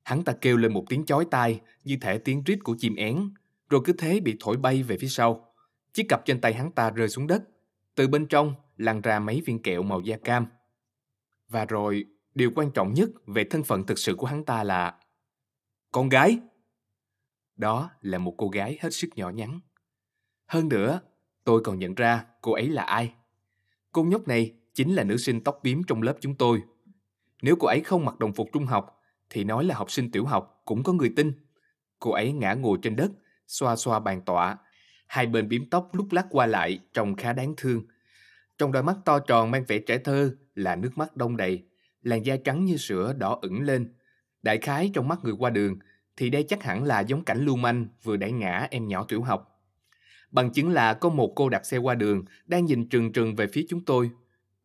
Hắn 0.03 0.23
ta 0.23 0.33
kêu 0.41 0.57
lên 0.57 0.73
một 0.73 0.85
tiếng 0.89 1.05
chói 1.05 1.25
tai 1.31 1.61
như 1.83 1.97
thể 2.01 2.17
tiếng 2.17 2.43
rít 2.43 2.59
của 2.63 2.75
chim 2.79 2.95
én, 2.95 3.29
rồi 3.69 3.81
cứ 3.85 3.93
thế 3.93 4.19
bị 4.19 4.37
thổi 4.39 4.57
bay 4.57 4.83
về 4.83 4.97
phía 4.97 5.07
sau. 5.07 5.53
Chiếc 5.93 6.05
cặp 6.09 6.25
trên 6.25 6.41
tay 6.41 6.53
hắn 6.53 6.71
ta 6.71 6.89
rơi 6.89 7.09
xuống 7.09 7.27
đất. 7.27 7.43
Từ 7.95 8.07
bên 8.07 8.25
trong 8.25 8.53
lăn 8.77 9.01
ra 9.01 9.19
mấy 9.19 9.41
viên 9.45 9.61
kẹo 9.61 9.83
màu 9.83 10.01
da 10.01 10.17
cam. 10.17 10.45
Và 11.49 11.65
rồi, 11.65 12.05
điều 12.35 12.51
quan 12.55 12.71
trọng 12.71 12.93
nhất 12.93 13.09
về 13.27 13.43
thân 13.43 13.63
phận 13.63 13.85
thực 13.85 13.99
sự 13.99 14.15
của 14.15 14.27
hắn 14.27 14.45
ta 14.45 14.63
là 14.63 14.99
con 15.91 16.09
gái. 16.09 16.39
Đó 17.55 17.89
là 18.01 18.17
một 18.17 18.33
cô 18.37 18.49
gái 18.49 18.77
hết 18.81 18.93
sức 18.93 19.09
nhỏ 19.15 19.29
nhắn. 19.29 19.59
Hơn 20.45 20.69
nữa, 20.69 21.01
tôi 21.43 21.61
còn 21.63 21.79
nhận 21.79 21.95
ra 21.95 22.25
cô 22.41 22.51
ấy 22.51 22.69
là 22.69 22.83
ai. 22.83 23.13
Cô 23.91 24.03
nhóc 24.03 24.27
này 24.27 24.53
chính 24.73 24.95
là 24.95 25.03
nữ 25.03 25.17
sinh 25.17 25.41
tóc 25.41 25.59
bím 25.63 25.83
trong 25.83 26.01
lớp 26.01 26.17
chúng 26.21 26.35
tôi. 26.35 26.61
Nếu 27.43 27.55
cô 27.59 27.67
ấy 27.67 27.81
không 27.81 28.05
mặc 28.05 28.19
đồng 28.19 28.33
phục 28.33 28.49
trung 28.53 28.65
học, 28.65 29.01
thì 29.29 29.43
nói 29.43 29.65
là 29.65 29.75
học 29.75 29.91
sinh 29.91 30.11
tiểu 30.11 30.25
học 30.25 30.61
cũng 30.65 30.83
có 30.83 30.93
người 30.93 31.13
tin. 31.15 31.33
Cô 31.99 32.11
ấy 32.11 32.31
ngã 32.31 32.53
ngồi 32.53 32.77
trên 32.81 32.95
đất, 32.95 33.11
xoa 33.47 33.75
xoa 33.75 33.99
bàn 33.99 34.21
tọa. 34.21 34.57
Hai 35.07 35.25
bên 35.25 35.49
bím 35.49 35.69
tóc 35.69 35.89
lúc 35.93 36.07
lắc 36.11 36.25
qua 36.29 36.45
lại 36.45 36.79
trông 36.93 37.15
khá 37.15 37.33
đáng 37.33 37.53
thương. 37.57 37.83
Trong 38.57 38.71
đôi 38.71 38.83
mắt 38.83 38.97
to 39.05 39.19
tròn 39.19 39.51
mang 39.51 39.63
vẻ 39.67 39.79
trẻ 39.79 39.97
thơ 39.97 40.35
là 40.55 40.75
nước 40.75 40.97
mắt 40.97 41.17
đông 41.17 41.37
đầy, 41.37 41.63
làn 42.01 42.25
da 42.25 42.35
trắng 42.43 42.65
như 42.65 42.77
sữa 42.77 43.13
đỏ 43.17 43.39
ửng 43.41 43.61
lên. 43.61 43.93
Đại 44.41 44.57
khái 44.57 44.91
trong 44.93 45.07
mắt 45.07 45.19
người 45.23 45.33
qua 45.39 45.49
đường 45.49 45.79
thì 46.17 46.29
đây 46.29 46.43
chắc 46.43 46.63
hẳn 46.63 46.83
là 46.83 46.99
giống 46.99 47.23
cảnh 47.23 47.45
lưu 47.45 47.55
manh 47.55 47.87
vừa 48.03 48.17
đẩy 48.17 48.31
ngã 48.31 48.67
em 48.71 48.87
nhỏ 48.87 49.05
tiểu 49.07 49.21
học. 49.21 49.61
Bằng 50.31 50.51
chứng 50.51 50.69
là 50.69 50.93
có 50.93 51.09
một 51.09 51.33
cô 51.35 51.49
đạp 51.49 51.65
xe 51.65 51.77
qua 51.77 51.95
đường 51.95 52.25
đang 52.45 52.65
nhìn 52.65 52.89
trừng 52.89 53.13
trừng 53.13 53.35
về 53.35 53.47
phía 53.47 53.65
chúng 53.69 53.85
tôi. 53.85 54.11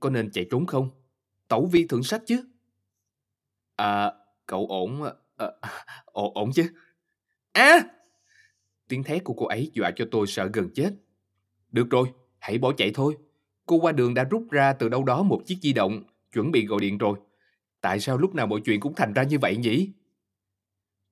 Có 0.01 0.11
nên 0.11 0.31
chạy 0.31 0.47
trốn 0.51 0.67
không? 0.67 0.91
Tẩu 1.49 1.67
vi 1.67 1.87
thưởng 1.87 2.03
sách 2.03 2.23
chứ? 2.27 2.45
À, 3.79 4.13
cậu 4.47 4.67
ổn... 4.67 5.03
À, 5.37 5.47
ổn, 6.05 6.35
ổn 6.35 6.51
chứ? 6.55 6.71
À! 7.53 7.81
Tiếng 8.89 9.03
thét 9.03 9.25
của 9.25 9.35
cô 9.35 9.47
ấy 9.47 9.71
dọa 9.75 9.91
cho 9.97 10.05
tôi 10.11 10.27
sợ 10.27 10.51
gần 10.53 10.69
chết. 10.75 10.91
Được 11.71 11.91
rồi, 11.91 12.13
hãy 12.39 12.59
bỏ 12.59 12.73
chạy 12.77 12.91
thôi. 12.95 13.17
Cô 13.67 13.77
qua 13.77 13.93
đường 13.93 14.15
đã 14.15 14.25
rút 14.25 14.47
ra 14.51 14.73
từ 14.73 14.89
đâu 14.89 15.05
đó 15.05 15.23
một 15.23 15.43
chiếc 15.47 15.59
di 15.63 15.73
động, 15.73 16.03
chuẩn 16.33 16.51
bị 16.51 16.67
gọi 16.67 16.81
điện 16.81 16.99
rồi. 16.99 17.19
Tại 17.81 18.01
sao 18.01 18.19
lúc 18.19 18.35
nào 18.35 18.47
mọi 18.47 18.61
chuyện 18.65 18.81
cũng 18.81 18.95
thành 18.95 19.13
ra 19.13 19.23
như 19.23 19.39
vậy 19.39 19.57
nhỉ? 19.57 19.93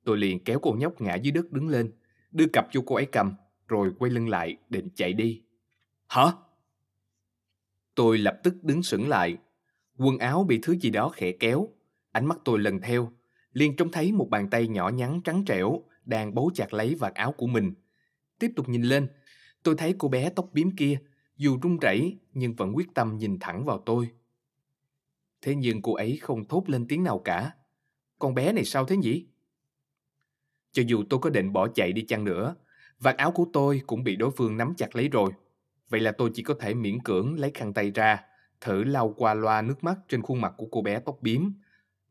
Tôi 0.04 0.18
liền 0.18 0.44
kéo 0.44 0.58
cô 0.62 0.74
nhóc 0.78 1.00
ngã 1.00 1.14
dưới 1.14 1.32
đất 1.32 1.52
đứng 1.52 1.68
lên, 1.68 1.92
đưa 2.30 2.46
cặp 2.46 2.66
cho 2.72 2.82
cô 2.86 2.94
ấy 2.94 3.06
cầm, 3.06 3.34
rồi 3.68 3.92
quay 3.98 4.10
lưng 4.10 4.28
lại 4.28 4.56
định 4.68 4.88
chạy 4.94 5.12
đi. 5.12 5.42
Hả? 6.08 6.32
Tôi 7.94 8.18
lập 8.18 8.40
tức 8.44 8.54
đứng 8.62 8.82
sững 8.82 9.08
lại. 9.08 9.36
Quần 9.98 10.18
áo 10.18 10.44
bị 10.44 10.58
thứ 10.62 10.76
gì 10.78 10.90
đó 10.90 11.08
khẽ 11.08 11.32
kéo. 11.32 11.68
Ánh 12.16 12.26
mắt 12.26 12.38
tôi 12.44 12.58
lần 12.58 12.80
theo, 12.80 13.12
liền 13.52 13.76
trông 13.76 13.90
thấy 13.90 14.12
một 14.12 14.28
bàn 14.30 14.50
tay 14.50 14.68
nhỏ 14.68 14.88
nhắn 14.88 15.20
trắng 15.24 15.44
trẻo 15.46 15.82
đang 16.04 16.34
bấu 16.34 16.50
chặt 16.54 16.74
lấy 16.74 16.94
vạt 16.94 17.14
áo 17.14 17.32
của 17.32 17.46
mình. 17.46 17.74
Tiếp 18.38 18.52
tục 18.56 18.68
nhìn 18.68 18.82
lên, 18.82 19.08
tôi 19.62 19.74
thấy 19.78 19.94
cô 19.98 20.08
bé 20.08 20.30
tóc 20.30 20.48
bím 20.52 20.76
kia, 20.76 20.98
dù 21.36 21.58
run 21.62 21.78
rẩy 21.78 22.18
nhưng 22.32 22.54
vẫn 22.54 22.72
quyết 22.76 22.94
tâm 22.94 23.18
nhìn 23.18 23.38
thẳng 23.40 23.64
vào 23.64 23.78
tôi. 23.86 24.10
Thế 25.42 25.54
nhưng 25.54 25.82
cô 25.82 25.94
ấy 25.94 26.18
không 26.22 26.44
thốt 26.44 26.64
lên 26.66 26.86
tiếng 26.88 27.04
nào 27.04 27.18
cả. 27.18 27.50
Con 28.18 28.34
bé 28.34 28.52
này 28.52 28.64
sao 28.64 28.84
thế 28.84 28.96
nhỉ? 28.96 29.26
Cho 30.72 30.82
dù 30.86 31.02
tôi 31.10 31.20
có 31.20 31.30
định 31.30 31.52
bỏ 31.52 31.68
chạy 31.68 31.92
đi 31.92 32.02
chăng 32.02 32.24
nữa, 32.24 32.54
vạt 33.00 33.16
áo 33.16 33.30
của 33.30 33.46
tôi 33.52 33.82
cũng 33.86 34.04
bị 34.04 34.16
đối 34.16 34.30
phương 34.30 34.56
nắm 34.56 34.74
chặt 34.76 34.96
lấy 34.96 35.08
rồi. 35.08 35.30
Vậy 35.88 36.00
là 36.00 36.12
tôi 36.12 36.30
chỉ 36.34 36.42
có 36.42 36.54
thể 36.60 36.74
miễn 36.74 37.02
cưỡng 37.02 37.38
lấy 37.38 37.50
khăn 37.54 37.72
tay 37.72 37.90
ra, 37.90 38.24
thử 38.60 38.84
lau 38.84 39.14
qua 39.16 39.34
loa 39.34 39.62
nước 39.62 39.84
mắt 39.84 39.98
trên 40.08 40.22
khuôn 40.22 40.40
mặt 40.40 40.54
của 40.56 40.66
cô 40.70 40.82
bé 40.82 41.00
tóc 41.00 41.18
bím. 41.20 41.52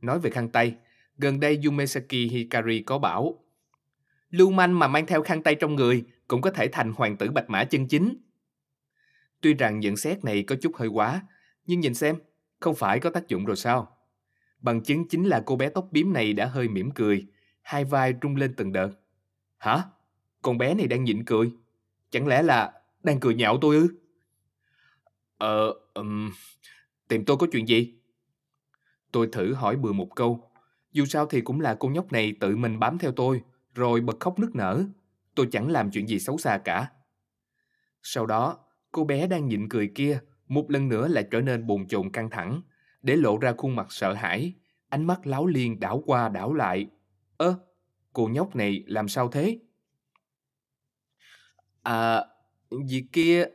Nói 0.05 0.19
về 0.19 0.29
khăn 0.29 0.49
tay, 0.49 0.75
gần 1.17 1.39
đây 1.39 1.59
Yumesaki 1.65 2.11
Hikari 2.11 2.81
có 2.81 2.99
bảo 2.99 3.39
Lưu 4.29 4.51
manh 4.51 4.79
mà 4.79 4.87
mang 4.87 5.05
theo 5.05 5.21
khăn 5.21 5.43
tay 5.43 5.55
trong 5.55 5.75
người 5.75 6.03
cũng 6.27 6.41
có 6.41 6.51
thể 6.51 6.67
thành 6.67 6.93
hoàng 6.93 7.17
tử 7.17 7.31
bạch 7.31 7.49
mã 7.49 7.63
chân 7.63 7.87
chính. 7.87 8.17
Tuy 9.41 9.53
rằng 9.53 9.79
nhận 9.79 9.97
xét 9.97 10.23
này 10.23 10.43
có 10.43 10.55
chút 10.61 10.75
hơi 10.75 10.87
quá, 10.87 11.21
nhưng 11.65 11.79
nhìn 11.79 11.93
xem, 11.93 12.15
không 12.59 12.75
phải 12.75 12.99
có 12.99 13.09
tác 13.09 13.27
dụng 13.27 13.45
rồi 13.45 13.55
sao? 13.55 13.97
Bằng 14.59 14.83
chứng 14.83 15.07
chính 15.07 15.23
là 15.23 15.43
cô 15.45 15.55
bé 15.55 15.69
tóc 15.69 15.87
bím 15.91 16.13
này 16.13 16.33
đã 16.33 16.45
hơi 16.45 16.67
mỉm 16.67 16.91
cười, 16.91 17.27
hai 17.61 17.85
vai 17.85 18.13
rung 18.21 18.35
lên 18.35 18.53
từng 18.57 18.71
đợt. 18.71 18.89
Hả? 19.57 19.83
Con 20.41 20.57
bé 20.57 20.73
này 20.73 20.87
đang 20.87 21.03
nhịn 21.03 21.25
cười? 21.25 21.51
Chẳng 22.09 22.27
lẽ 22.27 22.41
là 22.41 22.73
đang 23.03 23.19
cười 23.19 23.35
nhạo 23.35 23.57
tôi 23.61 23.75
ư? 23.75 23.87
Ờ, 25.37 25.73
um, 25.93 26.31
tìm 27.07 27.25
tôi 27.25 27.37
có 27.37 27.47
chuyện 27.51 27.67
gì? 27.67 27.94
Tôi 29.15 29.29
thử 29.31 29.53
hỏi 29.53 29.75
bừa 29.75 29.91
một 29.91 30.15
câu. 30.15 30.51
Dù 30.91 31.05
sao 31.05 31.25
thì 31.25 31.41
cũng 31.41 31.61
là 31.61 31.75
cô 31.79 31.89
nhóc 31.89 32.11
này 32.11 32.33
tự 32.39 32.57
mình 32.57 32.79
bám 32.79 32.97
theo 32.97 33.11
tôi, 33.11 33.41
rồi 33.75 34.01
bật 34.01 34.19
khóc 34.19 34.39
nức 34.39 34.55
nở. 34.55 34.83
Tôi 35.35 35.47
chẳng 35.51 35.71
làm 35.71 35.91
chuyện 35.91 36.07
gì 36.07 36.19
xấu 36.19 36.37
xa 36.37 36.57
cả. 36.57 36.91
Sau 38.03 38.25
đó, 38.25 38.57
cô 38.91 39.03
bé 39.03 39.27
đang 39.27 39.47
nhịn 39.47 39.69
cười 39.69 39.91
kia 39.95 40.19
một 40.47 40.71
lần 40.71 40.89
nữa 40.89 41.07
lại 41.07 41.27
trở 41.31 41.41
nên 41.41 41.67
bồn 41.67 41.87
chồn 41.87 42.11
căng 42.11 42.29
thẳng, 42.29 42.61
để 43.01 43.15
lộ 43.15 43.37
ra 43.37 43.53
khuôn 43.57 43.75
mặt 43.75 43.87
sợ 43.89 44.13
hãi, 44.13 44.53
ánh 44.89 45.05
mắt 45.05 45.27
láo 45.27 45.45
liên 45.45 45.79
đảo 45.79 46.03
qua 46.05 46.29
đảo 46.29 46.53
lại. 46.53 46.87
Ơ, 47.37 47.59
cô 48.13 48.27
nhóc 48.27 48.55
này 48.55 48.83
làm 48.87 49.07
sao 49.07 49.27
thế? 49.27 49.59
À, 51.83 52.25
gì 52.85 53.07
kia, 53.11 53.45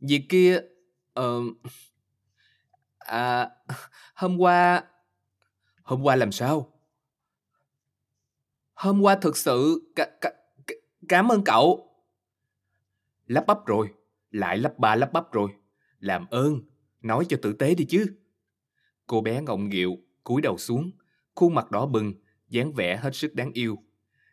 gì 0.00 0.26
kia, 0.28 0.60
ờ... 1.12 1.40
À, 2.98 3.50
hôm 4.14 4.38
qua... 4.38 4.84
Hôm 5.90 6.02
qua 6.02 6.16
làm 6.16 6.32
sao? 6.32 6.72
Hôm 8.74 9.00
qua 9.00 9.16
thực 9.16 9.36
sự... 9.36 9.82
Cả, 9.96 10.10
cả, 10.20 10.32
cảm 11.08 11.32
ơn 11.32 11.44
cậu. 11.44 11.90
Lắp 13.26 13.44
bắp 13.46 13.66
rồi, 13.66 13.88
lại 14.30 14.58
lắp 14.58 14.78
ba 14.78 14.94
lắp 14.94 15.12
bắp 15.12 15.32
rồi. 15.32 15.50
Làm 15.98 16.26
ơn, 16.30 16.60
nói 17.02 17.24
cho 17.28 17.36
tử 17.42 17.52
tế 17.52 17.74
đi 17.74 17.84
chứ. 17.84 18.06
Cô 19.06 19.20
bé 19.20 19.42
ngọng 19.42 19.68
nghịu, 19.68 19.96
cúi 20.24 20.42
đầu 20.42 20.58
xuống, 20.58 20.90
khuôn 21.34 21.54
mặt 21.54 21.70
đỏ 21.70 21.86
bừng, 21.86 22.14
dáng 22.48 22.72
vẻ 22.72 22.96
hết 22.96 23.14
sức 23.14 23.34
đáng 23.34 23.52
yêu. 23.52 23.76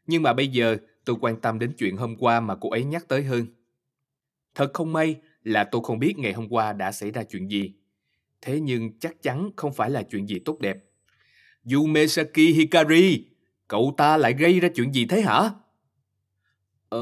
Nhưng 0.08 0.24
mà 0.24 0.34
bây 0.34 0.48
giờ 0.48 0.78
tôi 1.06 1.16
quan 1.22 1.42
tâm 1.42 1.60
đến 1.60 1.74
chuyện 1.78 1.98
hôm 1.98 2.16
qua 2.16 2.40
mà 2.40 2.56
cô 2.62 2.70
ấy 2.70 2.84
nhắc 2.84 3.08
tới 3.08 3.24
hơn. 3.24 3.46
Thật 4.56 4.72
không 4.74 4.94
may 4.94 5.22
là 5.44 5.64
tôi 5.64 5.82
không 5.84 6.00
biết 6.00 6.18
ngày 6.18 6.34
hôm 6.34 6.48
qua 6.50 6.74
đã 6.74 6.92
xảy 6.92 7.12
ra 7.12 7.24
chuyện 7.24 7.52
gì. 7.52 7.74
Thế 8.42 8.60
nhưng 8.60 9.00
chắc 9.00 9.22
chắn 9.22 9.52
không 9.56 9.74
phải 9.74 9.90
là 9.90 10.04
chuyện 10.04 10.28
gì 10.28 10.40
tốt 10.46 10.60
đẹp. 10.60 10.87
Yumesaki 11.74 12.54
Hikari, 12.54 13.26
cậu 13.68 13.94
ta 13.98 14.18
lại 14.18 14.34
gây 14.34 14.60
ra 14.60 14.70
chuyện 14.76 14.94
gì 14.94 15.06
thế 15.06 15.22
hả? 15.22 15.52
Ờ, 16.90 17.00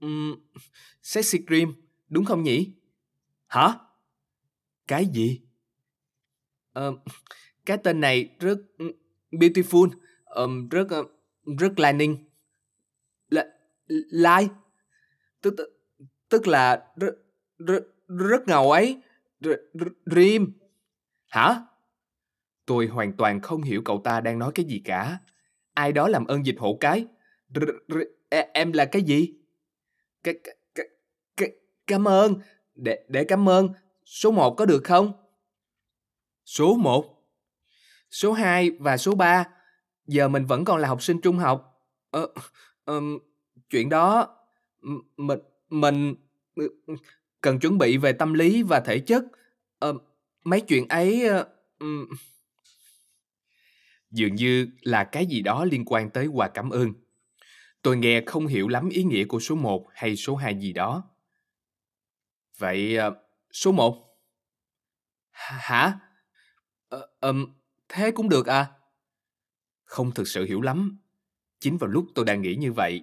um, 0.00 0.34
sexy 1.02 1.38
cream, 1.46 1.74
đúng 2.08 2.24
không 2.24 2.42
nhỉ? 2.42 2.72
Hả? 3.46 3.78
Cái 4.86 5.06
gì? 5.12 5.40
Uh, 6.78 6.94
cái 7.66 7.78
tên 7.84 8.00
này 8.00 8.36
rất 8.40 8.58
beautiful, 9.30 9.90
um, 10.24 10.68
rất 10.68 10.86
rất 11.58 11.78
lightning. 11.78 12.24
Là 13.28 13.46
line? 14.10 14.54
Tức 15.40 15.54
tức 16.28 16.46
là 16.46 16.86
rất 16.96 17.14
rất 17.58 17.82
rất 18.08 18.48
ngầu 18.48 18.70
ấy. 18.70 19.02
Dream. 20.06 20.52
Hả? 21.28 21.60
Tôi 22.66 22.86
hoàn 22.86 23.12
toàn 23.12 23.40
không 23.40 23.62
hiểu 23.62 23.82
cậu 23.84 24.00
ta 24.04 24.20
đang 24.20 24.38
nói 24.38 24.52
cái 24.54 24.64
gì 24.64 24.82
cả. 24.84 25.18
Ai 25.74 25.92
đó 25.92 26.08
làm 26.08 26.26
ơn 26.26 26.46
dịch 26.46 26.56
hộ 26.58 26.76
cái. 26.80 27.06
E, 28.28 28.48
em 28.54 28.72
là 28.72 28.84
cái 28.84 29.02
gì? 29.02 29.34
Cái, 30.22 30.34
cái, 30.74 30.88
cái, 31.36 31.52
cảm 31.86 32.08
ơn. 32.08 32.34
Để, 32.74 33.04
để 33.08 33.24
cảm 33.24 33.48
ơn. 33.48 33.68
Số 34.04 34.30
1 34.30 34.54
có 34.54 34.64
được 34.64 34.84
không? 34.84 35.12
Số 36.44 36.76
1? 36.76 37.28
Số 38.10 38.32
2 38.32 38.70
và 38.70 38.96
số 38.96 39.14
3. 39.14 39.44
Giờ 40.06 40.28
mình 40.28 40.44
vẫn 40.44 40.64
còn 40.64 40.80
là 40.80 40.88
học 40.88 41.02
sinh 41.02 41.20
trung 41.20 41.38
học. 41.38 41.88
Ờ, 42.10 42.28
um, 42.84 43.18
chuyện 43.70 43.88
đó... 43.88 44.36
Mình... 45.16 45.38
Mình... 45.70 46.14
Ừ, 46.54 46.68
ừ, 46.86 46.94
cần 47.40 47.58
chuẩn 47.58 47.78
bị 47.78 47.96
về 47.96 48.12
tâm 48.12 48.34
lý 48.34 48.62
và 48.62 48.80
thể 48.80 48.98
chất. 48.98 49.24
Ờ, 49.78 49.94
mấy 50.44 50.60
chuyện 50.60 50.88
ấy... 50.88 51.28
Um... 51.78 52.06
Dường 54.12 54.34
như 54.34 54.68
là 54.82 55.04
cái 55.04 55.26
gì 55.26 55.40
đó 55.40 55.64
liên 55.64 55.84
quan 55.86 56.10
tới 56.10 56.26
quà 56.26 56.48
cảm 56.48 56.70
ơn. 56.70 56.92
Tôi 57.82 57.96
nghe 57.96 58.22
không 58.26 58.46
hiểu 58.46 58.68
lắm 58.68 58.88
ý 58.88 59.04
nghĩa 59.04 59.24
của 59.24 59.40
số 59.40 59.54
1 59.54 59.86
hay 59.92 60.16
số 60.16 60.36
2 60.36 60.54
gì 60.60 60.72
đó. 60.72 61.10
Vậy 62.58 62.96
ờ, 62.96 63.16
số 63.52 63.72
1? 63.72 64.18
Hả? 65.30 65.98
Ờ, 66.88 67.08
um, 67.20 67.46
thế 67.88 68.10
cũng 68.10 68.28
được 68.28 68.46
à? 68.46 68.66
Không 69.84 70.12
thực 70.12 70.28
sự 70.28 70.44
hiểu 70.44 70.60
lắm. 70.60 70.98
Chính 71.60 71.78
vào 71.78 71.90
lúc 71.90 72.06
tôi 72.14 72.24
đang 72.24 72.42
nghĩ 72.42 72.54
như 72.54 72.72
vậy. 72.72 73.02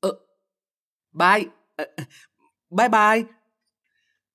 Ờ, 0.00 0.10
bye. 1.12 1.44
Ờ, 1.76 1.84
bye 2.70 2.88
bye. 2.88 3.32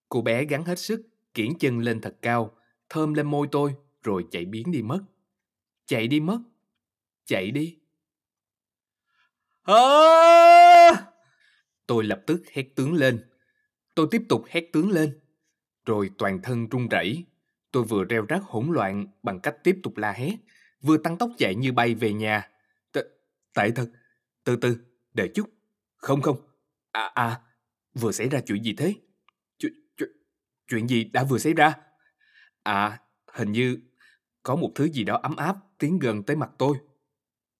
Cô 0.09 0.21
bé 0.21 0.45
gắn 0.45 0.63
hết 0.63 0.79
sức, 0.79 1.01
kiển 1.33 1.57
chân 1.59 1.79
lên 1.79 2.01
thật 2.01 2.15
cao, 2.21 2.51
thơm 2.89 3.13
lên 3.13 3.27
môi 3.27 3.47
tôi, 3.51 3.75
rồi 4.03 4.25
chạy 4.31 4.45
biến 4.45 4.71
đi 4.71 4.81
mất. 4.81 4.99
Chạy 5.93 6.07
đi 6.07 6.19
mất. 6.19 6.39
Chạy 7.25 7.51
đi. 7.51 7.77
À! 9.63 9.75
Tôi 11.87 12.03
lập 12.03 12.21
tức 12.27 12.43
hét 12.53 12.75
tướng 12.75 12.93
lên. 12.93 13.29
Tôi 13.95 14.07
tiếp 14.11 14.21
tục 14.29 14.43
hét 14.47 14.69
tướng 14.73 14.91
lên. 14.91 15.19
Rồi 15.85 16.11
toàn 16.17 16.39
thân 16.43 16.67
run 16.69 16.87
rẩy. 16.87 17.25
Tôi 17.71 17.83
vừa 17.83 18.03
reo 18.03 18.25
rác 18.25 18.43
hỗn 18.43 18.71
loạn 18.71 19.07
bằng 19.23 19.39
cách 19.39 19.55
tiếp 19.63 19.79
tục 19.83 19.97
la 19.97 20.11
hét, 20.11 20.33
vừa 20.81 20.97
tăng 20.97 21.17
tốc 21.17 21.31
chạy 21.37 21.55
như 21.55 21.71
bay 21.71 21.95
về 21.95 22.13
nhà. 22.13 22.49
T 22.91 22.97
tại 23.53 23.71
thật. 23.71 23.89
Từ 24.43 24.55
từ, 24.55 24.77
đợi 25.13 25.31
chút. 25.33 25.49
Không 25.95 26.21
không. 26.21 26.47
À 26.91 27.11
à, 27.13 27.41
vừa 27.93 28.11
xảy 28.11 28.29
ra 28.29 28.41
chuyện 28.41 28.63
gì 28.63 28.73
thế? 28.77 28.95
Ch 29.57 29.65
ch 29.97 30.03
chuyện 30.67 30.87
gì 30.87 31.03
đã 31.03 31.23
vừa 31.23 31.37
xảy 31.37 31.53
ra? 31.53 31.73
À, 32.63 32.99
hình 33.25 33.51
như 33.51 33.77
có 34.43 34.55
một 34.55 34.71
thứ 34.75 34.89
gì 34.89 35.03
đó 35.03 35.19
ấm 35.23 35.35
áp 35.35 35.57
tiến 35.77 35.99
gần 35.99 36.23
tới 36.23 36.35
mặt 36.35 36.49
tôi. 36.57 36.77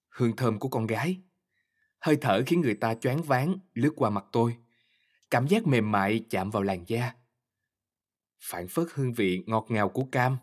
Hương 0.10 0.36
thơm 0.36 0.60
của 0.60 0.70
con 0.70 0.88
gái. 0.88 1.22
Hơi 2.00 2.18
thở 2.22 2.44
khiến 2.46 2.62
người 2.62 2.74
ta 2.74 2.96
choáng 2.96 3.24
váng 3.24 3.56
lướt 3.74 3.94
qua 3.96 4.10
mặt 4.10 4.26
tôi. 4.32 4.58
Cảm 5.30 5.48
giác 5.48 5.68
mềm 5.68 5.92
mại 5.92 6.26
chạm 6.30 6.50
vào 6.50 6.64
làn 6.64 6.84
da. 6.88 7.14
Phản 8.40 8.68
phất 8.68 8.88
hương 8.94 9.14
vị 9.14 9.44
ngọt 9.48 9.66
ngào 9.70 9.90
của 9.90 10.04
cam. 10.12 10.38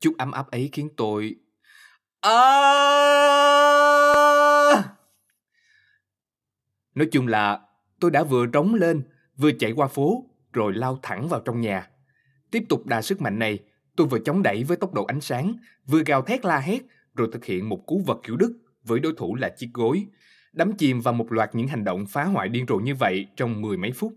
Chút 0.00 0.14
ấm 0.18 0.32
áp 0.32 0.50
ấy 0.50 0.68
khiến 0.72 0.88
tôi... 0.96 1.36
À! 2.20 2.30
Nói 6.94 7.08
chung 7.12 7.26
là 7.26 7.60
tôi 8.00 8.10
đã 8.10 8.24
vừa 8.24 8.46
trống 8.46 8.74
lên, 8.74 9.02
vừa 9.36 9.50
chạy 9.58 9.72
qua 9.72 9.88
phố, 9.88 10.24
rồi 10.52 10.72
lao 10.72 10.98
thẳng 11.02 11.28
vào 11.28 11.40
trong 11.40 11.60
nhà. 11.60 11.90
Tiếp 12.50 12.64
tục 12.68 12.86
đà 12.86 13.02
sức 13.02 13.20
mạnh 13.20 13.38
này, 13.38 13.58
tôi 13.96 14.06
vừa 14.06 14.18
chống 14.18 14.42
đẩy 14.42 14.64
với 14.64 14.76
tốc 14.76 14.94
độ 14.94 15.04
ánh 15.04 15.20
sáng, 15.20 15.54
vừa 15.86 16.02
gào 16.06 16.22
thét 16.22 16.44
la 16.44 16.58
hét, 16.58 16.82
rồi 17.14 17.28
thực 17.32 17.44
hiện 17.44 17.68
một 17.68 17.86
cú 17.86 18.02
vật 18.06 18.20
kiểu 18.22 18.36
đức 18.36 18.58
với 18.84 19.00
đối 19.00 19.12
thủ 19.16 19.34
là 19.34 19.48
chiếc 19.48 19.70
gối, 19.74 20.06
đắm 20.52 20.72
chìm 20.72 21.00
vào 21.00 21.14
một 21.14 21.32
loạt 21.32 21.54
những 21.54 21.68
hành 21.68 21.84
động 21.84 22.06
phá 22.06 22.24
hoại 22.24 22.48
điên 22.48 22.66
rồ 22.68 22.76
như 22.76 22.94
vậy 22.94 23.26
trong 23.36 23.62
mười 23.62 23.76
mấy 23.76 23.92
phút. 23.92 24.14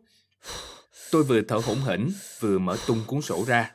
Tôi 1.11 1.23
vừa 1.23 1.41
thở 1.41 1.59
hổn 1.65 1.77
hển, 1.77 2.07
vừa 2.39 2.59
mở 2.59 2.77
tung 2.87 2.99
cuốn 3.07 3.21
sổ 3.21 3.43
ra. 3.47 3.71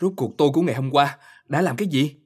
Rốt 0.00 0.12
cuộc 0.16 0.34
tôi 0.38 0.50
của 0.52 0.62
ngày 0.62 0.74
hôm 0.74 0.90
qua 0.90 1.18
đã 1.48 1.62
làm 1.62 1.76
cái 1.76 1.88
gì? 1.88 2.16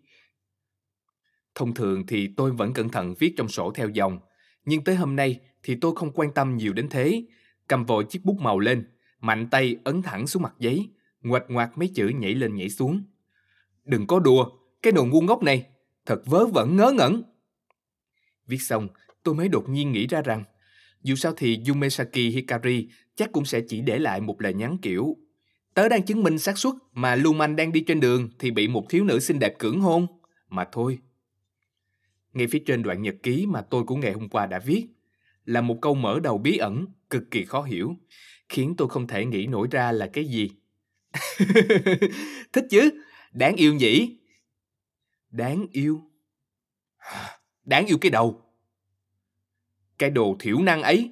Thông 1.54 1.74
thường 1.74 2.06
thì 2.06 2.28
tôi 2.36 2.50
vẫn 2.50 2.72
cẩn 2.72 2.88
thận 2.88 3.14
viết 3.18 3.34
trong 3.36 3.48
sổ 3.48 3.72
theo 3.74 3.88
dòng, 3.88 4.18
nhưng 4.64 4.84
tới 4.84 4.94
hôm 4.94 5.16
nay 5.16 5.40
thì 5.62 5.76
tôi 5.80 5.92
không 5.96 6.12
quan 6.14 6.32
tâm 6.32 6.56
nhiều 6.56 6.72
đến 6.72 6.88
thế. 6.88 7.24
Cầm 7.68 7.84
vội 7.84 8.04
chiếc 8.04 8.24
bút 8.24 8.36
màu 8.40 8.58
lên, 8.58 8.90
mạnh 9.20 9.48
tay 9.50 9.76
ấn 9.84 10.02
thẳng 10.02 10.26
xuống 10.26 10.42
mặt 10.42 10.54
giấy, 10.58 10.88
ngoạch 11.24 11.44
ngoạc 11.48 11.78
mấy 11.78 11.88
chữ 11.94 12.08
nhảy 12.08 12.34
lên 12.34 12.56
nhảy 12.56 12.68
xuống. 12.68 13.04
Đừng 13.84 14.06
có 14.06 14.18
đùa, 14.18 14.50
cái 14.82 14.92
đồ 14.92 15.04
ngu 15.04 15.20
ngốc 15.20 15.42
này, 15.42 15.66
thật 16.06 16.22
vớ 16.26 16.46
vẩn 16.46 16.76
ngớ 16.76 16.92
ngẩn. 16.96 17.22
Viết 18.46 18.62
xong, 18.62 18.88
tôi 19.22 19.34
mới 19.34 19.48
đột 19.48 19.68
nhiên 19.68 19.92
nghĩ 19.92 20.06
ra 20.06 20.22
rằng, 20.22 20.44
dù 21.02 21.14
sao 21.14 21.32
thì 21.36 21.60
Yumesaki 21.68 22.14
Hikari 22.14 22.88
chắc 23.14 23.32
cũng 23.32 23.44
sẽ 23.44 23.60
chỉ 23.68 23.80
để 23.80 23.98
lại 23.98 24.20
một 24.20 24.40
lời 24.40 24.54
nhắn 24.54 24.78
kiểu 24.82 25.16
Tớ 25.74 25.88
đang 25.88 26.02
chứng 26.02 26.22
minh 26.22 26.38
xác 26.38 26.58
suất 26.58 26.74
mà 26.92 27.14
Lưu 27.14 27.32
Manh 27.32 27.56
đang 27.56 27.72
đi 27.72 27.80
trên 27.80 28.00
đường 28.00 28.28
thì 28.38 28.50
bị 28.50 28.68
một 28.68 28.86
thiếu 28.90 29.04
nữ 29.04 29.20
xinh 29.20 29.38
đẹp 29.38 29.58
cưỡng 29.58 29.80
hôn. 29.80 30.06
Mà 30.48 30.64
thôi. 30.72 30.98
Ngay 32.32 32.46
phía 32.46 32.62
trên 32.66 32.82
đoạn 32.82 33.02
nhật 33.02 33.14
ký 33.22 33.46
mà 33.46 33.60
tôi 33.60 33.84
của 33.84 33.96
ngày 33.96 34.12
hôm 34.12 34.28
qua 34.28 34.46
đã 34.46 34.58
viết 34.58 34.86
là 35.44 35.60
một 35.60 35.78
câu 35.82 35.94
mở 35.94 36.20
đầu 36.20 36.38
bí 36.38 36.56
ẩn, 36.56 36.86
cực 37.10 37.30
kỳ 37.30 37.44
khó 37.44 37.62
hiểu, 37.62 37.96
khiến 38.48 38.74
tôi 38.78 38.88
không 38.88 39.06
thể 39.06 39.24
nghĩ 39.24 39.46
nổi 39.46 39.68
ra 39.70 39.92
là 39.92 40.06
cái 40.06 40.24
gì. 40.24 40.50
Thích 42.52 42.64
chứ, 42.70 42.90
đáng 43.32 43.56
yêu 43.56 43.74
nhỉ? 43.74 44.18
Đáng 45.30 45.66
yêu? 45.72 46.00
Đáng 47.64 47.86
yêu 47.86 47.98
cái 48.00 48.10
đầu. 48.10 48.42
Cái 49.98 50.10
đồ 50.10 50.36
thiểu 50.40 50.62
năng 50.62 50.82
ấy. 50.82 51.10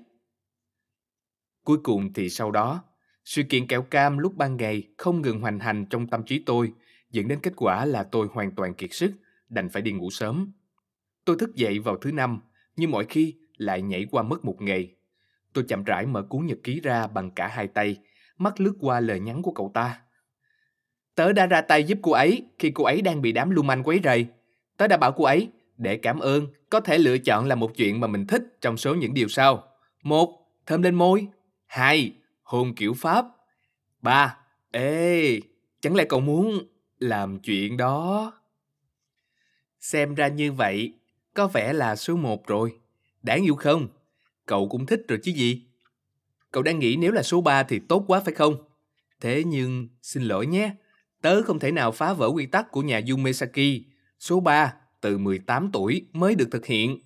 Cuối 1.65 1.79
cùng 1.83 2.12
thì 2.12 2.29
sau 2.29 2.51
đó, 2.51 2.85
sự 3.24 3.43
kiện 3.43 3.66
kẹo 3.66 3.83
cam 3.83 4.19
lúc 4.19 4.37
ban 4.37 4.57
ngày 4.57 4.89
không 4.99 5.23
ngừng 5.23 5.41
hoành 5.41 5.59
hành 5.59 5.87
trong 5.91 6.07
tâm 6.07 6.24
trí 6.24 6.43
tôi, 6.47 6.73
dẫn 7.11 7.29
đến 7.29 7.41
kết 7.43 7.53
quả 7.57 7.85
là 7.85 8.03
tôi 8.03 8.29
hoàn 8.33 8.55
toàn 8.55 8.74
kiệt 8.74 8.93
sức, 8.93 9.12
đành 9.49 9.69
phải 9.69 9.83
đi 9.83 9.93
ngủ 9.93 10.11
sớm. 10.11 10.53
Tôi 11.24 11.37
thức 11.39 11.55
dậy 11.55 11.79
vào 11.79 11.97
thứ 11.97 12.12
năm, 12.12 12.41
như 12.77 12.89
mọi 12.89 13.05
khi 13.09 13.35
lại 13.57 13.83
nhảy 13.83 14.07
qua 14.11 14.23
mất 14.23 14.45
một 14.45 14.62
ngày. 14.62 14.95
Tôi 15.53 15.65
chậm 15.69 15.85
rãi 15.85 16.07
mở 16.07 16.23
cuốn 16.23 16.47
nhật 16.47 16.59
ký 16.62 16.81
ra 16.81 17.07
bằng 17.07 17.31
cả 17.31 17.49
hai 17.49 17.69
tay, 17.69 17.97
mắt 18.43 18.60
lướt 18.60 18.74
qua 18.81 19.01
lời 19.01 19.20
nhắn 19.20 19.43
của 19.43 19.52
cậu 19.52 19.70
ta. 19.74 20.01
Tớ 21.14 21.32
đã 21.32 21.47
ra 21.47 21.60
tay 21.60 21.85
giúp 21.85 21.98
cô 22.02 22.12
ấy 22.12 22.43
khi 22.59 22.70
cô 22.70 22.85
ấy 22.85 23.02
đang 23.02 23.23
bị 23.23 23.32
đám 23.32 23.51
lưu 23.51 23.64
manh 23.64 23.82
quấy 23.82 24.01
rầy. 24.05 24.27
Tớ 24.77 24.86
đã 24.86 24.97
bảo 24.97 25.12
cô 25.12 25.24
ấy, 25.24 25.48
để 25.77 25.97
cảm 25.97 26.19
ơn, 26.19 26.47
có 26.70 26.81
thể 26.81 26.98
lựa 26.98 27.19
chọn 27.19 27.47
là 27.47 27.55
một 27.55 27.77
chuyện 27.77 28.01
mà 28.01 28.06
mình 28.06 28.27
thích 28.27 28.43
trong 28.60 28.77
số 28.77 28.94
những 28.94 29.14
điều 29.14 29.28
sau. 29.28 29.64
Một, 30.02 30.47
thơm 30.66 30.82
lên 30.82 30.94
môi. 30.94 31.27
Hai, 31.66 32.12
hôn 32.43 32.74
kiểu 32.74 32.94
Pháp. 32.94 33.27
Ba, 34.01 34.39
ê, 34.70 35.40
chẳng 35.81 35.94
lẽ 35.94 36.05
cậu 36.09 36.20
muốn 36.20 36.66
làm 36.98 37.39
chuyện 37.39 37.77
đó? 37.77 38.32
Xem 39.81 40.14
ra 40.14 40.28
như 40.28 40.52
vậy, 40.52 40.93
có 41.35 41.47
vẻ 41.47 41.73
là 41.73 41.97
số 41.97 42.16
một 42.16 42.47
rồi. 42.47 42.74
Đáng 43.23 43.43
yêu 43.43 43.55
không? 43.55 43.89
Cậu 44.47 44.69
cũng 44.69 44.86
thích 44.86 45.02
rồi 45.09 45.19
chứ 45.23 45.32
gì? 45.32 45.66
Cậu 46.53 46.62
đang 46.62 46.79
nghĩ 46.79 46.97
nếu 46.97 47.12
là 47.12 47.23
số 47.23 47.41
3 47.41 47.62
thì 47.62 47.79
tốt 47.79 48.05
quá 48.07 48.20
phải 48.20 48.35
không? 48.35 48.57
Thế 49.20 49.45
nhưng, 49.47 49.89
xin 50.03 50.23
lỗi 50.23 50.47
nhé, 50.47 50.74
tớ 51.20 51.43
không 51.43 51.59
thể 51.59 51.73
nào 51.73 51.93
phá 51.93 52.12
vỡ 52.12 52.29
quy 52.35 52.47
tắc 52.47 52.70
của 52.70 52.83
nhà 52.83 53.01
Yumesaki. 53.11 53.83
Số 54.19 54.41
3 54.41 54.74
từ 55.01 55.19
18 55.19 55.70
tuổi 55.73 56.07
mới 56.12 56.35
được 56.35 56.49
thực 56.51 56.66
hiện. 56.66 56.99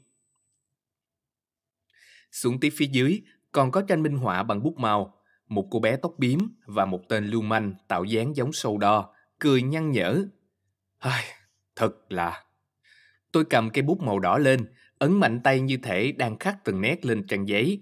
Xuống 2.33 2.61
tiếp 2.61 2.71
phía 2.77 2.87
dưới 2.87 3.21
còn 3.53 3.71
có 3.71 3.83
tranh 3.83 4.03
minh 4.03 4.17
họa 4.17 4.43
bằng 4.43 4.63
bút 4.63 4.79
màu, 4.79 5.15
một 5.49 5.69
cô 5.71 5.81
bé 5.81 5.97
tóc 5.97 6.15
bím 6.19 6.39
và 6.67 6.85
một 6.85 7.09
tên 7.09 7.27
lưu 7.27 7.43
manh 7.43 7.75
tạo 7.89 8.05
dáng 8.05 8.37
giống 8.37 8.53
sâu 8.53 8.79
đo, 8.79 9.15
cười 9.39 9.63
nhăn 9.63 9.91
nhở. 9.91 10.27
Ai, 10.99 11.25
thật 11.77 12.13
là... 12.13 12.45
Tôi 13.33 13.45
cầm 13.45 13.71
cây 13.71 13.83
bút 13.83 14.01
màu 14.01 14.19
đỏ 14.19 14.39
lên, 14.39 14.67
ấn 14.99 15.13
mạnh 15.13 15.41
tay 15.45 15.61
như 15.61 15.77
thể 15.77 16.13
đang 16.13 16.39
khắc 16.39 16.65
từng 16.65 16.81
nét 16.81 17.05
lên 17.05 17.27
trang 17.27 17.49
giấy. 17.49 17.81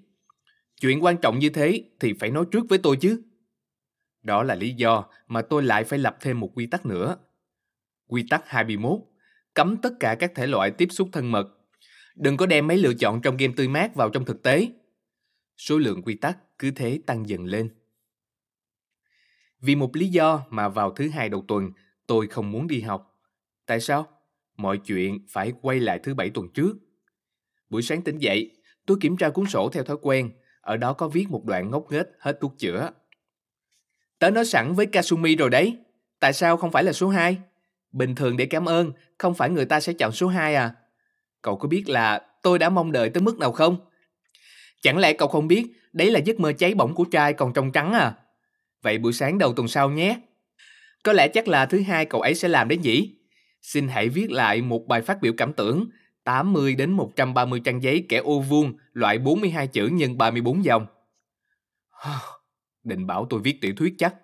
Chuyện 0.85 1.05
quan 1.05 1.17
trọng 1.17 1.39
như 1.39 1.51
thế 1.51 1.85
thì 2.01 2.13
phải 2.13 2.31
nói 2.31 2.45
trước 2.51 2.67
với 2.69 2.79
tôi 2.79 2.97
chứ. 2.97 3.23
Đó 4.23 4.43
là 4.43 4.55
lý 4.55 4.71
do 4.71 5.05
mà 5.29 5.43
tôi 5.43 5.63
lại 5.63 5.85
phải 5.85 5.99
lập 5.99 6.17
thêm 6.21 6.41
một 6.41 6.51
quy 6.55 6.67
tắc 6.67 6.87
nữa. 6.87 7.17
Quy 8.07 8.25
tắc 8.31 8.49
21 8.49 9.01
cấm 9.55 9.77
tất 9.77 9.93
cả 10.01 10.17
các 10.19 10.33
thể 10.35 10.47
loại 10.47 10.71
tiếp 10.71 10.89
xúc 10.91 11.09
thân 11.13 11.33
mật. 11.33 11.49
Đừng 12.15 12.37
có 12.37 12.47
đem 12.47 12.67
mấy 12.67 12.79
lựa 12.79 12.95
chọn 12.95 13.21
trong 13.23 13.37
game 13.37 13.53
tươi 13.57 13.69
mát 13.69 13.95
vào 13.95 14.11
trong 14.11 14.25
thực 14.25 14.43
tế. 14.43 14.69
Số 15.57 15.79
lượng 15.79 16.03
quy 16.03 16.15
tắc 16.15 16.59
cứ 16.59 16.71
thế 16.71 17.01
tăng 17.07 17.29
dần 17.29 17.45
lên. 17.45 17.71
Vì 19.61 19.75
một 19.75 19.97
lý 19.97 20.09
do 20.09 20.47
mà 20.51 20.69
vào 20.69 20.91
thứ 20.91 21.09
hai 21.09 21.29
đầu 21.29 21.45
tuần 21.49 21.71
tôi 22.07 22.27
không 22.27 22.51
muốn 22.51 22.67
đi 22.67 22.81
học. 22.81 23.21
Tại 23.67 23.81
sao? 23.81 24.09
Mọi 24.57 24.79
chuyện 24.79 25.27
phải 25.29 25.53
quay 25.63 25.81
lại 25.81 26.01
thứ 26.03 26.15
bảy 26.15 26.31
tuần 26.31 26.49
trước. 26.55 26.77
Buổi 27.71 27.83
sáng 27.83 28.03
tỉnh 28.03 28.19
dậy, 28.19 28.51
tôi 28.87 28.97
kiểm 29.01 29.17
tra 29.17 29.31
cuốn 29.31 29.47
sổ 29.47 29.71
theo 29.73 29.85
thói 29.85 29.97
quen. 30.03 30.33
Ở 30.65 30.77
đó 30.77 30.93
có 30.93 31.09
viết 31.09 31.31
một 31.31 31.45
đoạn 31.45 31.71
ngốc 31.71 31.87
nghếch 31.91 32.07
hết 32.19 32.39
thuốc 32.41 32.55
chữa. 32.59 32.91
Tớ 34.19 34.31
nói 34.31 34.45
sẵn 34.45 34.75
với 34.75 34.87
Kasumi 34.87 35.37
rồi 35.37 35.51
đấy. 35.51 35.79
Tại 36.21 36.33
sao 36.33 36.57
không 36.57 36.71
phải 36.71 36.85
là 36.85 36.93
số 36.93 37.09
2? 37.09 37.39
Bình 37.93 38.15
thường 38.15 38.37
để 38.37 38.47
cảm 38.47 38.69
ơn, 38.69 38.93
không 39.19 39.35
phải 39.35 39.51
người 39.51 39.65
ta 39.65 39.81
sẽ 39.81 39.93
chọn 39.93 40.13
số 40.13 40.29
2 40.29 40.55
à? 40.55 40.75
Cậu 41.43 41.57
có 41.57 41.69
biết 41.69 41.89
là 41.89 42.21
tôi 42.43 42.59
đã 42.59 42.69
mong 42.69 42.93
đợi 42.93 43.11
tới 43.11 43.21
mức 43.21 43.39
nào 43.39 43.53
không? 43.53 43.77
Chẳng 44.83 44.99
lẽ 44.99 45.13
cậu 45.13 45.29
không 45.29 45.49
biết 45.49 45.67
đấy 45.93 46.11
là 46.11 46.19
giấc 46.19 46.41
mơ 46.41 46.53
cháy 46.53 46.75
bỏng 46.75 46.95
của 46.95 47.05
trai 47.05 47.33
còn 47.33 47.53
trong 47.53 47.73
trắng 47.73 47.93
à? 47.93 48.15
Vậy 48.83 48.99
buổi 48.99 49.13
sáng 49.13 49.39
đầu 49.39 49.53
tuần 49.53 49.69
sau 49.69 49.91
nhé. 49.91 50.21
Có 51.03 51.13
lẽ 51.13 51.29
chắc 51.29 51.49
là 51.49 51.67
thứ 51.67 51.81
hai 51.81 52.05
cậu 52.05 52.21
ấy 52.21 52.35
sẽ 52.35 52.49
làm 52.49 52.69
đấy 52.69 52.79
nhỉ? 52.79 53.17
Xin 53.63 53.89
hãy 53.89 54.09
viết 54.09 54.31
lại 54.31 54.63
một 54.63 54.87
bài 54.89 55.03
phát 55.03 55.21
biểu 55.23 55.33
cảm 55.37 55.53
tưởng 55.53 55.89
80 56.25 56.75
đến 56.75 56.91
130 56.91 57.61
trang 57.65 57.83
giấy 57.83 58.07
kẻ 58.09 58.17
ô 58.17 58.41
vuông 58.41 58.73
loại 58.93 59.19
42 59.19 59.67
chữ 59.67 59.87
nhân 59.87 60.19
34 60.19 60.65
dòng. 60.65 60.87
Định 62.83 63.07
bảo 63.07 63.27
tôi 63.31 63.41
viết 63.41 63.61
tiểu 63.61 63.73
thuyết 63.77 63.95
chắc. 63.99 64.15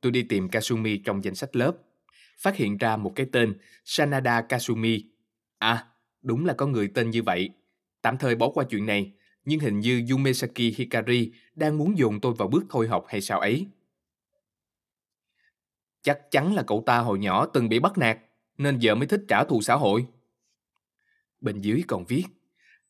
Tôi 0.00 0.12
đi 0.12 0.22
tìm 0.22 0.48
Kasumi 0.48 0.96
trong 0.96 1.24
danh 1.24 1.34
sách 1.34 1.56
lớp 1.56 1.72
phát 2.38 2.56
hiện 2.56 2.76
ra 2.76 2.96
một 2.96 3.12
cái 3.14 3.26
tên 3.32 3.58
Sanada 3.84 4.42
Kasumi. 4.42 5.04
À, 5.58 5.86
đúng 6.22 6.46
là 6.46 6.54
có 6.54 6.66
người 6.66 6.88
tên 6.94 7.10
như 7.10 7.22
vậy. 7.22 7.50
Tạm 8.02 8.18
thời 8.18 8.34
bỏ 8.34 8.48
qua 8.48 8.64
chuyện 8.64 8.86
này, 8.86 9.12
nhưng 9.44 9.60
hình 9.60 9.80
như 9.80 10.02
Yumesaki 10.10 10.58
Hikari 10.76 11.32
đang 11.54 11.78
muốn 11.78 11.98
dồn 11.98 12.20
tôi 12.20 12.34
vào 12.38 12.48
bước 12.48 12.64
thôi 12.70 12.88
học 12.88 13.04
hay 13.08 13.20
sao 13.20 13.40
ấy. 13.40 13.66
Chắc 16.02 16.20
chắn 16.30 16.54
là 16.54 16.62
cậu 16.66 16.82
ta 16.86 16.98
hồi 16.98 17.18
nhỏ 17.18 17.46
từng 17.46 17.68
bị 17.68 17.78
bắt 17.78 17.98
nạt, 17.98 18.18
nên 18.58 18.78
giờ 18.78 18.94
mới 18.94 19.06
thích 19.06 19.24
trả 19.28 19.44
thù 19.44 19.62
xã 19.62 19.74
hội. 19.74 20.06
Bên 21.40 21.60
dưới 21.60 21.82
còn 21.88 22.04
viết, 22.04 22.24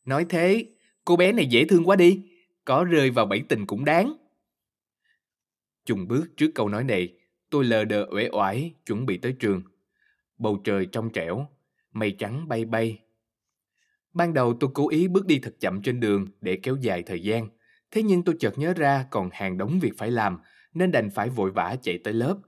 nói 0.04 0.26
thế, 0.28 0.66
cô 1.04 1.16
bé 1.16 1.32
này 1.32 1.46
dễ 1.46 1.64
thương 1.64 1.88
quá 1.88 1.96
đi, 1.96 2.22
có 2.64 2.84
rơi 2.84 3.10
vào 3.10 3.26
bẫy 3.26 3.42
tình 3.48 3.66
cũng 3.66 3.84
đáng. 3.84 4.16
Chùng 5.84 6.08
bước 6.08 6.26
trước 6.36 6.50
câu 6.54 6.68
nói 6.68 6.84
này, 6.84 7.18
Tôi 7.50 7.64
lờ 7.64 7.84
đờ 7.84 8.06
uể 8.10 8.28
oải 8.32 8.74
chuẩn 8.86 9.06
bị 9.06 9.18
tới 9.18 9.32
trường. 9.32 9.62
Bầu 10.38 10.60
trời 10.64 10.86
trong 10.86 11.10
trẻo, 11.10 11.46
mây 11.92 12.16
trắng 12.18 12.48
bay 12.48 12.64
bay. 12.64 12.98
Ban 14.12 14.34
đầu 14.34 14.56
tôi 14.60 14.70
cố 14.74 14.88
ý 14.88 15.08
bước 15.08 15.26
đi 15.26 15.38
thật 15.38 15.54
chậm 15.60 15.82
trên 15.82 16.00
đường 16.00 16.26
để 16.40 16.58
kéo 16.62 16.76
dài 16.80 17.02
thời 17.02 17.22
gian. 17.22 17.48
Thế 17.90 18.02
nhưng 18.02 18.22
tôi 18.22 18.36
chợt 18.40 18.58
nhớ 18.58 18.74
ra 18.74 19.06
còn 19.10 19.30
hàng 19.32 19.58
đống 19.58 19.80
việc 19.80 19.92
phải 19.98 20.10
làm 20.10 20.38
nên 20.74 20.92
đành 20.92 21.10
phải 21.10 21.28
vội 21.28 21.50
vã 21.50 21.76
chạy 21.82 21.98
tới 22.04 22.14
lớp. 22.14 22.38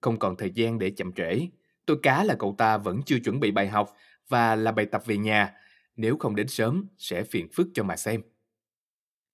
Không 0.00 0.18
còn 0.18 0.36
thời 0.36 0.50
gian 0.50 0.78
để 0.78 0.90
chậm 0.90 1.12
trễ. 1.12 1.40
Tôi 1.86 1.96
cá 2.02 2.24
là 2.24 2.36
cậu 2.38 2.54
ta 2.58 2.78
vẫn 2.78 3.02
chưa 3.06 3.18
chuẩn 3.18 3.40
bị 3.40 3.50
bài 3.50 3.68
học 3.68 3.96
và 4.28 4.56
là 4.56 4.72
bài 4.72 4.86
tập 4.86 5.02
về 5.06 5.16
nhà. 5.16 5.54
Nếu 5.96 6.16
không 6.16 6.36
đến 6.36 6.48
sớm 6.48 6.86
sẽ 6.98 7.24
phiền 7.24 7.48
phức 7.52 7.66
cho 7.74 7.82
mà 7.82 7.96
xem. 7.96 8.22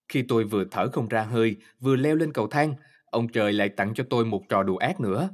Khi 0.08 0.22
tôi 0.28 0.44
vừa 0.44 0.64
thở 0.70 0.90
không 0.92 1.08
ra 1.08 1.22
hơi, 1.22 1.56
vừa 1.80 1.96
leo 1.96 2.16
lên 2.16 2.32
cầu 2.32 2.48
thang, 2.48 2.74
Ông 3.10 3.28
trời 3.28 3.52
lại 3.52 3.68
tặng 3.68 3.94
cho 3.94 4.04
tôi 4.10 4.24
một 4.24 4.42
trò 4.48 4.62
đùa 4.62 4.76
ác 4.76 5.00
nữa. 5.00 5.28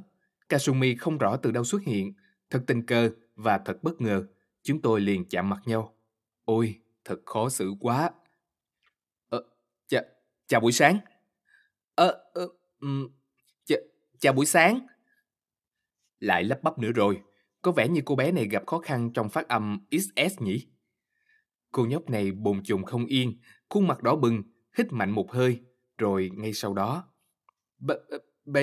Kasumi 0.49 0.95
không 0.95 1.17
rõ 1.17 1.37
từ 1.37 1.51
đâu 1.51 1.63
xuất 1.63 1.81
hiện, 1.81 2.13
thật 2.49 2.63
tình 2.67 2.85
cờ 2.85 3.09
và 3.35 3.57
thật 3.57 3.83
bất 3.83 4.01
ngờ. 4.01 4.23
Chúng 4.63 4.81
tôi 4.81 5.01
liền 5.01 5.29
chạm 5.29 5.49
mặt 5.49 5.59
nhau. 5.65 5.95
Ôi, 6.45 6.81
thật 7.05 7.19
khó 7.25 7.49
xử 7.49 7.73
quá. 7.79 8.09
Ờ, 9.29 9.43
chà, 9.87 10.01
chào 10.47 10.59
buổi 10.59 10.71
sáng. 10.71 10.99
Ờ, 11.95 12.23
ờ, 12.33 12.47
um, 12.79 13.09
chà, 13.65 13.75
chào 14.19 14.33
buổi 14.33 14.45
sáng. 14.45 14.87
Lại 16.19 16.43
lắp 16.43 16.63
bắp 16.63 16.79
nữa 16.79 16.91
rồi. 16.91 17.21
Có 17.61 17.71
vẻ 17.71 17.87
như 17.87 18.01
cô 18.05 18.15
bé 18.15 18.31
này 18.31 18.47
gặp 18.47 18.63
khó 18.67 18.79
khăn 18.79 19.11
trong 19.13 19.29
phát 19.29 19.47
âm 19.47 19.87
XS 19.91 20.41
nhỉ? 20.41 20.67
Cô 21.71 21.85
nhóc 21.85 22.09
này 22.09 22.31
bồn 22.31 22.61
chồn 22.63 22.85
không 22.85 23.05
yên, 23.05 23.39
khuôn 23.69 23.87
mặt 23.87 24.03
đỏ 24.03 24.15
bừng, 24.15 24.43
hít 24.77 24.93
mạnh 24.93 25.11
một 25.11 25.31
hơi, 25.31 25.59
rồi 25.97 26.31
ngay 26.33 26.53
sau 26.53 26.73
đó 26.73 27.03
B, 27.79 27.91
b, 28.45 28.57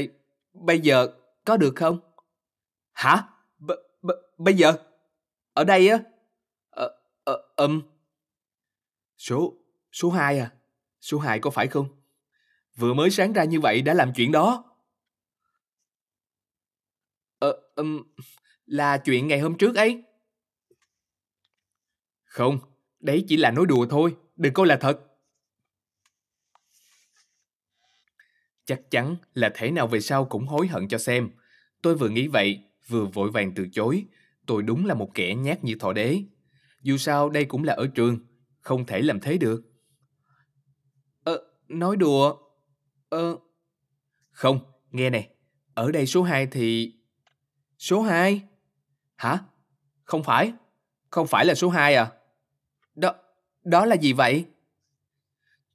bây 0.53 0.81
giờ 0.81 1.09
có 1.45 1.57
được 1.57 1.73
không? 1.77 1.99
Hả? 2.93 3.29
B, 3.59 3.71
b, 4.03 4.11
bây 4.39 4.55
giờ? 4.55 4.73
Ở 5.53 5.65
đây 5.65 5.89
á? 5.89 5.99
Ờ, 6.71 6.91
ờ, 7.25 7.43
um, 7.57 7.83
Số, 9.19 9.55
số 9.93 10.11
2 10.11 10.39
à? 10.39 10.53
Số 11.01 11.19
2 11.19 11.41
có 11.41 11.51
phải 11.51 11.67
không? 11.69 11.89
Vừa 12.77 12.95
mới 12.95 13.11
sáng 13.11 13.33
ra 13.33 13.45
như 13.45 13.61
vậy 13.61 13.83
đã 13.83 13.95
làm 13.95 14.13
chuyện 14.17 14.33
đó. 14.33 14.65
Ờ, 17.39 17.61
um, 17.77 18.03
là 18.67 18.99
chuyện 18.99 19.29
ngày 19.29 19.41
hôm 19.41 19.59
trước 19.59 19.77
ấy. 19.77 20.03
Không, 22.25 22.59
đấy 23.01 23.25
chỉ 23.29 23.37
là 23.37 23.51
nói 23.51 23.67
đùa 23.67 23.87
thôi, 23.91 24.17
đừng 24.37 24.53
coi 24.53 24.67
là 24.67 24.77
thật. 24.77 25.01
Chắc 28.65 28.81
chắn 28.91 29.17
là 29.35 29.51
thế 29.55 29.71
nào 29.71 29.87
về 29.87 30.01
sau 30.01 30.25
cũng 30.25 30.47
hối 30.47 30.67
hận 30.67 30.89
cho 30.89 30.99
xem. 30.99 31.31
Tôi 31.83 31.95
vừa 31.95 32.09
nghĩ 32.09 32.29
vậy, 32.29 32.61
vừa 32.89 33.05
vội 33.05 33.31
vàng 33.31 33.53
từ 33.55 33.67
chối. 33.73 34.05
Tôi 34.47 34.63
đúng 34.63 34.87
là 34.87 34.95
một 34.95 35.11
kẻ 35.15 35.35
nhát 35.35 35.65
như 35.65 35.77
thọ 35.81 35.93
đế. 35.93 36.23
Dù 36.83 36.97
sao 36.97 37.31
đây 37.31 37.45
cũng 37.45 37.65
là 37.65 37.73
ở 37.73 37.87
trường, 37.87 38.19
không 38.61 38.87
thể 38.87 39.03
làm 39.03 39.21
thế 39.21 39.39
được. 39.39 39.63
Ờ, 41.25 41.39
nói 41.69 41.97
đùa. 41.97 42.37
Ờ... 43.09 43.39
Không, 44.31 44.61
nghe 44.91 45.11
này, 45.11 45.29
ở 45.75 45.93
đây 45.93 46.07
số 46.07 46.23
2 46.23 46.47
thì... 46.47 46.93
Số 47.79 48.03
2? 48.03 48.43
Hả? 49.17 49.39
Không 50.05 50.23
phải. 50.23 50.53
Không 51.11 51.27
phải 51.27 51.45
là 51.45 51.55
số 51.55 51.69
2 51.69 51.95
à? 51.95 52.13
Đó, 52.95 53.15
đó 53.65 53.87
là 53.87 53.97
gì 53.97 54.13
vậy? 54.13 54.45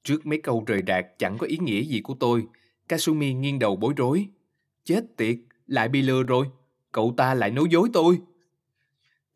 Trước 0.04 0.26
mấy 0.26 0.40
câu 0.40 0.64
rời 0.66 0.82
rạc 0.86 1.06
chẳng 1.18 1.38
có 1.38 1.46
ý 1.46 1.58
nghĩa 1.58 1.82
gì 1.82 2.00
của 2.00 2.14
tôi, 2.20 2.46
Kasumi 2.88 3.34
nghiêng 3.34 3.58
đầu 3.58 3.76
bối 3.76 3.94
rối. 3.96 4.28
Chết 4.84 5.04
tiệt, 5.16 5.36
lại 5.66 5.88
bị 5.88 6.02
lừa 6.02 6.22
rồi. 6.22 6.46
Cậu 6.92 7.14
ta 7.16 7.34
lại 7.34 7.50
nói 7.50 7.64
dối 7.70 7.88
tôi. 7.92 8.20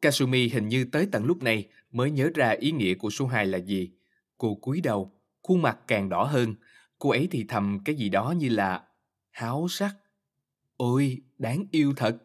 Kasumi 0.01 0.49
hình 0.49 0.69
như 0.69 0.85
tới 0.93 1.09
tận 1.13 1.25
lúc 1.25 1.43
này 1.43 1.69
mới 1.93 2.11
nhớ 2.11 2.31
ra 2.35 2.51
ý 2.51 2.73
nghĩa 2.73 2.95
của 2.95 3.11
số 3.11 3.27
2 3.27 3.47
là 3.47 3.59
gì. 3.59 3.91
Cô 4.39 4.55
cúi 4.55 4.81
đầu, 4.81 5.13
khuôn 5.43 5.63
mặt 5.63 5.79
càng 5.87 6.09
đỏ 6.09 6.25
hơn. 6.25 6.55
Cô 6.99 7.11
ấy 7.11 7.29
thì 7.31 7.45
thầm 7.49 7.79
cái 7.85 7.95
gì 7.95 8.09
đó 8.09 8.35
như 8.39 8.49
là 8.49 8.83
háo 9.31 9.67
sắc. 9.71 9.95
Ôi, 10.77 11.23
đáng 11.39 11.65
yêu 11.71 11.93
thật. 11.97 12.17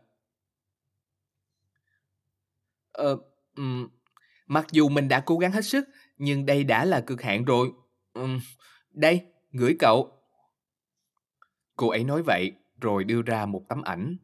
Ờ, 2.99 3.17
um, 3.55 3.87
mặc 4.47 4.67
dù 4.71 4.89
mình 4.89 5.07
đã 5.07 5.19
cố 5.19 5.37
gắng 5.37 5.51
hết 5.51 5.65
sức, 5.65 5.89
nhưng 6.17 6.45
đây 6.45 6.63
đã 6.63 6.85
là 6.85 7.01
cực 7.01 7.21
hạn 7.21 7.45
rồi. 7.45 7.71
Um, 8.13 8.39
đây, 8.91 9.21
gửi 9.51 9.75
cậu. 9.79 10.11
Cô 11.75 11.89
ấy 11.89 12.03
nói 12.03 12.23
vậy, 12.25 12.51
rồi 12.81 13.03
đưa 13.03 13.21
ra 13.21 13.45
một 13.45 13.65
tấm 13.69 13.81
ảnh. 13.81 14.17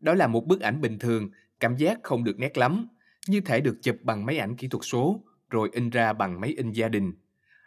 Đó 0.00 0.14
là 0.14 0.26
một 0.26 0.46
bức 0.46 0.60
ảnh 0.60 0.80
bình 0.80 0.98
thường, 0.98 1.30
cảm 1.60 1.76
giác 1.76 1.98
không 2.02 2.24
được 2.24 2.38
nét 2.38 2.58
lắm, 2.58 2.88
như 3.26 3.40
thể 3.40 3.60
được 3.60 3.78
chụp 3.82 3.96
bằng 4.02 4.26
máy 4.26 4.38
ảnh 4.38 4.56
kỹ 4.56 4.68
thuật 4.68 4.82
số, 4.84 5.20
rồi 5.50 5.68
in 5.72 5.90
ra 5.90 6.12
bằng 6.12 6.40
máy 6.40 6.54
in 6.56 6.72
gia 6.72 6.88
đình. 6.88 7.12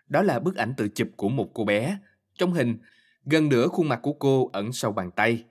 Đó 0.07 0.21
là 0.21 0.39
bức 0.39 0.55
ảnh 0.55 0.73
tự 0.77 0.87
chụp 0.87 1.07
của 1.15 1.29
một 1.29 1.51
cô 1.53 1.65
bé. 1.65 1.97
Trong 2.37 2.53
hình, 2.53 2.77
gần 3.25 3.49
nửa 3.49 3.67
khuôn 3.67 3.89
mặt 3.89 3.99
của 4.03 4.13
cô 4.13 4.49
ẩn 4.53 4.73
sau 4.73 4.91
bàn 4.91 5.11
tay. 5.11 5.43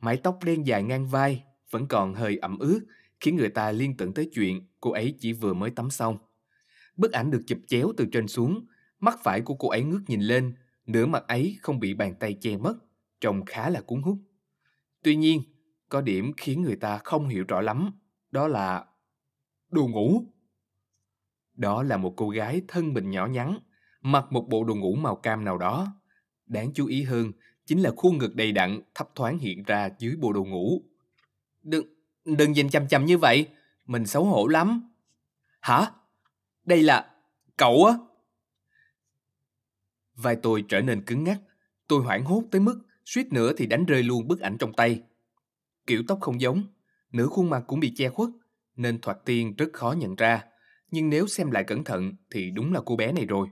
Mái 0.00 0.16
tóc 0.16 0.38
đen 0.44 0.66
dài 0.66 0.82
ngang 0.82 1.08
vai, 1.08 1.44
vẫn 1.70 1.86
còn 1.86 2.14
hơi 2.14 2.36
ẩm 2.36 2.58
ướt, 2.58 2.80
khiến 3.20 3.36
người 3.36 3.48
ta 3.48 3.72
liên 3.72 3.96
tưởng 3.96 4.14
tới 4.14 4.30
chuyện 4.32 4.66
cô 4.80 4.90
ấy 4.90 5.14
chỉ 5.20 5.32
vừa 5.32 5.54
mới 5.54 5.70
tắm 5.70 5.90
xong. 5.90 6.18
Bức 6.96 7.12
ảnh 7.12 7.30
được 7.30 7.42
chụp 7.46 7.58
chéo 7.66 7.92
từ 7.96 8.06
trên 8.12 8.28
xuống, 8.28 8.66
mắt 9.00 9.18
phải 9.22 9.40
của 9.40 9.54
cô 9.54 9.68
ấy 9.68 9.82
ngước 9.82 10.00
nhìn 10.06 10.20
lên, 10.20 10.54
nửa 10.86 11.06
mặt 11.06 11.24
ấy 11.28 11.56
không 11.62 11.80
bị 11.80 11.94
bàn 11.94 12.14
tay 12.20 12.34
che 12.40 12.56
mất, 12.56 12.74
trông 13.20 13.44
khá 13.44 13.70
là 13.70 13.80
cuốn 13.80 14.02
hút. 14.02 14.18
Tuy 15.02 15.16
nhiên, 15.16 15.42
có 15.88 16.00
điểm 16.00 16.32
khiến 16.36 16.62
người 16.62 16.76
ta 16.76 16.98
không 16.98 17.28
hiểu 17.28 17.44
rõ 17.48 17.60
lắm, 17.60 17.90
đó 18.30 18.48
là 18.48 18.84
đồ 19.70 19.86
ngủ. 19.86 20.24
Đó 21.54 21.82
là 21.82 21.96
một 21.96 22.14
cô 22.16 22.28
gái 22.28 22.62
thân 22.68 22.94
mình 22.94 23.10
nhỏ 23.10 23.26
nhắn, 23.26 23.58
mặc 24.00 24.24
một 24.30 24.46
bộ 24.48 24.64
đồ 24.64 24.74
ngủ 24.74 24.94
màu 24.94 25.16
cam 25.16 25.44
nào 25.44 25.58
đó. 25.58 25.86
Đáng 26.46 26.72
chú 26.74 26.86
ý 26.86 27.02
hơn 27.02 27.32
chính 27.66 27.82
là 27.82 27.90
khuôn 27.96 28.18
ngực 28.18 28.34
đầy 28.34 28.52
đặn 28.52 28.80
thấp 28.94 29.08
thoáng 29.14 29.38
hiện 29.38 29.62
ra 29.62 29.90
dưới 29.98 30.16
bộ 30.16 30.32
đồ 30.32 30.44
ngủ. 30.44 30.82
Đừng, 31.62 31.97
đừng 32.36 32.52
nhìn 32.52 32.70
chằm 32.70 32.88
chằm 32.88 33.06
như 33.06 33.18
vậy, 33.18 33.48
mình 33.86 34.06
xấu 34.06 34.24
hổ 34.24 34.46
lắm. 34.46 34.90
Hả? 35.60 35.90
Đây 36.64 36.82
là... 36.82 37.10
cậu 37.56 37.84
á? 37.84 37.94
Vai 40.14 40.36
tôi 40.36 40.64
trở 40.68 40.80
nên 40.80 41.04
cứng 41.04 41.24
ngắc, 41.24 41.40
tôi 41.88 42.02
hoảng 42.02 42.24
hốt 42.24 42.42
tới 42.50 42.60
mức 42.60 42.80
suýt 43.04 43.32
nữa 43.32 43.52
thì 43.56 43.66
đánh 43.66 43.84
rơi 43.84 44.02
luôn 44.02 44.28
bức 44.28 44.40
ảnh 44.40 44.56
trong 44.58 44.72
tay. 44.72 45.02
Kiểu 45.86 46.02
tóc 46.08 46.18
không 46.20 46.40
giống, 46.40 46.64
nửa 47.12 47.26
khuôn 47.26 47.50
mặt 47.50 47.64
cũng 47.66 47.80
bị 47.80 47.92
che 47.96 48.08
khuất, 48.08 48.28
nên 48.76 49.00
thoạt 49.00 49.18
tiên 49.24 49.54
rất 49.56 49.68
khó 49.72 49.92
nhận 49.92 50.14
ra. 50.14 50.44
Nhưng 50.90 51.10
nếu 51.10 51.26
xem 51.26 51.50
lại 51.50 51.64
cẩn 51.64 51.84
thận 51.84 52.12
thì 52.30 52.50
đúng 52.50 52.72
là 52.72 52.80
cô 52.86 52.96
bé 52.96 53.12
này 53.12 53.26
rồi. 53.26 53.48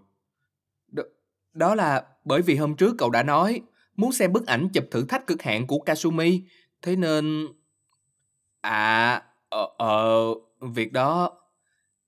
Đ- 0.93 1.09
đó 1.53 1.75
là 1.75 2.07
bởi 2.25 2.43
vì 2.43 2.57
hôm 2.57 2.77
trước 2.77 2.95
cậu 2.99 3.11
đã 3.11 3.23
nói 3.23 3.61
muốn 3.97 4.13
xem 4.13 4.33
bức 4.33 4.47
ảnh 4.47 4.69
chụp 4.73 4.85
thử 4.91 5.05
thách 5.05 5.27
cực 5.27 5.43
hạn 5.43 5.67
của 5.67 5.79
Kasumi, 5.79 6.43
thế 6.83 6.97
nên... 6.97 7.47
À, 8.71 9.23
ờ, 9.49 9.69
ờ, 9.79 10.35
việc 10.61 10.93
đó... 10.93 11.31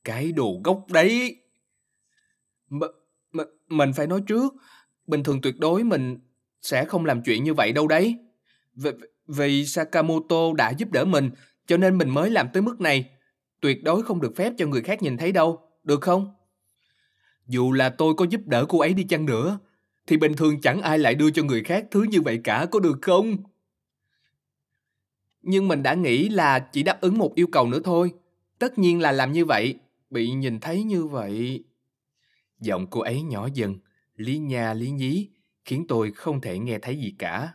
Cái 0.04 0.32
đồ 0.32 0.60
gốc 0.64 0.86
đấy... 0.92 1.36
M- 2.70 2.92
m- 3.32 3.46
mình 3.68 3.92
phải 3.92 4.06
nói 4.06 4.20
trước, 4.26 4.54
bình 5.06 5.22
thường 5.22 5.40
tuyệt 5.40 5.58
đối 5.58 5.84
mình 5.84 6.18
sẽ 6.62 6.84
không 6.84 7.04
làm 7.04 7.22
chuyện 7.22 7.44
như 7.44 7.54
vậy 7.54 7.72
đâu 7.72 7.88
đấy. 7.88 8.16
V 8.74 8.86
vì 9.26 9.66
Sakamoto 9.66 10.52
đã 10.56 10.70
giúp 10.70 10.88
đỡ 10.92 11.04
mình, 11.04 11.30
cho 11.66 11.76
nên 11.76 11.98
mình 11.98 12.10
mới 12.10 12.30
làm 12.30 12.48
tới 12.52 12.62
mức 12.62 12.80
này. 12.80 13.10
Tuyệt 13.60 13.84
đối 13.84 14.02
không 14.02 14.20
được 14.20 14.36
phép 14.36 14.52
cho 14.58 14.66
người 14.66 14.82
khác 14.82 15.02
nhìn 15.02 15.16
thấy 15.16 15.32
đâu, 15.32 15.60
được 15.84 16.00
không? 16.00 16.34
Dù 17.46 17.72
là 17.72 17.88
tôi 17.88 18.14
có 18.14 18.26
giúp 18.30 18.40
đỡ 18.46 18.66
cô 18.68 18.80
ấy 18.80 18.94
đi 18.94 19.04
chăng 19.04 19.26
nữa, 19.26 19.58
thì 20.06 20.16
bình 20.16 20.34
thường 20.36 20.60
chẳng 20.60 20.80
ai 20.82 20.98
lại 20.98 21.14
đưa 21.14 21.30
cho 21.30 21.42
người 21.42 21.62
khác 21.64 21.86
thứ 21.90 22.02
như 22.02 22.20
vậy 22.20 22.40
cả, 22.44 22.66
có 22.70 22.80
được 22.80 22.98
không? 23.02 23.36
Nhưng 25.50 25.68
mình 25.68 25.82
đã 25.82 25.94
nghĩ 25.94 26.28
là 26.28 26.58
chỉ 26.58 26.82
đáp 26.82 27.00
ứng 27.00 27.18
một 27.18 27.34
yêu 27.34 27.46
cầu 27.46 27.68
nữa 27.68 27.80
thôi. 27.84 28.12
Tất 28.58 28.78
nhiên 28.78 29.00
là 29.00 29.12
làm 29.12 29.32
như 29.32 29.44
vậy, 29.44 29.74
bị 30.10 30.30
nhìn 30.30 30.60
thấy 30.60 30.82
như 30.82 31.06
vậy. 31.06 31.64
Giọng 32.60 32.86
cô 32.90 33.00
ấy 33.00 33.22
nhỏ 33.22 33.48
dần, 33.54 33.76
lý 34.16 34.38
nha 34.38 34.74
lý 34.74 34.90
nhí, 34.90 35.28
khiến 35.64 35.84
tôi 35.88 36.12
không 36.12 36.40
thể 36.40 36.58
nghe 36.58 36.78
thấy 36.78 36.96
gì 36.96 37.14
cả. 37.18 37.52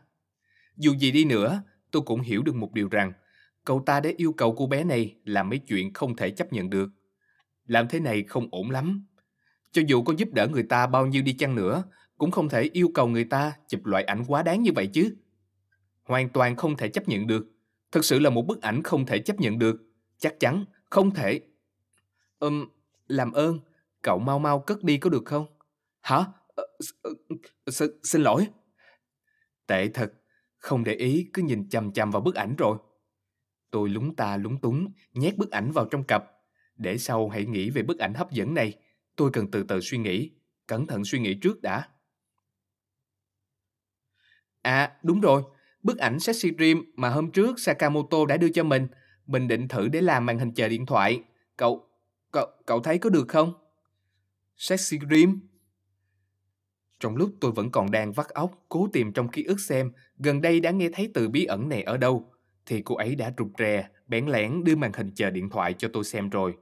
Dù 0.78 0.96
gì 0.96 1.12
đi 1.12 1.26
nữa, 1.26 1.64
tôi 1.92 2.02
cũng 2.02 2.22
hiểu 2.22 2.42
được 2.44 2.56
một 2.56 2.74
điều 2.74 2.90
rằng 2.90 3.14
cậu 3.66 3.84
ta 3.86 4.00
đã 4.00 4.10
yêu 4.18 4.34
cầu 4.34 4.56
cô 4.58 4.68
bé 4.68 4.84
này 4.84 5.16
làm 5.26 5.50
mấy 5.50 5.60
chuyện 5.60 5.94
không 5.94 6.16
thể 6.16 6.30
chấp 6.30 6.54
nhận 6.54 6.70
được. 6.70 6.90
Làm 7.66 7.88
thế 7.88 8.00
này 8.00 8.24
không 8.24 8.48
ổn 8.52 8.72
lắm. 8.72 9.06
Cho 9.72 9.82
dù 9.88 10.04
có 10.04 10.14
giúp 10.18 10.30
đỡ 10.34 10.48
người 10.48 10.64
ta 10.64 10.88
bao 10.88 11.06
nhiêu 11.06 11.22
đi 11.22 11.34
chăng 11.34 11.56
nữa, 11.56 11.84
cũng 12.18 12.32
không 12.32 12.50
thể 12.50 12.70
yêu 12.74 12.92
cầu 12.94 13.08
người 13.08 13.24
ta 13.24 13.54
chụp 13.68 13.86
loại 13.86 14.04
ảnh 14.04 14.24
quá 14.28 14.44
đáng 14.44 14.64
như 14.64 14.72
vậy 14.76 14.88
chứ. 14.88 15.16
Hoàn 16.04 16.30
toàn 16.30 16.56
không 16.56 16.78
thể 16.78 16.88
chấp 16.88 17.10
nhận 17.10 17.28
được. 17.28 17.53
Thực 17.94 18.06
sự 18.06 18.20
là 18.20 18.30
một 18.30 18.42
bức 18.42 18.62
ảnh 18.62 18.84
không 18.84 19.06
thể 19.06 19.20
chấp 19.20 19.40
nhận 19.40 19.60
được. 19.60 19.76
Chắc 20.18 20.40
chắn, 20.40 20.66
không 20.90 21.12
thể. 21.12 21.42
Ừm, 22.40 22.70
làm 23.08 23.32
ơn, 23.32 23.60
cậu 24.02 24.20
mau 24.20 24.40
mau 24.40 24.60
cất 24.60 24.84
đi 24.84 24.98
có 24.98 25.10
được 25.10 25.26
không? 25.26 25.46
Hả? 26.02 26.26
Ờ, 26.56 26.64
ờ, 27.02 27.12
s 27.72 27.84
xin 28.04 28.22
lỗi. 28.22 28.48
Tệ 29.68 29.88
thật, 29.88 30.14
không 30.58 30.84
để 30.84 30.94
ý 30.94 31.30
cứ 31.34 31.42
nhìn 31.42 31.70
chằm 31.70 31.92
chằm 31.94 32.12
vào 32.12 32.22
bức 32.22 32.36
ảnh 32.36 32.56
rồi. 32.56 32.78
Tôi 33.72 33.90
lúng 33.90 34.16
ta 34.16 34.38
lúng 34.38 34.62
túng, 34.62 34.94
nhét 35.14 35.38
bức 35.38 35.52
ảnh 35.52 35.72
vào 35.72 35.86
trong 35.86 36.04
cặp. 36.04 36.24
Để 36.76 36.98
sau 36.98 37.30
hãy 37.30 37.46
nghĩ 37.46 37.70
về 37.70 37.82
bức 37.82 38.00
ảnh 38.00 38.14
hấp 38.14 38.32
dẫn 38.32 38.54
này. 38.54 38.74
Tôi 39.16 39.30
cần 39.34 39.52
từ 39.52 39.64
từ 39.64 39.82
suy 39.82 39.98
nghĩ, 39.98 40.32
cẩn 40.68 40.88
thận 40.88 41.06
suy 41.06 41.20
nghĩ 41.20 41.34
trước 41.34 41.62
đã. 41.62 41.88
À, 44.62 44.98
đúng 45.04 45.22
rồi, 45.22 45.44
bức 45.84 45.98
ảnh 45.98 46.20
sexy 46.20 46.52
dream 46.58 46.84
mà 46.96 47.10
hôm 47.10 47.32
trước 47.32 47.60
Sakamoto 47.60 48.26
đã 48.26 48.38
đưa 48.38 48.50
cho 48.50 48.64
mình, 48.64 48.88
mình 49.26 49.48
định 49.48 49.68
thử 49.68 49.88
để 49.88 50.02
làm 50.02 50.26
màn 50.26 50.40
hình 50.40 50.54
chờ 50.54 50.70
điện 50.70 50.86
thoại. 50.86 51.24
Cậu, 51.58 51.88
cậu, 52.32 52.48
cậu 52.66 52.80
thấy 52.80 52.98
có 52.98 53.10
được 53.10 53.28
không? 53.28 53.54
Sexy 54.58 54.98
dream? 55.10 55.40
Trong 57.00 57.16
lúc 57.16 57.30
tôi 57.42 57.52
vẫn 57.52 57.72
còn 57.72 57.92
đang 57.92 58.12
vắt 58.12 58.28
óc, 58.28 58.66
cố 58.70 58.90
tìm 58.94 59.14
trong 59.14 59.28
ký 59.28 59.44
ức 59.44 59.60
xem 59.60 59.92
gần 60.18 60.42
đây 60.42 60.60
đã 60.60 60.72
nghe 60.72 60.90
thấy 60.94 61.12
từ 61.14 61.30
bí 61.30 61.46
ẩn 61.46 61.70
này 61.70 61.84
ở 61.84 61.98
đâu, 61.98 62.32
thì 62.66 62.82
cô 62.82 62.96
ấy 62.96 63.16
đã 63.16 63.34
rụt 63.38 63.48
rè, 63.58 63.88
bẽn 64.08 64.26
lẽn 64.28 64.64
đưa 64.64 64.76
màn 64.76 64.92
hình 64.94 65.12
chờ 65.16 65.30
điện 65.30 65.50
thoại 65.50 65.74
cho 65.78 65.88
tôi 65.94 66.04
xem 66.04 66.30
rồi. 66.30 66.54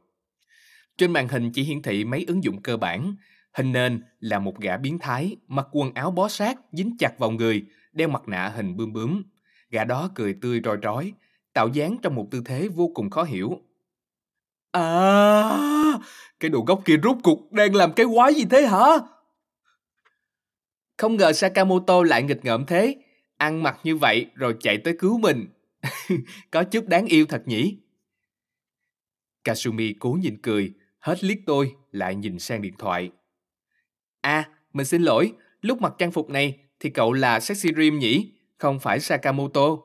Trên 0.97 1.11
màn 1.11 1.27
hình 1.27 1.51
chỉ 1.51 1.63
hiển 1.63 1.81
thị 1.81 2.05
mấy 2.05 2.25
ứng 2.27 2.43
dụng 2.43 2.61
cơ 2.61 2.77
bản, 2.77 3.15
hình 3.53 3.71
nền 3.71 4.03
là 4.19 4.39
một 4.39 4.59
gã 4.59 4.77
biến 4.77 4.99
thái, 4.99 5.37
mặc 5.47 5.67
quần 5.71 5.93
áo 5.93 6.11
bó 6.11 6.29
sát, 6.29 6.59
dính 6.71 6.97
chặt 6.99 7.19
vào 7.19 7.31
người, 7.31 7.65
đeo 7.93 8.07
mặt 8.07 8.27
nạ 8.27 8.49
hình 8.49 8.77
bươm 8.77 8.93
bướm. 8.93 9.23
Gã 9.69 9.83
đó 9.83 10.09
cười 10.15 10.35
tươi 10.41 10.61
roi 10.63 10.77
rói, 10.83 11.13
tạo 11.53 11.67
dáng 11.67 11.97
trong 12.01 12.15
một 12.15 12.27
tư 12.31 12.41
thế 12.45 12.67
vô 12.67 12.91
cùng 12.93 13.09
khó 13.09 13.23
hiểu. 13.23 13.61
À, 14.71 15.99
cái 16.39 16.49
đồ 16.49 16.63
gốc 16.67 16.81
kia 16.85 16.97
rút 16.97 17.17
cục 17.23 17.51
đang 17.51 17.75
làm 17.75 17.93
cái 17.93 18.05
quái 18.15 18.33
gì 18.33 18.45
thế 18.49 18.67
hả? 18.67 18.85
Không 20.97 21.17
ngờ 21.17 21.33
Sakamoto 21.33 22.03
lại 22.03 22.23
nghịch 22.23 22.45
ngợm 22.45 22.65
thế, 22.65 22.95
ăn 23.37 23.63
mặc 23.63 23.79
như 23.83 23.95
vậy 23.95 24.25
rồi 24.35 24.55
chạy 24.59 24.77
tới 24.77 24.95
cứu 24.99 25.17
mình. 25.17 25.47
Có 26.51 26.63
chút 26.63 26.87
đáng 26.87 27.05
yêu 27.05 27.25
thật 27.25 27.43
nhỉ? 27.45 27.77
Kasumi 29.43 29.93
cố 29.99 30.17
nhìn 30.21 30.41
cười, 30.41 30.73
hết 30.99 31.23
liếc 31.23 31.37
tôi, 31.45 31.75
lại 31.91 32.15
nhìn 32.15 32.39
sang 32.39 32.61
điện 32.61 32.73
thoại. 32.77 33.11
À, 34.21 34.49
mình 34.73 34.85
xin 34.85 35.01
lỗi, 35.01 35.33
lúc 35.61 35.81
mặc 35.81 35.93
trang 35.97 36.11
phục 36.11 36.29
này 36.29 36.57
thì 36.81 36.89
cậu 36.89 37.13
là 37.13 37.39
Sexy 37.39 37.69
Dream 37.73 37.99
nhỉ, 37.99 38.31
không 38.57 38.79
phải 38.79 38.99
Sakamoto. 38.99 39.77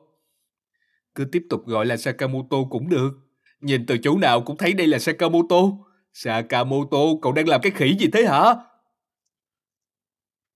Cứ 1.15 1.25
tiếp 1.31 1.43
tục 1.49 1.65
gọi 1.65 1.85
là 1.85 1.97
Sakamoto 1.97 2.57
cũng 2.69 2.89
được. 2.89 3.11
Nhìn 3.61 3.85
từ 3.85 3.97
chỗ 3.97 4.17
nào 4.17 4.41
cũng 4.41 4.57
thấy 4.57 4.73
đây 4.73 4.87
là 4.87 4.99
Sakamoto. 4.99 5.61
Sakamoto, 6.13 6.97
cậu 7.21 7.31
đang 7.31 7.47
làm 7.47 7.61
cái 7.61 7.71
khỉ 7.71 7.97
gì 7.99 8.07
thế 8.13 8.25
hả? 8.25 8.55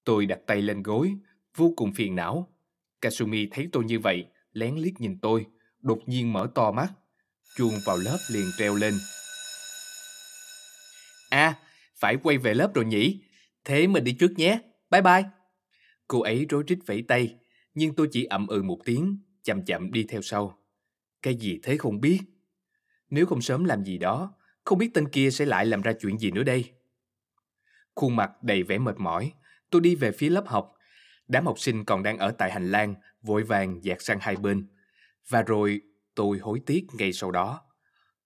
Tôi 0.03 0.25
đặt 0.25 0.39
tay 0.47 0.61
lên 0.61 0.83
gối, 0.83 1.13
vô 1.55 1.73
cùng 1.75 1.93
phiền 1.93 2.15
não. 2.15 2.47
Kasumi 3.01 3.47
thấy 3.51 3.69
tôi 3.71 3.83
như 3.83 3.99
vậy, 3.99 4.25
lén 4.53 4.75
liếc 4.75 5.01
nhìn 5.01 5.19
tôi, 5.21 5.45
đột 5.79 5.99
nhiên 6.05 6.33
mở 6.33 6.47
to 6.55 6.71
mắt. 6.71 6.87
Chuông 7.57 7.73
vào 7.85 7.97
lớp 7.97 8.17
liền 8.31 8.45
treo 8.57 8.75
lên. 8.75 8.93
À, 11.29 11.59
phải 11.99 12.17
quay 12.23 12.37
về 12.37 12.53
lớp 12.53 12.73
rồi 12.73 12.85
nhỉ? 12.85 13.21
Thế 13.65 13.87
mình 13.87 14.03
đi 14.03 14.11
trước 14.11 14.31
nhé. 14.37 14.59
Bye 14.89 15.01
bye. 15.01 15.23
Cô 16.11 16.21
ấy 16.21 16.45
rối 16.49 16.63
rít 16.67 16.79
vẫy 16.85 17.03
tay, 17.07 17.35
nhưng 17.73 17.95
tôi 17.95 18.07
chỉ 18.11 18.25
ậm 18.25 18.47
ừ 18.47 18.63
một 18.63 18.79
tiếng, 18.85 19.17
chậm 19.43 19.65
chậm 19.65 19.91
đi 19.91 20.05
theo 20.09 20.21
sau. 20.21 20.57
Cái 21.21 21.35
gì 21.35 21.59
thế 21.63 21.77
không 21.77 22.01
biết. 22.01 22.19
Nếu 23.09 23.25
không 23.25 23.41
sớm 23.41 23.63
làm 23.63 23.83
gì 23.83 23.97
đó, 23.97 24.33
không 24.65 24.77
biết 24.77 24.89
tên 24.93 25.09
kia 25.09 25.31
sẽ 25.31 25.45
lại 25.45 25.65
làm 25.65 25.81
ra 25.81 25.93
chuyện 26.01 26.17
gì 26.17 26.31
nữa 26.31 26.43
đây. 26.43 26.71
Khuôn 27.95 28.15
mặt 28.15 28.43
đầy 28.43 28.63
vẻ 28.63 28.77
mệt 28.77 28.95
mỏi, 28.97 29.31
tôi 29.69 29.81
đi 29.81 29.95
về 29.95 30.11
phía 30.11 30.29
lớp 30.29 30.47
học. 30.47 30.73
Đám 31.27 31.45
học 31.45 31.59
sinh 31.59 31.85
còn 31.85 32.03
đang 32.03 32.17
ở 32.17 32.31
tại 32.31 32.51
hành 32.51 32.71
lang, 32.71 32.95
vội 33.21 33.43
vàng 33.43 33.83
dạt 33.83 34.01
sang 34.01 34.17
hai 34.21 34.35
bên. 34.35 34.67
Và 35.29 35.41
rồi 35.41 35.81
tôi 36.15 36.39
hối 36.39 36.61
tiếc 36.65 36.85
ngay 36.93 37.13
sau 37.13 37.31
đó. 37.31 37.61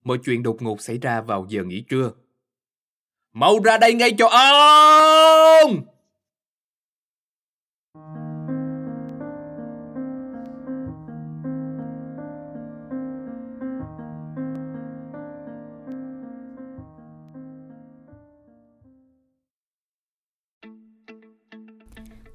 Mọi 0.04 0.18
chuyện 0.26 0.44
đột 0.44 0.62
ngột 0.62 0.82
xảy 0.82 0.98
ra 0.98 1.22
vào 1.22 1.46
giờ 1.50 1.64
nghỉ 1.64 1.82
trưa. 1.90 2.12
Mau 3.34 3.60
ra 3.64 3.78
đây 3.78 3.94
ngay 3.94 4.16
cho 4.18 4.28
ông! 4.28 5.95